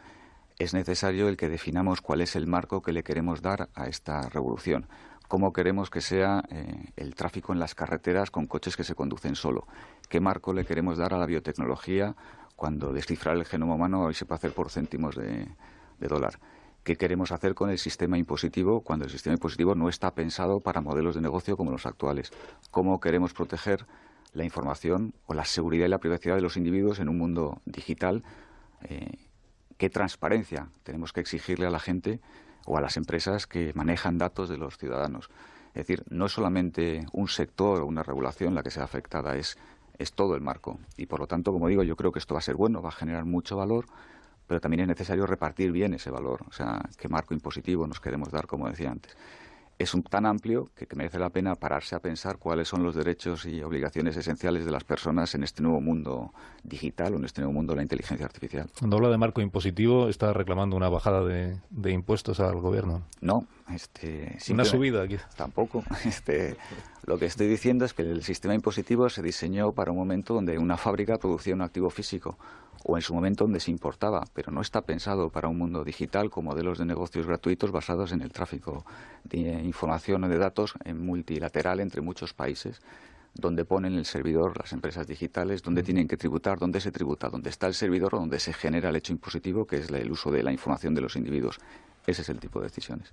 es 0.58 0.74
necesario 0.74 1.28
el 1.28 1.38
que 1.38 1.50
definamos 1.50 2.02
cuál 2.02 2.22
es 2.22 2.36
el 2.36 2.48
marco 2.48 2.82
que 2.82 2.94
le 2.94 3.04
queremos 3.04 3.42
dar 3.42 3.70
a 3.74 3.88
esta 3.88 4.30
revolución 4.30 4.88
cómo 5.28 5.54
queremos 5.54 5.90
que 5.90 6.02
sea 6.02 6.44
eh, 6.50 6.92
el 6.96 7.16
tráfico 7.16 7.54
en 7.54 7.60
las 7.60 7.76
carreteras 7.76 8.32
con 8.32 8.48
coches 8.48 8.78
que 8.78 8.84
se 8.84 8.96
conducen 8.96 9.36
solo, 9.36 9.68
qué 10.10 10.20
marco 10.20 10.54
le 10.54 10.66
queremos 10.66 10.98
dar 10.98 11.14
a 11.14 11.18
la 11.18 11.26
biotecnología 11.26 12.16
cuando 12.56 12.94
descifrar 12.94 13.36
el 13.36 13.46
genoma 13.46 13.76
humano 13.76 14.04
hoy 14.04 14.14
se 14.14 14.26
puede 14.26 14.38
hacer 14.38 14.54
por 14.54 14.70
céntimos 14.70 15.16
de, 15.16 15.48
dólar. 16.00 16.40
¿Qué 16.84 16.98
queremos 16.98 17.32
hacer 17.32 17.56
con 17.56 17.72
el 17.72 17.80
sistema 17.80 18.18
impositivo 18.18 18.82
cuando 18.82 19.06
el 19.06 19.12
sistema 19.12 19.34
impositivo 19.34 19.74
no 19.74 19.90
está 19.90 20.14
pensado 20.14 20.60
para 20.60 20.82
modelos 20.82 21.16
de 21.16 21.22
negocio 21.22 21.58
como 21.58 21.72
los 21.72 21.88
actuales? 21.88 22.32
¿Cómo 22.70 23.00
queremos 23.00 23.34
proteger 23.34 23.88
la 24.34 24.44
información 24.44 25.14
o 25.26 25.34
la 25.34 25.46
seguridad 25.46 25.88
y 25.88 25.90
la 25.90 25.98
privacidad 25.98 26.36
de 26.36 26.42
los 26.42 26.58
individuos 26.58 27.00
en 27.00 27.10
un 27.10 27.18
mundo 27.18 27.62
digital? 27.66 28.24
Eh, 28.84 29.18
¿Qué 29.78 29.90
transparencia 29.90 30.70
tenemos 30.84 31.14
que 31.14 31.22
exigirle 31.22 31.66
a 31.66 31.70
la 31.70 31.80
gente 31.80 32.20
o 32.66 32.78
a 32.78 32.82
las 32.82 32.98
empresas 32.98 33.48
que 33.48 33.72
manejan 33.76 34.18
datos 34.18 34.50
de 34.50 34.58
los 34.58 34.78
ciudadanos? 34.78 35.30
Es 35.70 35.88
decir, 35.88 36.04
no 36.10 36.28
es 36.28 36.32
solamente 36.32 37.06
un 37.12 37.28
sector 37.28 37.82
o 37.82 37.86
una 37.86 38.04
regulación 38.04 38.56
la 38.56 38.64
que 38.64 38.72
sea 38.72 38.84
afectada, 38.84 39.36
es 39.36 39.58
es 39.98 40.14
todo 40.14 40.36
el 40.36 40.42
marco. 40.42 40.80
Y 40.98 41.06
por 41.06 41.20
lo 41.20 41.28
tanto, 41.28 41.52
como 41.52 41.68
digo, 41.68 41.84
yo 41.84 41.96
creo 41.96 42.12
que 42.12 42.20
esto 42.20 42.34
va 42.34 42.40
a 42.40 42.44
ser 42.44 42.56
bueno, 42.56 42.82
va 42.82 42.90
a 42.90 42.94
generar 42.94 43.26
mucho 43.26 43.58
valor, 43.58 43.86
pero 44.48 44.60
también 44.60 44.82
es 44.82 44.88
necesario 44.88 45.26
repartir 45.26 45.72
bien 45.72 45.94
ese 45.94 46.12
valor. 46.12 46.44
O 46.48 46.52
sea, 46.52 46.82
qué 46.98 47.08
marco 47.08 47.34
impositivo 47.34 47.88
nos 47.88 48.00
queremos 48.00 48.30
dar, 48.32 48.48
como 48.48 48.70
decía 48.70 48.92
antes 48.92 49.16
es 49.78 49.94
un, 49.94 50.04
tan 50.04 50.26
amplio 50.26 50.70
que, 50.76 50.88
merece 50.96 51.20
la 51.20 51.30
pena 51.30 51.56
pararse 51.56 51.96
a 51.96 52.00
pensar 52.00 52.38
cuáles 52.38 52.68
son 52.68 52.84
los 52.84 52.96
derechos 52.96 53.46
y 53.46 53.62
obligaciones 53.62 54.16
esenciales 54.16 54.66
de 54.66 54.72
las 54.72 54.84
personas 54.84 55.36
en 55.36 55.44
este 55.44 55.62
nuevo 55.62 55.82
mundo 55.82 56.34
digital 56.64 57.14
o 57.14 57.18
en 57.18 57.26
este 57.26 57.42
nuevo 57.42 57.54
mundo 57.54 57.74
de 57.74 57.78
la 57.78 57.84
inteligencia 57.84 58.26
artificial. 58.26 58.70
Cuando 58.80 58.98
habla 58.98 59.10
de 59.10 59.18
marco 59.18 59.42
impositivo, 59.42 60.08
¿está 60.08 60.32
reclamando 60.32 60.78
una 60.78 60.88
bajada 60.88 61.24
de, 61.26 61.92
impuestos 61.92 62.40
al 62.40 62.62
gobierno? 62.62 63.04
No, 63.20 63.46
este, 63.74 64.38
una 64.50 64.64
subida 64.64 65.04
aquí. 65.04 65.18
Tampoco. 65.36 65.84
Este, 66.06 66.56
lo 67.06 67.20
que 67.20 67.26
estoy 67.26 67.48
diciendo 67.48 67.86
es 67.86 67.94
que 67.94 68.02
el 68.02 68.24
sistema 68.24 68.56
impositivo 68.56 69.10
se 69.10 69.22
diseñó 69.22 69.72
para 69.74 69.92
un 69.92 69.98
momento 69.98 70.34
donde 70.34 70.58
una 70.58 70.76
fábrica 70.76 71.18
producía 71.18 71.54
un 71.54 71.62
activo 71.62 71.92
físico 71.92 72.38
o 72.84 72.98
en 72.98 73.02
su 73.04 73.14
momento 73.14 73.44
donde 73.44 73.60
se 73.60 73.72
importaba, 73.72 74.24
pero 74.34 74.52
no 74.52 74.62
está 74.62 74.82
pensado 74.82 75.30
para 75.30 75.48
un 75.48 75.58
mundo 75.58 75.84
digital 75.84 76.32
con 76.32 76.46
modelos 76.46 76.80
de 76.80 76.86
negocios 76.86 77.28
gratuitos 77.28 77.72
basados 77.72 78.12
en 78.12 78.22
el 78.22 78.32
tráfico 78.32 78.86
de 79.24 79.40
información 79.64 80.24
o 80.24 80.30
de 80.30 80.38
datos 80.38 80.74
en 80.84 81.06
multilateral 81.06 81.80
entre 81.80 82.02
muchos 82.02 82.34
países 82.34 82.82
donde 83.36 83.66
ponen 83.66 83.94
el 83.96 84.06
servidor 84.06 84.58
las 84.58 84.72
empresas 84.72 85.06
digitales, 85.06 85.62
donde 85.62 85.84
tienen 85.84 86.08
que 86.08 86.16
tributar, 86.16 86.58
dónde 86.58 86.80
se 86.80 86.92
tributa, 86.92 87.28
dónde 87.30 87.50
está 87.50 87.68
el 87.68 87.74
servidor 87.74 88.16
o 88.16 88.20
donde 88.20 88.40
se 88.40 88.54
genera 88.54 88.90
el 88.90 88.96
hecho 88.96 89.12
impositivo, 89.12 89.68
que 89.68 89.78
es 89.78 89.90
el 89.90 90.10
uso 90.10 90.32
de 90.32 90.42
la 90.42 90.54
información 90.54 90.96
de 90.96 91.02
los 91.02 91.18
individuos. 91.18 91.60
Ese 92.08 92.22
es 92.22 92.30
el 92.30 92.40
tipo 92.40 92.60
de 92.62 92.68
decisiones. 92.68 93.12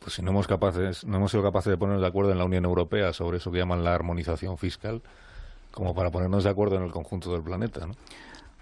Pues 0.00 0.14
si 0.14 0.22
no 0.22 0.30
hemos, 0.30 0.46
capaces, 0.46 1.04
no 1.04 1.16
hemos 1.16 1.30
sido 1.30 1.42
capaces 1.42 1.70
de 1.70 1.76
ponernos 1.76 2.02
de 2.02 2.08
acuerdo 2.08 2.32
en 2.32 2.38
la 2.38 2.44
Unión 2.44 2.64
Europea 2.64 3.12
sobre 3.12 3.38
eso 3.38 3.50
que 3.50 3.58
llaman 3.58 3.82
la 3.82 3.94
armonización 3.94 4.56
fiscal, 4.56 5.02
como 5.72 5.94
para 5.94 6.10
ponernos 6.10 6.44
de 6.44 6.50
acuerdo 6.50 6.76
en 6.76 6.84
el 6.84 6.92
conjunto 6.92 7.32
del 7.32 7.42
planeta, 7.42 7.86
¿no? 7.86 7.94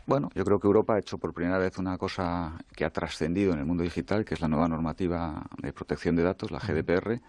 Bueno, 0.07 0.29
yo 0.35 0.45
creo 0.45 0.61
que 0.61 0.67
Europa 0.67 0.95
ha 0.95 0.99
hecho 0.99 1.17
por 1.17 1.33
primera 1.33 1.57
vez 1.57 1.79
una 1.79 1.97
cosa 1.97 2.53
que 2.77 2.85
ha 2.85 2.91
trascendido 2.91 3.55
en 3.55 3.59
el 3.59 3.65
mundo 3.65 3.83
digital, 3.83 4.25
que 4.27 4.35
es 4.35 4.41
la 4.43 4.49
nueva 4.49 4.69
normativa 4.69 5.47
de 5.63 5.73
protección 5.73 6.15
de 6.15 6.23
datos, 6.23 6.51
la 6.51 6.59
GDPR, 6.59 7.21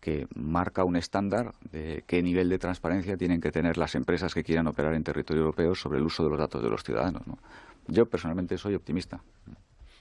que 0.00 0.26
marca 0.34 0.84
un 0.84 0.96
estándar 0.96 1.52
de 1.70 2.04
qué 2.06 2.22
nivel 2.22 2.48
de 2.48 2.58
transparencia 2.58 3.18
tienen 3.18 3.42
que 3.42 3.52
tener 3.52 3.76
las 3.76 3.94
empresas 3.94 4.32
que 4.32 4.42
quieran 4.42 4.66
operar 4.68 4.94
en 4.94 5.04
territorio 5.04 5.42
europeo 5.42 5.74
sobre 5.74 5.98
el 5.98 6.04
uso 6.04 6.24
de 6.24 6.30
los 6.30 6.38
datos 6.38 6.62
de 6.62 6.70
los 6.70 6.82
ciudadanos. 6.82 7.22
Yo 7.88 8.06
personalmente 8.06 8.56
soy 8.56 8.74
optimista. 8.74 9.20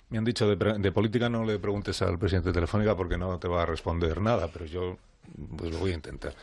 Me 0.10 0.18
han 0.18 0.24
dicho 0.24 0.48
de, 0.56 0.92
política 0.92 1.28
no 1.30 1.44
le 1.44 1.60
preguntes 1.60 2.02
al 2.02 2.18
presidente 2.18 2.50
de 2.50 2.54
Telefónica 2.54 2.96
porque 2.96 3.18
no 3.18 3.40
te 3.40 3.48
va 3.48 3.64
a 3.64 3.66
responder 3.66 4.22
nada, 4.22 4.48
pero 4.52 4.66
yo 4.66 4.98
pues 5.58 5.72
lo 5.72 5.80
voy 5.80 5.92
a 5.92 5.96
intentar. 5.96 6.34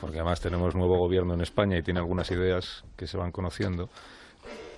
Porque 0.00 0.18
además 0.18 0.40
tenemos 0.40 0.74
nuevo 0.74 0.98
gobierno 0.98 1.34
en 1.34 1.40
España 1.40 1.78
y 1.78 1.82
tiene 1.82 2.00
algunas 2.00 2.30
ideas 2.32 2.84
que 2.96 3.06
se 3.06 3.16
van 3.16 3.30
conociendo. 3.30 3.88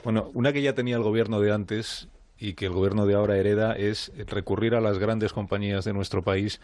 Bueno, 0.05 0.31
una 0.35 0.53
que 0.53 0.61
ya 0.61 0.75
tenía 0.75 0.97
el 0.97 1.03
gobierno 1.03 1.41
de 1.41 1.53
antes 1.53 2.09
y 2.39 2.53
que 2.53 2.67
el 2.67 2.73
gobierno 2.73 3.07
de 3.07 3.15
ahora 3.15 3.37
hereda 3.37 3.73
es 3.73 4.13
recurrir 4.27 4.75
a 4.75 4.81
las 4.81 4.99
grandes 4.99 5.33
compañías 5.33 5.85
de 5.87 5.95
nuestro 5.95 6.23
país 6.23 6.61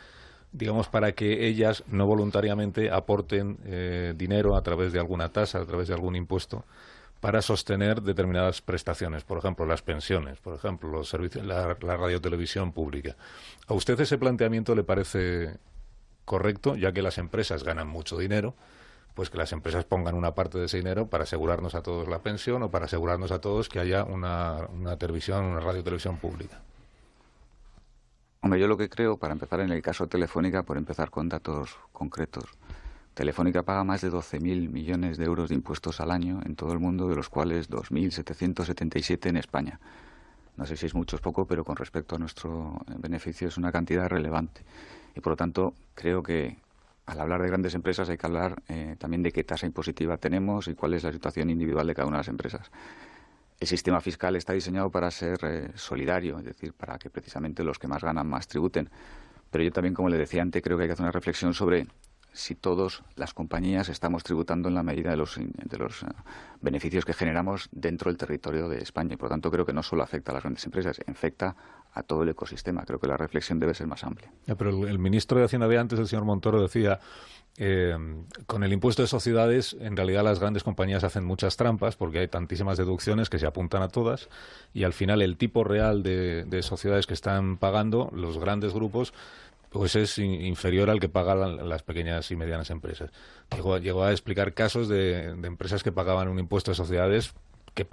digamos, 0.54 0.88
para 0.88 1.12
que 1.12 1.48
ellas 1.48 1.82
no 1.88 2.06
voluntariamente 2.06 2.90
aporten 2.90 3.58
eh, 3.64 4.14
dinero 4.16 4.56
a 4.56 4.62
través 4.62 4.92
de 4.92 5.00
alguna 5.00 5.30
tasa, 5.30 5.58
a 5.58 5.66
través 5.66 5.88
de 5.88 5.94
algún 5.94 6.14
impuesto, 6.14 6.64
para 7.24 7.40
sostener 7.40 8.02
determinadas 8.02 8.60
prestaciones, 8.60 9.24
por 9.24 9.38
ejemplo, 9.38 9.64
las 9.64 9.80
pensiones, 9.80 10.38
por 10.40 10.56
ejemplo, 10.56 10.90
los 10.90 11.08
servicios, 11.08 11.46
la, 11.46 11.74
la 11.80 11.96
radiotelevisión 11.96 12.72
pública. 12.72 13.16
¿A 13.66 13.72
usted 13.72 13.98
ese 13.98 14.18
planteamiento 14.18 14.74
le 14.74 14.84
parece 14.84 15.56
correcto, 16.26 16.76
ya 16.76 16.92
que 16.92 17.00
las 17.00 17.16
empresas 17.16 17.64
ganan 17.64 17.88
mucho 17.88 18.18
dinero? 18.18 18.54
pues 19.14 19.30
que 19.30 19.38
las 19.38 19.52
empresas 19.52 19.86
pongan 19.86 20.16
una 20.16 20.34
parte 20.34 20.58
de 20.58 20.66
ese 20.66 20.76
dinero 20.76 21.06
para 21.06 21.22
asegurarnos 21.22 21.74
a 21.74 21.82
todos 21.82 22.08
la 22.08 22.18
pensión 22.18 22.62
o 22.62 22.70
para 22.70 22.84
asegurarnos 22.86 23.30
a 23.32 23.40
todos 23.40 23.70
que 23.70 23.78
haya 23.78 24.04
una, 24.04 24.66
una 24.74 24.98
televisión, 24.98 25.44
una 25.44 25.60
radio 25.60 25.82
televisión 25.82 26.18
pública. 26.18 26.60
Hombre, 28.42 28.60
yo 28.60 28.66
lo 28.66 28.76
que 28.76 28.90
creo, 28.90 29.16
para 29.16 29.32
empezar 29.32 29.60
en 29.60 29.70
el 29.70 29.80
caso 29.80 30.08
Telefónica, 30.08 30.64
por 30.64 30.76
empezar 30.76 31.10
con 31.10 31.30
datos 31.30 31.78
concretos, 31.92 32.44
Telefónica 33.14 33.62
paga 33.62 33.84
más 33.84 34.00
de 34.00 34.10
12.000 34.10 34.70
millones 34.70 35.16
de 35.16 35.24
euros 35.24 35.48
de 35.48 35.54
impuestos 35.54 36.00
al 36.00 36.10
año 36.10 36.40
en 36.44 36.56
todo 36.56 36.72
el 36.72 36.80
mundo, 36.80 37.08
de 37.08 37.14
los 37.14 37.28
cuales 37.28 37.70
2.777 37.70 39.28
en 39.28 39.36
España. 39.36 39.78
No 40.56 40.66
sé 40.66 40.76
si 40.76 40.86
es 40.86 40.94
mucho 40.94 41.16
o 41.16 41.20
poco, 41.20 41.46
pero 41.46 41.64
con 41.64 41.76
respecto 41.76 42.16
a 42.16 42.18
nuestro 42.18 42.80
beneficio 42.98 43.46
es 43.46 43.56
una 43.56 43.70
cantidad 43.70 44.08
relevante. 44.08 44.62
Y 45.14 45.20
por 45.20 45.32
lo 45.32 45.36
tanto, 45.36 45.74
creo 45.94 46.24
que 46.24 46.56
al 47.06 47.20
hablar 47.20 47.40
de 47.42 47.48
grandes 47.48 47.74
empresas 47.74 48.08
hay 48.08 48.16
que 48.16 48.26
hablar 48.26 48.62
eh, 48.68 48.96
también 48.98 49.22
de 49.22 49.30
qué 49.30 49.44
tasa 49.44 49.66
impositiva 49.66 50.16
tenemos 50.16 50.66
y 50.66 50.74
cuál 50.74 50.94
es 50.94 51.04
la 51.04 51.12
situación 51.12 51.50
individual 51.50 51.86
de 51.86 51.94
cada 51.94 52.08
una 52.08 52.16
de 52.16 52.20
las 52.20 52.28
empresas. 52.28 52.70
El 53.60 53.68
sistema 53.68 54.00
fiscal 54.00 54.34
está 54.34 54.52
diseñado 54.54 54.90
para 54.90 55.10
ser 55.12 55.38
eh, 55.44 55.70
solidario, 55.76 56.38
es 56.38 56.44
decir, 56.44 56.72
para 56.72 56.98
que 56.98 57.10
precisamente 57.10 57.62
los 57.62 57.78
que 57.78 57.86
más 57.86 58.02
ganan 58.02 58.26
más 58.26 58.48
tributen. 58.48 58.90
Pero 59.50 59.62
yo 59.62 59.70
también, 59.70 59.94
como 59.94 60.08
le 60.08 60.18
decía 60.18 60.42
antes, 60.42 60.62
creo 60.62 60.76
que 60.76 60.82
hay 60.82 60.88
que 60.88 60.94
hacer 60.94 61.04
una 61.04 61.12
reflexión 61.12 61.54
sobre 61.54 61.86
si 62.34 62.56
todas 62.56 63.02
las 63.14 63.32
compañías 63.32 63.88
estamos 63.88 64.24
tributando 64.24 64.68
en 64.68 64.74
la 64.74 64.82
medida 64.82 65.10
de 65.10 65.16
los, 65.16 65.36
de 65.36 65.78
los 65.78 66.02
eh, 66.02 66.06
beneficios 66.60 67.04
que 67.04 67.14
generamos 67.14 67.68
dentro 67.70 68.10
del 68.10 68.18
territorio 68.18 68.68
de 68.68 68.78
España. 68.78 69.14
Y 69.14 69.16
por 69.16 69.26
lo 69.26 69.30
tanto, 69.30 69.50
creo 69.52 69.64
que 69.64 69.72
no 69.72 69.84
solo 69.84 70.02
afecta 70.02 70.32
a 70.32 70.34
las 70.34 70.42
grandes 70.42 70.64
empresas, 70.64 71.00
afecta 71.06 71.56
a 71.92 72.02
todo 72.02 72.24
el 72.24 72.28
ecosistema. 72.28 72.84
Creo 72.84 72.98
que 72.98 73.06
la 73.06 73.16
reflexión 73.16 73.60
debe 73.60 73.72
ser 73.72 73.86
más 73.86 74.02
amplia. 74.02 74.32
pero 74.58 74.86
el, 74.86 74.98
ministro 74.98 75.38
de 75.38 75.44
Hacienda 75.44 75.68
de 75.68 75.78
antes, 75.78 75.98
el 75.98 76.08
señor 76.08 76.24
Montoro, 76.24 76.60
decía 76.60 76.98
eh, 77.56 77.96
con 78.46 78.64
el 78.64 78.72
impuesto 78.72 79.02
de 79.02 79.08
sociedades, 79.08 79.76
en 79.78 79.96
realidad 79.96 80.24
las 80.24 80.40
grandes 80.40 80.64
compañías 80.64 81.04
hacen 81.04 81.24
muchas 81.24 81.56
trampas 81.56 81.94
porque 81.94 82.18
hay 82.18 82.26
tantísimas 82.26 82.78
deducciones 82.78 83.30
que 83.30 83.38
se 83.38 83.46
apuntan 83.46 83.82
a 83.82 83.88
todas 83.88 84.28
y 84.72 84.82
al 84.82 84.92
final 84.92 85.22
el 85.22 85.36
tipo 85.36 85.62
real 85.62 86.02
de 86.02 86.62
sociedades 86.62 87.06
que 87.06 87.14
están 87.14 87.58
pagando 87.58 88.10
los 88.12 88.38
grandes 88.38 88.74
grupos 88.74 89.14
pues 89.74 89.96
es 89.96 90.18
inferior 90.20 90.88
al 90.88 91.00
que 91.00 91.08
pagan 91.08 91.68
las 91.68 91.82
pequeñas 91.82 92.30
y 92.30 92.36
medianas 92.36 92.70
empresas. 92.70 93.10
Llegó, 93.82 94.04
a 94.04 94.12
explicar 94.12 94.54
casos 94.54 94.88
de, 94.88 95.30
empresas 95.30 95.82
que 95.82 95.90
pagaban 95.90 96.28
un 96.28 96.38
impuesto 96.38 96.70
de 96.70 96.76
sociedades 96.76 97.34
que, 97.74 97.84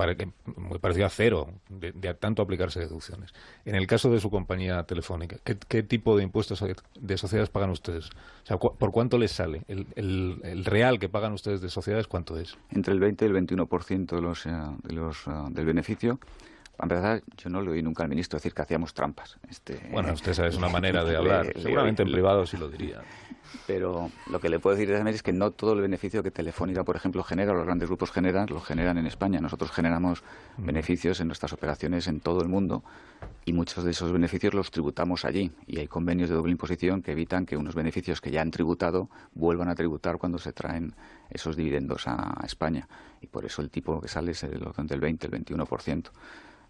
muy 0.57 0.77
parecido 0.77 1.07
a 1.07 1.09
cero 1.09 1.49
de, 1.69 1.91
tanto 2.13 2.43
aplicarse 2.43 2.81
deducciones. 2.81 3.33
En 3.65 3.73
el 3.73 3.87
caso 3.87 4.11
de 4.11 4.19
su 4.19 4.29
compañía 4.29 4.83
telefónica, 4.83 5.37
¿qué, 5.43 5.81
tipo 5.81 6.15
de 6.15 6.21
impuestos 6.21 6.63
de 6.99 7.17
sociedades 7.17 7.49
pagan 7.49 7.71
ustedes? 7.71 8.11
O 8.43 8.45
sea, 8.45 8.57
¿por 8.57 8.91
cuánto 8.91 9.17
les 9.17 9.31
sale? 9.31 9.63
El, 9.67 9.87
el, 9.95 10.63
real 10.65 10.99
que 10.99 11.09
pagan 11.09 11.33
ustedes 11.33 11.61
de 11.61 11.69
sociedades 11.69 12.05
cuánto 12.05 12.37
es? 12.37 12.59
Entre 12.69 12.93
el 12.93 12.99
20 12.99 13.25
y 13.25 13.27
el 13.27 13.33
21% 13.33 14.05
de 14.05 14.21
los, 14.21 14.45
eh, 14.45 14.51
de 14.83 14.93
los, 14.93 15.25
eh, 15.25 15.31
del 15.49 15.65
beneficio 15.65 16.19
en 16.81 16.87
verdad, 16.87 17.21
yo 17.37 17.49
no 17.49 17.61
le 17.61 17.71
oí 17.71 17.81
nunca 17.81 18.03
al 18.03 18.09
ministro 18.09 18.37
decir 18.37 18.53
que 18.53 18.61
hacíamos 18.61 18.93
trampas. 18.93 19.37
Este, 19.49 19.87
bueno, 19.91 20.13
usted 20.13 20.33
sabe, 20.33 20.49
es 20.49 20.57
una 20.57 20.69
manera 20.79 21.03
de 21.03 21.15
hablar. 21.15 21.53
Seguramente 21.55 22.03
en 22.03 22.11
privado 22.11 22.45
sí 22.45 22.57
lo 22.57 22.69
diría. 22.69 23.01
Pero 23.67 24.09
lo 24.29 24.39
que 24.39 24.49
le 24.49 24.59
puedo 24.59 24.75
decir 24.75 24.93
también 24.93 25.13
es 25.13 25.23
que 25.23 25.33
no 25.33 25.51
todo 25.51 25.73
el 25.73 25.81
beneficio 25.81 26.23
que 26.23 26.31
Telefónica, 26.31 26.83
por 26.83 26.95
ejemplo, 26.95 27.23
genera, 27.23 27.51
o 27.51 27.55
los 27.55 27.65
grandes 27.65 27.89
grupos 27.89 28.11
generan, 28.11 28.47
lo 28.49 28.61
generan 28.61 28.97
en 28.97 29.05
España. 29.05 29.39
Nosotros 29.39 29.71
generamos 29.71 30.23
mm. 30.57 30.65
beneficios 30.65 31.19
en 31.19 31.27
nuestras 31.27 31.53
operaciones 31.53 32.07
en 32.07 32.21
todo 32.21 32.41
el 32.41 32.47
mundo 32.47 32.83
y 33.45 33.53
muchos 33.53 33.83
de 33.83 33.91
esos 33.91 34.11
beneficios 34.11 34.53
los 34.53 34.71
tributamos 34.71 35.25
allí. 35.25 35.51
Y 35.67 35.79
hay 35.79 35.87
convenios 35.87 36.29
de 36.29 36.35
doble 36.35 36.51
imposición 36.51 37.01
que 37.01 37.11
evitan 37.11 37.45
que 37.45 37.57
unos 37.57 37.75
beneficios 37.75 38.21
que 38.21 38.31
ya 38.31 38.41
han 38.41 38.51
tributado 38.51 39.09
vuelvan 39.33 39.69
a 39.69 39.75
tributar 39.75 40.17
cuando 40.17 40.37
se 40.37 40.53
traen 40.53 40.95
esos 41.29 41.55
dividendos 41.55 42.07
a 42.07 42.41
España. 42.45 42.87
Y 43.21 43.27
por 43.27 43.45
eso 43.45 43.61
el 43.61 43.69
tipo 43.69 44.01
que 44.01 44.07
sale 44.07 44.31
es 44.31 44.43
el, 44.43 44.65
del 44.83 44.99
20, 44.99 45.27
el 45.27 45.33
21%. 45.45 46.09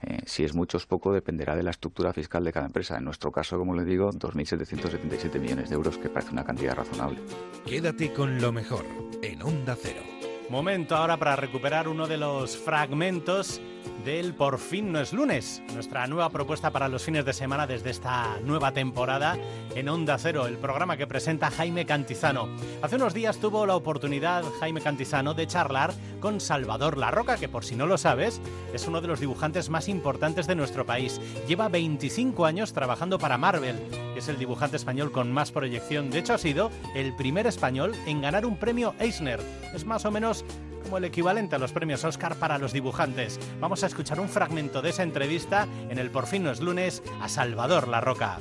Eh, 0.04 0.22
si 0.26 0.44
es 0.44 0.54
mucho 0.54 0.78
o 0.78 0.80
es 0.80 0.86
poco, 0.86 1.14
dependerá 1.14 1.56
de 1.56 1.64
la 1.64 1.72
estructura 1.72 2.14
fiscal 2.14 2.44
de 2.44 2.52
cada 2.52 2.66
empresa. 2.66 2.98
En 2.98 3.06
nuestro 3.06 3.32
caso, 3.32 3.58
como 3.58 3.76
les 3.76 3.86
digo, 3.86 4.12
2.777 4.12 5.40
millones 5.40 5.70
de 5.70 5.76
euros, 5.76 5.98
que 5.98 6.10
parece 6.10 6.32
una 6.32 6.44
cantidad 6.44 6.76
razonable. 6.76 7.20
Quédate 7.66 8.12
con 8.14 8.42
lo 8.42 8.52
mejor 8.52 8.86
en 9.22 9.42
Onda 9.42 9.76
Cero. 9.80 10.21
Momento 10.52 10.98
ahora 10.98 11.16
para 11.16 11.38
recuperar 11.38 11.88
uno 11.88 12.10
de 12.10 12.18
los 12.18 12.58
fragmentos 12.58 13.62
del 14.04 14.36
Por 14.36 14.60
fin 14.60 14.92
no 14.92 15.00
es 15.00 15.14
lunes, 15.14 15.64
nuestra 15.74 16.06
nueva 16.08 16.30
propuesta 16.30 16.72
para 16.72 16.90
los 16.90 17.06
fines 17.06 17.24
de 17.24 17.32
semana 17.32 17.66
desde 17.66 17.92
esta 17.92 18.38
nueva 18.44 18.74
temporada 18.74 19.38
en 19.76 19.88
Onda 19.88 20.18
Cero, 20.18 20.48
el 20.48 20.58
programa 20.58 20.98
que 20.98 21.08
presenta 21.08 21.52
Jaime 21.52 21.86
Cantizano. 21.86 22.50
Hace 22.82 22.98
unos 22.98 23.14
días 23.14 23.38
tuvo 23.38 23.66
la 23.66 23.78
oportunidad 23.78 24.44
Jaime 24.60 24.82
Cantizano 24.82 25.34
de 25.34 25.48
charlar 25.48 25.94
con 26.20 26.42
Salvador 26.42 26.98
La 26.98 27.12
Roca, 27.12 27.38
que 27.38 27.48
por 27.48 27.64
si 27.64 27.78
no 27.78 27.86
lo 27.86 27.98
sabes, 27.98 28.42
es 28.74 28.86
uno 28.90 29.00
de 29.00 29.08
los 29.08 29.22
dibujantes 29.22 29.70
más 29.70 29.88
importantes 29.88 30.48
de 30.48 30.56
nuestro 30.56 30.86
país. 30.86 31.22
Lleva 31.48 31.70
25 31.70 32.46
años 32.46 32.74
trabajando 32.74 33.20
para 33.20 33.38
Marvel, 33.38 33.78
es 34.22 34.30
el 34.30 34.38
dibujante 34.38 34.78
español 34.78 35.12
con 35.12 35.32
más 35.32 35.52
proyección. 35.52 36.12
De 36.12 36.20
hecho, 36.20 36.36
ha 36.36 36.38
sido 36.38 36.72
el 36.94 37.16
primer 37.16 37.48
español 37.48 37.94
en 38.06 38.22
ganar 38.22 38.46
un 38.46 38.56
premio 38.56 38.94
Eisner. 39.00 39.40
Es 39.74 39.86
más 39.86 40.06
o 40.06 40.12
menos 40.12 40.46
como 40.84 40.98
el 40.98 41.06
equivalente 41.06 41.56
a 41.56 41.60
los 41.60 41.72
premios 41.72 42.04
Oscar 42.04 42.36
para 42.36 42.60
los 42.60 42.72
dibujantes. 42.72 43.40
Vamos 43.60 43.84
a 43.84 43.88
escuchar 43.88 44.20
un 44.20 44.30
fragmento 44.30 44.82
de 44.82 44.92
esa 44.92 45.04
entrevista 45.04 45.68
en 45.90 45.98
el 45.98 46.12
Por 46.12 46.28
fin 46.28 46.44
no 46.44 46.52
es 46.52 46.60
lunes 46.60 47.02
a 47.20 47.30
Salvador 47.30 47.88
La 47.88 48.00
Roca. 48.00 48.40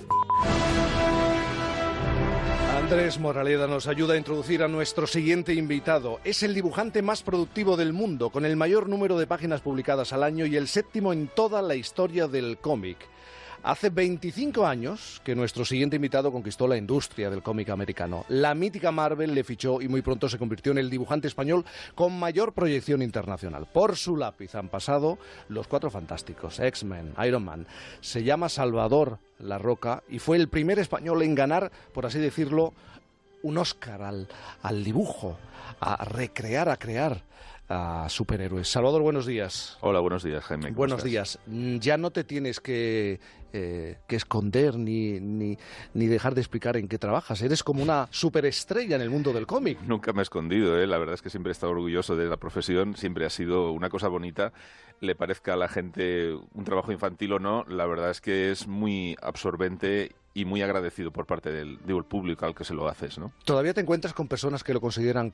Andrés 2.76 3.18
Moraleda 3.18 3.66
nos 3.66 3.86
ayuda 3.86 4.14
a 4.14 4.16
introducir 4.18 4.62
a 4.62 4.68
nuestro 4.68 5.06
siguiente 5.06 5.54
invitado. 5.54 6.18
Es 6.24 6.42
el 6.42 6.54
dibujante 6.54 7.02
más 7.02 7.22
productivo 7.22 7.76
del 7.76 7.92
mundo, 7.92 8.30
con 8.30 8.44
el 8.44 8.56
mayor 8.56 8.88
número 8.88 9.18
de 9.18 9.26
páginas 9.26 9.60
publicadas 9.60 10.12
al 10.12 10.24
año 10.24 10.44
y 10.44 10.56
el 10.56 10.68
séptimo 10.68 11.12
en 11.12 11.28
toda 11.28 11.62
la 11.62 11.76
historia 11.76 12.26
del 12.26 12.58
cómic. 12.58 12.98
Hace 13.62 13.90
25 13.90 14.66
años 14.66 15.20
que 15.22 15.34
nuestro 15.34 15.66
siguiente 15.66 15.96
invitado 15.96 16.32
conquistó 16.32 16.66
la 16.66 16.78
industria 16.78 17.28
del 17.28 17.42
cómic 17.42 17.68
americano. 17.68 18.24
La 18.28 18.54
mítica 18.54 18.90
Marvel 18.90 19.34
le 19.34 19.44
fichó 19.44 19.82
y 19.82 19.88
muy 19.88 20.00
pronto 20.00 20.30
se 20.30 20.38
convirtió 20.38 20.72
en 20.72 20.78
el 20.78 20.88
dibujante 20.88 21.28
español 21.28 21.66
con 21.94 22.18
mayor 22.18 22.54
proyección 22.54 23.02
internacional. 23.02 23.66
Por 23.70 23.96
su 23.96 24.16
lápiz 24.16 24.54
han 24.54 24.68
pasado 24.68 25.18
los 25.48 25.68
Cuatro 25.68 25.90
Fantásticos, 25.90 26.58
X-Men, 26.58 27.12
Iron 27.26 27.44
Man. 27.44 27.66
Se 28.00 28.24
llama 28.24 28.48
Salvador 28.48 29.18
La 29.38 29.58
Roca 29.58 30.02
y 30.08 30.20
fue 30.20 30.38
el 30.38 30.48
primer 30.48 30.78
español 30.78 31.20
en 31.22 31.34
ganar, 31.34 31.70
por 31.92 32.06
así 32.06 32.18
decirlo, 32.18 32.72
un 33.42 33.58
Oscar 33.58 34.00
al, 34.02 34.28
al 34.62 34.82
dibujo, 34.82 35.36
a 35.80 36.02
recrear, 36.06 36.70
a 36.70 36.78
crear 36.78 37.24
a 37.70 38.08
superhéroes. 38.08 38.68
Salvador, 38.68 39.00
buenos 39.00 39.26
días. 39.26 39.78
Hola, 39.80 40.00
buenos 40.00 40.24
días, 40.24 40.44
Jaime. 40.44 40.72
Buenos 40.72 41.04
días. 41.04 41.38
Mm, 41.46 41.76
ya 41.76 41.96
no 41.96 42.10
te 42.10 42.24
tienes 42.24 42.58
que, 42.58 43.20
eh, 43.52 43.98
que 44.08 44.16
esconder 44.16 44.76
ni, 44.76 45.20
ni, 45.20 45.56
ni, 45.94 46.06
dejar 46.06 46.34
de 46.34 46.40
explicar 46.40 46.76
en 46.76 46.88
qué 46.88 46.98
trabajas. 46.98 47.40
Eres 47.42 47.62
como 47.62 47.80
una 47.82 48.08
superestrella 48.10 48.96
en 48.96 49.02
el 49.02 49.08
mundo 49.08 49.32
del 49.32 49.46
cómic. 49.46 49.80
Nunca 49.86 50.12
me 50.12 50.18
he 50.18 50.22
escondido, 50.22 50.80
¿eh? 50.80 50.86
la 50.88 50.98
verdad 50.98 51.14
es 51.14 51.22
que 51.22 51.30
siempre 51.30 51.50
he 51.50 51.52
estado 51.52 51.70
orgulloso 51.70 52.16
de 52.16 52.26
la 52.26 52.38
profesión, 52.38 52.96
siempre 52.96 53.24
ha 53.24 53.30
sido 53.30 53.70
una 53.70 53.88
cosa 53.88 54.08
bonita. 54.08 54.52
Le 55.00 55.14
parezca 55.14 55.54
a 55.54 55.56
la 55.56 55.68
gente 55.68 56.34
un 56.34 56.64
trabajo 56.64 56.90
infantil 56.90 57.34
o 57.34 57.38
no, 57.38 57.64
la 57.68 57.86
verdad 57.86 58.10
es 58.10 58.20
que 58.20 58.50
es 58.50 58.66
muy 58.66 59.16
absorbente 59.22 60.16
y 60.34 60.44
muy 60.44 60.60
agradecido 60.60 61.12
por 61.12 61.24
parte 61.24 61.52
del, 61.52 61.78
del 61.86 62.04
público 62.04 62.46
al 62.46 62.54
que 62.54 62.64
se 62.64 62.74
lo 62.74 62.88
haces, 62.88 63.16
¿no? 63.18 63.32
¿Todavía 63.44 63.74
te 63.74 63.80
encuentras 63.80 64.12
con 64.12 64.28
personas 64.28 64.62
que 64.62 64.74
lo 64.74 64.80
consideran 64.80 65.32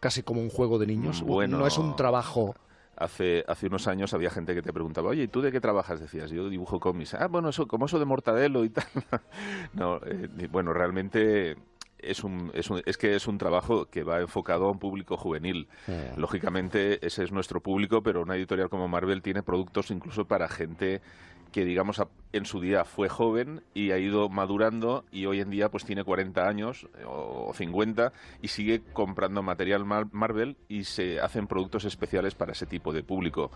casi 0.00 0.22
como 0.22 0.40
un 0.40 0.50
juego 0.50 0.78
de 0.78 0.86
niños. 0.86 1.22
Bueno, 1.22 1.58
no 1.58 1.66
es 1.66 1.78
un 1.78 1.96
trabajo. 1.96 2.54
Hace, 2.96 3.44
hace 3.46 3.66
unos 3.66 3.88
años 3.88 4.14
había 4.14 4.30
gente 4.30 4.54
que 4.54 4.62
te 4.62 4.72
preguntaba, 4.72 5.10
oye, 5.10 5.24
¿y 5.24 5.28
tú 5.28 5.42
de 5.42 5.52
qué 5.52 5.60
trabajas? 5.60 6.00
Decías, 6.00 6.30
yo 6.30 6.48
dibujo 6.48 6.80
cómics. 6.80 7.12
Ah, 7.12 7.26
bueno, 7.26 7.50
eso, 7.50 7.68
como 7.68 7.86
eso 7.86 7.98
de 7.98 8.06
Mortadelo 8.06 8.64
y 8.64 8.70
tal. 8.70 8.86
no, 9.74 10.00
eh, 10.06 10.48
bueno, 10.50 10.72
realmente 10.72 11.56
es, 11.98 12.24
un, 12.24 12.50
es, 12.54 12.70
un, 12.70 12.82
es, 12.86 12.96
que 12.96 13.14
es 13.14 13.26
un 13.26 13.38
trabajo 13.38 13.86
que 13.86 14.02
va 14.02 14.20
enfocado 14.20 14.66
a 14.66 14.70
un 14.70 14.78
público 14.78 15.16
juvenil. 15.16 15.68
Lógicamente, 16.16 17.04
ese 17.06 17.24
es 17.24 17.32
nuestro 17.32 17.60
público, 17.60 18.02
pero 18.02 18.22
una 18.22 18.36
editorial 18.36 18.68
como 18.68 18.88
Marvel 18.88 19.22
tiene 19.22 19.42
productos 19.42 19.90
incluso 19.90 20.26
para 20.26 20.48
gente 20.48 21.02
que 21.56 21.64
digamos 21.64 22.02
en 22.34 22.44
su 22.44 22.60
día 22.60 22.84
fue 22.84 23.08
joven 23.08 23.62
y 23.72 23.90
ha 23.90 23.98
ido 23.98 24.28
madurando 24.28 25.06
y 25.10 25.24
hoy 25.24 25.40
en 25.40 25.48
día 25.48 25.70
pues 25.70 25.86
tiene 25.86 26.04
40 26.04 26.46
años 26.46 26.86
eh, 26.98 27.04
o 27.06 27.50
50 27.54 28.12
y 28.42 28.48
sigue 28.48 28.82
comprando 28.92 29.42
material 29.42 29.86
Marvel 29.86 30.58
y 30.68 30.84
se 30.84 31.18
hacen 31.18 31.46
productos 31.46 31.86
especiales 31.86 32.34
para 32.34 32.52
ese 32.52 32.66
tipo 32.66 32.92
de 32.92 33.02
público, 33.02 33.52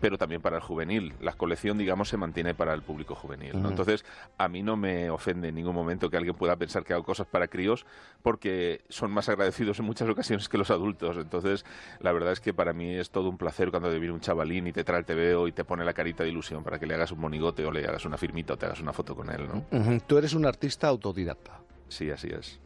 pero 0.00 0.16
también 0.16 0.40
para 0.40 0.56
el 0.56 0.62
juvenil. 0.62 1.12
La 1.20 1.34
colección 1.34 1.76
digamos 1.76 2.08
se 2.08 2.16
mantiene 2.16 2.54
para 2.54 2.72
el 2.72 2.80
público 2.80 3.14
juvenil. 3.14 3.52
Entonces 3.54 4.06
a 4.38 4.48
mí 4.48 4.62
no 4.62 4.78
me 4.78 5.10
ofende 5.10 5.48
en 5.48 5.54
ningún 5.54 5.74
momento 5.74 6.08
que 6.08 6.16
alguien 6.16 6.34
pueda 6.34 6.56
pensar 6.56 6.84
que 6.84 6.94
hago 6.94 7.04
cosas 7.04 7.26
para 7.26 7.48
críos 7.48 7.84
porque 8.22 8.80
son 8.88 9.10
más 9.10 9.28
agradecidos 9.28 9.78
en 9.78 9.84
muchas 9.84 10.08
ocasiones 10.08 10.48
que 10.48 10.56
los 10.56 10.70
adultos. 10.70 11.18
Entonces 11.18 11.66
la 12.00 12.12
verdad 12.12 12.32
es 12.32 12.40
que 12.40 12.54
para 12.54 12.72
mí 12.72 12.94
es 12.94 13.10
todo 13.10 13.28
un 13.28 13.36
placer 13.36 13.70
cuando 13.70 13.90
viene 13.90 14.12
un 14.12 14.20
chavalín 14.20 14.68
y 14.68 14.72
te 14.72 14.84
trae 14.84 15.00
el 15.00 15.04
TVO 15.04 15.48
y 15.48 15.52
te 15.52 15.64
pone 15.64 15.84
la 15.84 15.92
carita 15.92 16.24
de 16.24 16.30
ilusión 16.30 16.64
para 16.64 16.78
que 16.78 16.86
le 16.86 16.94
hagas 16.94 17.12
un 17.12 17.20
monigote 17.20 17.41
o 17.48 17.70
le 17.70 17.86
hagas 17.86 18.04
una 18.04 18.16
firmita 18.16 18.54
o 18.54 18.56
te 18.56 18.66
hagas 18.66 18.80
una 18.80 18.92
foto 18.92 19.14
con 19.14 19.30
él, 19.30 19.46
¿no? 19.46 20.00
Tú 20.06 20.18
eres 20.18 20.34
un 20.34 20.46
artista 20.46 20.88
autodidacta. 20.88 21.60
Sí, 21.88 22.10
así 22.10 22.28
es. 22.28 22.60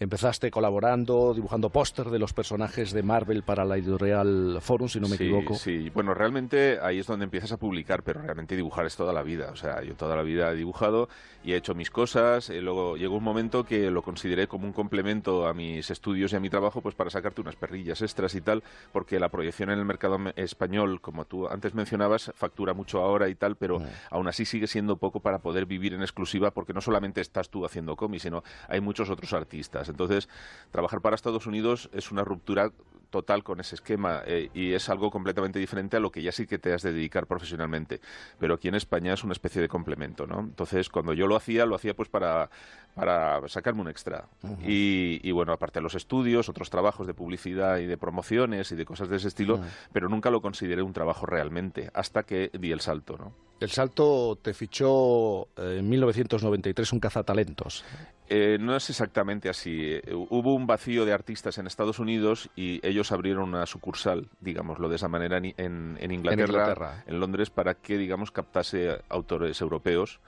Empezaste 0.00 0.50
colaborando, 0.50 1.34
dibujando 1.34 1.70
póster 1.70 2.10
de 2.10 2.18
los 2.18 2.32
personajes 2.32 2.92
de 2.92 3.02
Marvel 3.02 3.42
para 3.42 3.64
la 3.64 3.76
editorial 3.76 4.58
Forum, 4.60 4.88
si 4.88 5.00
no 5.00 5.08
me 5.08 5.16
equivoco. 5.16 5.54
Sí, 5.54 5.90
bueno, 5.90 6.14
realmente 6.14 6.78
ahí 6.82 6.98
es 6.98 7.06
donde 7.06 7.24
empiezas 7.24 7.52
a 7.52 7.56
publicar, 7.56 8.02
pero 8.02 8.22
realmente 8.22 8.56
dibujar 8.56 8.86
es 8.86 8.96
toda 8.96 9.12
la 9.12 9.22
vida. 9.22 9.50
O 9.52 9.56
sea, 9.56 9.82
yo 9.82 9.94
toda 9.94 10.16
la 10.16 10.22
vida 10.22 10.52
he 10.52 10.56
dibujado 10.56 11.08
y 11.44 11.52
he 11.52 11.56
hecho 11.56 11.74
mis 11.74 11.90
cosas. 11.90 12.50
Eh, 12.50 12.60
luego 12.60 12.96
llegó 12.96 13.16
un 13.16 13.24
momento 13.24 13.64
que 13.64 13.90
lo 13.90 14.02
consideré 14.02 14.46
como 14.48 14.66
un 14.66 14.72
complemento 14.72 15.46
a 15.46 15.54
mis 15.54 15.90
estudios 15.90 16.32
y 16.32 16.36
a 16.36 16.40
mi 16.40 16.50
trabajo, 16.50 16.80
pues 16.80 16.94
para 16.94 17.10
sacarte 17.10 17.40
unas 17.40 17.56
perrillas 17.56 18.02
extras 18.02 18.34
y 18.34 18.40
tal, 18.40 18.62
porque 18.92 19.18
la 19.18 19.28
proyección 19.28 19.70
en 19.70 19.78
el 19.78 19.84
mercado 19.84 20.18
español, 20.36 21.00
como 21.00 21.24
tú 21.24 21.48
antes 21.48 21.74
mencionabas, 21.74 22.32
factura 22.34 22.74
mucho 22.74 23.00
ahora 23.00 23.28
y 23.28 23.34
tal, 23.34 23.56
pero 23.56 23.80
aún 24.10 24.28
así 24.28 24.44
sigue 24.44 24.66
siendo 24.66 24.96
poco 24.96 25.20
para 25.20 25.38
poder 25.38 25.66
vivir 25.66 25.94
en 25.94 26.02
exclusiva, 26.02 26.50
porque 26.50 26.72
no 26.72 26.80
solamente 26.80 27.20
estás 27.20 27.50
tú 27.50 27.64
haciendo 27.64 27.96
cómics, 27.96 28.22
sino 28.22 28.42
hay 28.68 28.80
muchos 28.80 29.10
otros 29.10 29.32
artistas. 29.32 29.57
Entonces, 29.88 30.28
trabajar 30.70 31.00
para 31.00 31.16
Estados 31.16 31.46
Unidos 31.46 31.90
es 31.92 32.10
una 32.10 32.24
ruptura 32.24 32.72
total 33.10 33.42
con 33.42 33.60
ese 33.60 33.74
esquema 33.74 34.22
eh, 34.26 34.50
y 34.54 34.72
es 34.72 34.88
algo 34.88 35.10
completamente 35.10 35.58
diferente 35.58 35.96
a 35.96 36.00
lo 36.00 36.10
que 36.10 36.22
ya 36.22 36.32
sí 36.32 36.46
que 36.46 36.58
te 36.58 36.72
has 36.72 36.82
de 36.82 36.92
dedicar 36.92 37.26
profesionalmente. 37.26 38.00
Pero 38.38 38.54
aquí 38.54 38.68
en 38.68 38.74
España 38.74 39.14
es 39.14 39.24
una 39.24 39.32
especie 39.32 39.62
de 39.62 39.68
complemento, 39.68 40.26
¿no? 40.26 40.40
Entonces, 40.40 40.88
cuando 40.88 41.12
yo 41.14 41.26
lo 41.26 41.36
hacía, 41.36 41.66
lo 41.66 41.74
hacía 41.74 41.94
pues 41.94 42.08
para, 42.08 42.50
para 42.98 43.46
sacarme 43.48 43.82
un 43.82 43.88
extra. 43.88 44.28
y, 44.62 45.30
bueno, 45.30 45.52
aparte 45.52 45.78
de 45.78 45.82
los 45.82 45.94
estudios, 45.94 46.48
otros 46.48 46.70
trabajos 46.70 47.06
de 47.06 47.14
publicidad 47.14 47.78
y 47.78 47.86
de 47.86 47.96
promociones 47.96 48.72
y 48.72 48.76
de 48.76 48.84
cosas 48.84 49.08
de 49.08 49.16
ese 49.16 49.28
estilo, 49.28 49.60
pero 49.92 50.08
nunca 50.08 50.30
lo 50.30 50.40
consideré 50.40 50.82
un 50.82 50.92
trabajo 50.92 51.26
realmente, 51.26 51.90
hasta 51.94 52.24
que 52.24 52.50
di 52.52 52.72
el 52.72 52.80
salto, 52.80 53.16
¿no? 53.16 53.48
El 53.60 53.70
salto 53.70 54.38
te 54.40 54.54
fichó 54.54 55.48
eh, 55.56 55.78
en 55.80 55.88
1993 55.88 56.92
un 56.92 57.00
cazatalentos. 57.00 57.84
Eh, 58.28 58.56
no 58.60 58.76
es 58.76 58.88
exactamente 58.88 59.48
así. 59.48 59.80
Eh, 59.82 60.14
hubo 60.14 60.54
un 60.54 60.66
vacío 60.66 61.04
de 61.04 61.12
artistas 61.12 61.58
en 61.58 61.66
Estados 61.66 61.98
Unidos 61.98 62.50
y 62.54 62.86
ellos 62.86 63.10
abrieron 63.10 63.48
una 63.48 63.66
sucursal, 63.66 64.28
digámoslo 64.40 64.88
de 64.88 64.96
esa 64.96 65.08
manera, 65.08 65.38
en, 65.38 65.98
Inglaterra, 66.00 67.02
en 67.06 67.18
Londres, 67.18 67.50
para 67.50 67.74
que, 67.74 67.98
digamos, 67.98 68.30
captase 68.30 69.00
autores 69.08 69.60
europeos 69.60 70.20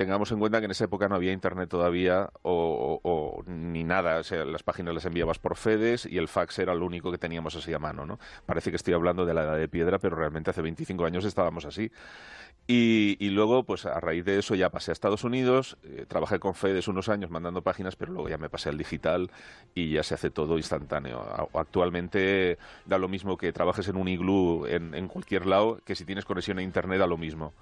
tengamos 0.00 0.32
en 0.32 0.38
cuenta 0.38 0.60
que 0.60 0.64
en 0.64 0.70
esa 0.70 0.84
época 0.84 1.10
no 1.10 1.14
había 1.14 1.30
internet 1.30 1.68
todavía 1.68 2.30
o, 2.40 3.42
ni 3.46 3.84
nada. 3.84 4.20
O 4.20 4.22
sea, 4.22 4.46
las 4.46 4.62
páginas 4.62 4.94
las 4.94 5.04
enviabas 5.04 5.38
por 5.38 5.56
FEDES 5.56 6.06
y 6.06 6.16
el 6.16 6.26
fax 6.26 6.58
era 6.58 6.74
lo 6.74 6.86
único 6.86 7.12
que 7.12 7.18
teníamos 7.18 7.54
así 7.54 7.74
a 7.74 7.78
mano, 7.78 8.06
¿no? 8.06 8.18
Parece 8.46 8.70
que 8.70 8.76
estoy 8.76 8.94
hablando 8.94 9.26
de 9.26 9.34
la 9.34 9.42
edad 9.42 9.58
de 9.58 9.68
piedra, 9.68 9.98
pero 9.98 10.16
realmente 10.16 10.48
hace 10.48 10.62
25 10.62 11.04
años 11.04 11.26
estábamos 11.26 11.66
así. 11.66 11.92
Y, 12.66 13.28
luego, 13.28 13.64
pues 13.64 13.84
a 13.84 14.00
raíz 14.00 14.24
de 14.24 14.38
eso 14.38 14.54
ya 14.54 14.70
pasé 14.70 14.90
a 14.90 14.94
Estados 14.94 15.22
Unidos, 15.22 15.76
eh, 15.82 16.06
trabajé 16.08 16.38
con 16.38 16.54
FEDES 16.54 16.88
unos 16.88 17.10
años 17.10 17.30
mandando 17.30 17.60
páginas, 17.60 17.94
pero 17.94 18.12
luego 18.12 18.30
ya 18.30 18.38
me 18.38 18.48
pasé 18.48 18.70
al 18.70 18.78
digital 18.78 19.30
y 19.74 19.92
ya 19.92 20.02
se 20.02 20.14
hace 20.14 20.30
todo 20.30 20.56
instantáneo. 20.56 21.20
Actualmente 21.52 22.56
da 22.86 22.96
lo 22.96 23.08
mismo 23.08 23.36
que 23.36 23.52
trabajes 23.52 23.88
en 23.88 23.96
un 23.96 24.08
iglú 24.08 24.64
en, 24.66 24.94
en 24.94 25.08
cualquier 25.08 25.44
lado, 25.44 25.78
que 25.84 25.94
si 25.94 26.06
tienes 26.06 26.24
conexión 26.24 26.56
a 26.58 26.62
Internet 26.62 27.00
da 27.00 27.06
lo 27.06 27.18
mismo. 27.18 27.52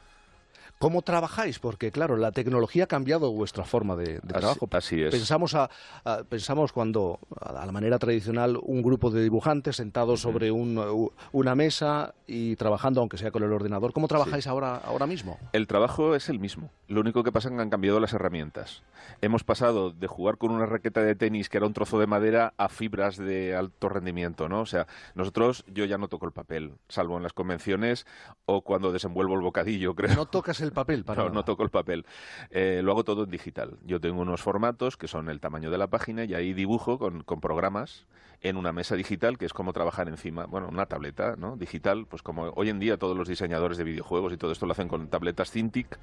¿Cómo 0.78 1.02
trabajáis? 1.02 1.58
Porque, 1.58 1.90
claro, 1.90 2.16
la 2.16 2.30
tecnología 2.30 2.84
ha 2.84 2.86
cambiado 2.86 3.32
vuestra 3.32 3.64
forma 3.64 3.96
de, 3.96 4.04
de 4.04 4.18
Así- 4.18 4.28
trabajo. 4.28 4.68
así 4.72 5.02
es. 5.02 5.10
Pensamos, 5.10 5.54
a, 5.54 5.68
a- 6.04 6.22
pensamos 6.28 6.72
cuando, 6.72 7.18
a 7.40 7.66
la 7.66 7.72
manera 7.72 7.98
tradicional, 7.98 8.58
un 8.62 8.82
grupo 8.82 9.10
de 9.10 9.22
dibujantes 9.22 9.76
sentados 9.76 10.20
sobre 10.20 10.52
un- 10.52 11.10
una 11.32 11.54
mesa 11.56 12.14
y 12.28 12.54
trabajando, 12.56 13.00
aunque 13.00 13.18
sea 13.18 13.30
con 13.32 13.42
el 13.42 13.52
ordenador. 13.52 13.92
¿Cómo 13.92 14.06
trabajáis 14.06 14.46
ahora, 14.46 14.76
ahora 14.76 15.06
mismo? 15.06 15.38
El 15.52 15.66
trabajo 15.66 16.14
es 16.14 16.28
el 16.28 16.38
mismo. 16.38 16.70
Lo 16.86 17.00
único 17.00 17.24
que 17.24 17.32
pasa 17.32 17.48
es 17.48 17.54
que 17.56 17.60
han 17.60 17.70
cambiado 17.70 17.98
las 17.98 18.12
herramientas. 18.12 18.82
Hemos 19.20 19.42
pasado 19.42 19.90
de 19.90 20.06
jugar 20.06 20.38
con 20.38 20.52
una 20.52 20.66
raqueta 20.66 21.02
de 21.02 21.14
tenis 21.16 21.48
que 21.48 21.56
era 21.56 21.66
un 21.66 21.72
trozo 21.72 21.98
de 21.98 22.06
madera 22.06 22.54
a 22.56 22.68
fibras 22.68 23.16
de 23.16 23.56
alto 23.56 23.88
rendimiento, 23.88 24.48
¿no? 24.48 24.60
O 24.60 24.66
sea, 24.66 24.86
nosotros, 25.14 25.64
yo 25.66 25.84
ya 25.86 25.98
no 25.98 26.08
toco 26.08 26.26
el 26.26 26.32
papel, 26.32 26.74
salvo 26.88 27.16
en 27.16 27.22
las 27.24 27.32
convenciones 27.32 28.06
o 28.46 28.62
cuando 28.62 28.92
desenvuelvo 28.92 29.34
el 29.34 29.40
bocadillo, 29.40 29.94
creo. 29.94 30.14
No 30.14 30.26
tocas 30.26 30.60
el 30.60 30.67
papel 30.72 31.04
para 31.04 31.18
No, 31.22 31.28
nada. 31.28 31.34
no 31.34 31.44
toco 31.44 31.62
el 31.62 31.70
papel. 31.70 32.06
Eh, 32.50 32.80
lo 32.82 32.92
hago 32.92 33.04
todo 33.04 33.24
en 33.24 33.30
digital. 33.30 33.78
Yo 33.84 34.00
tengo 34.00 34.20
unos 34.22 34.42
formatos 34.42 34.96
que 34.96 35.08
son 35.08 35.28
el 35.28 35.40
tamaño 35.40 35.70
de 35.70 35.78
la 35.78 35.86
página 35.88 36.24
y 36.24 36.34
ahí 36.34 36.52
dibujo 36.52 36.98
con, 36.98 37.22
con 37.22 37.40
programas 37.40 38.06
en 38.40 38.56
una 38.56 38.72
mesa 38.72 38.94
digital, 38.94 39.36
que 39.36 39.46
es 39.46 39.52
como 39.52 39.72
trabajar 39.72 40.06
encima, 40.08 40.46
bueno, 40.46 40.68
una 40.68 40.86
tableta 40.86 41.34
¿no? 41.36 41.56
digital, 41.56 42.06
pues 42.06 42.22
como 42.22 42.50
hoy 42.54 42.68
en 42.68 42.78
día 42.78 42.96
todos 42.96 43.16
los 43.16 43.26
diseñadores 43.26 43.76
de 43.78 43.82
videojuegos 43.82 44.32
y 44.32 44.36
todo 44.36 44.52
esto 44.52 44.64
lo 44.64 44.70
hacen 44.72 44.86
con 44.86 45.08
tabletas 45.08 45.50
Cintiq. 45.50 45.98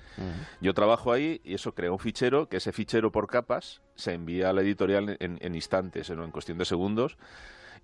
Yo 0.59 0.73
trabajo 0.73 1.13
ahí 1.13 1.39
y 1.45 1.53
eso 1.53 1.73
crea 1.73 1.93
un 1.93 1.99
fichero, 1.99 2.49
que 2.49 2.57
ese 2.57 2.73
fichero 2.73 3.09
por 3.13 3.27
capas 3.27 3.81
se 3.95 4.11
envía 4.13 4.49
a 4.49 4.53
la 4.53 4.61
editorial 4.61 5.15
en, 5.21 5.37
en 5.39 5.55
instantes, 5.55 6.09
en, 6.09 6.19
en 6.21 6.31
cuestión 6.31 6.57
de 6.57 6.65
segundos. 6.65 7.17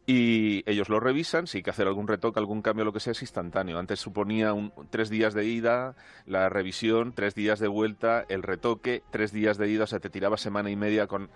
Y 0.07 0.63
ellos 0.69 0.89
lo 0.89 0.99
revisan, 0.99 1.45
si 1.45 1.59
hay 1.59 1.63
que 1.63 1.69
hacer 1.69 1.87
algún 1.87 2.07
retoque, 2.07 2.39
algún 2.39 2.61
cambio, 2.61 2.83
lo 2.83 2.91
que 2.91 2.99
sea, 2.99 3.11
es 3.11 3.21
instantáneo. 3.21 3.77
Antes 3.77 3.99
suponía 3.99 4.53
un, 4.53 4.73
tres 4.89 5.09
días 5.09 5.33
de 5.33 5.45
ida, 5.45 5.95
la 6.25 6.49
revisión, 6.49 7.13
tres 7.13 7.35
días 7.35 7.59
de 7.59 7.67
vuelta, 7.67 8.25
el 8.27 8.41
retoque, 8.41 9.03
tres 9.11 9.31
días 9.31 9.57
de 9.57 9.69
ida, 9.69 9.83
o 9.83 9.87
sea, 9.87 9.99
te 9.99 10.09
tiraba 10.09 10.37
semana 10.37 10.71
y 10.71 10.75
media 10.75 11.05
con, 11.05 11.29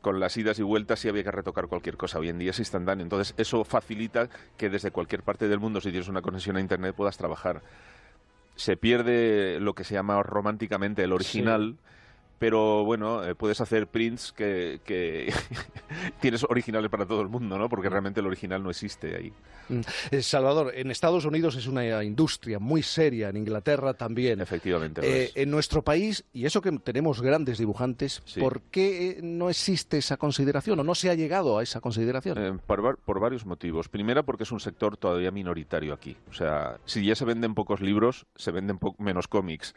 con 0.00 0.20
las 0.20 0.36
idas 0.36 0.58
y 0.60 0.62
vueltas 0.62 1.00
si 1.00 1.08
había 1.08 1.24
que 1.24 1.32
retocar 1.32 1.66
cualquier 1.66 1.96
cosa. 1.96 2.20
Hoy 2.20 2.28
en 2.28 2.38
día 2.38 2.50
es 2.50 2.58
instantáneo. 2.60 3.02
Entonces, 3.02 3.34
eso 3.36 3.64
facilita 3.64 4.28
que 4.56 4.70
desde 4.70 4.92
cualquier 4.92 5.22
parte 5.22 5.48
del 5.48 5.58
mundo, 5.58 5.80
si 5.80 5.90
tienes 5.90 6.08
una 6.08 6.22
conexión 6.22 6.56
a 6.56 6.60
Internet, 6.60 6.94
puedas 6.94 7.16
trabajar. 7.16 7.62
Se 8.54 8.76
pierde 8.76 9.58
lo 9.60 9.74
que 9.74 9.82
se 9.82 9.94
llama 9.94 10.22
románticamente 10.22 11.02
el 11.02 11.12
original. 11.12 11.78
Pero 12.44 12.84
bueno, 12.84 13.24
eh, 13.24 13.34
puedes 13.34 13.58
hacer 13.62 13.86
prints 13.86 14.30
que, 14.30 14.78
que 14.84 15.32
tienes 16.20 16.44
originales 16.46 16.90
para 16.90 17.06
todo 17.06 17.22
el 17.22 17.28
mundo, 17.30 17.56
¿no? 17.56 17.70
Porque 17.70 17.88
realmente 17.88 18.20
el 18.20 18.26
original 18.26 18.62
no 18.62 18.68
existe 18.68 19.16
ahí. 19.16 19.32
Mm. 19.70 19.80
Eh, 20.10 20.20
Salvador, 20.20 20.72
en 20.76 20.90
Estados 20.90 21.24
Unidos 21.24 21.56
es 21.56 21.66
una 21.66 22.04
industria 22.04 22.58
muy 22.58 22.82
seria, 22.82 23.30
en 23.30 23.38
Inglaterra 23.38 23.94
también. 23.94 24.42
Efectivamente. 24.42 25.00
lo 25.00 25.06
Eh, 25.06 25.24
es. 25.24 25.36
en 25.36 25.50
nuestro 25.50 25.80
país, 25.80 26.26
y 26.34 26.44
eso 26.44 26.60
que 26.60 26.70
tenemos 26.72 27.22
grandes 27.22 27.56
dibujantes, 27.56 28.20
Sí. 28.26 28.40
¿por 28.40 28.60
qué 28.60 29.20
no 29.22 29.48
existe 29.48 29.96
esa 29.96 30.18
consideración 30.18 30.78
o 30.80 30.84
no 30.84 30.94
se 30.94 31.08
ha 31.08 31.14
llegado 31.14 31.56
a 31.58 31.62
esa 31.62 31.80
consideración? 31.80 32.36
Eh, 32.36 32.58
por, 32.66 32.82
var- 32.82 32.98
por 32.98 33.20
varios 33.20 33.46
motivos. 33.46 33.88
Primera, 33.88 34.22
porque 34.22 34.42
es 34.42 34.52
un 34.52 34.60
sector 34.60 34.98
todavía 34.98 35.30
minoritario 35.30 35.94
aquí. 35.94 36.14
O 36.28 36.34
sea, 36.34 36.76
si 36.84 37.06
ya 37.06 37.14
se 37.14 37.24
venden 37.24 37.54
pocos 37.54 37.80
libros, 37.80 38.26
se 38.36 38.50
venden 38.50 38.76
po- 38.76 38.94
menos 38.98 39.28
cómics. 39.28 39.74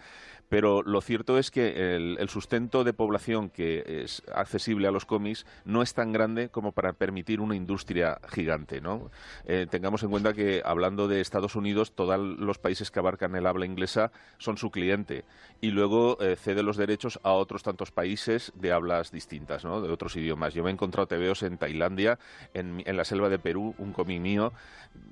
Pero 0.50 0.82
lo 0.84 1.02
cierto 1.02 1.38
es 1.38 1.52
que 1.52 1.96
el, 1.96 2.18
el 2.20 2.30
sustento 2.30 2.84
de 2.84 2.94
población 2.94 3.50
que 3.50 4.04
es 4.04 4.24
accesible 4.34 4.88
a 4.88 4.92
los 4.92 5.06
cómics 5.06 5.46
no 5.66 5.82
es 5.82 5.94
tan 5.94 6.12
grande 6.12 6.50
como 6.50 6.72
para 6.72 6.94
permitir 6.94 7.42
una 7.42 7.56
industria 7.56 8.20
gigante, 8.30 8.82
¿no? 8.82 9.12
Eh, 9.46 9.68
tengamos 9.70 10.04
en 10.04 10.10
cuenta 10.10 10.34
que, 10.34 10.62
hablando 10.64 11.08
de 11.08 11.22
Estados 11.22 11.56
Unidos, 11.56 11.94
todos 11.94 12.20
los 12.20 12.58
países 12.58 12.92
que 12.92 13.00
abarcan 13.00 13.36
el 13.36 13.48
habla 13.48 13.66
inglesa 13.66 14.12
son 14.38 14.58
su 14.58 14.72
cliente. 14.72 15.26
Y 15.62 15.72
luego 15.72 16.18
eh, 16.22 16.36
cede 16.36 16.64
los 16.64 16.78
derechos 16.78 17.20
a 17.24 17.32
otros 17.32 17.64
tantos 17.64 17.92
países 17.92 18.52
de 18.56 18.72
hablas 18.72 19.12
distintas, 19.12 19.66
¿no? 19.66 19.82
De 19.82 19.92
otros 19.92 20.16
idiomas. 20.16 20.54
Yo 20.54 20.64
me 20.64 20.70
he 20.70 20.74
encontrado 20.74 21.08
TVOs 21.08 21.44
en 21.44 21.58
Tailandia, 21.58 22.20
en, 22.54 22.84
la 22.86 23.06
selva 23.06 23.30
de 23.30 23.40
Perú, 23.40 23.76
un 23.78 23.94
cómic 23.94 24.22
mío, 24.22 24.54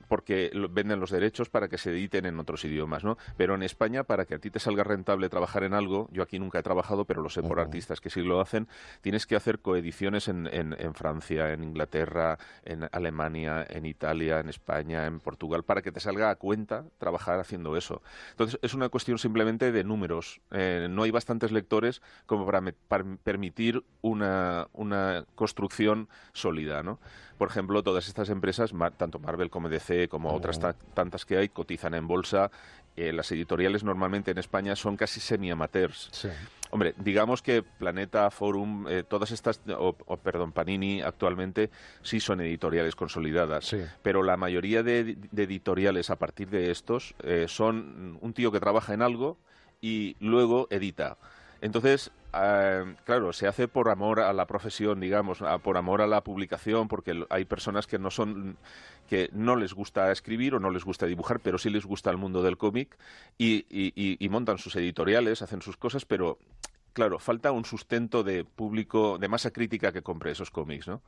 porque 0.07 0.51
venden 0.71 0.99
los 0.99 1.11
derechos 1.11 1.49
para 1.49 1.67
que 1.67 1.77
se 1.77 1.91
editen 1.91 2.25
en 2.25 2.39
otros 2.39 2.63
idiomas, 2.65 3.03
¿no? 3.03 3.17
Pero 3.37 3.55
en 3.55 3.63
España, 3.63 4.03
para 4.03 4.25
que 4.25 4.35
a 4.35 4.39
ti 4.39 4.49
te 4.49 4.59
salga 4.59 4.83
rentable 4.83 5.24
trabajar 5.29 5.63
en 5.63 5.73
algo, 5.73 6.07
yo 6.11 6.23
aquí 6.23 6.39
nunca 6.39 6.59
he 6.59 6.63
trabajado, 6.63 7.05
pero 7.05 7.21
lo 7.21 7.29
sé 7.29 7.41
por 7.41 7.59
artistas 7.59 8.01
que 8.01 8.09
sí 8.09 8.21
lo 8.21 8.41
hacen, 8.41 8.67
tienes 9.01 9.25
que 9.25 9.35
hacer 9.35 9.59
coediciones 9.59 10.27
en, 10.27 10.47
en- 10.47 10.75
en 10.79 10.93
Francia, 10.93 11.51
en 11.53 11.63
Inglaterra, 11.63 12.37
en 12.63 12.87
Alemania, 12.91 13.65
en 13.69 13.85
Italia, 13.85 14.39
en 14.39 14.49
España, 14.49 15.05
en 15.05 15.19
Portugal, 15.19 15.63
para 15.63 15.81
que 15.81 15.91
te 15.91 15.99
salga 15.99 16.29
a 16.29 16.35
cuenta 16.35 16.85
trabajar 16.97 17.39
haciendo 17.39 17.77
eso. 17.77 18.01
Entonces, 18.31 18.59
es 18.61 18.73
una 18.73 18.89
cuestión 18.89 19.17
simplemente 19.17 19.71
de 19.71 19.83
números. 19.83 20.41
Eh, 20.51 20.87
no 20.89 21.03
hay 21.03 21.11
bastantes 21.11 21.51
lectores 21.51 22.01
como 22.25 22.45
para, 22.45 22.61
me- 22.61 22.73
para 22.73 23.03
permitir 23.23 23.83
una, 24.01 24.67
una 24.73 25.25
construcción 25.35 26.09
sólida, 26.33 26.83
¿no? 26.83 26.99
Por 27.37 27.49
ejemplo, 27.49 27.83
todas 27.83 28.07
estas 28.07 28.29
empresas, 28.29 28.71
tanto 28.97 29.19
Marvel 29.19 29.49
como 29.49 29.67
DC, 29.67 30.07
como 30.07 30.31
otras 30.33 30.57
ta- 30.59 30.73
tantas 30.93 31.25
que 31.25 31.37
hay, 31.37 31.49
cotizan 31.49 31.93
en 31.93 32.07
bolsa. 32.07 32.49
Eh, 32.97 33.11
las 33.11 33.31
editoriales 33.31 33.83
normalmente 33.83 34.31
en 34.31 34.37
España 34.37 34.75
son 34.75 34.95
casi 34.95 35.19
semi-amateurs. 35.19 36.09
Hombre, 36.71 36.93
digamos 36.97 37.41
que 37.41 37.61
Planeta, 37.61 38.29
Forum, 38.31 38.87
eh, 38.89 39.03
todas 39.03 39.31
estas, 39.31 39.61
o, 39.77 39.95
o, 40.05 40.17
perdón, 40.17 40.51
Panini 40.51 41.01
actualmente 41.01 41.69
sí 42.01 42.19
son 42.19 42.41
editoriales 42.41 42.95
consolidadas, 42.95 43.73
pero 44.01 44.23
la 44.23 44.35
mayoría 44.35 44.83
de, 44.83 45.17
de 45.31 45.43
editoriales 45.43 46.09
a 46.09 46.17
partir 46.17 46.49
de 46.49 46.71
estos 46.71 47.15
eh, 47.23 47.45
son 47.47 48.17
un 48.21 48.33
tío 48.33 48.51
que 48.51 48.59
trabaja 48.59 48.93
en 48.93 49.01
algo 49.01 49.37
y 49.81 50.15
luego 50.19 50.67
edita. 50.69 51.17
Entonces, 51.61 52.11
eh, 52.33 52.95
claro, 53.05 53.33
se 53.33 53.47
hace 53.47 53.67
por 53.67 53.89
amor 53.89 54.19
a 54.19 54.33
la 54.33 54.45
profesión, 54.45 54.99
digamos, 54.99 55.41
a- 55.41 55.57
por 55.59 55.77
amor 55.77 56.01
a 56.01 56.07
la 56.07 56.21
publicación, 56.23 56.87
porque 56.87 57.23
hay 57.29 57.45
personas 57.45 57.87
que 57.87 57.97
no 57.97 58.11
son, 58.11 58.57
que 59.09 59.29
no 59.33 59.55
les 59.55 59.73
gusta 59.73 60.11
escribir 60.11 60.53
o 60.55 60.59
no 60.59 60.69
les 60.69 60.83
gusta 60.83 61.05
dibujar, 61.05 61.39
pero 61.39 61.57
sí 61.57 61.69
les 61.69 61.85
gusta 61.85 62.09
el 62.11 62.17
mundo 62.17 62.41
del 62.43 62.57
cómic 62.57 62.97
y, 63.37 63.65
y- 63.69 63.93
y- 63.95 64.17
y 64.19 64.29
montan 64.29 64.57
sus 64.57 64.75
editoriales, 64.75 65.41
hacen 65.41 65.61
sus 65.61 65.77
cosas, 65.77 66.05
pero 66.05 66.37
claro, 66.93 67.19
falta 67.19 67.51
un 67.51 67.65
sustento 67.65 68.23
de 68.23 68.45
público, 68.45 69.17
de 69.17 69.27
masa 69.27 69.51
crítica 69.51 69.91
que 69.91 70.01
compre 70.01 70.31
esos 70.31 70.49
cómics, 70.49 70.87
¿no? 70.87 71.01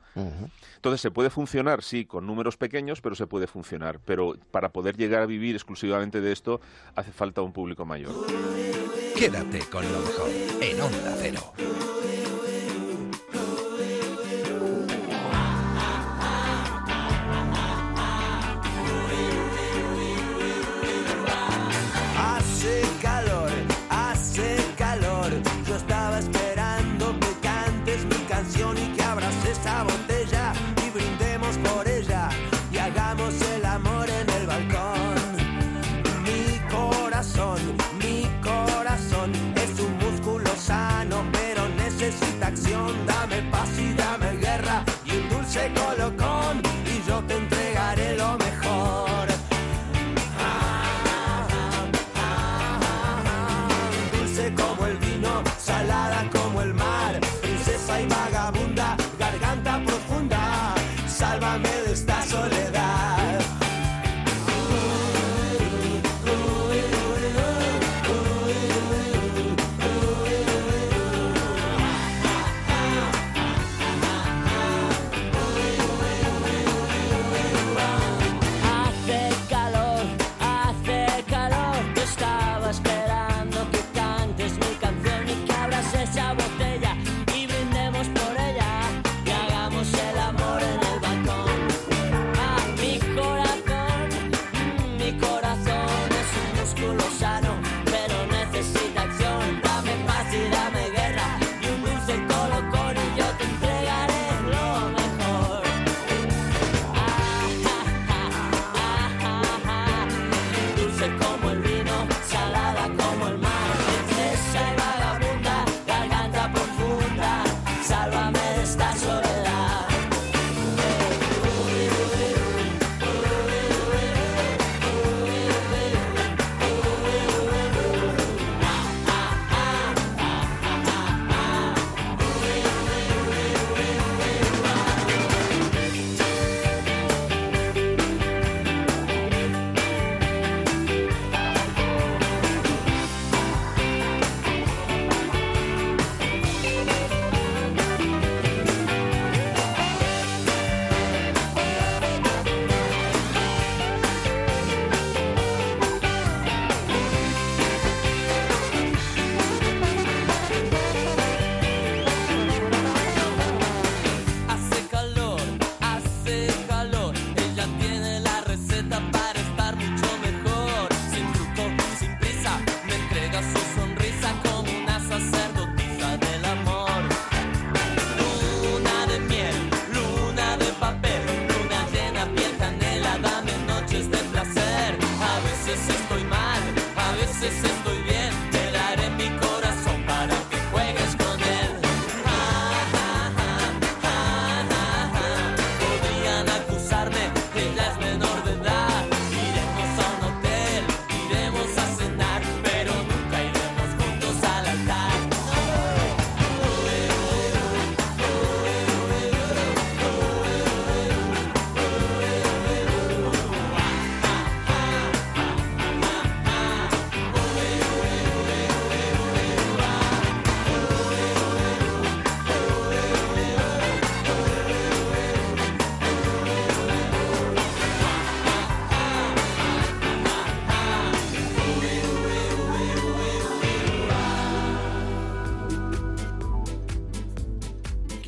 Entonces, 0.76 1.00
¿se 1.00 1.10
puede 1.10 1.30
funcionar? 1.30 1.82
Sí, 1.82 2.04
con 2.04 2.26
números 2.26 2.56
pequeños, 2.58 3.00
pero 3.00 3.14
se 3.14 3.26
puede 3.26 3.46
funcionar. 3.46 3.98
Pero 4.04 4.34
para 4.50 4.68
poder 4.70 4.96
llegar 4.98 5.22
a 5.22 5.26
vivir 5.26 5.54
exclusivamente 5.54 6.20
de 6.20 6.32
esto, 6.32 6.60
hace 6.94 7.10
falta 7.12 7.40
un 7.40 7.52
público 7.54 7.86
mayor. 7.86 8.12
Quédate 9.18 9.58
con 9.68 9.82
lo 9.92 9.98
mejor 9.98 10.30
en 10.60 10.80
Onda 10.80 11.16
Cero. 11.20 11.67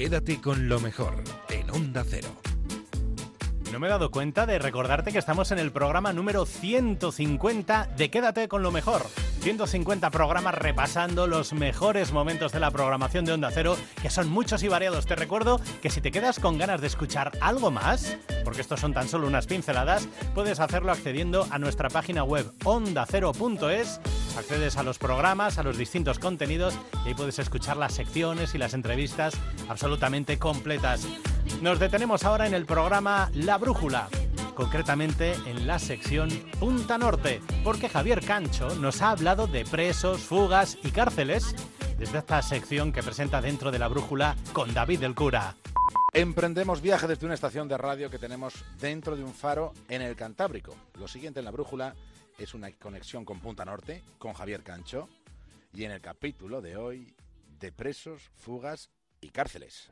Quédate 0.01 0.41
con 0.41 0.67
lo 0.67 0.81
mejor 0.81 1.23
en 1.51 1.69
Onda 1.69 2.03
Cero. 2.09 2.29
No 3.71 3.79
me 3.79 3.87
he 3.87 3.91
dado 3.91 4.11
cuenta 4.11 4.47
de 4.47 4.59
recordarte 4.59 5.13
que 5.13 5.19
estamos 5.19 5.53
en 5.53 5.59
el 5.59 5.73
programa 5.73 6.15
número 6.15 6.47
150 6.47 7.91
de 7.99 8.11
Quédate 8.11 8.49
con 8.49 8.63
lo 8.63 8.73
mejor. 8.73 9.03
150 9.41 10.11
programas 10.11 10.55
repasando 10.55 11.27
los 11.27 11.55
mejores 11.55 12.13
momentos 12.13 12.53
de 12.53 12.61
la 12.61 12.71
programación 12.71 13.25
de 13.25 13.33
Onda 13.33 13.51
Cero, 13.53 13.77
que 14.03 14.11
son 14.11 14.29
muchos 14.29 14.63
y 14.63 14.69
variados. 14.69 15.07
Te 15.07 15.17
recuerdo 15.17 15.61
que 15.81 15.89
si 15.89 16.01
te 16.01 16.11
quedas 16.11 16.39
con 16.39 16.59
ganas 16.59 16.81
de 16.81 16.87
escuchar 16.87 17.33
algo 17.41 17.71
más, 17.71 18.19
porque 18.45 18.61
estos 18.61 18.81
son 18.81 18.93
tan 18.93 19.09
solo 19.09 19.27
unas 19.27 19.47
pinceladas, 19.47 20.09
puedes 20.35 20.61
hacerlo 20.61 20.93
accediendo 20.93 21.47
a 21.51 21.59
nuestra 21.59 21.89
página 21.89 22.23
web 22.23 22.53
ondacero.es. 22.65 24.01
Accedes 24.37 24.77
a 24.77 24.83
los 24.83 24.99
programas, 24.99 25.59
a 25.59 25.63
los 25.63 25.79
distintos 25.79 26.19
contenidos 26.19 26.79
y 27.05 27.09
ahí 27.09 27.15
puedes 27.15 27.39
escuchar 27.39 27.79
las 27.79 27.95
secciones 27.95 28.55
y 28.55 28.59
las 28.59 28.75
entrevistas 28.75 29.35
absolutamente 29.69 30.39
completas. 30.39 31.07
Nos 31.63 31.79
detenemos 31.79 32.25
ahora 32.25 32.47
en 32.47 32.55
el 32.55 32.67
programa 32.67 33.31
La 33.35 33.59
Brújula 33.59 34.09
concretamente 34.61 35.33
en 35.47 35.67
la 35.67 35.79
sección 35.79 36.29
Punta 36.59 36.99
Norte, 36.99 37.41
porque 37.65 37.89
Javier 37.89 38.21
Cancho 38.23 38.75
nos 38.75 39.01
ha 39.01 39.13
hablado 39.13 39.47
de 39.47 39.65
presos, 39.65 40.21
fugas 40.21 40.77
y 40.85 40.91
cárceles 40.91 41.55
desde 41.99 42.19
esta 42.19 42.43
sección 42.43 42.93
que 42.93 43.03
presenta 43.03 43.41
dentro 43.41 43.71
de 43.71 43.79
la 43.79 43.89
brújula 43.89 44.37
con 44.53 44.75
David 44.75 45.01
del 45.01 45.15
Cura. 45.15 45.57
Emprendemos 46.13 46.83
viaje 46.83 47.07
desde 47.07 47.25
una 47.25 47.37
estación 47.37 47.69
de 47.69 47.79
radio 47.79 48.11
que 48.11 48.19
tenemos 48.19 48.53
dentro 48.79 49.17
de 49.17 49.25
un 49.25 49.33
faro 49.33 49.73
en 49.89 50.03
el 50.03 50.15
Cantábrico. 50.15 50.77
Lo 50.99 51.09
siguiente 51.09 51.39
en 51.39 51.47
la 51.47 51.53
brújula 51.53 51.95
es 52.37 52.53
una 52.53 52.71
conexión 52.73 53.25
con 53.25 53.41
Punta 53.41 53.65
Norte, 53.65 54.03
con 54.19 54.35
Javier 54.35 54.63
Cancho, 54.63 55.09
y 55.73 55.85
en 55.85 55.93
el 55.93 56.03
capítulo 56.03 56.61
de 56.61 56.77
hoy, 56.77 57.15
de 57.59 57.73
presos, 57.73 58.31
fugas 58.37 58.91
y 59.23 59.31
cárceles. 59.31 59.91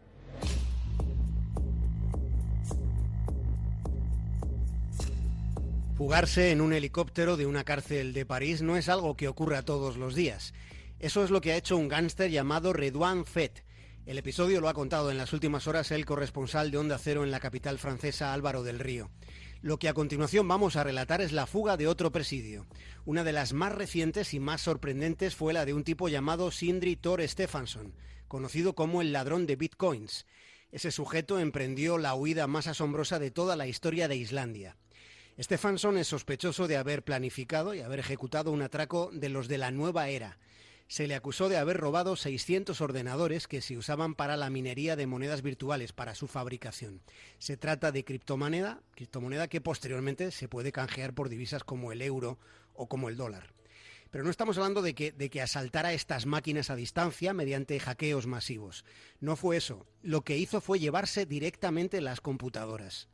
Fugarse 5.98 6.52
en 6.52 6.60
un 6.60 6.72
helicóptero 6.72 7.36
de 7.36 7.44
una 7.44 7.64
cárcel 7.64 8.12
de 8.12 8.24
París 8.24 8.62
no 8.62 8.76
es 8.76 8.88
algo 8.88 9.16
que 9.16 9.26
ocurra 9.26 9.62
todos 9.62 9.96
los 9.96 10.14
días. 10.14 10.54
Eso 11.00 11.24
es 11.24 11.30
lo 11.30 11.40
que 11.40 11.50
ha 11.50 11.56
hecho 11.56 11.76
un 11.76 11.88
gángster 11.88 12.30
llamado 12.30 12.72
Redouane 12.72 13.24
Fett. 13.24 13.64
El 14.06 14.16
episodio 14.16 14.60
lo 14.60 14.68
ha 14.68 14.74
contado 14.74 15.10
en 15.10 15.18
las 15.18 15.32
últimas 15.32 15.66
horas 15.66 15.90
el 15.90 16.06
corresponsal 16.06 16.70
de 16.70 16.78
Onda 16.78 16.98
Cero 16.98 17.24
en 17.24 17.32
la 17.32 17.40
capital 17.40 17.80
francesa 17.80 18.32
Álvaro 18.32 18.62
del 18.62 18.78
Río. 18.78 19.10
Lo 19.60 19.80
que 19.80 19.88
a 19.88 19.92
continuación 19.92 20.46
vamos 20.46 20.76
a 20.76 20.84
relatar 20.84 21.20
es 21.20 21.32
la 21.32 21.46
fuga 21.46 21.76
de 21.76 21.88
otro 21.88 22.12
presidio. 22.12 22.64
Una 23.04 23.24
de 23.24 23.32
las 23.32 23.52
más 23.52 23.72
recientes 23.72 24.34
y 24.34 24.38
más 24.38 24.60
sorprendentes 24.60 25.34
fue 25.34 25.52
la 25.52 25.64
de 25.64 25.74
un 25.74 25.82
tipo 25.82 26.08
llamado 26.08 26.52
Sindri 26.52 26.94
Thor 26.94 27.26
Stefansson, 27.26 27.92
conocido 28.28 28.76
como 28.76 29.02
el 29.02 29.10
ladrón 29.10 29.48
de 29.48 29.56
bitcoins. 29.56 30.26
Ese 30.70 30.92
sujeto 30.92 31.40
emprendió 31.40 31.98
la 31.98 32.14
huida 32.14 32.46
más 32.46 32.68
asombrosa 32.68 33.18
de 33.18 33.32
toda 33.32 33.56
la 33.56 33.66
historia 33.66 34.06
de 34.06 34.14
Islandia. 34.14 34.76
Stefansson 35.40 35.98
es 35.98 36.08
sospechoso 36.08 36.66
de 36.66 36.76
haber 36.76 37.04
planificado 37.04 37.72
y 37.72 37.80
haber 37.80 38.00
ejecutado 38.00 38.50
un 38.50 38.60
atraco 38.60 39.10
de 39.12 39.28
los 39.28 39.46
de 39.46 39.56
la 39.56 39.70
nueva 39.70 40.08
era. 40.08 40.36
Se 40.88 41.06
le 41.06 41.14
acusó 41.14 41.48
de 41.48 41.58
haber 41.58 41.76
robado 41.76 42.16
600 42.16 42.80
ordenadores 42.80 43.46
que 43.46 43.60
se 43.60 43.76
usaban 43.76 44.16
para 44.16 44.36
la 44.36 44.50
minería 44.50 44.96
de 44.96 45.06
monedas 45.06 45.42
virtuales 45.42 45.92
para 45.92 46.16
su 46.16 46.26
fabricación. 46.26 47.02
Se 47.38 47.56
trata 47.56 47.92
de 47.92 48.04
criptomoneda, 48.04 48.82
criptomoneda 48.96 49.46
que 49.46 49.60
posteriormente 49.60 50.32
se 50.32 50.48
puede 50.48 50.72
canjear 50.72 51.14
por 51.14 51.28
divisas 51.28 51.62
como 51.62 51.92
el 51.92 52.02
euro 52.02 52.40
o 52.72 52.88
como 52.88 53.08
el 53.08 53.16
dólar. 53.16 53.52
Pero 54.10 54.24
no 54.24 54.30
estamos 54.30 54.56
hablando 54.56 54.82
de 54.82 54.94
que, 54.94 55.12
de 55.12 55.30
que 55.30 55.42
asaltara 55.42 55.92
estas 55.92 56.26
máquinas 56.26 56.70
a 56.70 56.76
distancia 56.76 57.32
mediante 57.32 57.78
hackeos 57.78 58.26
masivos. 58.26 58.84
No 59.20 59.36
fue 59.36 59.58
eso. 59.58 59.86
Lo 60.02 60.22
que 60.22 60.36
hizo 60.36 60.60
fue 60.60 60.80
llevarse 60.80 61.26
directamente 61.26 62.00
las 62.00 62.20
computadoras 62.20 63.08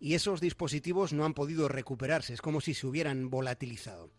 y 0.00 0.14
esos 0.14 0.40
dispositivos 0.40 1.12
no 1.12 1.24
han 1.24 1.34
podido 1.34 1.68
recuperarse, 1.68 2.32
es 2.32 2.40
como 2.40 2.60
si 2.60 2.74
se 2.74 2.86
hubieran 2.86 3.28
volatilizado. 3.30 4.10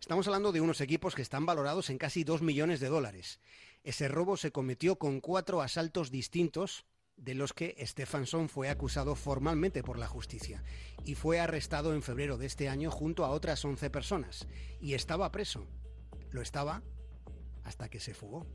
Estamos 0.00 0.26
hablando 0.26 0.52
de 0.52 0.60
unos 0.60 0.80
equipos 0.80 1.14
que 1.14 1.22
están 1.22 1.46
valorados 1.46 1.88
en 1.90 1.98
casi 1.98 2.24
2 2.24 2.42
millones 2.42 2.80
de 2.80 2.88
dólares. 2.88 3.40
Ese 3.84 4.08
robo 4.08 4.36
se 4.36 4.52
cometió 4.52 4.96
con 4.98 5.20
cuatro 5.20 5.62
asaltos 5.62 6.10
distintos 6.10 6.84
de 7.16 7.34
los 7.34 7.52
que 7.52 7.74
Stefansson 7.84 8.48
fue 8.48 8.68
acusado 8.68 9.14
formalmente 9.14 9.82
por 9.82 9.98
la 9.98 10.06
justicia 10.06 10.62
y 11.04 11.14
fue 11.14 11.40
arrestado 11.40 11.94
en 11.94 12.02
febrero 12.02 12.36
de 12.36 12.46
este 12.46 12.68
año 12.68 12.90
junto 12.90 13.24
a 13.24 13.30
otras 13.30 13.64
11 13.64 13.90
personas 13.90 14.46
y 14.80 14.94
estaba 14.94 15.30
preso. 15.32 15.66
Lo 16.30 16.42
estaba 16.42 16.82
hasta 17.64 17.88
que 17.88 18.00
se 18.00 18.14
fugó. 18.14 18.46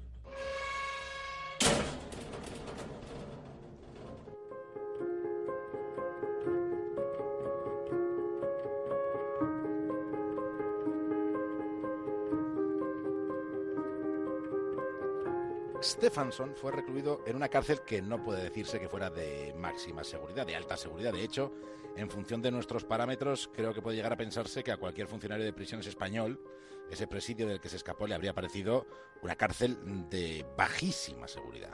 Stefansson 16.03 16.53
fue 16.57 16.73
recluido 16.73 17.23
en 17.25 17.37
una 17.37 17.47
cárcel 17.47 17.79
que 17.79 18.01
no 18.01 18.21
puede 18.21 18.43
decirse 18.43 18.77
que 18.77 18.89
fuera 18.89 19.09
de 19.09 19.53
máxima 19.57 20.03
seguridad, 20.03 20.45
de 20.45 20.53
alta 20.53 20.75
seguridad. 20.75 21.13
De 21.13 21.23
hecho, 21.23 21.53
en 21.95 22.09
función 22.09 22.41
de 22.41 22.51
nuestros 22.51 22.83
parámetros, 22.83 23.49
creo 23.55 23.73
que 23.73 23.81
puede 23.81 23.95
llegar 23.95 24.11
a 24.11 24.17
pensarse 24.17 24.65
que 24.65 24.73
a 24.73 24.77
cualquier 24.77 25.07
funcionario 25.07 25.45
de 25.45 25.53
prisiones 25.53 25.87
español, 25.87 26.43
ese 26.91 27.07
presidio 27.07 27.47
del 27.47 27.61
que 27.61 27.69
se 27.69 27.77
escapó 27.77 28.05
le 28.05 28.15
habría 28.15 28.33
parecido 28.33 28.85
una 29.21 29.37
cárcel 29.37 29.77
de 30.09 30.45
bajísima 30.57 31.29
seguridad. 31.29 31.71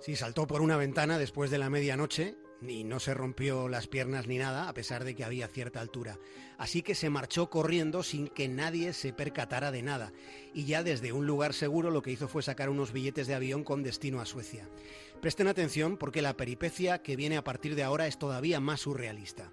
Sí, 0.00 0.16
saltó 0.16 0.48
por 0.48 0.62
una 0.62 0.76
ventana 0.76 1.16
después 1.16 1.52
de 1.52 1.58
la 1.58 1.70
medianoche 1.70 2.38
y 2.66 2.84
no 2.84 3.00
se 3.00 3.14
rompió 3.14 3.68
las 3.68 3.86
piernas 3.86 4.26
ni 4.26 4.38
nada, 4.38 4.68
a 4.68 4.74
pesar 4.74 5.04
de 5.04 5.14
que 5.14 5.24
había 5.24 5.48
cierta 5.48 5.80
altura. 5.80 6.18
Así 6.58 6.82
que 6.82 6.94
se 6.94 7.10
marchó 7.10 7.48
corriendo 7.48 8.02
sin 8.02 8.28
que 8.28 8.48
nadie 8.48 8.92
se 8.92 9.12
percatara 9.12 9.70
de 9.70 9.82
nada. 9.82 10.12
Y 10.52 10.64
ya 10.64 10.82
desde 10.82 11.12
un 11.12 11.26
lugar 11.26 11.54
seguro 11.54 11.90
lo 11.90 12.02
que 12.02 12.12
hizo 12.12 12.28
fue 12.28 12.42
sacar 12.42 12.68
unos 12.68 12.92
billetes 12.92 13.26
de 13.26 13.34
avión 13.34 13.64
con 13.64 13.82
destino 13.82 14.20
a 14.20 14.26
Suecia. 14.26 14.68
Presten 15.20 15.48
atención 15.48 15.96
porque 15.96 16.22
la 16.22 16.36
peripecia 16.36 17.02
que 17.02 17.16
viene 17.16 17.36
a 17.36 17.44
partir 17.44 17.74
de 17.74 17.82
ahora 17.82 18.06
es 18.06 18.18
todavía 18.18 18.60
más 18.60 18.80
surrealista. 18.80 19.52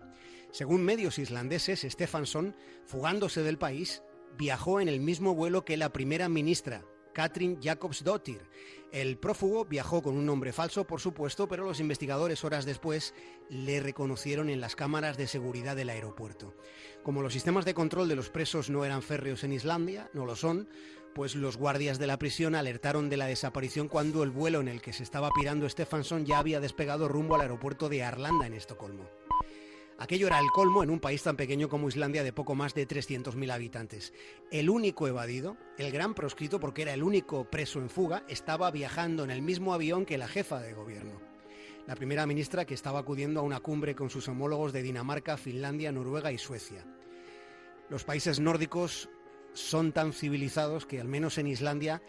Según 0.51 0.83
medios 0.83 1.19
islandeses, 1.19 1.81
Stefansson, 1.81 2.55
fugándose 2.85 3.43
del 3.43 3.57
país, 3.57 4.01
viajó 4.37 4.79
en 4.79 4.87
el 4.87 4.99
mismo 4.99 5.35
vuelo 5.35 5.65
que 5.65 5.77
la 5.77 5.91
primera 5.91 6.29
ministra, 6.29 6.83
Katrin 7.17 7.59
Jakobsdottir. 7.59 8.43
El 8.91 9.17
prófugo 9.17 9.65
viajó 9.65 10.03
con 10.03 10.15
un 10.15 10.27
nombre 10.27 10.53
falso, 10.53 10.85
por 10.85 11.01
supuesto, 11.01 11.47
pero 11.47 11.65
los 11.65 11.79
investigadores 11.79 12.43
horas 12.43 12.63
después 12.63 13.15
le 13.49 13.79
reconocieron 13.79 14.51
en 14.51 14.61
las 14.61 14.75
cámaras 14.75 15.17
de 15.17 15.25
seguridad 15.25 15.75
del 15.75 15.89
aeropuerto. 15.89 16.53
Como 17.01 17.23
los 17.23 17.33
sistemas 17.33 17.65
de 17.65 17.73
control 17.73 18.07
de 18.07 18.15
los 18.15 18.29
presos 18.29 18.69
no 18.69 18.85
eran 18.85 19.01
férreos 19.01 19.43
en 19.43 19.53
Islandia, 19.53 20.11
no 20.13 20.27
lo 20.27 20.35
son, 20.35 20.69
pues 21.15 21.33
los 21.33 21.57
guardias 21.57 21.97
de 21.97 22.05
la 22.05 22.19
prisión 22.19 22.53
alertaron 22.53 23.09
de 23.09 23.17
la 23.17 23.25
desaparición 23.25 23.87
cuando 23.87 24.21
el 24.21 24.29
vuelo 24.29 24.59
en 24.59 24.67
el 24.67 24.79
que 24.79 24.93
se 24.93 25.01
estaba 25.01 25.31
pirando 25.35 25.67
Stefansson 25.67 26.23
ya 26.23 26.37
había 26.37 26.59
despegado 26.59 27.07
rumbo 27.07 27.33
al 27.33 27.41
aeropuerto 27.41 27.89
de 27.89 28.03
Arlanda 28.03 28.45
en 28.45 28.53
Estocolmo. 28.53 29.09
Aquello 29.99 30.27
era 30.27 30.39
el 30.39 30.51
colmo 30.51 30.83
en 30.83 30.91
un 30.91 30.99
país 30.99 31.23
tan 31.23 31.35
pequeño 31.35 31.69
como 31.69 31.87
Islandia 31.87 32.23
de 32.23 32.31
poco 32.31 32.53
más 32.53 32.75
de 32.75 32.87
300.000 32.87 33.51
habitantes. 33.51 34.13
El 34.51 34.69
único 34.69 35.07
evadido, 35.07 35.57
el 35.79 35.91
gran 35.91 36.13
proscrito 36.13 36.59
porque 36.59 36.83
era 36.83 36.93
el 36.93 37.01
único 37.01 37.45
preso 37.45 37.79
en 37.79 37.89
fuga, 37.89 38.23
estaba 38.27 38.69
viajando 38.69 39.23
en 39.23 39.31
el 39.31 39.41
mismo 39.41 39.73
avión 39.73 40.05
que 40.05 40.19
la 40.19 40.27
jefa 40.27 40.59
de 40.59 40.73
gobierno. 40.73 41.19
La 41.87 41.95
primera 41.95 42.27
ministra 42.27 42.65
que 42.65 42.75
estaba 42.75 42.99
acudiendo 42.99 43.39
a 43.39 43.43
una 43.43 43.59
cumbre 43.59 43.95
con 43.95 44.11
sus 44.11 44.27
homólogos 44.27 44.71
de 44.71 44.83
Dinamarca, 44.83 45.35
Finlandia, 45.35 45.91
Noruega 45.91 46.31
y 46.31 46.37
Suecia. 46.37 46.85
Los 47.89 48.03
países 48.03 48.39
nórdicos 48.39 49.09
son 49.53 49.93
tan 49.93 50.13
civilizados 50.13 50.85
que 50.85 51.01
al 51.01 51.07
menos 51.07 51.39
en 51.39 51.47
Islandia 51.47 52.03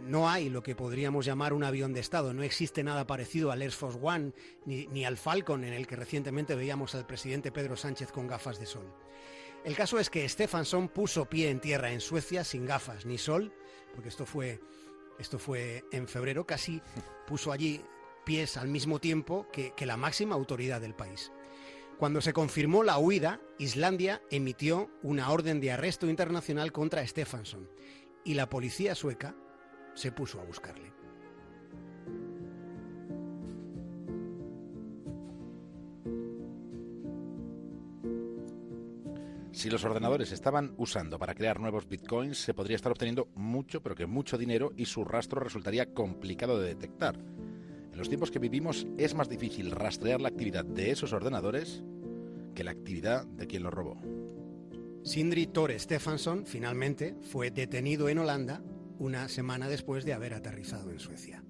no 0.00 0.28
hay 0.28 0.48
lo 0.48 0.62
que 0.62 0.74
podríamos 0.74 1.24
llamar 1.24 1.52
un 1.52 1.64
avión 1.64 1.92
de 1.92 2.00
Estado. 2.00 2.32
No 2.32 2.42
existe 2.42 2.82
nada 2.82 3.06
parecido 3.06 3.50
al 3.50 3.62
Air 3.62 3.72
Force 3.72 3.98
One 4.00 4.32
ni, 4.64 5.04
al 5.04 5.16
Falcon, 5.16 5.64
en 5.64 5.72
el 5.72 5.86
que 5.86 5.96
recientemente 5.96 6.54
veíamos 6.54 6.94
al 6.94 7.06
presidente 7.06 7.52
Pedro 7.52 7.76
Sánchez 7.76 8.12
con 8.12 8.26
gafas 8.26 8.58
de 8.58 8.66
sol. 8.66 8.92
El 9.64 9.74
caso 9.74 9.98
es 9.98 10.08
que 10.10 10.28
Stefansson 10.28 10.88
puso 10.88 11.26
pie 11.26 11.50
en 11.50 11.60
tierra 11.60 11.92
en 11.92 12.00
Suecia 12.00 12.44
sin 12.44 12.64
gafas 12.64 13.06
ni 13.06 13.18
sol, 13.18 13.52
porque 13.94 14.08
esto 14.08 14.24
fue, 14.24 14.60
esto 15.18 15.38
fue 15.38 15.84
en 15.92 16.06
febrero, 16.06 16.46
casi 16.46 16.80
puso 17.26 17.52
allí 17.52 17.82
pies 18.24 18.56
al 18.56 18.68
mismo 18.68 19.00
tiempo 19.00 19.46
que, 19.52 19.72
que 19.74 19.86
la 19.86 19.96
máxima 19.96 20.34
autoridad 20.34 20.80
del 20.80 20.94
país. 20.94 21.32
Cuando 21.98 22.20
se 22.20 22.32
confirmó 22.32 22.84
la 22.84 22.98
huida, 22.98 23.40
Islandia 23.58 24.22
emitió 24.30 24.88
una 25.02 25.32
orden 25.32 25.60
de 25.60 25.72
arresto 25.72 26.08
internacional 26.08 26.70
contra 26.70 27.04
Stefansson 27.04 27.68
y 28.24 28.34
la 28.34 28.48
policía 28.48 28.94
sueca 28.94 29.34
se 29.98 30.12
puso 30.12 30.40
a 30.40 30.44
buscarle. 30.44 30.92
Si 39.50 39.68
los 39.70 39.82
ordenadores 39.82 40.30
estaban 40.30 40.72
usando 40.76 41.18
para 41.18 41.34
crear 41.34 41.58
nuevos 41.58 41.88
bitcoins, 41.88 42.38
se 42.38 42.54
podría 42.54 42.76
estar 42.76 42.92
obteniendo 42.92 43.26
mucho, 43.34 43.82
pero 43.82 43.96
que 43.96 44.06
mucho 44.06 44.38
dinero 44.38 44.70
y 44.76 44.84
su 44.84 45.04
rastro 45.04 45.40
resultaría 45.40 45.92
complicado 45.92 46.60
de 46.60 46.68
detectar. 46.68 47.16
En 47.16 47.98
los 47.98 48.08
tiempos 48.08 48.30
que 48.30 48.38
vivimos 48.38 48.86
es 48.98 49.14
más 49.14 49.28
difícil 49.28 49.72
rastrear 49.72 50.20
la 50.20 50.28
actividad 50.28 50.64
de 50.64 50.92
esos 50.92 51.12
ordenadores 51.12 51.82
que 52.54 52.62
la 52.62 52.70
actividad 52.70 53.26
de 53.26 53.48
quien 53.48 53.64
los 53.64 53.74
robó. 53.74 54.00
Sindri 55.02 55.48
Tore 55.48 55.76
Stefansson 55.76 56.46
finalmente 56.46 57.16
fue 57.20 57.50
detenido 57.50 58.08
en 58.08 58.18
Holanda 58.18 58.62
una 58.98 59.28
semana 59.28 59.68
después 59.68 60.04
de 60.04 60.12
haber 60.12 60.34
aterrizado 60.34 60.90
en 60.90 60.98
Suecia. 60.98 61.42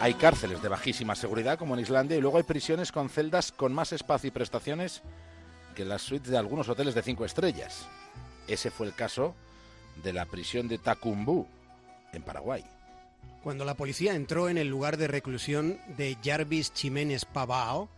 Hay 0.00 0.14
cárceles 0.14 0.62
de 0.62 0.68
bajísima 0.68 1.14
seguridad, 1.14 1.58
como 1.58 1.74
en 1.74 1.80
Islandia, 1.80 2.16
y 2.16 2.22
luego 2.22 2.38
hay 2.38 2.42
prisiones 2.42 2.90
con 2.90 3.10
celdas 3.10 3.52
con 3.52 3.74
más 3.74 3.92
espacio 3.92 4.28
y 4.28 4.30
prestaciones 4.30 5.02
que 5.74 5.84
las 5.84 6.00
suites 6.00 6.30
de 6.30 6.38
algunos 6.38 6.70
hoteles 6.70 6.94
de 6.94 7.02
cinco 7.02 7.26
estrellas. 7.26 7.86
Ese 8.48 8.70
fue 8.70 8.86
el 8.86 8.94
caso 8.94 9.34
de 10.02 10.14
la 10.14 10.24
prisión 10.24 10.68
de 10.68 10.78
Tacumbú, 10.78 11.46
en 12.12 12.22
Paraguay. 12.22 12.64
Cuando 13.42 13.64
la 13.64 13.74
policía 13.74 14.14
entró 14.14 14.50
en 14.50 14.58
el 14.58 14.68
lugar 14.68 14.98
de 14.98 15.08
reclusión 15.08 15.80
de 15.96 16.18
Jarvis 16.22 16.74
Chiménez 16.74 17.24
Pavao, 17.24 17.88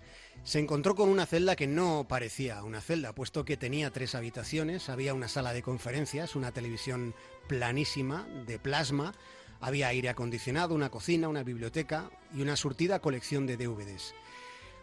se 0.45 0.61
encontró 0.61 0.95
con 0.95 1.09
una 1.09 1.27
celda 1.27 1.57
que 1.57 1.67
no 1.67 2.07
parecía 2.09 2.63
una 2.63 2.81
celda, 2.81 3.13
puesto 3.13 3.45
que 3.45 3.57
tenía 3.57 3.91
tres 3.91 4.15
habitaciones, 4.15 4.89
había 4.89 5.15
una 5.15 5.27
sala 5.27 5.53
de 5.53 5.63
conferencias, 5.63 6.37
una 6.37 6.53
televisión 6.53 7.15
planísima 7.49 8.25
de 8.47 8.61
plasma, 8.61 9.15
había 9.61 9.89
aire 9.89 10.09
acondicionado, 10.11 10.77
una 10.77 10.91
cocina, 10.91 11.29
una 11.29 11.43
biblioteca 11.43 12.11
y 12.33 12.43
una 12.43 12.55
surtida 12.55 13.01
colección 13.01 13.45
de 13.47 13.57
DVDs. 13.57 14.15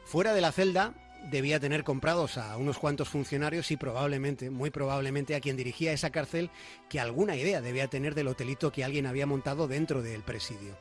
Fuera 0.04 0.34
de 0.34 0.42
la 0.42 0.52
celda 0.52 0.94
debía 1.30 1.60
tener 1.60 1.84
comprados 1.84 2.38
a 2.38 2.58
unos 2.58 2.80
cuantos 2.80 3.10
funcionarios 3.10 3.72
y 3.72 3.78
probablemente, 3.78 4.50
muy 4.50 4.70
probablemente 4.70 5.36
a 5.36 5.42
quien 5.42 5.58
dirigía 5.58 5.94
esa 5.94 6.10
cárcel, 6.10 6.50
que 6.90 7.00
alguna 7.00 7.36
idea 7.36 7.62
debía 7.62 7.88
tener 7.88 8.16
del 8.16 8.28
hotelito 8.28 8.72
que 8.72 8.84
alguien 8.84 9.06
había 9.06 9.26
montado 9.26 9.68
dentro 9.68 10.02
del 10.02 10.24
presidio. 10.24 10.78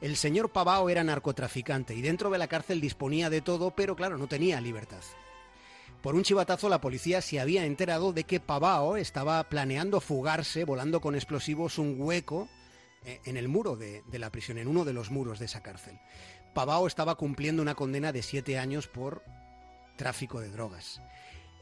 El 0.00 0.16
señor 0.16 0.50
Pavao 0.50 0.90
era 0.90 1.04
narcotraficante 1.04 1.94
y 1.94 2.02
dentro 2.02 2.30
de 2.30 2.38
la 2.38 2.48
cárcel 2.48 2.80
disponía 2.80 3.30
de 3.30 3.40
todo, 3.40 3.70
pero 3.70 3.94
claro, 3.94 4.18
no 4.18 4.26
tenía 4.26 4.60
libertad. 4.60 5.02
Por 6.02 6.16
un 6.16 6.24
chivatazo 6.24 6.68
la 6.68 6.80
policía 6.80 7.22
se 7.22 7.38
había 7.38 7.64
enterado 7.64 8.12
de 8.12 8.24
que 8.24 8.40
Pavao 8.40 8.96
estaba 8.96 9.42
planeando 9.44 10.00
fugarse 10.00 10.64
volando 10.64 11.00
con 11.00 11.14
explosivos 11.14 11.78
un 11.78 11.94
hueco 11.98 12.48
eh, 13.04 13.20
en 13.24 13.36
el 13.36 13.46
muro 13.46 13.76
de, 13.76 14.02
de 14.10 14.18
la 14.18 14.30
prisión, 14.30 14.58
en 14.58 14.66
uno 14.66 14.84
de 14.84 14.92
los 14.92 15.12
muros 15.12 15.38
de 15.38 15.44
esa 15.44 15.62
cárcel. 15.62 16.00
Pavao 16.54 16.88
estaba 16.88 17.14
cumpliendo 17.14 17.62
una 17.62 17.76
condena 17.76 18.10
de 18.10 18.22
siete 18.22 18.58
años 18.58 18.88
por 18.88 19.22
tráfico 19.96 20.40
de 20.40 20.50
drogas. 20.50 21.00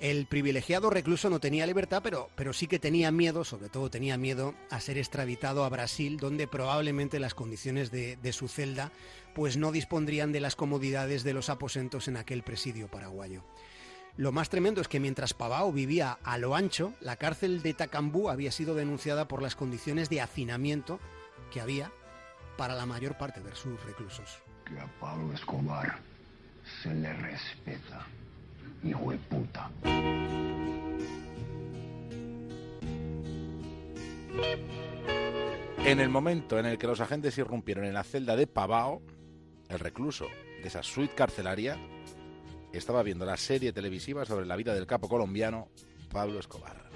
El 0.01 0.25
privilegiado 0.25 0.89
recluso 0.89 1.29
no 1.29 1.41
tenía 1.41 1.67
libertad, 1.67 2.01
pero, 2.03 2.31
pero 2.35 2.55
sí 2.55 2.67
que 2.67 2.79
tenía 2.79 3.13
miedo, 3.13 3.45
sobre 3.45 3.69
todo 3.69 3.91
tenía 3.91 4.17
miedo 4.17 4.55
a 4.71 4.81
ser 4.81 4.97
extraditado 4.97 5.63
a 5.63 5.69
Brasil, 5.69 6.17
donde 6.17 6.49
probablemente 6.49 7.21
las 7.21 7.35
condiciones 7.35 7.91
de, 7.91 8.33
su 8.33 8.49
celda 8.49 8.93
pues 9.35 9.59
no 9.59 9.73
dispondrían 9.73 10.33
de 10.33 10.41
las 10.41 10.57
comodidades 10.57 11.23
de 11.23 11.35
los 11.35 11.51
aposentos 11.51 12.09
en 12.09 12.17
aquel 12.17 12.43
presidio 12.43 12.89
paraguayo. 12.89 13.45
Lo 14.17 14.33
más 14.33 14.49
tremendo 14.49 14.81
es 14.81 14.89
que 14.89 15.01
mientras 15.01 15.35
Pavao 15.35 15.71
vivía 15.71 16.19
a 16.25 16.39
lo 16.39 16.55
ancho, 16.55 16.95
la 17.01 17.17
cárcel 17.17 17.63
de 17.63 17.75
Tacambú 17.75 18.31
había 18.31 18.53
sido 18.53 18.75
denunciada 18.75 19.29
por 19.29 19.43
las 19.43 19.55
condiciones 19.55 20.09
de 20.09 20.23
hacinamiento 20.23 20.99
que 21.53 21.61
había 21.61 21.93
para 22.57 22.75
la 22.75 22.87
mayor 22.87 23.19
parte 23.19 23.41
de 23.43 23.55
sus 23.55 23.83
reclusos. 23.85 24.39
Que 24.65 24.79
a 24.79 24.87
Pablo 24.99 25.35
Escobar 25.35 25.99
se 26.83 26.95
le 26.95 27.13
respeta, 27.13 28.07
hijo 28.85 29.11
de 29.11 29.19
puta. 29.19 29.71
En 35.85 35.99
el 35.99 36.09
momento 36.09 36.59
en 36.59 36.67
el 36.67 36.79
que 36.79 36.87
los 36.87 37.01
agentes 37.01 37.37
irrumpieron 37.39 37.85
en 37.85 37.95
la 37.95 38.05
celda 38.05 38.37
de 38.37 38.47
Pavao, 38.47 39.03
el 39.69 39.79
recluso 39.79 40.27
de 40.63 40.69
esa 40.69 40.83
suite 40.83 41.15
carcelaria 41.15 41.79
estaba 42.73 43.03
viendo 43.03 43.25
la 43.25 43.37
serie 43.37 43.73
televisiva 43.73 44.25
sobre 44.25 44.47
la 44.47 44.57
vida 44.57 44.75
del 44.75 44.87
capo 44.87 45.09
colombiano 45.09 45.69
Pablo 46.11 46.39
Escobar. 46.39 46.90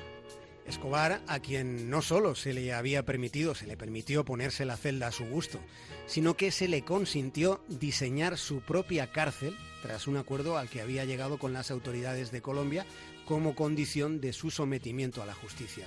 Escobar, 0.67 1.23
a 1.27 1.41
quien 1.41 1.91
no 1.91 2.01
solo 2.01 2.35
se 2.35 2.55
le 2.55 2.73
había 2.73 3.05
permitido, 3.05 3.55
se 3.55 3.67
le 3.67 3.77
permitió 3.77 4.25
ponerse 4.25 4.65
la 4.65 4.77
celda 4.77 5.09
a 5.09 5.13
su 5.13 5.27
gusto, 5.27 5.61
sino 6.07 6.37
que 6.37 6.51
se 6.51 6.69
le 6.69 6.83
consintió 6.83 7.63
diseñar 7.69 8.39
su 8.39 8.61
propia 8.61 9.13
cárcel 9.13 9.57
tras 9.83 10.07
un 10.07 10.17
acuerdo 10.17 10.57
al 10.57 10.71
que 10.71 10.81
había 10.81 11.05
llegado 11.05 11.39
con 11.39 11.53
las 11.53 11.71
autoridades 11.71 12.31
de 12.31 12.41
Colombia 12.41 12.87
como 13.27 13.55
condición 13.55 14.21
de 14.21 14.33
su 14.33 14.51
sometimiento 14.51 15.23
a 15.23 15.27
la 15.27 15.35
justicia. 15.35 15.87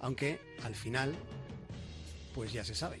Aunque, 0.00 0.40
al 0.62 0.74
final, 0.74 1.14
pues 2.34 2.52
ya 2.52 2.64
se 2.64 2.74
sabe, 2.74 3.00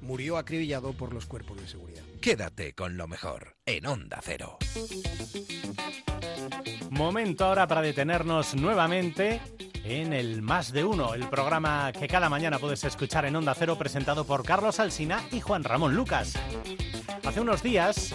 murió 0.00 0.36
acribillado 0.36 0.92
por 0.92 1.12
los 1.12 1.26
cuerpos 1.26 1.60
de 1.60 1.68
seguridad. 1.68 2.04
Quédate 2.26 2.74
con 2.74 2.96
lo 2.96 3.06
mejor 3.06 3.54
en 3.66 3.86
Onda 3.86 4.18
Cero. 4.20 4.58
Momento 6.90 7.44
ahora 7.44 7.68
para 7.68 7.82
detenernos 7.82 8.56
nuevamente 8.56 9.40
en 9.84 10.12
el 10.12 10.42
Más 10.42 10.72
de 10.72 10.82
Uno, 10.82 11.14
el 11.14 11.28
programa 11.28 11.92
que 11.92 12.08
cada 12.08 12.28
mañana 12.28 12.58
puedes 12.58 12.82
escuchar 12.82 13.26
en 13.26 13.36
Onda 13.36 13.54
Cero 13.54 13.78
presentado 13.78 14.24
por 14.24 14.44
Carlos 14.44 14.80
Alsina 14.80 15.22
y 15.30 15.40
Juan 15.40 15.62
Ramón 15.62 15.94
Lucas. 15.94 16.32
Hace 17.24 17.40
unos 17.40 17.62
días 17.62 18.12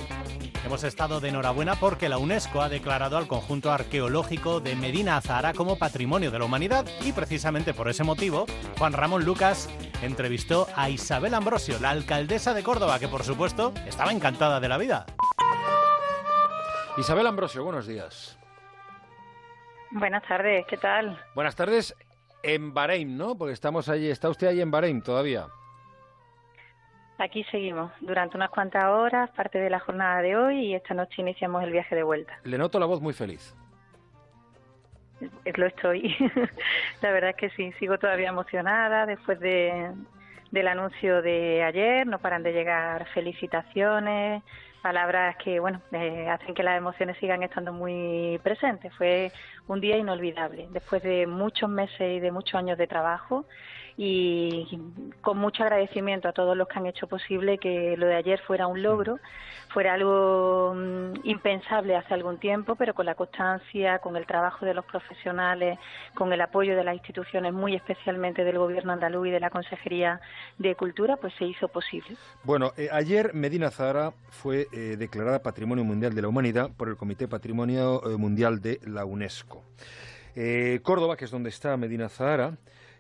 hemos 0.65 0.83
estado 0.83 1.21
de 1.21 1.29
enhorabuena 1.29 1.75
porque 1.75 2.09
la 2.09 2.17
UNESCO 2.17 2.61
ha 2.61 2.67
declarado 2.67 3.17
al 3.17 3.27
conjunto 3.27 3.71
arqueológico 3.71 4.59
de 4.59 4.75
Medina 4.75 5.17
Azahara 5.17 5.53
como 5.53 5.77
Patrimonio 5.77 6.31
de 6.31 6.39
la 6.39 6.45
Humanidad 6.45 6.85
y 7.05 7.13
precisamente 7.13 7.73
por 7.73 7.89
ese 7.89 8.03
motivo 8.03 8.45
Juan 8.77 8.93
Ramón 8.93 9.23
Lucas 9.23 9.69
entrevistó 10.01 10.67
a 10.75 10.89
Isabel 10.89 11.33
Ambrosio, 11.33 11.79
la 11.79 11.91
alcaldesa 11.91 12.53
de 12.53 12.63
Córdoba, 12.63 12.99
que 12.99 13.07
por 13.07 13.23
supuesto 13.23 13.73
estaba 14.01 14.17
encantada 14.17 14.59
de 14.59 14.67
la 14.67 14.79
vida. 14.79 15.05
Isabel 16.97 17.27
Ambrosio, 17.27 17.63
buenos 17.63 17.85
días. 17.85 18.35
Buenas 19.91 20.23
tardes, 20.27 20.65
¿qué 20.65 20.77
tal? 20.77 21.23
Buenas 21.35 21.55
tardes 21.55 21.95
en 22.41 22.73
Bahrein, 22.73 23.15
¿no? 23.15 23.37
Porque 23.37 23.53
estamos 23.53 23.89
allí, 23.89 24.09
está 24.09 24.27
usted 24.29 24.47
allí 24.47 24.59
en 24.59 24.71
Bahrein 24.71 25.03
todavía. 25.03 25.45
Aquí 27.19 27.43
seguimos 27.51 27.91
durante 28.01 28.37
unas 28.37 28.49
cuantas 28.49 28.85
horas, 28.85 29.29
parte 29.35 29.59
de 29.59 29.69
la 29.69 29.79
jornada 29.79 30.23
de 30.23 30.35
hoy 30.35 30.65
y 30.65 30.73
esta 30.73 30.95
noche 30.95 31.21
iniciamos 31.21 31.61
el 31.63 31.71
viaje 31.71 31.95
de 31.95 32.01
vuelta. 32.01 32.39
Le 32.43 32.57
noto 32.57 32.79
la 32.79 32.87
voz 32.87 33.01
muy 33.01 33.13
feliz. 33.13 33.55
Lo 35.19 35.67
estoy. 35.67 36.15
la 37.03 37.11
verdad 37.11 37.29
es 37.29 37.35
que 37.35 37.49
sí, 37.51 37.71
sigo 37.73 37.99
todavía 37.99 38.29
emocionada 38.29 39.05
después 39.05 39.39
de, 39.39 39.93
del 40.51 40.67
anuncio 40.67 41.21
de 41.21 41.63
ayer. 41.63 42.05
No 42.05 42.19
paran 42.19 42.43
de 42.43 42.53
llegar 42.53 43.07
felicitaciones, 43.13 44.43
palabras 44.81 45.35
que, 45.37 45.59
bueno, 45.59 45.81
eh, 45.91 46.27
hacen 46.29 46.53
que 46.53 46.63
las 46.63 46.77
emociones 46.77 47.17
sigan 47.17 47.43
estando 47.43 47.73
muy 47.73 48.39
presentes. 48.43 48.93
Fue 48.95 49.31
un 49.67 49.81
día 49.81 49.97
inolvidable, 49.97 50.67
después 50.71 51.01
de 51.03 51.27
muchos 51.27 51.69
meses 51.69 52.17
y 52.17 52.19
de 52.19 52.31
muchos 52.31 52.55
años 52.55 52.77
de 52.77 52.87
trabajo 52.87 53.45
y 53.97 54.79
con 55.21 55.37
mucho 55.37 55.63
agradecimiento 55.63 56.27
a 56.27 56.33
todos 56.33 56.55
los 56.55 56.67
que 56.67 56.79
han 56.79 56.85
hecho 56.85 57.07
posible 57.07 57.57
que 57.57 57.95
lo 57.97 58.07
de 58.07 58.15
ayer 58.15 58.39
fuera 58.41 58.67
un 58.67 58.81
logro, 58.81 59.19
fuera 59.69 59.93
algo 59.93 60.73
mm, 60.75 61.21
impensable 61.23 61.95
hace 61.95 62.13
algún 62.13 62.39
tiempo, 62.39 62.75
pero 62.75 62.93
con 62.93 63.05
la 63.05 63.15
constancia, 63.15 63.99
con 63.99 64.15
el 64.15 64.25
trabajo 64.25 64.65
de 64.65 64.73
los 64.73 64.85
profesionales, 64.85 65.79
con 66.15 66.31
el 66.33 66.41
apoyo 66.41 66.75
de 66.75 66.83
las 66.83 66.95
instituciones, 66.95 67.53
muy 67.53 67.75
especialmente 67.75 68.43
del 68.43 68.57
Gobierno 68.57 68.93
andaluz 68.93 69.27
y 69.27 69.31
de 69.31 69.39
la 69.39 69.49
Consejería 69.49 70.19
de 70.57 70.75
Cultura, 70.75 71.17
pues 71.17 71.33
se 71.37 71.45
hizo 71.45 71.67
posible. 71.67 72.15
Bueno, 72.43 72.71
eh, 72.77 72.89
ayer 72.91 73.33
Medina 73.33 73.71
Zahara 73.71 74.13
fue 74.29 74.67
eh, 74.71 74.95
declarada 74.97 75.41
Patrimonio 75.41 75.83
Mundial 75.83 76.13
de 76.13 76.21
la 76.21 76.27
Humanidad 76.27 76.71
por 76.75 76.89
el 76.89 76.97
Comité 76.97 77.27
Patrimonio 77.27 78.01
eh, 78.09 78.17
Mundial 78.17 78.61
de 78.61 78.79
la 78.85 79.05
UNESCO. 79.05 79.63
Eh, 80.35 80.79
Córdoba, 80.83 81.17
que 81.17 81.25
es 81.25 81.31
donde 81.31 81.49
está 81.49 81.75
Medina 81.77 82.09
Zahara, 82.09 82.57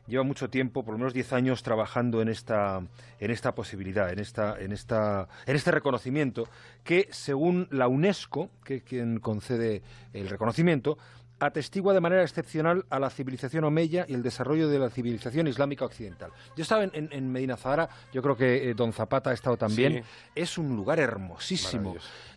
lleva 0.07 0.23
mucho 0.23 0.49
tiempo, 0.49 0.83
por 0.83 0.93
lo 0.93 0.97
menos 0.97 1.13
10 1.13 1.33
años, 1.33 1.63
trabajando 1.63 2.21
en 2.21 2.27
esta, 2.29 2.81
en 3.19 3.31
esta 3.31 3.53
posibilidad, 3.55 4.11
en, 4.11 4.19
esta, 4.19 4.59
en, 4.59 4.71
esta, 4.71 5.27
en 5.45 5.55
este 5.55 5.71
reconocimiento, 5.71 6.47
que 6.83 7.07
según 7.11 7.67
la 7.71 7.87
UNESCO, 7.87 8.49
que 8.63 8.75
es 8.77 8.83
quien 8.83 9.19
concede 9.19 9.81
el 10.13 10.27
reconocimiento, 10.29 10.97
atestigua 11.39 11.93
de 11.95 12.01
manera 12.01 12.21
excepcional 12.21 12.85
a 12.91 12.99
la 12.99 13.09
civilización 13.09 13.63
omeya 13.63 14.05
y 14.07 14.13
el 14.13 14.21
desarrollo 14.21 14.67
de 14.69 14.77
la 14.77 14.91
civilización 14.91 15.47
islámica 15.47 15.85
occidental. 15.85 16.29
Yo 16.55 16.61
estaba 16.61 16.83
en, 16.83 16.91
en- 16.93 17.09
en 17.11 17.31
Medina 17.31 17.57
Zahara, 17.57 17.89
yo 18.13 18.21
creo 18.21 18.35
que 18.37 18.69
eh, 18.69 18.73
Don 18.75 18.93
Zapata 18.93 19.31
ha 19.31 19.33
estado 19.33 19.57
también. 19.57 20.03
Sí. 20.03 20.09
Es 20.35 20.57
un 20.59 20.75
lugar 20.75 20.99
hermosísimo 20.99 21.95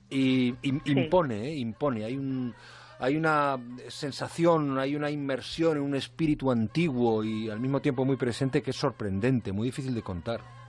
y, 0.09 0.55
y- 0.63 0.81
impone, 0.91 1.49
eh, 1.49 1.55
impone. 1.57 2.05
Hay 2.07 2.17
un 2.17 2.55
hay 2.99 3.17
una 3.17 3.59
sensación, 3.89 4.79
hay 4.79 4.97
una 4.97 5.11
inmersión 5.11 5.77
en 5.77 5.83
un 5.83 5.95
espíritu 5.95 6.51
antiguo 6.51 7.25
y 7.25 7.51
al 7.51 7.61
mismo 7.61 7.81
tiempo 7.81 8.05
muy 8.05 8.17
presente 8.17 8.63
que 8.63 8.71
es 8.71 8.77
sorprendente, 8.77 9.53
muy 9.53 9.69
difícil 9.69 9.95
de 9.95 10.03
contar. 10.03 10.64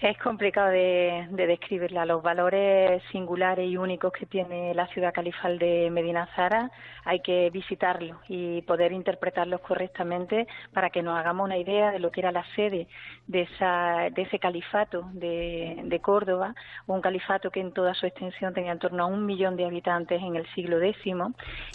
Es 0.00 0.16
complicado 0.18 0.70
de, 0.70 1.26
de 1.30 1.46
describirla. 1.48 2.06
Los 2.06 2.22
valores 2.22 3.02
singulares 3.10 3.68
y 3.68 3.76
únicos 3.76 4.12
que 4.12 4.26
tiene 4.26 4.72
la 4.72 4.86
ciudad 4.86 5.12
califal 5.12 5.58
de 5.58 5.90
Medina 5.90 6.28
Zara 6.36 6.70
hay 7.04 7.18
que 7.18 7.50
visitarlos 7.50 8.16
y 8.28 8.62
poder 8.62 8.92
interpretarlos 8.92 9.60
correctamente 9.60 10.46
para 10.72 10.90
que 10.90 11.02
nos 11.02 11.18
hagamos 11.18 11.46
una 11.46 11.56
idea 11.56 11.90
de 11.90 11.98
lo 11.98 12.12
que 12.12 12.20
era 12.20 12.30
la 12.30 12.44
sede 12.54 12.86
de, 13.26 13.42
esa, 13.42 14.08
de 14.12 14.22
ese 14.22 14.38
califato 14.38 15.08
de, 15.14 15.80
de 15.82 16.00
Córdoba, 16.00 16.54
un 16.86 17.00
califato 17.00 17.50
que 17.50 17.60
en 17.60 17.72
toda 17.72 17.92
su 17.94 18.06
extensión 18.06 18.54
tenía 18.54 18.72
en 18.72 18.78
torno 18.78 19.02
a 19.02 19.06
un 19.06 19.26
millón 19.26 19.56
de 19.56 19.64
habitantes 19.64 20.22
en 20.22 20.36
el 20.36 20.46
siglo 20.54 20.80
X 20.80 20.96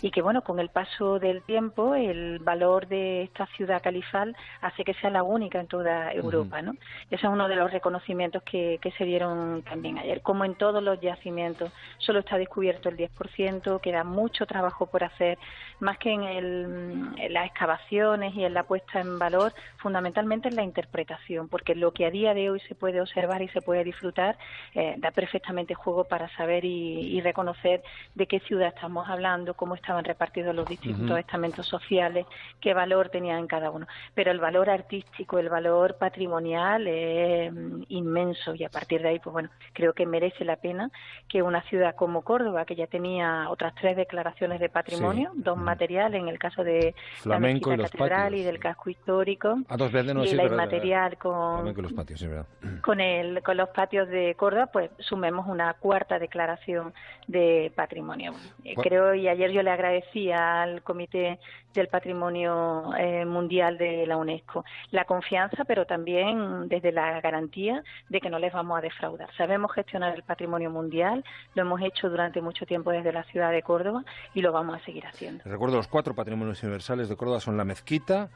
y 0.01 0.11
que, 0.11 0.21
bueno, 0.21 0.43
con 0.43 0.59
el 0.59 0.69
paso 0.69 1.19
del 1.19 1.41
tiempo 1.41 1.93
el 1.93 2.39
valor 2.39 2.87
de 2.87 3.23
esta 3.23 3.47
ciudad 3.47 3.81
califal 3.81 4.33
hace 4.61 4.85
que 4.85 4.93
sea 4.93 5.09
la 5.09 5.23
única 5.23 5.59
en 5.59 5.67
toda 5.67 6.13
Europa, 6.13 6.61
¿no? 6.61 6.73
Ese 7.09 7.25
es 7.25 7.31
uno 7.31 7.49
de 7.49 7.55
los 7.55 7.71
reconocimientos 7.71 8.12
que, 8.43 8.79
que 8.81 8.91
se 8.91 9.05
dieron 9.05 9.63
también 9.63 9.97
ayer. 9.97 10.21
Como 10.21 10.45
en 10.45 10.55
todos 10.55 10.81
los 10.81 10.99
yacimientos, 11.01 11.71
solo 11.97 12.19
está 12.19 12.37
descubierto 12.37 12.89
el 12.89 12.97
10%, 12.97 13.81
queda 13.81 14.03
mucho 14.03 14.45
trabajo 14.45 14.85
por 14.85 15.03
hacer, 15.03 15.37
más 15.79 15.97
que 15.97 16.11
en, 16.11 16.23
el, 16.23 17.13
en 17.17 17.33
las 17.33 17.47
excavaciones 17.47 18.33
y 18.35 18.43
en 18.43 18.53
la 18.53 18.63
puesta 18.63 18.99
en 18.99 19.19
valor, 19.19 19.53
fundamentalmente 19.77 20.49
en 20.49 20.55
la 20.55 20.63
interpretación, 20.63 21.47
porque 21.49 21.75
lo 21.75 21.91
que 21.91 22.05
a 22.05 22.11
día 22.11 22.33
de 22.33 22.49
hoy 22.49 22.59
se 22.61 22.75
puede 22.75 23.01
observar 23.01 23.41
y 23.41 23.49
se 23.49 23.61
puede 23.61 23.83
disfrutar 23.83 24.37
eh, 24.73 24.95
da 24.97 25.11
perfectamente 25.11 25.73
juego 25.73 26.05
para 26.05 26.29
saber 26.35 26.65
y, 26.65 27.17
y 27.17 27.21
reconocer 27.21 27.83
de 28.15 28.27
qué 28.27 28.39
ciudad 28.39 28.69
estamos 28.69 29.09
hablando, 29.09 29.53
cómo 29.53 29.75
estaban 29.75 30.03
repartidos 30.03 30.55
los 30.55 30.67
distintos 30.67 31.17
estamentos 31.17 31.67
sociales, 31.67 32.25
qué 32.59 32.73
valor 32.73 33.09
tenían 33.09 33.39
en 33.39 33.47
cada 33.47 33.71
uno. 33.71 33.87
Pero 34.13 34.31
el 34.31 34.39
valor 34.39 34.69
artístico, 34.69 35.39
el 35.39 35.49
valor 35.49 35.97
patrimonial 35.97 36.87
es 36.87 37.53
mm, 37.53 37.83
inmenso 38.03 38.53
y 38.55 38.63
a 38.63 38.69
partir 38.69 39.01
de 39.01 39.09
ahí, 39.09 39.19
pues 39.19 39.33
bueno, 39.33 39.49
creo 39.73 39.93
que 39.93 40.05
merece 40.05 40.45
la 40.45 40.57
pena 40.57 40.91
que 41.27 41.41
una 41.41 41.61
ciudad 41.63 41.95
como 41.95 42.21
Córdoba, 42.21 42.65
que 42.65 42.75
ya 42.75 42.87
tenía 42.87 43.49
otras 43.49 43.73
tres 43.75 43.95
declaraciones 43.97 44.59
de 44.59 44.69
patrimonio, 44.69 45.31
dos 45.35 45.57
materiales 45.57 46.21
en 46.21 46.27
el 46.27 46.37
caso 46.39 46.63
de 46.63 46.93
Flamenco 47.17 47.69
la 47.69 47.75
y 47.75 47.77
mezquita 47.77 47.77
los 47.77 47.91
catedral 47.91 48.23
patios, 48.23 48.41
y 48.41 48.43
del 48.43 48.59
casco 48.59 48.89
histórico, 48.89 49.57
Ah, 49.69 49.77
dos 49.77 49.91
veces 49.91 50.13
no, 50.13 50.23
y 50.23 50.27
sí, 50.29 50.35
la 50.35 50.45
inmaterial 50.45 51.17
con 51.17 51.67
y 51.67 51.73
los 51.73 51.93
patios, 51.93 52.19
sí, 52.19 52.27
verdad. 52.27 52.45
con 52.81 52.99
el 52.99 53.41
con 53.41 53.57
los 53.57 53.69
patios 53.69 54.07
de 54.09 54.35
Córdoba, 54.35 54.67
pues 54.67 54.91
sumemos 54.99 55.47
una 55.47 55.73
cuarta 55.75 56.19
declaración 56.19 56.93
de 57.27 57.71
patrimonio. 57.75 58.33
Eh, 58.63 58.75
Creo 58.75 59.15
y 59.15 59.27
ayer 59.27 59.51
yo 59.51 59.63
le 59.63 59.71
agradecí 59.71 60.31
al 60.31 60.81
Comité 60.83 61.39
del 61.73 61.87
Patrimonio 61.87 62.91
eh, 62.97 63.25
Mundial 63.25 63.77
de 63.77 64.05
la 64.05 64.17
UNESCO 64.17 64.63
la 64.91 65.05
confianza, 65.05 65.63
pero 65.65 65.85
también 65.85 66.67
desde 66.67 66.91
la 66.91 67.19
garantía 67.21 67.83
de 68.09 68.21
que 68.21 68.29
no 68.29 68.39
les 68.39 68.53
vamos 68.53 68.77
a 68.77 68.81
defraudar. 68.81 69.29
Sabemos 69.35 69.71
gestionar 69.73 70.15
el 70.15 70.23
patrimonio 70.23 70.69
mundial, 70.69 71.23
lo 71.55 71.61
hemos 71.61 71.81
hecho 71.81 72.09
durante 72.09 72.41
mucho 72.41 72.65
tiempo 72.65 72.91
desde 72.91 73.11
la 73.11 73.23
ciudad 73.25 73.51
de 73.51 73.61
Córdoba 73.61 74.03
y 74.33 74.41
lo 74.41 74.51
vamos 74.51 74.81
a 74.81 74.85
seguir 74.85 75.05
haciendo. 75.05 75.43
Recuerdo 75.45 75.77
los 75.77 75.87
cuatro 75.87 76.13
patrimonios 76.13 76.61
universales 76.63 77.09
de 77.09 77.15
Córdoba 77.15 77.39
son 77.39 77.57
la 77.57 77.65
mezquita, 77.65 78.29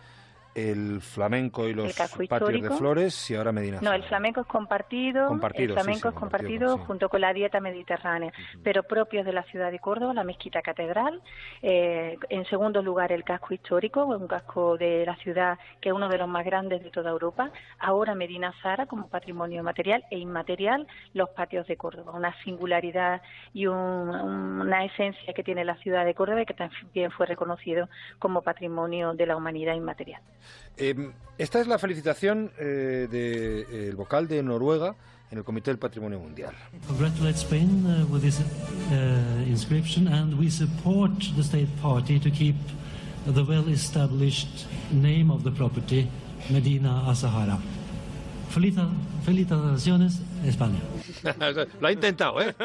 el 0.58 1.02
flamenco 1.02 1.68
y 1.68 1.74
los 1.76 1.94
patios 2.28 2.62
de 2.64 2.70
flores 2.72 3.30
y 3.30 3.36
ahora 3.36 3.52
Medina 3.52 3.80
No, 3.82 3.94
el 3.94 4.04
flamenco 4.04 4.42
es 4.42 4.48
compartido, 4.48 5.28
Compartido, 5.28 5.66
el 5.66 5.74
flamenco 5.74 6.10
sí, 6.10 6.14
es 6.16 6.20
compartido, 6.20 6.60
compartido 6.66 6.78
sí. 6.78 6.84
junto 6.88 7.10
con 7.10 7.22
la 7.22 7.32
dieta 7.32 7.60
mediterránea, 7.60 8.34
pero 8.64 8.82
propios 8.82 9.24
de 9.24 9.34
la 9.34 9.44
ciudad 9.44 9.70
de 9.72 9.78
Córdoba, 9.78 10.16
la 10.16 10.24
mezquita 10.24 10.64
catedral, 10.64 11.22
eh, 11.62 12.18
en 12.30 12.46
segundo 12.46 12.82
lugar 12.82 13.12
el 13.12 13.24
casco 13.24 13.54
histórico, 13.54 14.04
un 14.06 14.28
casco 14.28 14.78
de 14.78 15.06
la 15.06 15.16
ciudad 15.18 15.60
que 15.80 15.90
es 15.90 15.96
uno 15.96 16.10
de 16.10 16.18
los 16.18 16.28
más 16.28 16.44
grandes 16.44 16.84
de 16.84 16.90
toda 16.90 17.12
Europa, 17.12 17.52
ahora 17.78 18.16
Medina 18.16 18.52
Zara 18.64 18.88
como 18.88 19.10
patrimonio 19.10 19.62
material 19.62 20.06
e 20.10 20.18
inmaterial, 20.18 20.88
los 21.14 21.30
patios 21.30 21.68
de 21.68 21.78
Córdoba, 21.78 22.14
una 22.14 22.34
singularidad 22.44 23.22
y 23.54 23.68
un- 23.68 23.78
una 23.78 24.86
esencia 24.86 25.34
que 25.34 25.44
tiene 25.44 25.64
la 25.64 25.76
ciudad 25.78 26.04
de 26.04 26.16
Córdoba 26.16 26.42
y 26.42 26.46
que 26.48 26.56
también 26.56 27.12
fue 27.12 27.28
reconocido 27.28 27.90
como 28.18 28.42
patrimonio 28.42 29.14
de 29.14 29.28
la 29.28 29.36
humanidad 29.36 29.76
inmaterial. 29.76 30.22
Eh, 30.78 31.12
esta 31.38 31.60
es 31.60 31.68
la 31.68 31.78
felicitación 31.80 32.52
eh, 32.60 33.08
del 33.10 33.96
vocal 33.96 34.28
de 34.28 34.42
Noruega 34.44 34.96
en 35.32 35.40
el 35.40 35.44
Comité 35.44 35.72
del 35.72 35.78
Patrimonio 35.80 36.20
Mundial. 36.20 36.54
congratulate 36.88 37.38
Spain 37.38 37.86
uh, 37.86 38.06
with 38.12 38.22
this 38.22 38.40
uh, 38.40 39.44
inscription, 39.48 40.08
and 40.08 40.34
we 40.40 40.50
support 40.50 41.12
the 41.36 41.44
state 41.44 41.68
party 41.82 42.20
to 42.20 42.30
keep 42.32 42.56
the 43.26 43.44
well-established 43.44 44.68
name 44.92 45.30
of 45.32 45.44
the 45.44 45.52
property, 45.52 46.08
Medina 46.50 47.04
Asahara. 47.10 47.60
Felita- 48.54 48.90
felicitaciones, 49.26 50.22
España. 50.46 50.80
lo 51.82 51.88
ha 51.88 51.92
intentado, 51.92 52.40
¿eh? 52.42 52.56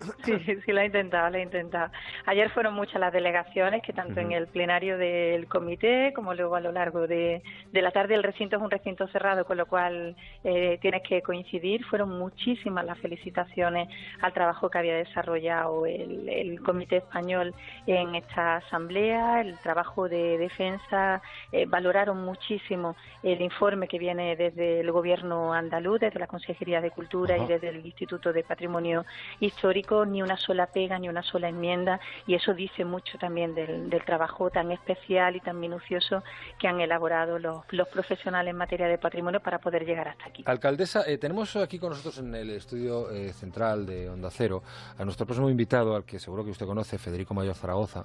Sí, 0.24 0.38
sí, 0.64 0.72
lo 0.72 0.80
he 0.80 0.86
intentado, 0.86 1.30
lo 1.30 1.38
he 1.38 1.42
intentado. 1.42 1.90
Ayer 2.26 2.50
fueron 2.50 2.74
muchas 2.74 3.00
las 3.00 3.12
delegaciones 3.12 3.82
que 3.82 3.92
tanto 3.92 4.20
en 4.20 4.32
el 4.32 4.46
plenario 4.46 4.96
del 4.98 5.48
comité 5.48 6.12
como 6.14 6.34
luego 6.34 6.56
a 6.56 6.60
lo 6.60 6.70
largo 6.72 7.06
de, 7.06 7.42
de 7.72 7.82
la 7.82 7.90
tarde 7.90 8.14
el 8.14 8.22
recinto 8.22 8.56
es 8.56 8.62
un 8.62 8.70
recinto 8.70 9.08
cerrado, 9.08 9.44
con 9.44 9.56
lo 9.56 9.66
cual 9.66 10.16
eh, 10.44 10.78
tienes 10.80 11.02
que 11.02 11.22
coincidir. 11.22 11.84
Fueron 11.84 12.10
muchísimas 12.18 12.84
las 12.84 12.98
felicitaciones 12.98 13.88
al 14.20 14.32
trabajo 14.32 14.70
que 14.70 14.78
había 14.78 14.96
desarrollado 14.96 15.86
el, 15.86 16.28
el 16.28 16.62
comité 16.62 16.98
español 16.98 17.54
en 17.86 18.14
esta 18.14 18.56
asamblea, 18.56 19.40
el 19.40 19.58
trabajo 19.58 20.08
de 20.08 20.38
defensa. 20.38 21.20
eh, 21.52 21.66
valoraron 21.66 22.24
muchísimo 22.24 22.96
el 23.22 23.40
informe 23.40 23.88
que 23.88 23.98
viene 23.98 24.36
desde 24.36 24.80
el 24.80 24.92
gobierno 24.92 25.52
andaluz, 25.52 26.00
desde 26.00 26.20
la 26.20 26.26
Consejería 26.26 26.80
de 26.80 26.90
Cultura 26.90 27.36
y 27.36 27.46
desde 27.46 27.68
el 27.68 27.84
Instituto 27.84 28.32
de 28.32 28.42
Patrimonio 28.44 29.04
Histórico, 29.40 29.87
ni 30.06 30.22
una 30.22 30.36
sola 30.36 30.66
pega, 30.66 30.98
ni 30.98 31.08
una 31.08 31.22
sola 31.22 31.48
enmienda, 31.48 32.00
y 32.26 32.34
eso 32.34 32.54
dice 32.54 32.84
mucho 32.84 33.18
también 33.18 33.54
del, 33.54 33.88
del 33.88 34.04
trabajo 34.04 34.50
tan 34.50 34.70
especial 34.70 35.36
y 35.36 35.40
tan 35.40 35.58
minucioso 35.58 36.22
que 36.58 36.68
han 36.68 36.80
elaborado 36.80 37.38
los, 37.38 37.64
los 37.70 37.88
profesionales 37.88 38.50
en 38.50 38.56
materia 38.56 38.86
de 38.86 38.98
patrimonio 38.98 39.40
para 39.40 39.58
poder 39.58 39.84
llegar 39.84 40.08
hasta 40.08 40.26
aquí. 40.26 40.44
Alcaldesa, 40.46 41.04
eh, 41.06 41.18
tenemos 41.18 41.56
aquí 41.56 41.78
con 41.78 41.90
nosotros 41.90 42.18
en 42.18 42.34
el 42.34 42.50
estudio 42.50 43.10
eh, 43.10 43.32
central 43.32 43.86
de 43.86 44.08
Onda 44.08 44.30
Cero 44.30 44.62
a 44.98 45.04
nuestro 45.04 45.26
próximo 45.26 45.50
invitado, 45.50 45.96
al 45.96 46.04
que 46.04 46.18
seguro 46.18 46.44
que 46.44 46.50
usted 46.50 46.66
conoce, 46.66 46.98
Federico 46.98 47.34
Mayor 47.34 47.54
Zaragoza, 47.54 48.04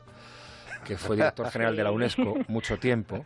que 0.85 0.97
fue 0.97 1.15
director 1.15 1.49
general 1.49 1.76
de 1.76 1.84
la 1.84 1.91
UNESCO 1.91 2.35
mucho 2.47 2.77
tiempo. 2.77 3.26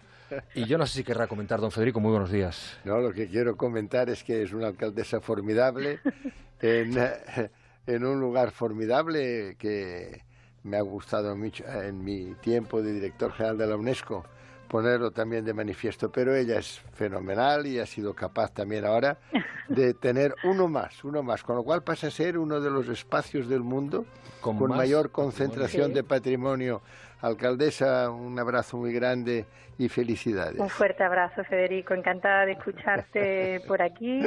Y 0.54 0.66
yo 0.66 0.78
no 0.78 0.86
sé 0.86 0.98
si 0.98 1.04
querrá 1.04 1.28
comentar, 1.28 1.62
don 1.62 1.72
Federico, 1.72 2.00
muy 2.00 2.12
buenos 2.12 2.32
días. 2.32 2.78
No, 2.84 3.00
lo 3.00 3.14
que 3.14 3.28
quiero 3.28 3.56
comentar 3.56 4.10
es 4.10 4.24
que 4.24 4.44
es 4.44 4.52
una 4.52 4.68
alcaldesa 4.68 5.22
formidable 5.22 6.00
en, 6.62 6.98
eh, 6.98 7.50
en 7.88 8.06
un 8.06 8.20
lugar 8.20 8.52
formidable 8.52 9.56
que 9.58 10.22
me 10.64 10.78
ha 10.78 10.82
gustado 10.82 11.36
mucho 11.36 11.64
eh, 11.64 11.88
en 11.88 12.04
mi 12.04 12.36
tiempo 12.42 12.82
de 12.82 12.94
director 12.94 13.32
general 13.32 13.58
de 13.58 13.68
la 13.68 13.76
UNESCO 13.76 14.26
ponerlo 14.68 15.12
también 15.12 15.46
de 15.46 15.54
manifiesto, 15.54 16.12
pero 16.12 16.36
ella 16.36 16.60
es 16.60 16.82
fenomenal 16.94 17.66
y 17.66 17.80
ha 17.80 17.86
sido 17.86 18.14
capaz 18.14 18.54
también 18.54 18.84
ahora 18.84 19.18
de 19.70 19.94
tener 19.94 20.36
uno 20.44 20.68
más, 20.68 21.06
uno 21.06 21.24
más, 21.24 21.42
con 21.42 21.56
lo 21.56 21.64
cual 21.64 21.84
pasa 21.84 22.08
a 22.08 22.12
ser 22.12 22.38
uno 22.38 22.60
de 22.60 22.70
los 22.70 22.90
espacios 22.90 23.48
del 23.48 23.62
mundo 23.62 24.06
Con 24.42 24.58
mayor 24.68 25.10
concentración 25.12 25.88
Sí. 25.88 25.94
de 25.94 26.04
patrimonio. 26.04 26.82
Alcaldesa, 27.22 28.10
un 28.10 28.38
abrazo 28.38 28.78
muy 28.78 28.94
grande 28.94 29.46
y 29.78 29.90
felicidades. 29.90 30.60
Un 30.60 30.70
fuerte 30.70 31.04
abrazo, 31.04 31.44
Federico. 31.44 31.94
Encantada 31.94 32.46
de 32.46 32.54
escucharte 32.54 33.62
por 33.68 33.82
aquí 33.82 34.22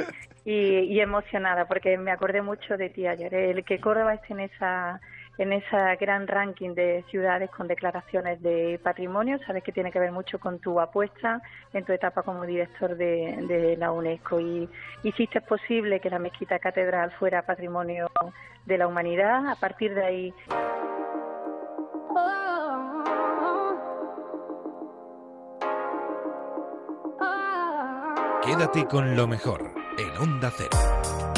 y, 0.45 0.53
y 0.53 0.99
emocionada 0.99 1.65
porque 1.65 1.97
me 1.97 2.11
acordé 2.11 2.41
mucho 2.41 2.77
de 2.77 2.89
ti 2.89 3.07
ayer. 3.07 3.33
El 3.33 3.63
que 3.63 3.79
Córdoba 3.79 4.13
esté 4.13 4.33
en 4.33 4.39
esa 4.41 5.01
en 5.37 5.53
esa 5.53 5.95
gran 5.95 6.27
ranking 6.27 6.75
de 6.75 7.03
ciudades 7.09 7.49
con 7.49 7.67
declaraciones 7.67 8.41
de 8.41 8.79
patrimonio, 8.83 9.39
sabes 9.47 9.63
que 9.63 9.71
tiene 9.71 9.91
que 9.91 9.99
ver 9.99 10.11
mucho 10.11 10.39
con 10.39 10.59
tu 10.59 10.79
apuesta 10.79 11.41
en 11.73 11.83
tu 11.85 11.93
etapa 11.93 12.21
como 12.21 12.45
director 12.45 12.95
de, 12.95 13.37
de 13.47 13.77
la 13.77 13.91
UNESCO 13.91 14.39
y 14.39 14.69
hiciste 15.03 15.41
posible 15.41 15.99
que 15.99 16.09
la 16.09 16.19
mezquita 16.19 16.59
catedral 16.59 17.11
fuera 17.11 17.41
patrimonio 17.41 18.11
de 18.65 18.77
la 18.77 18.87
humanidad. 18.87 19.47
A 19.47 19.55
partir 19.55 19.95
de 19.95 20.03
ahí 20.03 20.33
Quédate 28.43 28.85
con 28.87 29.15
lo 29.15 29.27
mejor 29.27 29.73
en 29.97 30.17
Onda 30.17 30.51
Cero. 30.55 31.30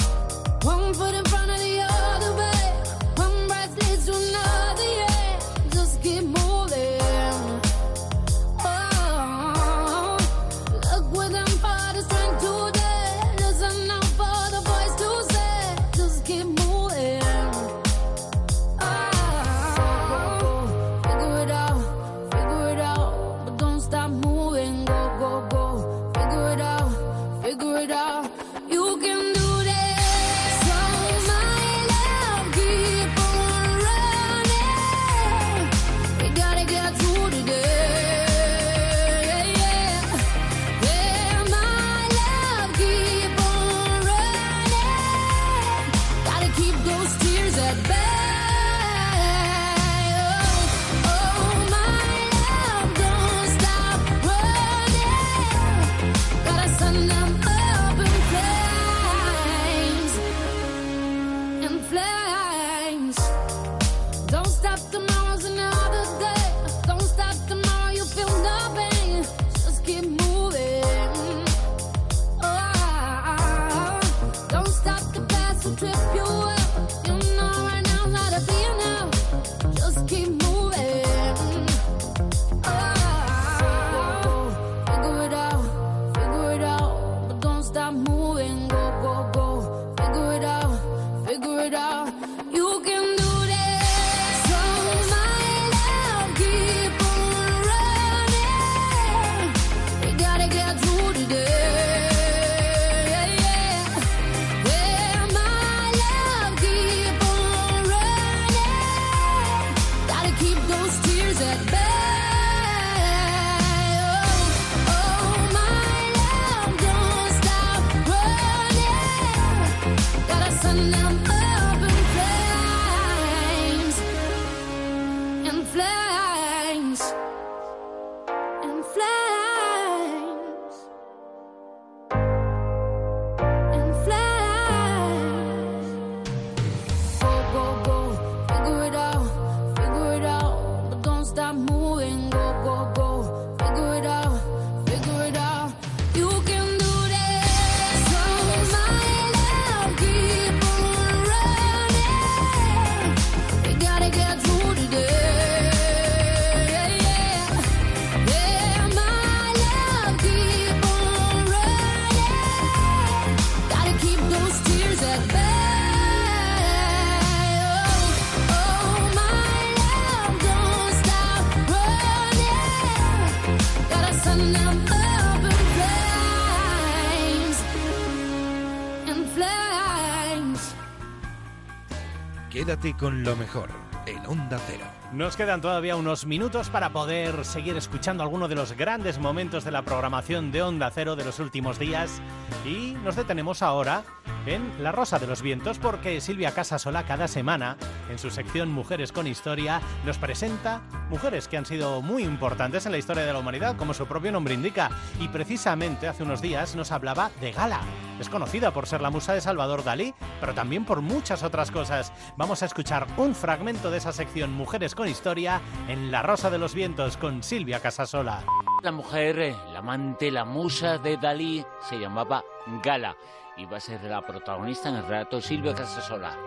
Con 182.91 183.23
lo 183.23 183.37
mejor 183.37 183.69
en 184.05 184.25
Onda 184.25 184.59
Cero. 184.67 184.83
Nos 185.13 185.37
quedan 185.37 185.61
todavía 185.61 185.95
unos 185.95 186.25
minutos 186.25 186.69
para 186.69 186.89
poder 186.89 187.45
seguir 187.45 187.77
escuchando 187.77 188.23
algunos 188.23 188.49
de 188.49 188.55
los 188.55 188.73
grandes 188.73 189.19
momentos 189.19 189.63
de 189.63 189.71
la 189.71 189.83
programación 189.83 190.51
de 190.51 190.63
Onda 190.63 190.91
Cero 190.93 191.15
de 191.15 191.23
los 191.23 191.39
últimos 191.39 191.79
días 191.79 192.21
y 192.65 192.97
nos 193.05 193.15
detenemos 193.15 193.61
ahora 193.61 194.03
en 194.45 194.83
La 194.83 194.91
Rosa 194.91 195.19
de 195.19 195.27
los 195.27 195.41
Vientos 195.41 195.79
porque 195.79 196.19
Silvia 196.21 196.51
Casasola 196.51 197.03
cada 197.03 197.27
semana 197.27 197.77
en 198.09 198.19
su 198.19 198.29
sección 198.29 198.71
Mujeres 198.71 199.11
con 199.11 199.27
Historia 199.27 199.81
nos 200.05 200.17
presenta 200.17 200.81
mujeres 201.09 201.47
que 201.47 201.57
han 201.57 201.65
sido 201.65 202.01
muy 202.01 202.23
importantes 202.23 202.85
en 202.85 202.91
la 202.91 202.97
historia 202.97 203.25
de 203.25 203.33
la 203.33 203.39
humanidad 203.39 203.75
como 203.77 203.93
su 203.93 204.05
propio 204.05 204.31
nombre 204.31 204.53
indica 204.53 204.89
y 205.19 205.27
precisamente 205.27 206.07
hace 206.07 206.23
unos 206.23 206.41
días 206.41 206.75
nos 206.75 206.91
hablaba 206.91 207.31
de 207.39 207.51
Gala. 207.51 207.81
Es 208.19 208.29
conocida 208.29 208.71
por 208.71 208.87
ser 208.87 209.01
la 209.01 209.09
musa 209.09 209.33
de 209.33 209.41
Salvador 209.41 209.83
Dalí, 209.83 210.13
pero 210.39 210.53
también 210.53 210.85
por 210.85 211.01
muchas 211.01 211.43
otras 211.43 211.71
cosas. 211.71 212.13
Vamos 212.37 212.61
a 212.61 212.65
escuchar 212.65 213.07
un 213.17 213.35
fragmento 213.35 213.89
de 213.91 213.97
esa 213.97 214.13
sección 214.13 214.53
Mujeres 214.53 214.95
con 214.95 215.07
Historia 215.07 215.61
en 215.87 216.11
La 216.11 216.21
Rosa 216.21 216.49
de 216.49 216.57
los 216.57 216.75
Vientos 216.75 217.17
con 217.17 217.43
Silvia 217.43 217.79
Casasola. 217.79 218.43
La 218.81 218.91
mujer, 218.91 219.39
eh, 219.39 219.55
la 219.71 219.79
amante, 219.79 220.29
la 220.29 220.45
musa 220.45 220.97
de 220.97 221.17
Dalí 221.17 221.65
se 221.89 221.99
llamaba 221.99 222.43
Gala 222.83 223.15
y 223.57 223.65
va 223.65 223.77
a 223.77 223.79
ser 223.79 224.03
la 224.03 224.21
protagonista 224.25 224.89
en 224.89 224.95
el 224.95 225.05
relato 225.05 225.41
Silvia 225.41 225.73
Casasola. 225.73 226.37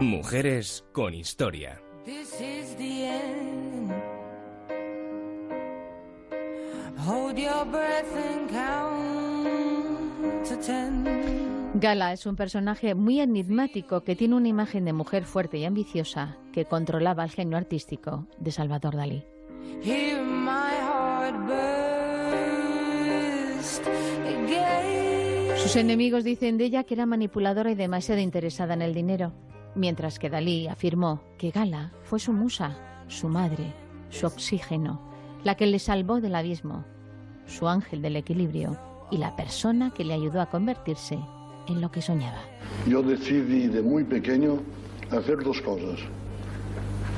Mujeres 0.00 0.84
con 0.92 1.14
historia. 1.14 1.80
This 2.04 2.40
is 2.40 2.76
the 2.76 3.06
end. 3.06 3.92
Hold 7.06 7.38
your 7.38 7.64
breath 7.66 8.16
and 8.16 8.50
count 8.50 10.48
to 10.48 10.56
ten. 10.64 11.04
Gala 11.74 12.12
es 12.12 12.26
un 12.26 12.34
personaje 12.36 12.94
muy 12.94 13.20
enigmático 13.20 14.02
que 14.02 14.16
tiene 14.16 14.34
una 14.34 14.48
imagen 14.48 14.84
de 14.84 14.92
mujer 14.92 15.24
fuerte 15.24 15.58
y 15.58 15.64
ambiciosa 15.64 16.36
que 16.52 16.64
controlaba 16.64 17.22
el 17.24 17.30
genio 17.30 17.56
artístico 17.56 18.26
de 18.38 18.50
Salvador 18.50 18.96
Dalí. 18.96 19.24
Hear 19.82 20.20
my 20.22 20.74
heart 20.82 21.36
burst 21.46 22.46
again. 23.86 25.19
Sus 25.56 25.76
enemigos 25.76 26.24
dicen 26.24 26.58
de 26.58 26.64
ella 26.64 26.84
que 26.84 26.94
era 26.94 27.06
manipuladora 27.06 27.70
y 27.70 27.74
demasiado 27.74 28.20
interesada 28.20 28.74
en 28.74 28.82
el 28.82 28.94
dinero, 28.94 29.32
mientras 29.74 30.18
que 30.18 30.30
Dalí 30.30 30.66
afirmó 30.68 31.22
que 31.38 31.50
Gala 31.50 31.92
fue 32.02 32.18
su 32.18 32.32
musa, 32.32 33.04
su 33.08 33.28
madre, 33.28 33.72
su 34.08 34.26
oxígeno, 34.26 35.00
la 35.44 35.54
que 35.56 35.66
le 35.66 35.78
salvó 35.78 36.20
del 36.20 36.34
abismo, 36.34 36.84
su 37.46 37.68
ángel 37.68 38.02
del 38.02 38.16
equilibrio 38.16 38.78
y 39.10 39.18
la 39.18 39.36
persona 39.36 39.92
que 39.92 40.04
le 40.04 40.14
ayudó 40.14 40.40
a 40.40 40.50
convertirse 40.50 41.18
en 41.68 41.80
lo 41.80 41.90
que 41.90 42.02
soñaba. 42.02 42.40
Yo 42.86 43.02
decidí 43.02 43.68
de 43.68 43.82
muy 43.82 44.04
pequeño 44.04 44.58
hacer 45.10 45.42
dos 45.42 45.60
cosas. 45.60 46.00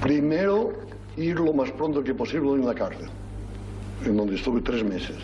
Primero, 0.01 0.73
ir 1.17 1.39
lo 1.39 1.53
más 1.53 1.71
pronto 1.73 2.03
que 2.03 2.15
posible 2.15 2.51
en 2.53 2.67
la 2.67 2.75
cárcel, 2.75 3.09
en 4.05 4.17
donde 4.17 4.37
estuve 4.37 4.61
tres 4.61 4.83
meses. 4.85 5.17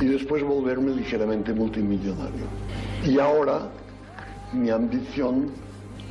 Y 0.00 0.06
después 0.06 0.42
volverme 0.42 0.92
ligeramente 0.92 1.52
multimillonario. 1.52 2.44
Y 3.04 3.18
ahora, 3.18 3.70
mi 4.52 4.70
ambición 4.70 5.50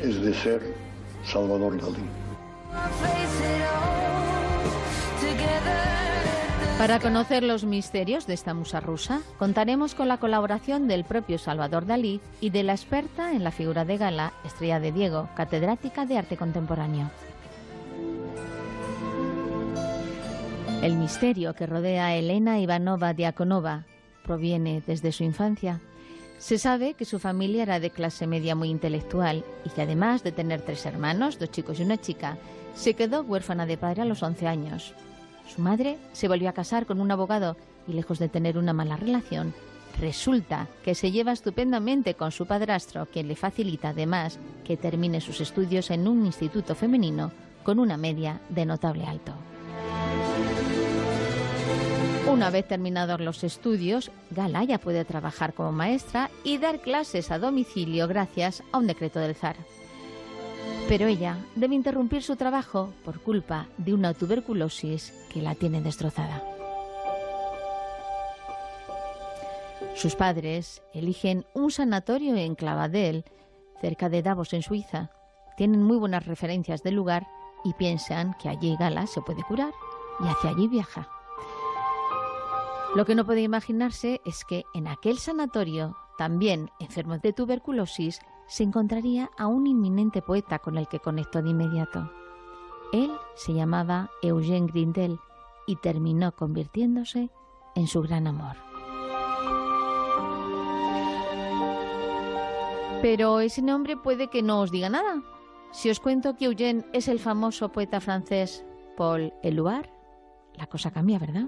es 0.02 0.22
de 0.22 0.34
ser 0.34 0.76
Salvador 1.24 1.80
Dalí. 1.80 2.06
Para 6.78 7.00
conocer 7.00 7.42
los 7.42 7.64
misterios 7.64 8.28
de 8.28 8.34
esta 8.34 8.54
musa 8.54 8.82
rusa, 8.82 9.22
contaremos 9.40 9.96
con 9.96 10.10
la 10.10 10.18
colaboración 10.18 10.88
del 10.88 11.06
propio 11.06 11.38
Salvador 11.38 11.86
Dalí 11.86 12.20
y 12.42 12.50
de 12.50 12.64
la 12.64 12.74
experta 12.74 13.34
en 13.34 13.46
la 13.46 13.52
figura 13.52 13.86
de 13.86 13.98
Gala, 13.98 14.34
Estrella 14.44 14.82
de 14.82 14.92
Diego, 14.92 15.30
catedrática 15.36 16.06
de 16.06 16.18
arte 16.18 16.36
contemporáneo. 16.36 17.10
El 20.86 20.98
misterio 20.98 21.56
que 21.56 21.66
rodea 21.66 22.06
a 22.06 22.16
Elena 22.16 22.60
Ivanova 22.60 23.16
Diakonova 23.16 23.86
proviene 24.24 24.84
desde 24.86 25.12
su 25.12 25.24
infancia. 25.24 25.82
Se 26.38 26.60
sabe 26.60 26.94
que 26.94 27.06
su 27.06 27.18
familia 27.18 27.64
era 27.64 27.80
de 27.80 27.90
clase 27.90 28.28
media 28.28 28.54
muy 28.54 28.70
intelectual 28.70 29.44
y 29.66 29.70
que 29.70 29.82
además 29.82 30.22
de 30.22 30.32
tener 30.32 30.62
tres 30.62 30.86
hermanos, 30.86 31.40
dos 31.40 31.50
chicos 31.50 31.80
y 31.80 31.82
una 31.82 31.98
chica, 31.98 32.38
se 32.76 32.94
quedó 32.94 33.24
huérfana 33.24 33.66
de 33.66 33.80
padre 33.80 34.04
a 34.04 34.06
los 34.06 34.22
11 34.22 34.46
años. 34.46 34.94
Su 35.48 35.60
madre 35.60 35.98
se 36.14 36.28
volvió 36.28 36.50
a 36.50 36.54
casar 36.54 36.86
con 36.86 37.02
un 37.02 37.10
abogado 37.10 37.58
y 37.88 37.94
lejos 37.94 38.20
de 38.20 38.30
tener 38.30 38.56
una 38.56 38.74
mala 38.74 38.96
relación, 38.96 39.56
resulta 40.00 40.68
que 40.84 40.94
se 40.94 41.10
lleva 41.10 41.32
estupendamente 41.32 42.14
con 42.14 42.32
su 42.32 42.46
padrastro, 42.46 43.08
quien 43.08 43.28
le 43.28 43.36
facilita 43.36 43.90
además 43.90 44.38
que 44.64 44.78
termine 44.78 45.20
sus 45.20 45.42
estudios 45.42 45.90
en 45.90 46.08
un 46.08 46.28
instituto 46.28 46.76
femenino 46.76 47.32
con 47.64 47.80
una 47.80 47.98
media 47.98 48.40
de 48.50 48.68
notable 48.68 49.08
alto. 49.08 49.34
Una 52.28 52.50
vez 52.50 52.68
terminados 52.68 53.22
los 53.22 53.44
estudios, 53.44 54.12
Gala 54.32 54.64
ya 54.64 54.80
puede 54.80 55.06
trabajar 55.06 55.54
como 55.54 55.72
maestra 55.72 56.32
y 56.44 56.58
dar 56.58 56.80
clases 56.80 57.30
a 57.30 57.38
domicilio 57.38 58.08
gracias 58.08 58.64
a 58.72 58.80
un 58.80 58.88
decreto 58.88 59.20
del 59.20 59.36
zar. 59.36 59.56
Pero 60.90 61.06
ella 61.06 61.38
debe 61.56 61.76
interrumpir 61.76 62.24
su 62.24 62.36
trabajo 62.36 62.92
por 63.06 63.22
culpa 63.22 63.68
de 63.78 63.94
una 63.94 64.14
tuberculosis 64.16 65.14
que 65.32 65.42
la 65.42 65.54
tiene 65.54 65.82
destrozada. 65.82 66.44
Sus 69.96 70.16
padres 70.16 70.82
eligen 70.94 71.46
un 71.54 71.72
sanatorio 71.72 72.36
en 72.36 72.56
Clavadel, 72.56 73.24
cerca 73.82 74.10
de 74.10 74.24
Davos, 74.24 74.52
en 74.54 74.64
Suiza. 74.64 75.12
Tienen 75.58 75.84
muy 75.84 75.98
buenas 75.98 76.26
referencias 76.26 76.82
del 76.82 76.96
lugar 76.96 77.28
y 77.64 77.74
piensan 77.74 78.36
que 78.42 78.50
allí 78.50 78.76
Gala 78.78 79.06
se 79.08 79.22
puede 79.22 79.44
curar 79.44 79.72
y 80.20 80.28
hacia 80.28 80.50
allí 80.50 80.68
viaja. 80.68 81.08
Lo 82.96 83.06
que 83.06 83.14
no 83.14 83.26
puede 83.26 83.42
imaginarse 83.42 84.22
es 84.24 84.46
que 84.46 84.64
en 84.74 84.88
aquel 84.88 85.18
sanatorio, 85.18 85.98
también 86.18 86.72
enfermo 86.80 87.18
de 87.18 87.34
tuberculosis, 87.34 88.22
se 88.48 88.64
encontraría 88.64 89.30
a 89.38 89.48
un 89.48 89.68
inminente 89.68 90.22
poeta 90.22 90.60
con 90.60 90.78
el 90.78 90.88
que 90.88 91.02
conectó 91.02 91.42
de 91.42 91.50
inmediato. 91.50 92.10
Él 92.94 93.12
se 93.36 93.54
llamaba 93.54 94.10
Eugène 94.24 94.68
Grindel 94.68 95.20
y 95.68 95.76
terminó 95.76 96.32
convirtiéndose 96.32 97.30
en 97.76 97.88
su 97.88 98.02
gran 98.02 98.28
amor. 98.28 98.56
Pero 103.02 103.42
ese 103.42 103.62
nombre 103.62 103.98
puede 103.98 104.30
que 104.30 104.42
no 104.42 104.62
os 104.62 104.72
diga 104.72 104.88
nada. 104.88 105.22
Si 105.72 105.90
os 105.90 106.00
cuento 106.00 106.38
que 106.38 106.46
Eugène 106.46 106.86
es 106.94 107.10
el 107.10 107.20
famoso 107.20 107.74
poeta 107.74 108.00
francés 108.00 108.64
Paul 108.96 109.34
Eluard, 109.44 109.90
la 110.54 110.68
cosa 110.68 110.92
cambia, 110.92 111.20
¿verdad? 111.20 111.48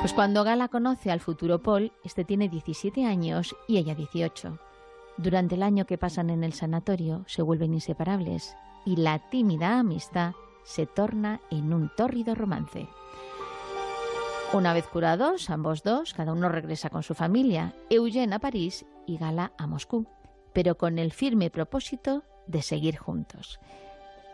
Pues 0.00 0.14
cuando 0.14 0.44
Gala 0.44 0.68
conoce 0.68 1.10
al 1.10 1.20
futuro 1.20 1.62
Paul, 1.62 1.92
este 2.04 2.24
tiene 2.24 2.48
17 2.48 3.04
años 3.04 3.54
y 3.68 3.76
ella 3.76 3.94
18. 3.94 4.58
Durante 5.18 5.56
el 5.56 5.62
año 5.62 5.84
que 5.84 5.98
pasan 5.98 6.30
en 6.30 6.42
el 6.42 6.54
sanatorio 6.54 7.22
se 7.26 7.42
vuelven 7.42 7.74
inseparables 7.74 8.56
y 8.86 8.96
la 8.96 9.18
tímida 9.28 9.78
amistad 9.78 10.32
se 10.64 10.86
torna 10.86 11.42
en 11.50 11.74
un 11.74 11.90
tórrido 11.94 12.34
romance. 12.34 12.88
Una 14.54 14.72
vez 14.72 14.86
curados, 14.86 15.50
ambos 15.50 15.82
dos, 15.82 16.14
cada 16.14 16.32
uno 16.32 16.48
regresa 16.48 16.88
con 16.88 17.02
su 17.02 17.14
familia, 17.14 17.74
Eugène 17.90 18.32
a 18.32 18.38
París 18.38 18.86
y 19.06 19.18
Gala 19.18 19.52
a 19.58 19.66
Moscú, 19.66 20.06
pero 20.54 20.78
con 20.78 20.98
el 20.98 21.12
firme 21.12 21.50
propósito 21.50 22.24
de 22.46 22.62
seguir 22.62 22.96
juntos. 22.96 23.60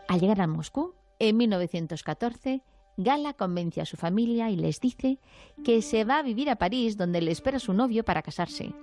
Al 0.07 0.21
llegar 0.21 0.39
a 0.39 0.47
Moscú, 0.47 0.93
en 1.19 1.35
1914, 1.35 2.63
Gala 2.97 3.33
convence 3.33 3.79
a 3.79 3.85
su 3.85 3.95
familia 3.95 4.49
y 4.49 4.55
les 4.55 4.81
dice 4.81 5.19
que 5.63 5.83
se 5.83 6.03
va 6.03 6.17
a 6.17 6.23
vivir 6.23 6.49
a 6.49 6.55
París 6.55 6.97
donde 6.97 7.21
le 7.21 7.31
espera 7.31 7.59
su 7.59 7.73
novio 7.73 8.03
para 8.03 8.23
casarse. 8.23 8.73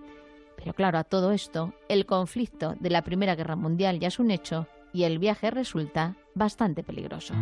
Pero 0.56 0.72
claro, 0.72 0.98
a 0.98 1.04
todo 1.04 1.32
esto, 1.32 1.74
el 1.88 2.06
conflicto 2.06 2.76
de 2.78 2.90
la 2.90 3.02
Primera 3.02 3.34
Guerra 3.34 3.56
Mundial 3.56 3.98
ya 3.98 4.08
es 4.08 4.20
un 4.20 4.30
hecho 4.30 4.68
y 4.92 5.02
el 5.02 5.18
viaje 5.18 5.50
resulta 5.50 6.16
bastante 6.34 6.84
peligroso. 6.84 7.34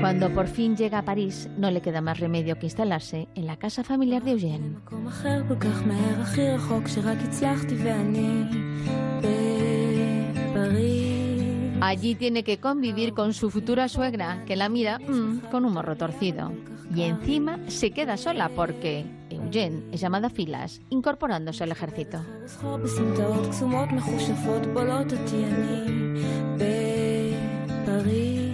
Cuando 0.00 0.28
por 0.34 0.48
fin 0.48 0.76
llega 0.76 0.98
a 0.98 1.04
París, 1.04 1.48
no 1.56 1.70
le 1.70 1.80
queda 1.80 2.00
más 2.00 2.18
remedio 2.18 2.58
que 2.58 2.66
instalarse 2.66 3.28
en 3.36 3.46
la 3.46 3.56
casa 3.56 3.84
familiar 3.84 4.22
de 4.22 4.32
Eugène. 4.32 4.80
Allí 11.80 12.14
tiene 12.14 12.44
que 12.44 12.58
convivir 12.58 13.14
con 13.14 13.34
su 13.34 13.50
futura 13.50 13.88
suegra, 13.88 14.44
que 14.46 14.56
la 14.56 14.68
mira 14.68 14.98
mm, 14.98 15.50
con 15.50 15.64
un 15.64 15.72
morro 15.72 15.96
torcido. 15.96 16.52
Y 16.94 17.02
encima 17.02 17.58
se 17.68 17.90
queda 17.90 18.16
sola 18.16 18.50
porque 18.54 19.04
Eugene 19.30 19.82
es 19.92 20.00
llamada 20.00 20.30
filas, 20.30 20.80
incorporándose 20.90 21.64
al 21.64 21.72
ejército. 21.72 22.20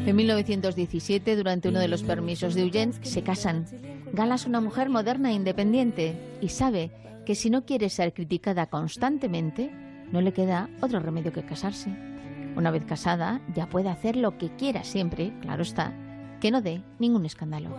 En 0.06 0.16
1917, 0.16 1.36
durante 1.36 1.68
uno 1.68 1.78
de 1.78 1.88
los 1.88 2.02
permisos 2.02 2.55
de 2.55 2.62
Eugene, 2.62 2.92
se 3.02 3.22
casan. 3.22 3.66
Gala 4.12 4.36
es 4.36 4.47
una 4.47 4.60
mujer 4.60 4.88
moderna 4.88 5.30
e 5.30 5.34
independiente 5.34 6.16
y 6.40 6.48
sabe 6.48 6.90
que 7.26 7.34
si 7.34 7.51
no 7.51 7.64
quiere 7.64 7.90
ser 7.90 8.12
criticada 8.12 8.66
constantemente, 8.66 9.70
no 10.10 10.20
le 10.20 10.32
queda 10.32 10.68
otro 10.80 10.98
remedio 10.98 11.32
que 11.32 11.44
casarse. 11.44 12.10
Una 12.56 12.70
vez 12.70 12.85
casada, 12.85 13.40
ya 13.55 13.66
puede 13.68 13.89
hacer 13.89 14.16
lo 14.16 14.39
que 14.39 14.51
quiera 14.51 14.85
siempre, 14.85 15.32
claro 15.40 15.62
está, 15.62 15.94
que 16.40 16.51
no 16.51 16.62
dé 16.62 16.82
ningún 16.98 17.27
escándalo. 17.27 17.70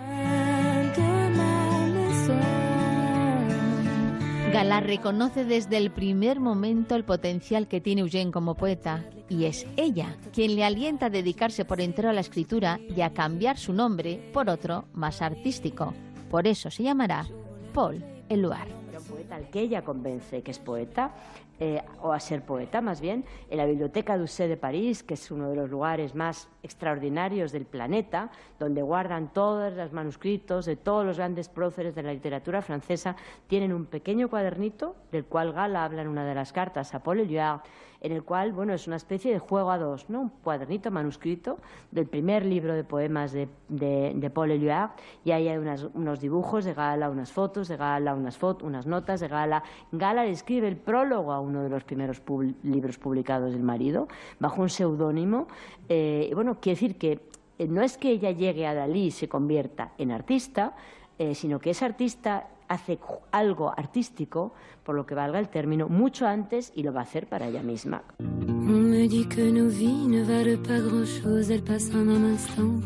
Gala 4.51 4.81
reconoce 4.81 5.45
desde 5.45 5.77
el 5.77 5.91
primer 5.91 6.41
momento 6.41 6.95
el 6.95 7.05
potencial 7.05 7.69
que 7.69 7.79
tiene 7.79 8.01
Eugène 8.01 8.31
como 8.31 8.55
poeta 8.55 9.05
y 9.29 9.45
es 9.45 9.65
ella 9.77 10.17
quien 10.33 10.57
le 10.57 10.65
alienta 10.65 11.05
a 11.05 11.09
dedicarse 11.09 11.63
por 11.63 11.79
entero 11.79 12.09
a 12.09 12.13
la 12.13 12.19
escritura 12.19 12.77
y 12.93 12.99
a 12.99 13.13
cambiar 13.13 13.57
su 13.57 13.71
nombre 13.71 14.29
por 14.33 14.49
otro 14.49 14.83
más 14.91 15.21
artístico. 15.21 15.93
Por 16.29 16.47
eso 16.47 16.69
se 16.69 16.83
llamará 16.83 17.25
Paul 17.73 18.03
Eluard. 18.27 18.67
Un 18.93 19.03
poeta 19.05 19.39
que 19.39 19.61
ella 19.61 19.83
convence 19.83 20.41
que 20.41 20.51
es 20.51 20.59
poeta, 20.59 21.15
eh, 21.61 21.83
o 22.01 22.11
a 22.11 22.19
ser 22.19 22.43
poeta 22.43 22.81
más 22.81 23.01
bien, 23.01 23.23
en 23.47 23.57
la 23.57 23.67
Biblioteca 23.67 24.17
d'Ossé 24.17 24.47
de 24.47 24.57
París, 24.57 25.03
que 25.03 25.13
es 25.13 25.29
uno 25.29 25.47
de 25.47 25.55
los 25.55 25.69
lugares 25.69 26.15
más 26.15 26.49
extraordinarios 26.63 27.51
del 27.51 27.65
planeta, 27.65 28.29
donde 28.59 28.81
guardan 28.81 29.33
todos 29.33 29.73
los 29.73 29.91
manuscritos 29.93 30.65
de 30.65 30.75
todos 30.75 31.05
los 31.05 31.17
grandes 31.17 31.49
próceres 31.49 31.95
de 31.95 32.03
la 32.03 32.13
literatura 32.13 32.61
francesa, 32.61 33.15
tienen 33.47 33.73
un 33.73 33.85
pequeño 33.85 34.29
cuadernito 34.29 34.95
del 35.11 35.25
cual 35.25 35.53
Gala 35.53 35.83
habla 35.85 36.01
en 36.01 36.07
una 36.07 36.25
de 36.25 36.35
las 36.35 36.53
cartas 36.53 36.93
a 36.93 37.03
Paul 37.03 37.19
Éluard, 37.19 37.61
en 38.01 38.11
el 38.11 38.23
cual, 38.23 38.51
bueno, 38.51 38.73
es 38.73 38.87
una 38.87 38.95
especie 38.95 39.31
de 39.31 39.37
juego 39.37 39.69
a 39.69 39.77
dos, 39.77 40.09
¿no? 40.09 40.21
Un 40.21 40.29
cuadernito 40.29 40.89
manuscrito 40.89 41.59
del 41.91 42.07
primer 42.07 42.43
libro 42.43 42.73
de 42.73 42.83
poemas 42.83 43.31
de, 43.31 43.47
Paul 44.33 44.51
Éluard, 44.51 44.91
y 45.23 45.31
ahí 45.31 45.47
hay 45.47 45.57
unos 45.57 46.19
dibujos 46.19 46.65
de 46.65 46.73
Gala, 46.73 47.11
unas 47.11 47.31
fotos 47.31 47.67
de 47.67 47.77
Gala, 47.77 48.15
unas, 48.15 48.39
unas 48.63 48.87
notas 48.87 49.19
de 49.19 49.27
Gala. 49.27 49.63
Gala 49.91 50.25
le 50.25 50.31
escribe 50.31 50.67
el 50.67 50.77
prólogo 50.77 51.31
a 51.31 51.39
uno 51.39 51.61
de 51.61 51.69
los 51.69 51.83
primeros 51.83 52.21
libros 52.63 52.97
publicados 52.97 53.53
del 53.53 53.63
marido, 53.63 54.07
bajo 54.39 54.63
un 54.63 54.69
seudónimo. 54.69 55.47
Eh, 55.93 56.29
y 56.31 56.33
bueno, 56.33 56.57
quiere 56.61 56.79
decir 56.79 56.95
que 56.95 57.19
eh, 57.59 57.67
no 57.67 57.81
es 57.81 57.97
que 57.97 58.11
ella 58.11 58.31
llegue 58.31 58.65
a 58.65 58.73
Dalí 58.73 59.07
y 59.07 59.11
se 59.11 59.27
convierta 59.27 59.91
en 59.97 60.11
artista, 60.11 60.73
eh, 61.19 61.35
sino 61.35 61.59
que 61.59 61.71
ese 61.71 61.83
artista 61.83 62.47
hace 62.69 62.97
algo 63.31 63.73
artístico, 63.77 64.53
por 64.85 64.95
lo 64.95 65.05
que 65.05 65.15
valga 65.15 65.37
el 65.37 65.49
término, 65.49 65.89
mucho 65.89 66.25
antes 66.25 66.71
y 66.73 66.83
lo 66.83 66.93
va 66.93 67.01
a 67.01 67.03
hacer 67.03 67.27
para 67.27 67.49
ella 67.49 67.61
misma. 67.61 68.03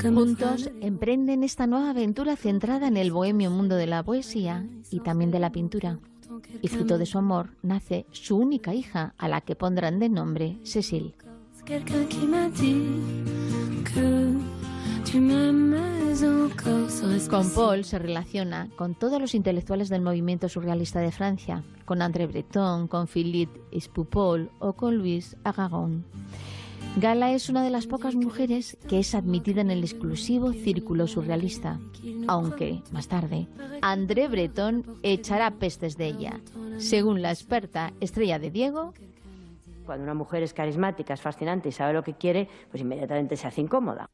Juntos 0.02 0.72
emprenden 0.82 1.44
esta 1.44 1.68
nueva 1.68 1.92
aventura 1.92 2.36
centrada 2.36 2.88
en 2.88 2.98
el 2.98 3.12
bohemio 3.12 3.52
mundo 3.52 3.76
de 3.76 3.86
la 3.86 4.02
poesía 4.02 4.66
y 4.90 5.02
también 5.02 5.30
de 5.30 5.38
la 5.38 5.52
pintura. 5.52 6.00
Y 6.64 6.70
fruto 6.70 6.98
de 6.98 7.06
su 7.06 7.20
amor 7.20 7.52
nace 7.62 8.08
su 8.10 8.36
única 8.36 8.74
hija, 8.74 9.14
a 9.20 9.28
la 9.28 9.42
que 9.42 9.56
pondrán 9.56 10.00
de 10.00 10.10
nombre 10.10 10.58
Cecil. 10.64 11.14
Quelqu'un 11.66 12.06
qui 12.06 12.26
m'a 12.28 12.48
dit 12.50 12.78
que 13.84 14.34
tu 15.04 15.20
m'aimais 15.20 16.24
encore. 16.24 16.90
Serait-ce 16.90 17.30
Con 17.30 17.50
Paul 17.50 17.84
se 17.84 17.98
relaciona 17.98 18.70
con 18.76 18.94
todos 18.94 19.20
los 19.20 19.34
intelectuales 19.34 19.90
del 19.90 20.02
movimiento 20.02 20.48
surrealista 20.48 21.00
de 21.00 21.12
Francia, 21.12 21.64
con 21.86 22.02
André 22.02 22.28
Breton, 22.28 22.88
con 22.88 23.08
Philippe 23.08 23.60
Espupol 23.72 24.52
o 24.60 24.74
con 24.74 24.98
Louis 24.98 25.36
Aragon. 25.44 26.06
Gala 26.98 27.34
es 27.34 27.50
una 27.50 27.64
de 27.64 27.72
las 27.72 27.88
pocas 27.88 28.16
mujeres 28.16 28.78
que 28.88 29.00
es 29.00 29.16
admitida 29.16 29.62
en 29.62 29.72
el 29.72 29.84
exclusivo 29.84 30.54
círculo 30.54 31.08
surrealista, 31.08 31.80
aunque, 32.28 32.82
más 32.92 33.08
tarde, 33.08 33.48
André 33.82 34.30
Breton 34.30 34.86
echará 35.04 35.52
pestes 35.52 35.98
de 35.98 36.08
ella. 36.08 36.40
Según 36.78 37.22
la 37.22 37.32
experta 37.32 37.92
Estrella 38.00 38.40
de 38.40 38.52
Diego, 38.52 38.94
Cuando 39.86 40.04
una 40.04 40.14
mujer 40.14 40.44
es 40.44 40.54
carismática, 40.54 41.14
es 41.14 41.22
fascinante 41.22 41.70
y 41.70 41.72
sabe 41.72 41.94
lo 41.94 42.04
que 42.04 42.16
quiere, 42.16 42.48
pues 42.70 42.82
inmediatamente 42.82 43.38
se 43.38 43.48
hace 43.48 43.62
incómoda. 43.62 44.10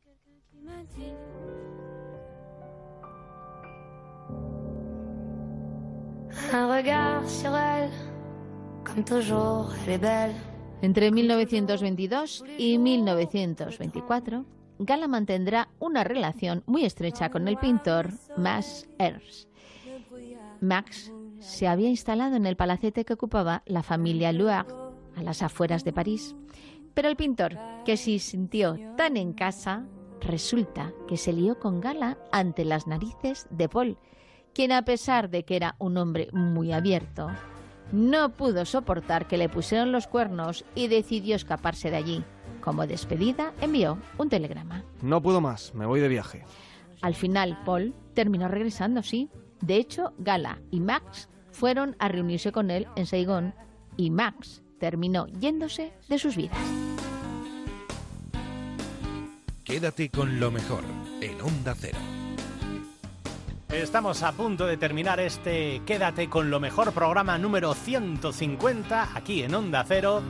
Entre 10.81 11.11
1922 11.11 12.43
y 12.57 12.77
1924, 12.77 14.45
Gala 14.80 15.07
mantendrá 15.07 15.69
una 15.80 16.03
relación 16.03 16.64
muy 16.65 16.85
estrecha 16.85 17.30
con 17.30 17.48
el 17.48 17.57
pintor 17.57 18.10
Max 18.35 18.89
Ernst. 18.98 19.48
Max 20.60 21.11
se 21.39 21.68
había 21.68 21.89
instalado 21.89 22.35
en 22.35 22.45
el 22.45 22.56
palacete 22.56 23.06
que 23.06 23.14
ocupaba 23.14 23.64
la 23.65 23.84
familia 23.84 24.31
Luard, 24.31 24.90
a 25.16 25.24
las 25.24 25.42
afueras 25.42 25.84
de 25.84 25.94
París. 25.94 26.36
Pero 26.94 27.08
el 27.08 27.16
pintor, 27.16 27.58
que 27.86 27.98
se 27.98 28.20
sintió 28.20 28.78
tan 28.98 29.18
en 29.18 29.34
casa, 29.34 29.86
resulta 30.20 30.94
que 31.08 31.18
se 31.18 31.34
lió 31.34 31.60
con 31.60 31.82
Gala 31.82 32.18
ante 32.32 32.66
las 32.66 32.88
narices 32.88 33.48
de 33.50 33.70
Paul, 33.70 33.98
quien 34.54 34.72
a 34.72 34.84
pesar 34.84 35.30
de 35.30 35.44
que 35.44 35.56
era 35.56 35.76
un 35.80 35.98
hombre 35.98 36.28
muy 36.34 36.74
abierto, 36.74 37.30
no 37.92 38.30
pudo 38.30 38.66
soportar 38.66 39.28
que 39.28 39.38
le 39.38 39.50
pusieron 39.50 39.92
los 39.92 40.08
cuernos 40.08 40.66
y 40.76 40.88
decidió 40.88 41.36
escaparse 41.36 41.90
de 41.90 41.98
allí. 41.98 42.24
Como 42.62 42.86
despedida, 42.88 43.54
envió 43.60 43.98
un 44.18 44.30
telegrama. 44.30 44.84
No 45.02 45.22
puedo 45.22 45.42
más, 45.42 45.74
me 45.74 45.86
voy 45.86 46.00
de 46.00 46.08
viaje. 46.08 46.44
Al 47.02 47.16
final, 47.16 47.60
Paul 47.66 47.94
terminó 48.14 48.48
regresando, 48.48 49.02
sí. 49.02 49.30
De 49.62 49.76
hecho, 49.76 50.14
Gala 50.20 50.62
y 50.70 50.80
Max 50.80 51.30
fueron 51.52 51.96
a 52.00 52.08
reunirse 52.08 52.52
con 52.52 52.70
él 52.72 52.88
en 52.96 53.06
Saigón 53.06 53.56
y 53.98 54.12
Max 54.12 54.64
terminó 54.82 55.28
yéndose 55.28 55.94
de 56.10 56.18
sus 56.18 56.36
vidas. 56.36 56.58
Quédate 59.64 60.10
con 60.10 60.40
lo 60.40 60.49
mejor 60.49 60.84
en 61.22 61.40
Onda 61.40 61.76
Cero. 61.80 61.99
Estamos 63.70 64.24
a 64.24 64.32
punto 64.32 64.66
de 64.66 64.78
terminar 64.78 65.20
este 65.20 65.84
Quédate 65.86 66.30
con 66.30 66.49
lo 66.49 66.60
mejor 66.60 66.94
programa 66.94 67.38
número 67.38 67.76
150 67.76 69.16
aquí 69.16 69.44
en 69.44 69.53
Onda 69.53 69.86
Cero. 69.88 70.24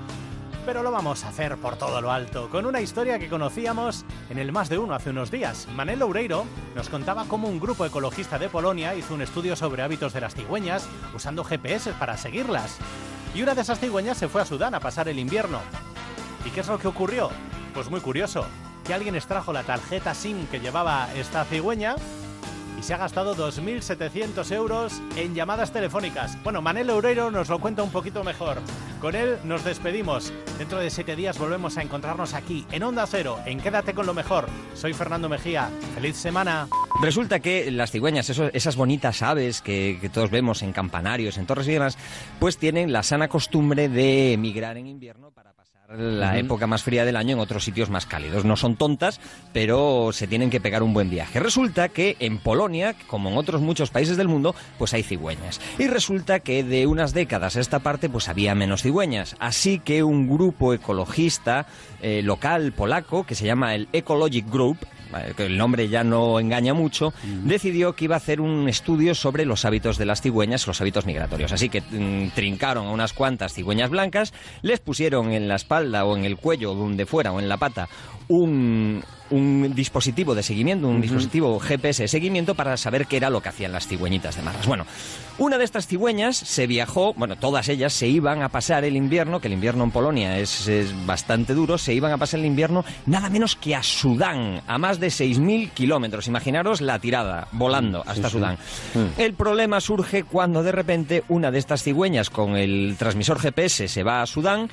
pero 0.66 0.84
lo 0.84 0.92
vamos 0.92 1.24
a 1.24 1.30
hacer 1.30 1.58
por 1.58 1.78
todo 1.78 2.02
lo 2.02 2.12
alto, 2.12 2.50
con 2.50 2.68
una 2.68 2.82
historia 2.82 3.18
que 3.18 3.30
conocíamos 3.30 4.06
en 4.30 4.38
el 4.38 4.52
Más 4.52 4.70
de 4.70 4.78
Uno 4.78 4.94
hace 4.94 5.10
unos 5.10 5.32
días. 5.32 5.68
Manel 5.76 6.00
Loureiro 6.00 6.46
nos 6.76 6.90
contaba 6.90 7.26
cómo 7.26 7.48
un 7.48 7.60
grupo 7.60 7.86
ecologista 7.86 8.38
de 8.38 8.50
Polonia 8.50 8.94
hizo 8.94 9.16
un 9.16 9.22
estudio 9.22 9.56
sobre 9.56 9.82
hábitos 9.82 10.14
de 10.14 10.22
las 10.22 10.36
cigüeñas 10.36 10.88
usando 11.16 11.44
GPS 11.44 11.94
para 11.94 12.18
seguirlas. 12.18 12.78
Y 13.34 13.42
una 13.42 13.56
de 13.56 13.62
esas 13.62 13.80
cigüeñas 13.80 14.18
se 14.18 14.28
fue 14.28 14.42
a 14.42 14.46
Sudán 14.46 14.76
a 14.76 14.80
pasar 14.80 15.08
el 15.08 15.18
invierno. 15.18 15.60
¿Y 16.46 16.50
qué 16.50 16.60
es 16.60 16.68
lo 16.68 16.78
que 16.78 16.88
ocurrió? 16.88 17.30
Pues 17.74 17.90
muy 17.90 18.02
curioso, 18.02 18.46
que 18.86 18.94
alguien 18.94 19.16
extrajo 19.16 19.54
la 19.54 19.64
tarjeta 19.64 20.14
SIM 20.14 20.48
que 20.48 20.60
llevaba 20.60 21.08
esta 21.16 21.46
cigüeña 21.46 21.96
se 22.82 22.94
ha 22.94 22.98
gastado 22.98 23.36
2.700 23.36 24.52
euros 24.52 25.02
en 25.16 25.36
llamadas 25.36 25.72
telefónicas. 25.72 26.42
Bueno, 26.44 26.62
Manel 26.62 26.88
Loureiro 26.88 27.32
nos 27.32 27.50
lo 27.50 27.60
cuenta 27.60 27.84
un 27.84 27.92
poquito 27.92 28.24
mejor. 28.24 28.58
Con 29.00 29.16
él 29.16 29.38
nos 29.44 29.64
despedimos. 29.64 30.34
Dentro 30.58 30.80
de 30.80 30.90
siete 30.90 31.16
días 31.16 31.38
volvemos 31.38 31.78
a 31.78 31.82
encontrarnos 31.82 32.34
aquí, 32.34 32.66
en 32.72 32.84
Onda 32.84 33.06
Cero, 33.08 33.40
en 33.46 33.60
Quédate 33.60 33.94
con 33.94 34.06
lo 34.06 34.14
mejor. 34.14 34.48
Soy 34.74 34.94
Fernando 34.94 35.30
Mejía. 35.30 35.70
¡Feliz 35.96 36.18
semana! 36.18 36.68
Resulta 37.02 37.40
que 37.40 37.72
las 37.72 37.92
cigüeñas, 37.92 38.30
esas 38.30 38.76
bonitas 38.76 39.22
aves 39.22 39.62
que, 39.62 39.98
que 40.02 40.10
todos 40.10 40.30
vemos 40.30 40.62
en 40.62 40.74
campanarios, 40.74 41.38
en 41.38 41.46
torres 41.46 41.68
y 41.68 41.74
demás, 41.74 41.98
pues 42.40 42.58
tienen 42.58 42.92
la 42.92 43.04
sana 43.04 43.28
costumbre 43.28 43.90
de 43.90 44.34
emigrar 44.34 44.78
en 44.78 44.88
invierno 44.88 45.32
para 45.32 45.51
la 45.98 46.38
época 46.38 46.68
más 46.68 46.84
fría 46.84 47.06
del 47.06 47.16
año 47.16 47.34
en 47.34 47.40
otros 47.40 47.64
sitios 47.64 47.90
más 47.90 48.06
cálidos. 48.06 48.46
No 48.46 48.56
son 48.56 48.76
tontas, 48.76 49.20
pero 49.54 50.12
se 50.14 50.28
tienen 50.28 50.50
que 50.50 50.62
pegar 50.62 50.84
un 50.84 50.94
buen 50.94 51.10
viaje. 51.10 51.40
Resulta 51.40 51.90
que 51.90 52.16
en 52.20 52.38
Polonia, 52.38 52.96
como 53.08 53.30
en 53.30 53.38
otros 53.38 53.62
muchos 53.62 53.90
países 53.90 54.18
del 54.18 54.28
mundo, 54.28 54.56
pues 54.78 54.94
hay 54.94 55.04
cigüeñas. 55.04 55.60
Y 55.78 55.88
resulta 55.88 56.40
que 56.40 56.64
de 56.64 56.88
unas 56.88 57.14
décadas 57.14 57.56
a 57.56 57.60
esta 57.60 57.80
parte, 57.80 58.10
pues 58.10 58.30
había 58.30 58.56
menos 58.56 58.84
cigüeñas. 58.84 59.36
Así 59.40 59.80
que 59.80 60.04
un 60.04 60.30
grupo 60.30 60.74
ecologista 60.74 61.66
eh, 62.02 62.22
local 62.24 62.72
polaco, 62.74 63.26
que 63.26 63.36
se 63.36 63.46
llama 63.46 63.76
el 63.76 63.88
Ecologic 63.94 64.50
Group, 64.50 64.78
el 65.38 65.58
nombre 65.58 65.90
ya 65.90 66.04
no 66.04 66.40
engaña 66.40 66.74
mucho, 66.74 67.14
decidió 67.44 67.94
que 67.94 68.06
iba 68.06 68.16
a 68.16 68.18
hacer 68.18 68.42
un 68.42 68.68
estudio 68.70 69.16
sobre 69.16 69.46
los 69.46 69.66
hábitos 69.66 69.98
de 69.98 70.06
las 70.06 70.22
cigüeñas, 70.22 70.68
los 70.68 70.82
hábitos 70.82 71.06
migratorios. 71.06 71.52
Así 71.52 71.70
que 71.70 71.82
mm, 71.82 72.30
trincaron 72.36 72.88
a 72.88 72.92
unas 72.92 73.14
cuantas 73.14 73.54
cigüeñas 73.54 73.90
blancas, 73.90 74.34
les 74.62 74.80
pusieron 74.80 75.32
en 75.32 75.48
la 75.48 75.56
espalda 75.56 76.06
o 76.06 76.16
en 76.16 76.26
el 76.26 76.38
cuello, 76.38 76.74
donde 76.76 77.06
fuera, 77.06 77.32
o 77.32 77.40
en 77.40 77.50
la 77.50 77.58
pata, 77.58 77.90
un, 78.32 79.04
un 79.32 79.74
dispositivo 79.76 80.36
de 80.36 80.44
seguimiento, 80.44 80.88
un 80.88 81.02
dispositivo 81.02 81.60
GPS 81.60 82.04
de 82.04 82.08
seguimiento 82.08 82.56
para 82.56 82.78
saber 82.78 83.08
qué 83.08 83.18
era 83.18 83.30
lo 83.30 83.42
que 83.42 83.50
hacían 83.50 83.72
las 83.72 83.88
cigüeñitas 83.88 84.36
de 84.36 84.42
marras. 84.42 84.68
Bueno, 84.68 84.86
una 85.38 85.58
de 85.58 85.64
estas 85.64 85.88
cigüeñas 85.88 86.38
se 86.38 86.68
viajó, 86.68 87.14
bueno, 87.14 87.36
todas 87.36 87.68
ellas 87.70 87.94
se 87.94 88.08
iban 88.08 88.42
a 88.42 88.50
pasar 88.50 88.84
el 88.84 88.96
invierno, 88.96 89.40
que 89.40 89.48
el 89.48 89.54
invierno 89.54 89.84
en 89.84 89.92
Polonia 89.92 90.38
es, 90.38 90.68
es 90.68 90.94
bastante 91.06 91.54
duro, 91.54 91.78
se 91.78 91.94
iban 91.94 92.12
a 92.12 92.18
pasar 92.18 92.40
el 92.40 92.46
invierno 92.46 92.86
nada 93.06 93.30
menos 93.30 93.56
que 93.56 93.76
a 93.76 93.84
Sudán, 93.84 94.62
a 94.68 94.78
más 94.78 95.00
de 95.00 95.08
6.000 95.08 95.72
kilómetros. 95.72 96.28
Imaginaros 96.28 96.82
la 96.82 97.00
tirada, 97.00 97.48
volando 97.52 98.04
hasta 98.06 98.30
sí. 98.30 98.34
Sudán. 98.34 98.58
El 99.18 99.34
problema 99.34 99.82
surge 99.82 100.24
cuando 100.24 100.64
de 100.64 100.72
repente 100.72 101.24
una 101.30 101.52
de 101.52 101.60
estas 101.60 101.84
cigüeñas 101.84 102.30
con 102.30 102.56
el 102.56 102.96
transmisor 102.98 103.40
GPS 103.40 103.88
se 103.88 104.04
va 104.04 104.22
a 104.22 104.28
Sudán 104.28 104.70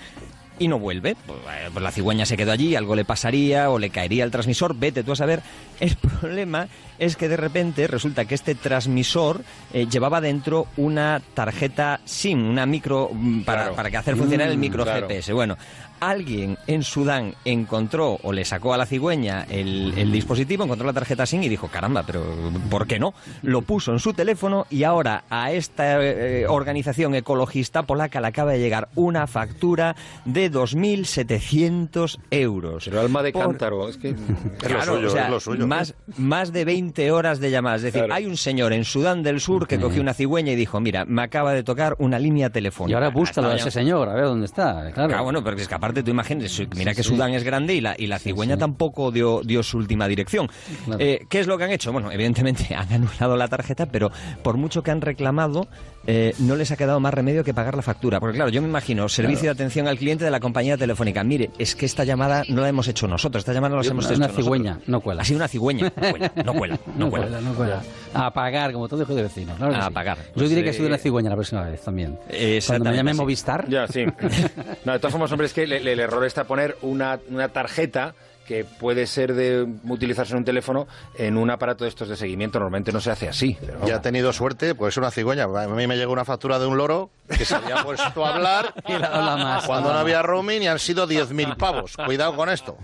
y 0.59 0.69
no 0.69 0.79
vuelve. 0.79 1.17
Pues, 1.27 1.83
la 1.83 1.91
cigüeña 1.91 2.27
se 2.27 2.37
quedó 2.37 2.53
allí, 2.53 2.75
algo 2.75 2.95
le 2.97 3.05
pasaría 3.05 3.71
o 3.71 3.79
le 3.79 3.91
caería 3.91 4.25
el 4.25 4.31
transmisor, 4.31 4.75
vete 4.77 5.03
tú 5.05 5.13
a 5.13 5.17
saber. 5.17 5.43
El 5.81 5.95
problema 5.97 6.67
es 6.99 7.15
que 7.17 7.29
de 7.29 7.37
repente 7.37 7.87
resulta 7.87 8.25
que 8.25 8.35
este 8.35 8.57
transmisor 8.57 9.43
eh, 9.73 9.87
llevaba 9.89 10.21
dentro 10.21 10.67
una 10.77 11.23
tarjeta 11.35 12.01
SIM, 12.05 12.51
una 12.51 12.67
micro 12.67 13.11
mm, 13.13 13.43
para, 13.43 13.61
Claro. 13.63 13.77
para 13.77 13.91
que 13.91 13.97
hacer 13.97 14.17
funcionar 14.17 14.49
el 14.49 14.57
Mm, 14.57 14.61
micro 14.61 14.83
claro. 14.83 15.07
GPS. 15.07 15.33
Bueno, 15.33 15.57
alguien 16.01 16.59
en 16.67 16.83
Sudán 16.83 17.35
encontró 17.45 18.19
o 18.23 18.33
le 18.33 18.45
sacó 18.45 18.75
a 18.75 18.77
la 18.77 18.87
cigüeña 18.87 19.47
el, 19.51 19.95
el 19.97 20.13
dispositivo, 20.13 20.65
encontró 20.65 20.87
la 20.87 20.93
tarjeta 20.93 21.27
SIM 21.27 21.43
y 21.43 21.49
dijo, 21.49 21.69
caramba, 21.69 22.03
pero 22.05 22.23
¿por 22.71 22.87
qué 22.87 22.99
no? 22.99 23.15
Lo 23.43 23.63
puso 23.63 23.93
en 23.93 23.99
su 23.99 24.13
teléfono 24.13 24.67
y 24.71 24.85
ahora 24.85 25.25
a 25.31 25.53
esta 25.53 26.03
eh, 26.05 26.47
organización 26.49 27.15
ecologista 27.15 27.83
polaca 27.83 28.21
le 28.21 28.27
acaba 28.29 28.53
de 28.53 28.59
llegar 28.61 28.89
una 28.95 29.27
factura 29.27 29.97
de 30.25 30.51
2.700 30.53 32.19
euros. 32.31 32.85
Pero 32.85 33.01
alma 33.01 33.23
de 33.23 33.33
Por- 33.33 33.43
cántaro, 33.43 33.89
es 33.89 33.97
que 33.97 34.15
Claro, 34.59 34.95
o 34.95 35.09
sea, 35.11 35.31
Más, 35.67 35.95
más 36.17 36.53
de 36.53 36.65
20 36.65 37.11
horas 37.13 37.41
de 37.41 37.51
llamadas. 37.51 37.83
Es 37.85 37.93
decir, 37.93 38.11
hay 38.13 38.27
un 38.27 38.37
señor 38.37 38.73
en 38.73 38.85
Sudán 38.85 39.23
del 39.23 39.41
Sur 39.41 39.67
que 39.67 39.79
cogió 39.79 40.01
una 40.03 40.15
cigüeña 40.15 40.53
y 40.53 40.57
dijo, 40.57 40.81
mira, 40.81 41.05
me 41.05 41.23
acaba 41.23 41.53
de 41.53 41.63
tocar 41.63 41.97
una 41.99 42.19
línea 42.19 42.51
telefónica. 42.51 42.93
Y 42.93 42.95
ahora 42.95 43.11
búscalo 43.11 43.49
a 43.49 43.57
ese 43.57 43.71
señor, 43.71 44.09
a 44.09 44.15
ver 44.15 44.25
dónde 44.25 44.47
está. 44.47 44.91
Claro. 44.93 45.09
Claro, 45.09 45.25
bueno, 45.25 45.43
porque 45.45 45.63
es 45.63 45.69
que 45.69 45.75
aparte 45.89 46.03
tú 46.03 46.11
imagínate, 46.11 46.49
mira 46.77 46.93
Sí, 46.93 46.97
que 46.97 47.03
sí. 47.03 47.09
Sudán 47.09 47.33
es 47.35 47.43
grande 47.45 47.75
y 47.75 47.81
la, 47.81 47.95
y 47.99 48.07
la 48.07 48.19
cigüeña 48.19 48.55
sí. 48.55 48.61
tampoco 48.61 49.11
dio, 49.11 49.41
dio 49.45 49.63
su 49.63 49.79
última 49.79 50.07
dirección. 50.09 50.49
Claro. 50.85 51.01
Eh, 51.03 51.27
¿Qué 51.29 51.41
es 51.41 51.47
lo 51.47 51.57
que 51.59 51.65
han 51.65 51.71
hecho? 51.71 51.93
Bueno, 51.93 52.11
evidentemente 52.13 52.75
han 52.75 52.93
anulado 52.93 53.37
la 53.37 53.49
tarjeta, 53.49 53.87
pero 53.87 54.11
por 54.43 54.57
mucho 54.57 54.83
que 54.83 54.91
han 54.91 55.01
reclamado, 55.01 55.69
eh, 56.07 56.35
no 56.39 56.57
les 56.57 56.71
ha 56.71 56.77
quedado 56.77 57.01
más 57.01 57.13
remedio 57.13 57.45
que 57.45 57.53
pagar 57.55 57.75
la 57.77 57.83
factura. 57.83 58.21
Porque 58.21 58.37
claro, 58.37 58.51
yo 58.51 58.63
me 58.63 58.69
imagino, 58.69 59.09
servicio 59.09 59.39
Claro. 59.43 59.55
de 59.57 59.63
atención 59.63 59.89
al 59.89 59.99
cliente 59.99 60.25
de 60.25 60.31
la 60.31 60.41
compañía 60.41 60.77
telefónica. 60.77 61.23
Mire, 61.25 61.51
es 61.59 61.75
que 61.77 61.87
esta 61.87 62.05
llamada 62.05 62.43
no 62.49 62.63
la 62.63 62.69
hemos 62.69 62.89
hecho 62.89 63.07
nosotros, 63.07 63.43
esta 63.43 63.53
llamada 63.53 63.71
no 63.71 63.77
la 63.77 63.81
Una- 63.83 63.91
hemos 63.91 64.05
una 64.07 64.15
hecho 64.15 64.21
nosotros. 64.23 64.45
cigüeña, 64.45 64.79
no 64.87 65.01
cuela. 65.01 65.23
Ha 65.23 65.25
sido 65.25 65.37
una 65.39 65.49
cigüeña, 65.49 65.93
no 65.97 66.11
cuela, 66.11 66.33
no 66.45 66.55
cuela, 66.55 66.79
no 66.87 67.05
No 67.05 67.11
cuela. 67.11 67.27
cuela, 67.27 67.41
no 67.41 67.55
cuela. 67.55 67.83
A 68.15 68.33
pagar, 68.33 68.73
como 68.73 68.89
todo 68.89 69.03
hijo 69.03 69.15
de 69.15 69.23
vecino. 69.23 69.55
Claro 69.57 69.75
A 69.77 69.87
sí. 69.89 69.93
pagar. 69.93 70.17
Yo 70.19 70.25
Pues, 70.35 70.49
diré 70.51 70.63
que 70.63 70.69
ha 70.69 70.73
eh, 70.73 70.75
sido 70.75 70.89
una 70.89 70.99
cigüeña 70.99 71.29
la 71.31 71.37
próxima 71.37 71.63
vez 71.63 71.81
también. 71.83 72.19
Cuando 72.67 72.91
me 72.91 72.97
llame. 72.97 73.15
Movistar. 73.15 73.69
Ya, 73.69 73.87
sí. 73.87 74.05
No, 74.85 74.93
de 74.93 74.99
todas 75.01 75.13
formas, 75.13 75.31
hombre, 75.33 75.47
es 75.47 75.53
que 75.53 75.67
le- 75.81 75.93
el 75.93 76.01
error 76.01 76.25
está 76.25 76.45
poner 76.45 76.77
una, 76.83 77.19
una 77.29 77.49
tarjeta 77.49 78.15
que 78.47 78.65
puede 78.65 79.07
ser 79.07 79.35
de 79.35 79.67
utilizarse 79.85 80.33
en 80.33 80.39
un 80.39 80.45
teléfono 80.47 80.89
en 81.19 81.37
un 81.37 81.51
aparato 81.51 81.85
de 81.85 81.91
estos 81.91 82.09
de 82.09 82.17
seguimiento. 82.17 82.59
Normalmente 82.59 82.93
no 82.93 83.01
se 83.03 83.11
hace 83.11 83.29
así. 83.29 83.59
pero 83.61 83.87
Ya 83.87 83.97
ha 83.97 84.01
tenido 84.01 84.33
suerte, 84.33 84.75
pues 84.75 84.95
es 84.95 84.97
una 84.97 85.11
cigüeña. 85.11 85.45
A 85.45 85.69
mí 85.69 85.87
me 85.87 85.99
llegó 85.99 86.15
una 86.15 86.25
factura 86.25 86.59
de 86.59 86.65
un 86.67 86.79
loro 86.79 87.11
que 87.29 87.45
se 87.45 87.55
había 87.57 87.85
puesto 87.85 88.25
a 88.25 88.35
hablar 88.35 88.73
Y 88.89 88.93
la 88.95 89.37
más. 89.37 89.67
cuando 89.67 89.93
no 89.93 89.99
había 89.99 90.23
roaming 90.23 90.63
y 90.63 90.67
han 90.67 90.79
sido 90.79 91.07
10.000 91.07 91.59
pavos. 91.59 91.95
Cuidado 91.99 92.35
con 92.37 92.49
esto. 92.49 92.79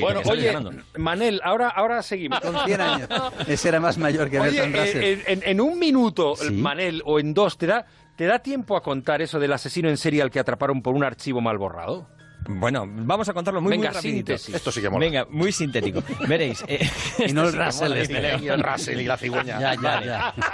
bueno, 0.00 0.20
oye, 0.24 0.52
Manel, 0.96 1.40
ahora, 1.44 1.68
ahora 1.68 2.02
seguimos. 2.02 2.40
Con 2.40 2.56
100 2.64 2.80
años. 2.80 3.08
Ese 3.46 3.68
era 3.68 3.78
más 3.78 3.98
mayor 3.98 4.28
que 4.30 4.40
Oye, 4.40 4.62
eh, 4.64 5.22
en, 5.28 5.42
en 5.44 5.60
un 5.60 5.78
minuto, 5.78 6.34
Sí. 6.34 6.50
Manel, 6.50 7.02
o 7.04 7.20
en 7.20 7.34
dos, 7.34 7.56
¿te 7.56 7.66
da, 7.66 7.86
¿te 8.20 8.26
da 8.26 8.40
tiempo 8.40 8.76
a 8.76 8.82
contar 8.82 9.22
eso 9.22 9.40
del 9.40 9.54
asesino 9.54 9.88
en 9.88 9.96
serie 9.96 10.20
al 10.20 10.30
que 10.30 10.38
atraparon 10.38 10.82
por 10.82 10.94
un 10.94 11.04
archivo 11.04 11.40
mal 11.40 11.56
borrado? 11.56 12.06
Bueno, 12.48 12.84
vamos 12.88 13.28
a 13.28 13.32
contarlo 13.34 13.60
muy, 13.60 13.70
Venga, 13.72 13.92
muy 13.92 14.00
síntesis. 14.00 14.54
Esto 14.54 14.72
sí 14.72 14.80
que 14.80 14.88
mola. 14.90 15.04
Venga, 15.06 15.26
muy 15.30 15.52
sintético. 15.60 16.02
Veréis. 16.26 16.64
eh, 16.66 16.88
Y 17.28 17.32
no 17.32 17.44
el 17.44 17.52
sí 17.52 17.58
Russell 17.58 17.88
mola, 17.88 18.00
este. 18.00 18.32
este. 18.34 18.44
Y 18.44 18.48
el 18.48 18.62
Russell 18.62 19.00
y 19.00 19.04
la 19.04 19.16
cigüeña. 19.16 19.60
Ya, 19.60 19.74
ya, 19.74 19.80
Vale. 19.80 20.06
ya. 20.06 20.34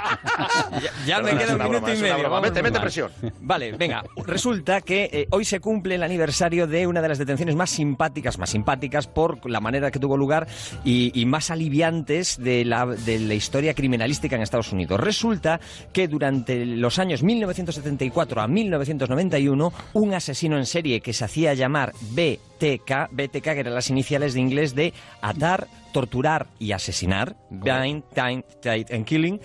Ya, 0.83 0.91
ya 1.07 1.23
me 1.23 1.31
queda 1.37 1.53
un 1.55 1.63
minuto 1.63 1.81
broma, 1.87 1.95
y 1.95 1.99
medio. 2.03 2.41
Mete, 2.41 2.63
mete 2.63 2.81
presión. 2.81 3.11
Vale, 3.41 3.73
venga. 3.73 4.05
Resulta 4.27 4.81
que 4.81 5.09
eh, 5.13 5.27
hoy 5.31 5.45
se 5.45 5.61
cumple 5.61 5.95
el 5.95 6.03
aniversario 6.03 6.67
de 6.67 6.87
una 6.87 7.01
de 7.01 7.09
las 7.09 7.19
detenciones 7.19 7.55
más 7.57 7.71
simpáticas, 7.71 8.39
más 8.39 8.51
simpáticas 8.51 9.07
por 9.07 9.49
la 9.49 9.61
manera 9.61 9.91
que 9.91 9.99
tuvo 9.99 10.17
lugar 10.17 10.47
y, 10.85 11.13
y 11.19 11.25
más 11.25 11.51
aliviantes 11.51 12.37
de 12.39 12.65
la, 12.65 12.85
de 12.87 13.21
la 13.21 13.35
historia 13.35 13.73
criminalística 13.75 14.37
en 14.37 14.43
Estados 14.43 14.73
Unidos. 14.73 15.01
Resulta 15.01 15.61
que 15.93 16.09
durante 16.09 16.67
los 16.67 16.99
años 16.99 17.23
1974 17.23 18.41
a 18.43 18.49
1991, 18.49 19.73
un 19.95 20.15
asesino 20.15 20.59
en 20.59 20.67
serie 20.67 21.01
que 21.01 21.13
se 21.13 21.25
hacía 21.25 21.55
llamar 21.55 21.76
BTK, 21.85 23.11
BTK 23.11 23.43
que 23.43 23.61
eran 23.61 23.75
las 23.75 23.91
iniciales 23.91 24.35
de 24.35 24.41
inglés 24.41 24.75
de 24.75 24.95
atar, 25.21 25.69
torturar 25.93 26.47
y 26.59 26.73
asesinar, 26.73 27.37
bind, 27.51 28.03
time, 28.15 28.45
tight 28.61 28.91
and 28.93 29.05
killing, 29.05 29.41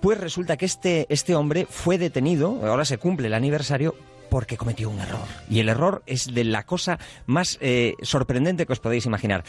pues 0.00 0.18
resulta 0.18 0.56
que 0.56 0.66
este, 0.66 1.06
este 1.08 1.34
hombre 1.34 1.66
fue 1.68 1.98
detenido, 1.98 2.60
ahora 2.66 2.84
se 2.84 2.98
cumple 2.98 3.28
el 3.28 3.34
aniversario, 3.34 3.94
porque 4.30 4.56
cometió 4.56 4.88
un 4.88 5.00
error. 5.00 5.26
Y 5.50 5.58
el 5.58 5.68
error 5.68 6.02
es 6.06 6.32
de 6.32 6.44
la 6.44 6.64
cosa 6.64 6.98
más 7.26 7.58
eh, 7.60 7.94
sorprendente 8.02 8.64
que 8.64 8.72
os 8.72 8.80
podéis 8.80 9.04
imaginar. 9.04 9.44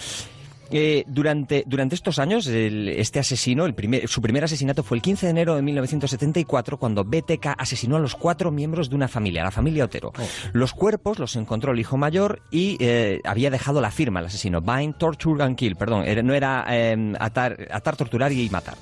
Eh, 0.72 1.03
durante, 1.07 1.64
durante 1.68 1.95
estos 1.95 2.18
años, 2.19 2.48
el- 2.48 2.88
este 2.89 3.19
asesino, 3.19 3.65
el 3.65 3.73
primer, 3.73 4.07
su 4.07 4.22
primer 4.22 4.43
asesinato 4.43 4.84
fue 4.84 4.98
el 4.98 5.02
15 5.02 5.26
de 5.26 5.30
enero 5.31 5.56
de 5.56 5.61
1974, 5.61 6.77
cuando 6.77 7.03
BTK 7.03 7.56
asesinó 7.57 7.98
a 7.98 7.99
los 7.99 8.15
cuatro 8.15 8.52
miembros 8.52 8.89
de 8.89 8.95
una 8.95 9.07
familia, 9.07 9.43
la 9.43 9.52
familia 9.52 9.85
Otero. 9.85 10.14
Los 10.53 10.73
cuerpos 10.73 11.19
los 11.19 11.35
encontró 11.35 11.72
el 11.73 11.80
hijo 11.80 11.98
mayor 11.98 12.41
y 12.52 12.77
eh, 12.80 13.19
había 13.26 13.49
dejado 13.49 13.81
la 13.81 13.91
firma, 13.91 14.19
el 14.22 14.27
asesino. 14.27 14.61
Bind, 14.61 14.98
Torture 14.98 15.43
and 15.43 15.56
Kill, 15.56 15.76
perdón, 15.76 16.06
era- 16.06 16.22
no 16.23 16.34
era 16.34 16.65
eh, 16.69 17.14
atar, 17.19 17.68
atar, 17.72 17.95
torturar 17.95 18.31
y 18.31 18.49
matar. 18.49 18.76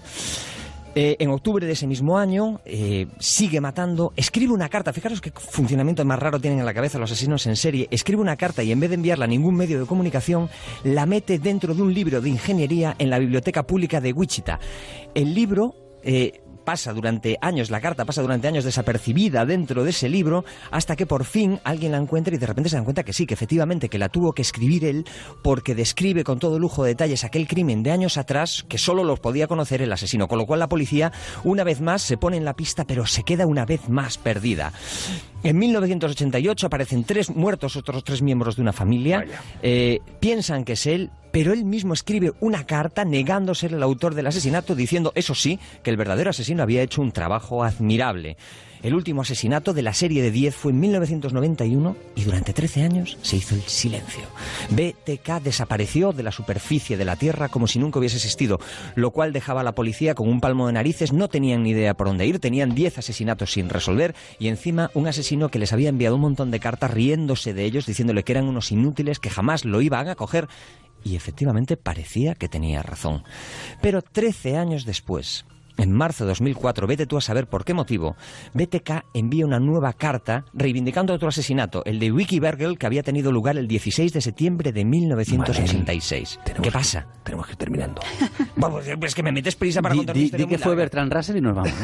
Eh, 1.02 1.16
en 1.20 1.30
octubre 1.30 1.66
de 1.66 1.72
ese 1.72 1.88
mismo 1.88 2.18
año 2.18 2.60
eh, 2.66 3.08
sigue 3.20 3.62
matando, 3.62 4.12
escribe 4.18 4.52
una 4.52 4.68
carta, 4.68 4.92
fijaros 4.92 5.22
qué 5.22 5.32
funcionamiento 5.32 6.04
más 6.04 6.20
raro 6.20 6.42
tienen 6.42 6.60
en 6.60 6.66
la 6.66 6.74
cabeza 6.74 7.00
los 7.00 7.10
asesinos 7.10 7.48
en 7.48 7.56
serie, 7.56 7.88
escribe 7.90 8.22
una 8.22 8.36
carta 8.36 8.64
y 8.64 8.74
en 8.74 8.82
vez 8.82 8.90
de 8.90 8.96
enviarla 8.96 9.24
a 9.24 9.28
ningún 9.30 9.56
medio 9.56 9.80
de 9.80 9.86
comunicación, 9.86 10.50
la 10.84 11.06
mete 11.06 11.40
dentro 11.40 11.74
de 11.74 11.84
un 11.84 11.94
libro 11.94 12.20
de 12.20 12.28
ingeniería 12.28 12.98
en 13.00 13.10
la 13.10 13.18
biblioteca 13.18 13.64
pública 13.66 14.02
de 14.02 14.12
Wichita. 14.12 14.60
El 15.16 15.34
libro... 15.34 15.74
eh, 16.04 16.42
pasa 16.70 16.94
durante 16.94 17.36
años, 17.42 17.72
la 17.72 17.82
carta 17.82 18.06
pasa 18.06 18.22
durante 18.22 18.48
años 18.48 18.64
desapercibida 18.64 19.44
dentro 19.44 19.84
de 19.84 19.90
ese 19.90 20.08
libro, 20.08 20.46
hasta 20.70 20.96
que 20.96 21.08
por 21.08 21.26
fin 21.26 21.60
alguien 21.64 21.94
la 21.94 21.98
encuentra 21.98 22.36
y 22.36 22.38
de 22.38 22.46
repente 22.46 22.70
se 22.70 22.76
dan 22.76 22.86
cuenta 22.86 23.02
que 23.04 23.12
sí, 23.12 23.26
que 23.26 23.34
efectivamente, 23.34 23.90
que 23.90 23.98
la 23.98 24.08
tuvo 24.08 24.34
que 24.34 24.44
escribir 24.44 24.86
él 24.86 25.04
porque 25.42 25.74
describe 25.74 26.24
con 26.24 26.38
todo 26.38 26.60
lujo 26.60 26.84
de 26.84 26.90
detalles 26.90 27.24
aquel 27.24 27.48
crimen 27.48 27.82
de 27.82 27.90
años 27.90 28.18
atrás 28.18 28.68
que 28.70 28.78
solo 28.78 29.04
los 29.04 29.20
podía 29.20 29.48
conocer 29.48 29.82
el 29.82 29.92
asesino, 29.92 30.28
con 30.28 30.38
lo 30.38 30.46
cual 30.46 30.60
la 30.60 30.70
policía 30.70 31.12
una 31.44 31.64
vez 31.64 31.82
más 31.82 32.04
se 32.04 32.18
pone 32.18 32.38
en 32.38 32.46
la 32.46 32.56
pista 32.56 32.86
pero 32.86 33.08
se 33.08 33.24
queda 33.24 33.48
una 33.48 33.66
vez 33.66 33.90
más 33.90 34.20
perdida. 34.20 34.72
En 35.44 35.58
1988 35.58 36.68
aparecen 36.68 37.04
tres 37.04 37.30
muertos, 37.30 37.76
otros 37.76 38.04
tres 38.04 38.22
miembros 38.22 38.56
de 38.56 38.62
una 38.62 38.74
familia. 38.74 39.26
Eh, 39.62 40.00
piensan 40.20 40.66
que 40.66 40.74
es 40.74 40.86
él, 40.86 41.12
pero 41.32 41.54
él 41.54 41.64
mismo 41.64 41.94
escribe 41.94 42.34
una 42.42 42.66
carta 42.66 43.06
negando 43.06 43.56
ser 43.56 43.74
el 43.74 43.84
autor 43.84 44.16
del 44.16 44.28
asesinato, 44.28 44.76
diciendo, 44.76 45.14
eso 45.16 45.36
sí, 45.36 45.60
que 45.82 45.92
el 45.92 45.98
verdadero 45.98 46.30
asesino 46.30 46.64
había 46.64 46.82
hecho 46.82 47.02
un 47.02 47.12
trabajo 47.12 47.64
admirable. 47.64 48.38
El 48.82 48.94
último 48.94 49.22
asesinato 49.22 49.74
de 49.74 49.82
la 49.82 49.94
serie 49.94 50.22
de 50.22 50.32
10 50.32 50.56
fue 50.56 50.72
en 50.72 50.80
1991 50.80 51.98
y 52.16 52.24
durante 52.24 52.54
13 52.54 52.84
años 52.84 53.18
se 53.22 53.36
hizo 53.36 53.56
el 53.56 53.64
silencio. 53.64 54.24
BTK 54.70 55.42
desapareció 55.44 56.14
de 56.14 56.24
la 56.24 56.32
superficie 56.32 56.96
de 56.96 57.04
la 57.04 57.18
Tierra 57.18 57.50
como 57.50 57.68
si 57.68 57.78
nunca 57.78 58.00
hubiese 58.00 58.16
existido, 58.16 58.60
lo 58.96 59.12
cual 59.12 59.34
dejaba 59.34 59.62
a 59.62 59.66
la 59.66 59.76
policía 59.76 60.16
con 60.16 60.30
un 60.30 60.40
palmo 60.40 60.68
de 60.68 60.74
narices, 60.74 61.12
no 61.12 61.28
tenían 61.28 61.64
ni 61.64 61.72
idea 61.72 61.94
por 61.94 62.08
dónde 62.08 62.26
ir, 62.26 62.40
tenían 62.40 62.74
10 62.74 63.00
asesinatos 63.00 63.52
sin 63.52 63.68
resolver 63.68 64.16
y 64.40 64.48
encima 64.48 64.92
un 64.94 65.08
asesino 65.08 65.50
que 65.50 65.60
les 65.60 65.74
había 65.74 65.90
enviado 65.90 66.16
un 66.16 66.22
montón 66.22 66.50
de 66.50 66.62
cartas 66.62 66.92
riéndose 66.92 67.54
de 67.54 67.66
ellos, 67.66 67.86
diciéndole 67.86 68.24
que 68.24 68.32
eran 68.32 68.46
unos 68.46 68.72
inútiles, 68.72 69.20
que 69.20 69.30
jamás 69.30 69.66
lo 69.66 69.82
iban 69.82 70.08
a 70.08 70.16
coger 70.16 70.48
y 71.04 71.16
efectivamente 71.16 71.76
parecía 71.78 72.36
que 72.36 72.48
tenía 72.48 72.82
razón. 72.82 73.24
Pero 73.82 74.02
13 74.02 74.58
años 74.58 74.86
después, 74.86 75.46
en 75.80 75.92
marzo 75.92 76.24
de 76.26 76.30
2004, 76.30 76.86
vete 76.88 77.06
tú 77.08 77.18
a 77.18 77.22
saber 77.22 77.48
por 77.48 77.66
qué 77.66 77.74
motivo, 77.74 78.16
BTK 78.54 79.06
envía 79.14 79.46
una 79.46 79.60
nueva 79.60 79.94
carta 79.94 80.46
reivindicando 80.54 81.14
otro 81.14 81.30
asesinato, 81.30 81.84
el 81.86 82.00
de 82.00 82.12
Vicky 82.12 82.40
Bergel, 82.40 82.78
que 82.78 82.86
había 82.86 83.04
tenido 83.04 83.32
lugar 83.32 83.58
el 83.58 83.68
16 83.68 84.14
de 84.14 84.22
septiembre 84.22 84.72
de 84.72 84.86
1966. 84.86 86.40
¿Qué 86.62 86.72
pasa? 86.72 87.08
Tenemos 87.24 87.46
que 87.48 87.54
ir 87.54 87.58
terminando. 87.58 88.02
Vamos, 88.56 88.84
es 88.88 89.16
que 89.16 89.24
me 89.24 89.32
metes 89.32 89.56
prisa 89.56 89.82
para 89.82 89.94
Di, 89.94 90.00
contar 90.00 90.16
di- 90.16 90.30
di 90.30 90.46
que 90.46 90.58
fue. 90.58 90.76
Bertrand 90.76 91.12
Russell 91.14 91.38
y 91.38 91.42
nos 91.42 91.56
vamos. 91.56 91.74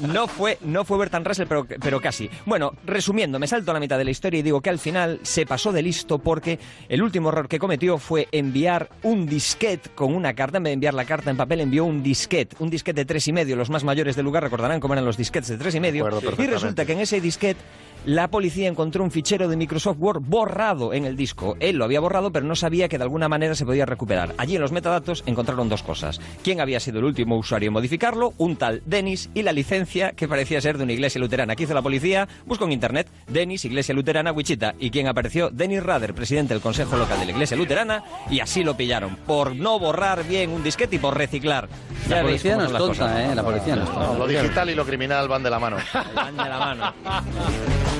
No 0.00 0.26
fue, 0.26 0.58
no 0.62 0.84
fue 0.84 0.98
Bertrand 0.98 1.26
Russell, 1.26 1.46
pero, 1.48 1.66
pero 1.66 2.00
casi. 2.00 2.28
Bueno, 2.46 2.72
resumiendo, 2.86 3.38
me 3.38 3.46
salto 3.46 3.70
a 3.70 3.74
la 3.74 3.80
mitad 3.80 3.98
de 3.98 4.04
la 4.04 4.10
historia 4.10 4.40
y 4.40 4.42
digo 4.42 4.60
que 4.60 4.70
al 4.70 4.78
final 4.78 5.20
se 5.22 5.46
pasó 5.46 5.72
de 5.72 5.82
listo 5.82 6.18
porque 6.18 6.58
el 6.88 7.02
último 7.02 7.28
error 7.30 7.48
que 7.48 7.58
cometió 7.58 7.98
fue 7.98 8.28
enviar 8.32 8.88
un 9.02 9.26
disquete 9.26 9.90
con 9.94 10.14
una 10.14 10.34
carta. 10.34 10.58
En 10.58 10.64
vez 10.64 10.70
de 10.70 10.74
enviar 10.74 10.94
la 10.94 11.04
carta 11.04 11.30
en 11.30 11.36
papel, 11.36 11.60
envió 11.60 11.84
un 11.84 12.02
disquete. 12.02 12.53
Un 12.58 12.70
disquete 12.70 13.00
de 13.00 13.04
tres 13.04 13.26
y 13.28 13.32
medio. 13.32 13.56
Los 13.56 13.70
más 13.70 13.84
mayores 13.84 14.16
del 14.16 14.24
lugar 14.24 14.42
recordarán 14.42 14.80
cómo 14.80 14.94
eran 14.94 15.04
los 15.04 15.16
disquetes 15.16 15.48
de 15.48 15.58
tres 15.58 15.74
y 15.74 15.80
medio. 15.80 16.08
Y 16.38 16.46
resulta 16.46 16.84
que 16.84 16.92
en 16.92 17.00
ese 17.00 17.20
disquete 17.20 17.60
la 18.06 18.28
policía 18.28 18.68
encontró 18.68 19.02
un 19.02 19.10
fichero 19.10 19.48
de 19.48 19.56
Microsoft 19.56 19.96
Word 19.98 20.20
borrado 20.20 20.92
en 20.92 21.06
el 21.06 21.16
disco. 21.16 21.56
Él 21.58 21.76
lo 21.76 21.86
había 21.86 22.00
borrado, 22.00 22.32
pero 22.32 22.44
no 22.44 22.54
sabía 22.54 22.86
que 22.86 22.98
de 22.98 23.04
alguna 23.04 23.30
manera 23.30 23.54
se 23.54 23.64
podía 23.64 23.86
recuperar. 23.86 24.34
Allí 24.36 24.56
en 24.56 24.60
los 24.60 24.72
metadatos 24.72 25.22
encontraron 25.24 25.70
dos 25.70 25.82
cosas. 25.82 26.20
¿Quién 26.42 26.60
había 26.60 26.80
sido 26.80 26.98
el 26.98 27.06
último 27.06 27.38
usuario 27.38 27.68
en 27.68 27.72
modificarlo? 27.72 28.34
Un 28.36 28.56
tal 28.56 28.82
Dennis 28.84 29.30
y 29.32 29.40
la 29.40 29.52
licencia 29.52 30.12
que 30.12 30.28
parecía 30.28 30.60
ser 30.60 30.76
de 30.76 30.84
una 30.84 30.92
iglesia 30.92 31.18
luterana. 31.18 31.56
¿Qué 31.56 31.62
hizo 31.62 31.72
la 31.72 31.80
policía? 31.80 32.28
Buscó 32.44 32.66
en 32.66 32.72
internet 32.72 33.08
Dennis, 33.26 33.64
iglesia 33.64 33.94
luterana, 33.94 34.32
Wichita. 34.32 34.74
¿Y 34.78 34.90
quién 34.90 35.06
apareció? 35.06 35.48
Dennis 35.48 35.82
Rader, 35.82 36.12
presidente 36.12 36.52
del 36.52 36.62
consejo 36.62 36.98
local 36.98 37.18
de 37.20 37.24
la 37.24 37.32
iglesia 37.32 37.56
luterana. 37.56 38.04
Y 38.30 38.40
así 38.40 38.64
lo 38.64 38.76
pillaron. 38.76 39.16
Por 39.26 39.56
no 39.56 39.78
borrar 39.78 40.28
bien 40.28 40.50
un 40.50 40.62
disquete 40.62 40.96
y 40.96 40.98
por 40.98 41.16
reciclar. 41.16 41.70
La 42.10 42.22
veis 42.22 42.43
policía 42.44 42.56
no 42.56 42.60
son 42.60 42.66
es 42.66 42.72
las 42.72 42.80
tonta, 42.80 43.04
cosas. 43.04 43.20
¿eh? 43.20 43.34
La 43.34 43.42
policía 43.42 43.76
no 43.76 43.82
es 43.82 43.88
tonta. 43.88 44.06
No, 44.06 44.18
lo 44.18 44.26
digital 44.26 44.70
y 44.70 44.74
lo 44.74 44.84
criminal 44.84 45.28
van 45.28 45.42
de 45.42 45.50
la 45.50 45.58
mano. 45.58 45.76
Van 46.14 46.36
de 46.36 46.44
la 46.44 46.58
mano. 46.58 46.92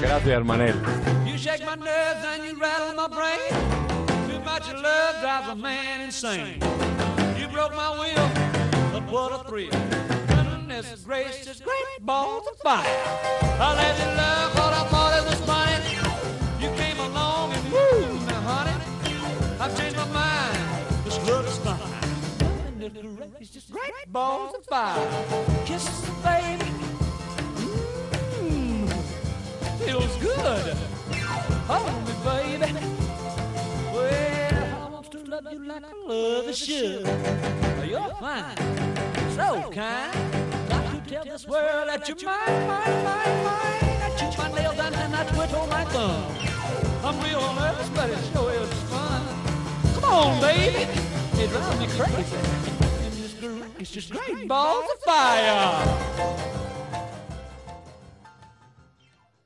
Gracias, 0.00 0.44
Manel. 0.44 0.74
You 1.26 1.38
shake 1.38 1.64
my 1.64 1.76
nerves 1.76 2.24
and 2.24 2.44
you 2.44 2.60
rattle 2.60 2.94
my 2.94 3.08
brain. 3.08 3.40
Too 4.28 4.40
much 4.44 4.68
of 4.68 4.80
love 4.82 5.20
drives 5.20 5.48
a 5.48 5.54
man 5.54 6.00
insane. 6.02 6.58
You 7.38 7.48
broke 7.48 7.74
my 7.74 7.90
will, 7.98 8.28
but 8.92 9.10
what 9.10 9.32
a 9.32 9.48
thrill. 9.48 9.70
Goodness 10.28 11.04
gracious, 11.06 11.60
great 11.60 12.00
balls 12.02 12.46
of 12.52 12.58
fire. 12.58 12.84
I 13.60 13.74
let 13.76 13.98
you 13.98 14.06
love 14.16 14.54
what 14.54 14.72
I 14.74 14.84
thought 14.90 15.12
it 15.18 15.24
was 15.30 15.40
funny. 15.48 15.74
You 16.60 16.70
came 16.76 16.98
along 16.98 17.52
and 17.52 17.72
woo, 17.72 18.26
now 18.26 18.40
honey, 18.42 18.76
I've 19.60 19.76
changed 19.78 19.96
my 19.96 20.06
fine. 22.90 23.02
Goodness 23.02 23.30
gracious, 23.38 23.64
great 23.70 24.12
balls 24.12 24.54
of 24.54 24.64
fire. 24.66 25.64
Kisses, 25.64 26.00
the 26.02 26.12
baby. 26.22 26.70
Mmm, 28.40 28.88
feels 29.78 30.16
good. 30.16 30.76
Hold 31.68 32.06
me, 32.06 32.14
baby. 32.24 32.72
Well, 33.92 34.82
I 34.82 34.88
want 34.90 35.10
to 35.12 35.18
love 35.24 35.52
you 35.52 35.64
like 35.64 35.84
I 35.84 35.92
love 36.06 36.46
a 36.46 36.54
should. 36.54 37.06
You're 37.88 38.14
fine, 38.20 38.56
so 39.34 39.70
kind. 39.70 40.68
Got 40.68 40.90
to 40.90 41.10
tell 41.10 41.24
this 41.24 41.46
world 41.46 41.88
that 41.88 42.08
you're 42.08 42.16
mine, 42.24 42.66
mine, 42.66 43.04
mine, 43.04 43.44
mine. 43.44 44.02
I 44.02 44.16
chew 44.18 44.42
my 44.42 44.52
nails 44.52 44.78
and 44.78 44.94
then 44.94 45.14
I 45.14 45.24
twiddle 45.24 45.66
my 45.68 45.84
thumb. 45.86 46.24
I'm 47.04 47.20
real 47.20 47.54
nervous, 47.54 47.88
but 47.90 48.10
it 48.10 48.18
sure 48.32 48.50
is 48.52 48.72
fun. 48.84 49.22
Come 49.94 50.04
on, 50.04 50.40
baby. 50.40 51.13
It 51.36 51.50
drives 51.50 51.80
me 51.80 51.86
crazy. 51.86 52.36
It's 53.78 53.90
just 53.90 54.10
great. 54.10 54.48
Balls 54.48 54.84
of 54.94 55.00
fire. 55.00 56.63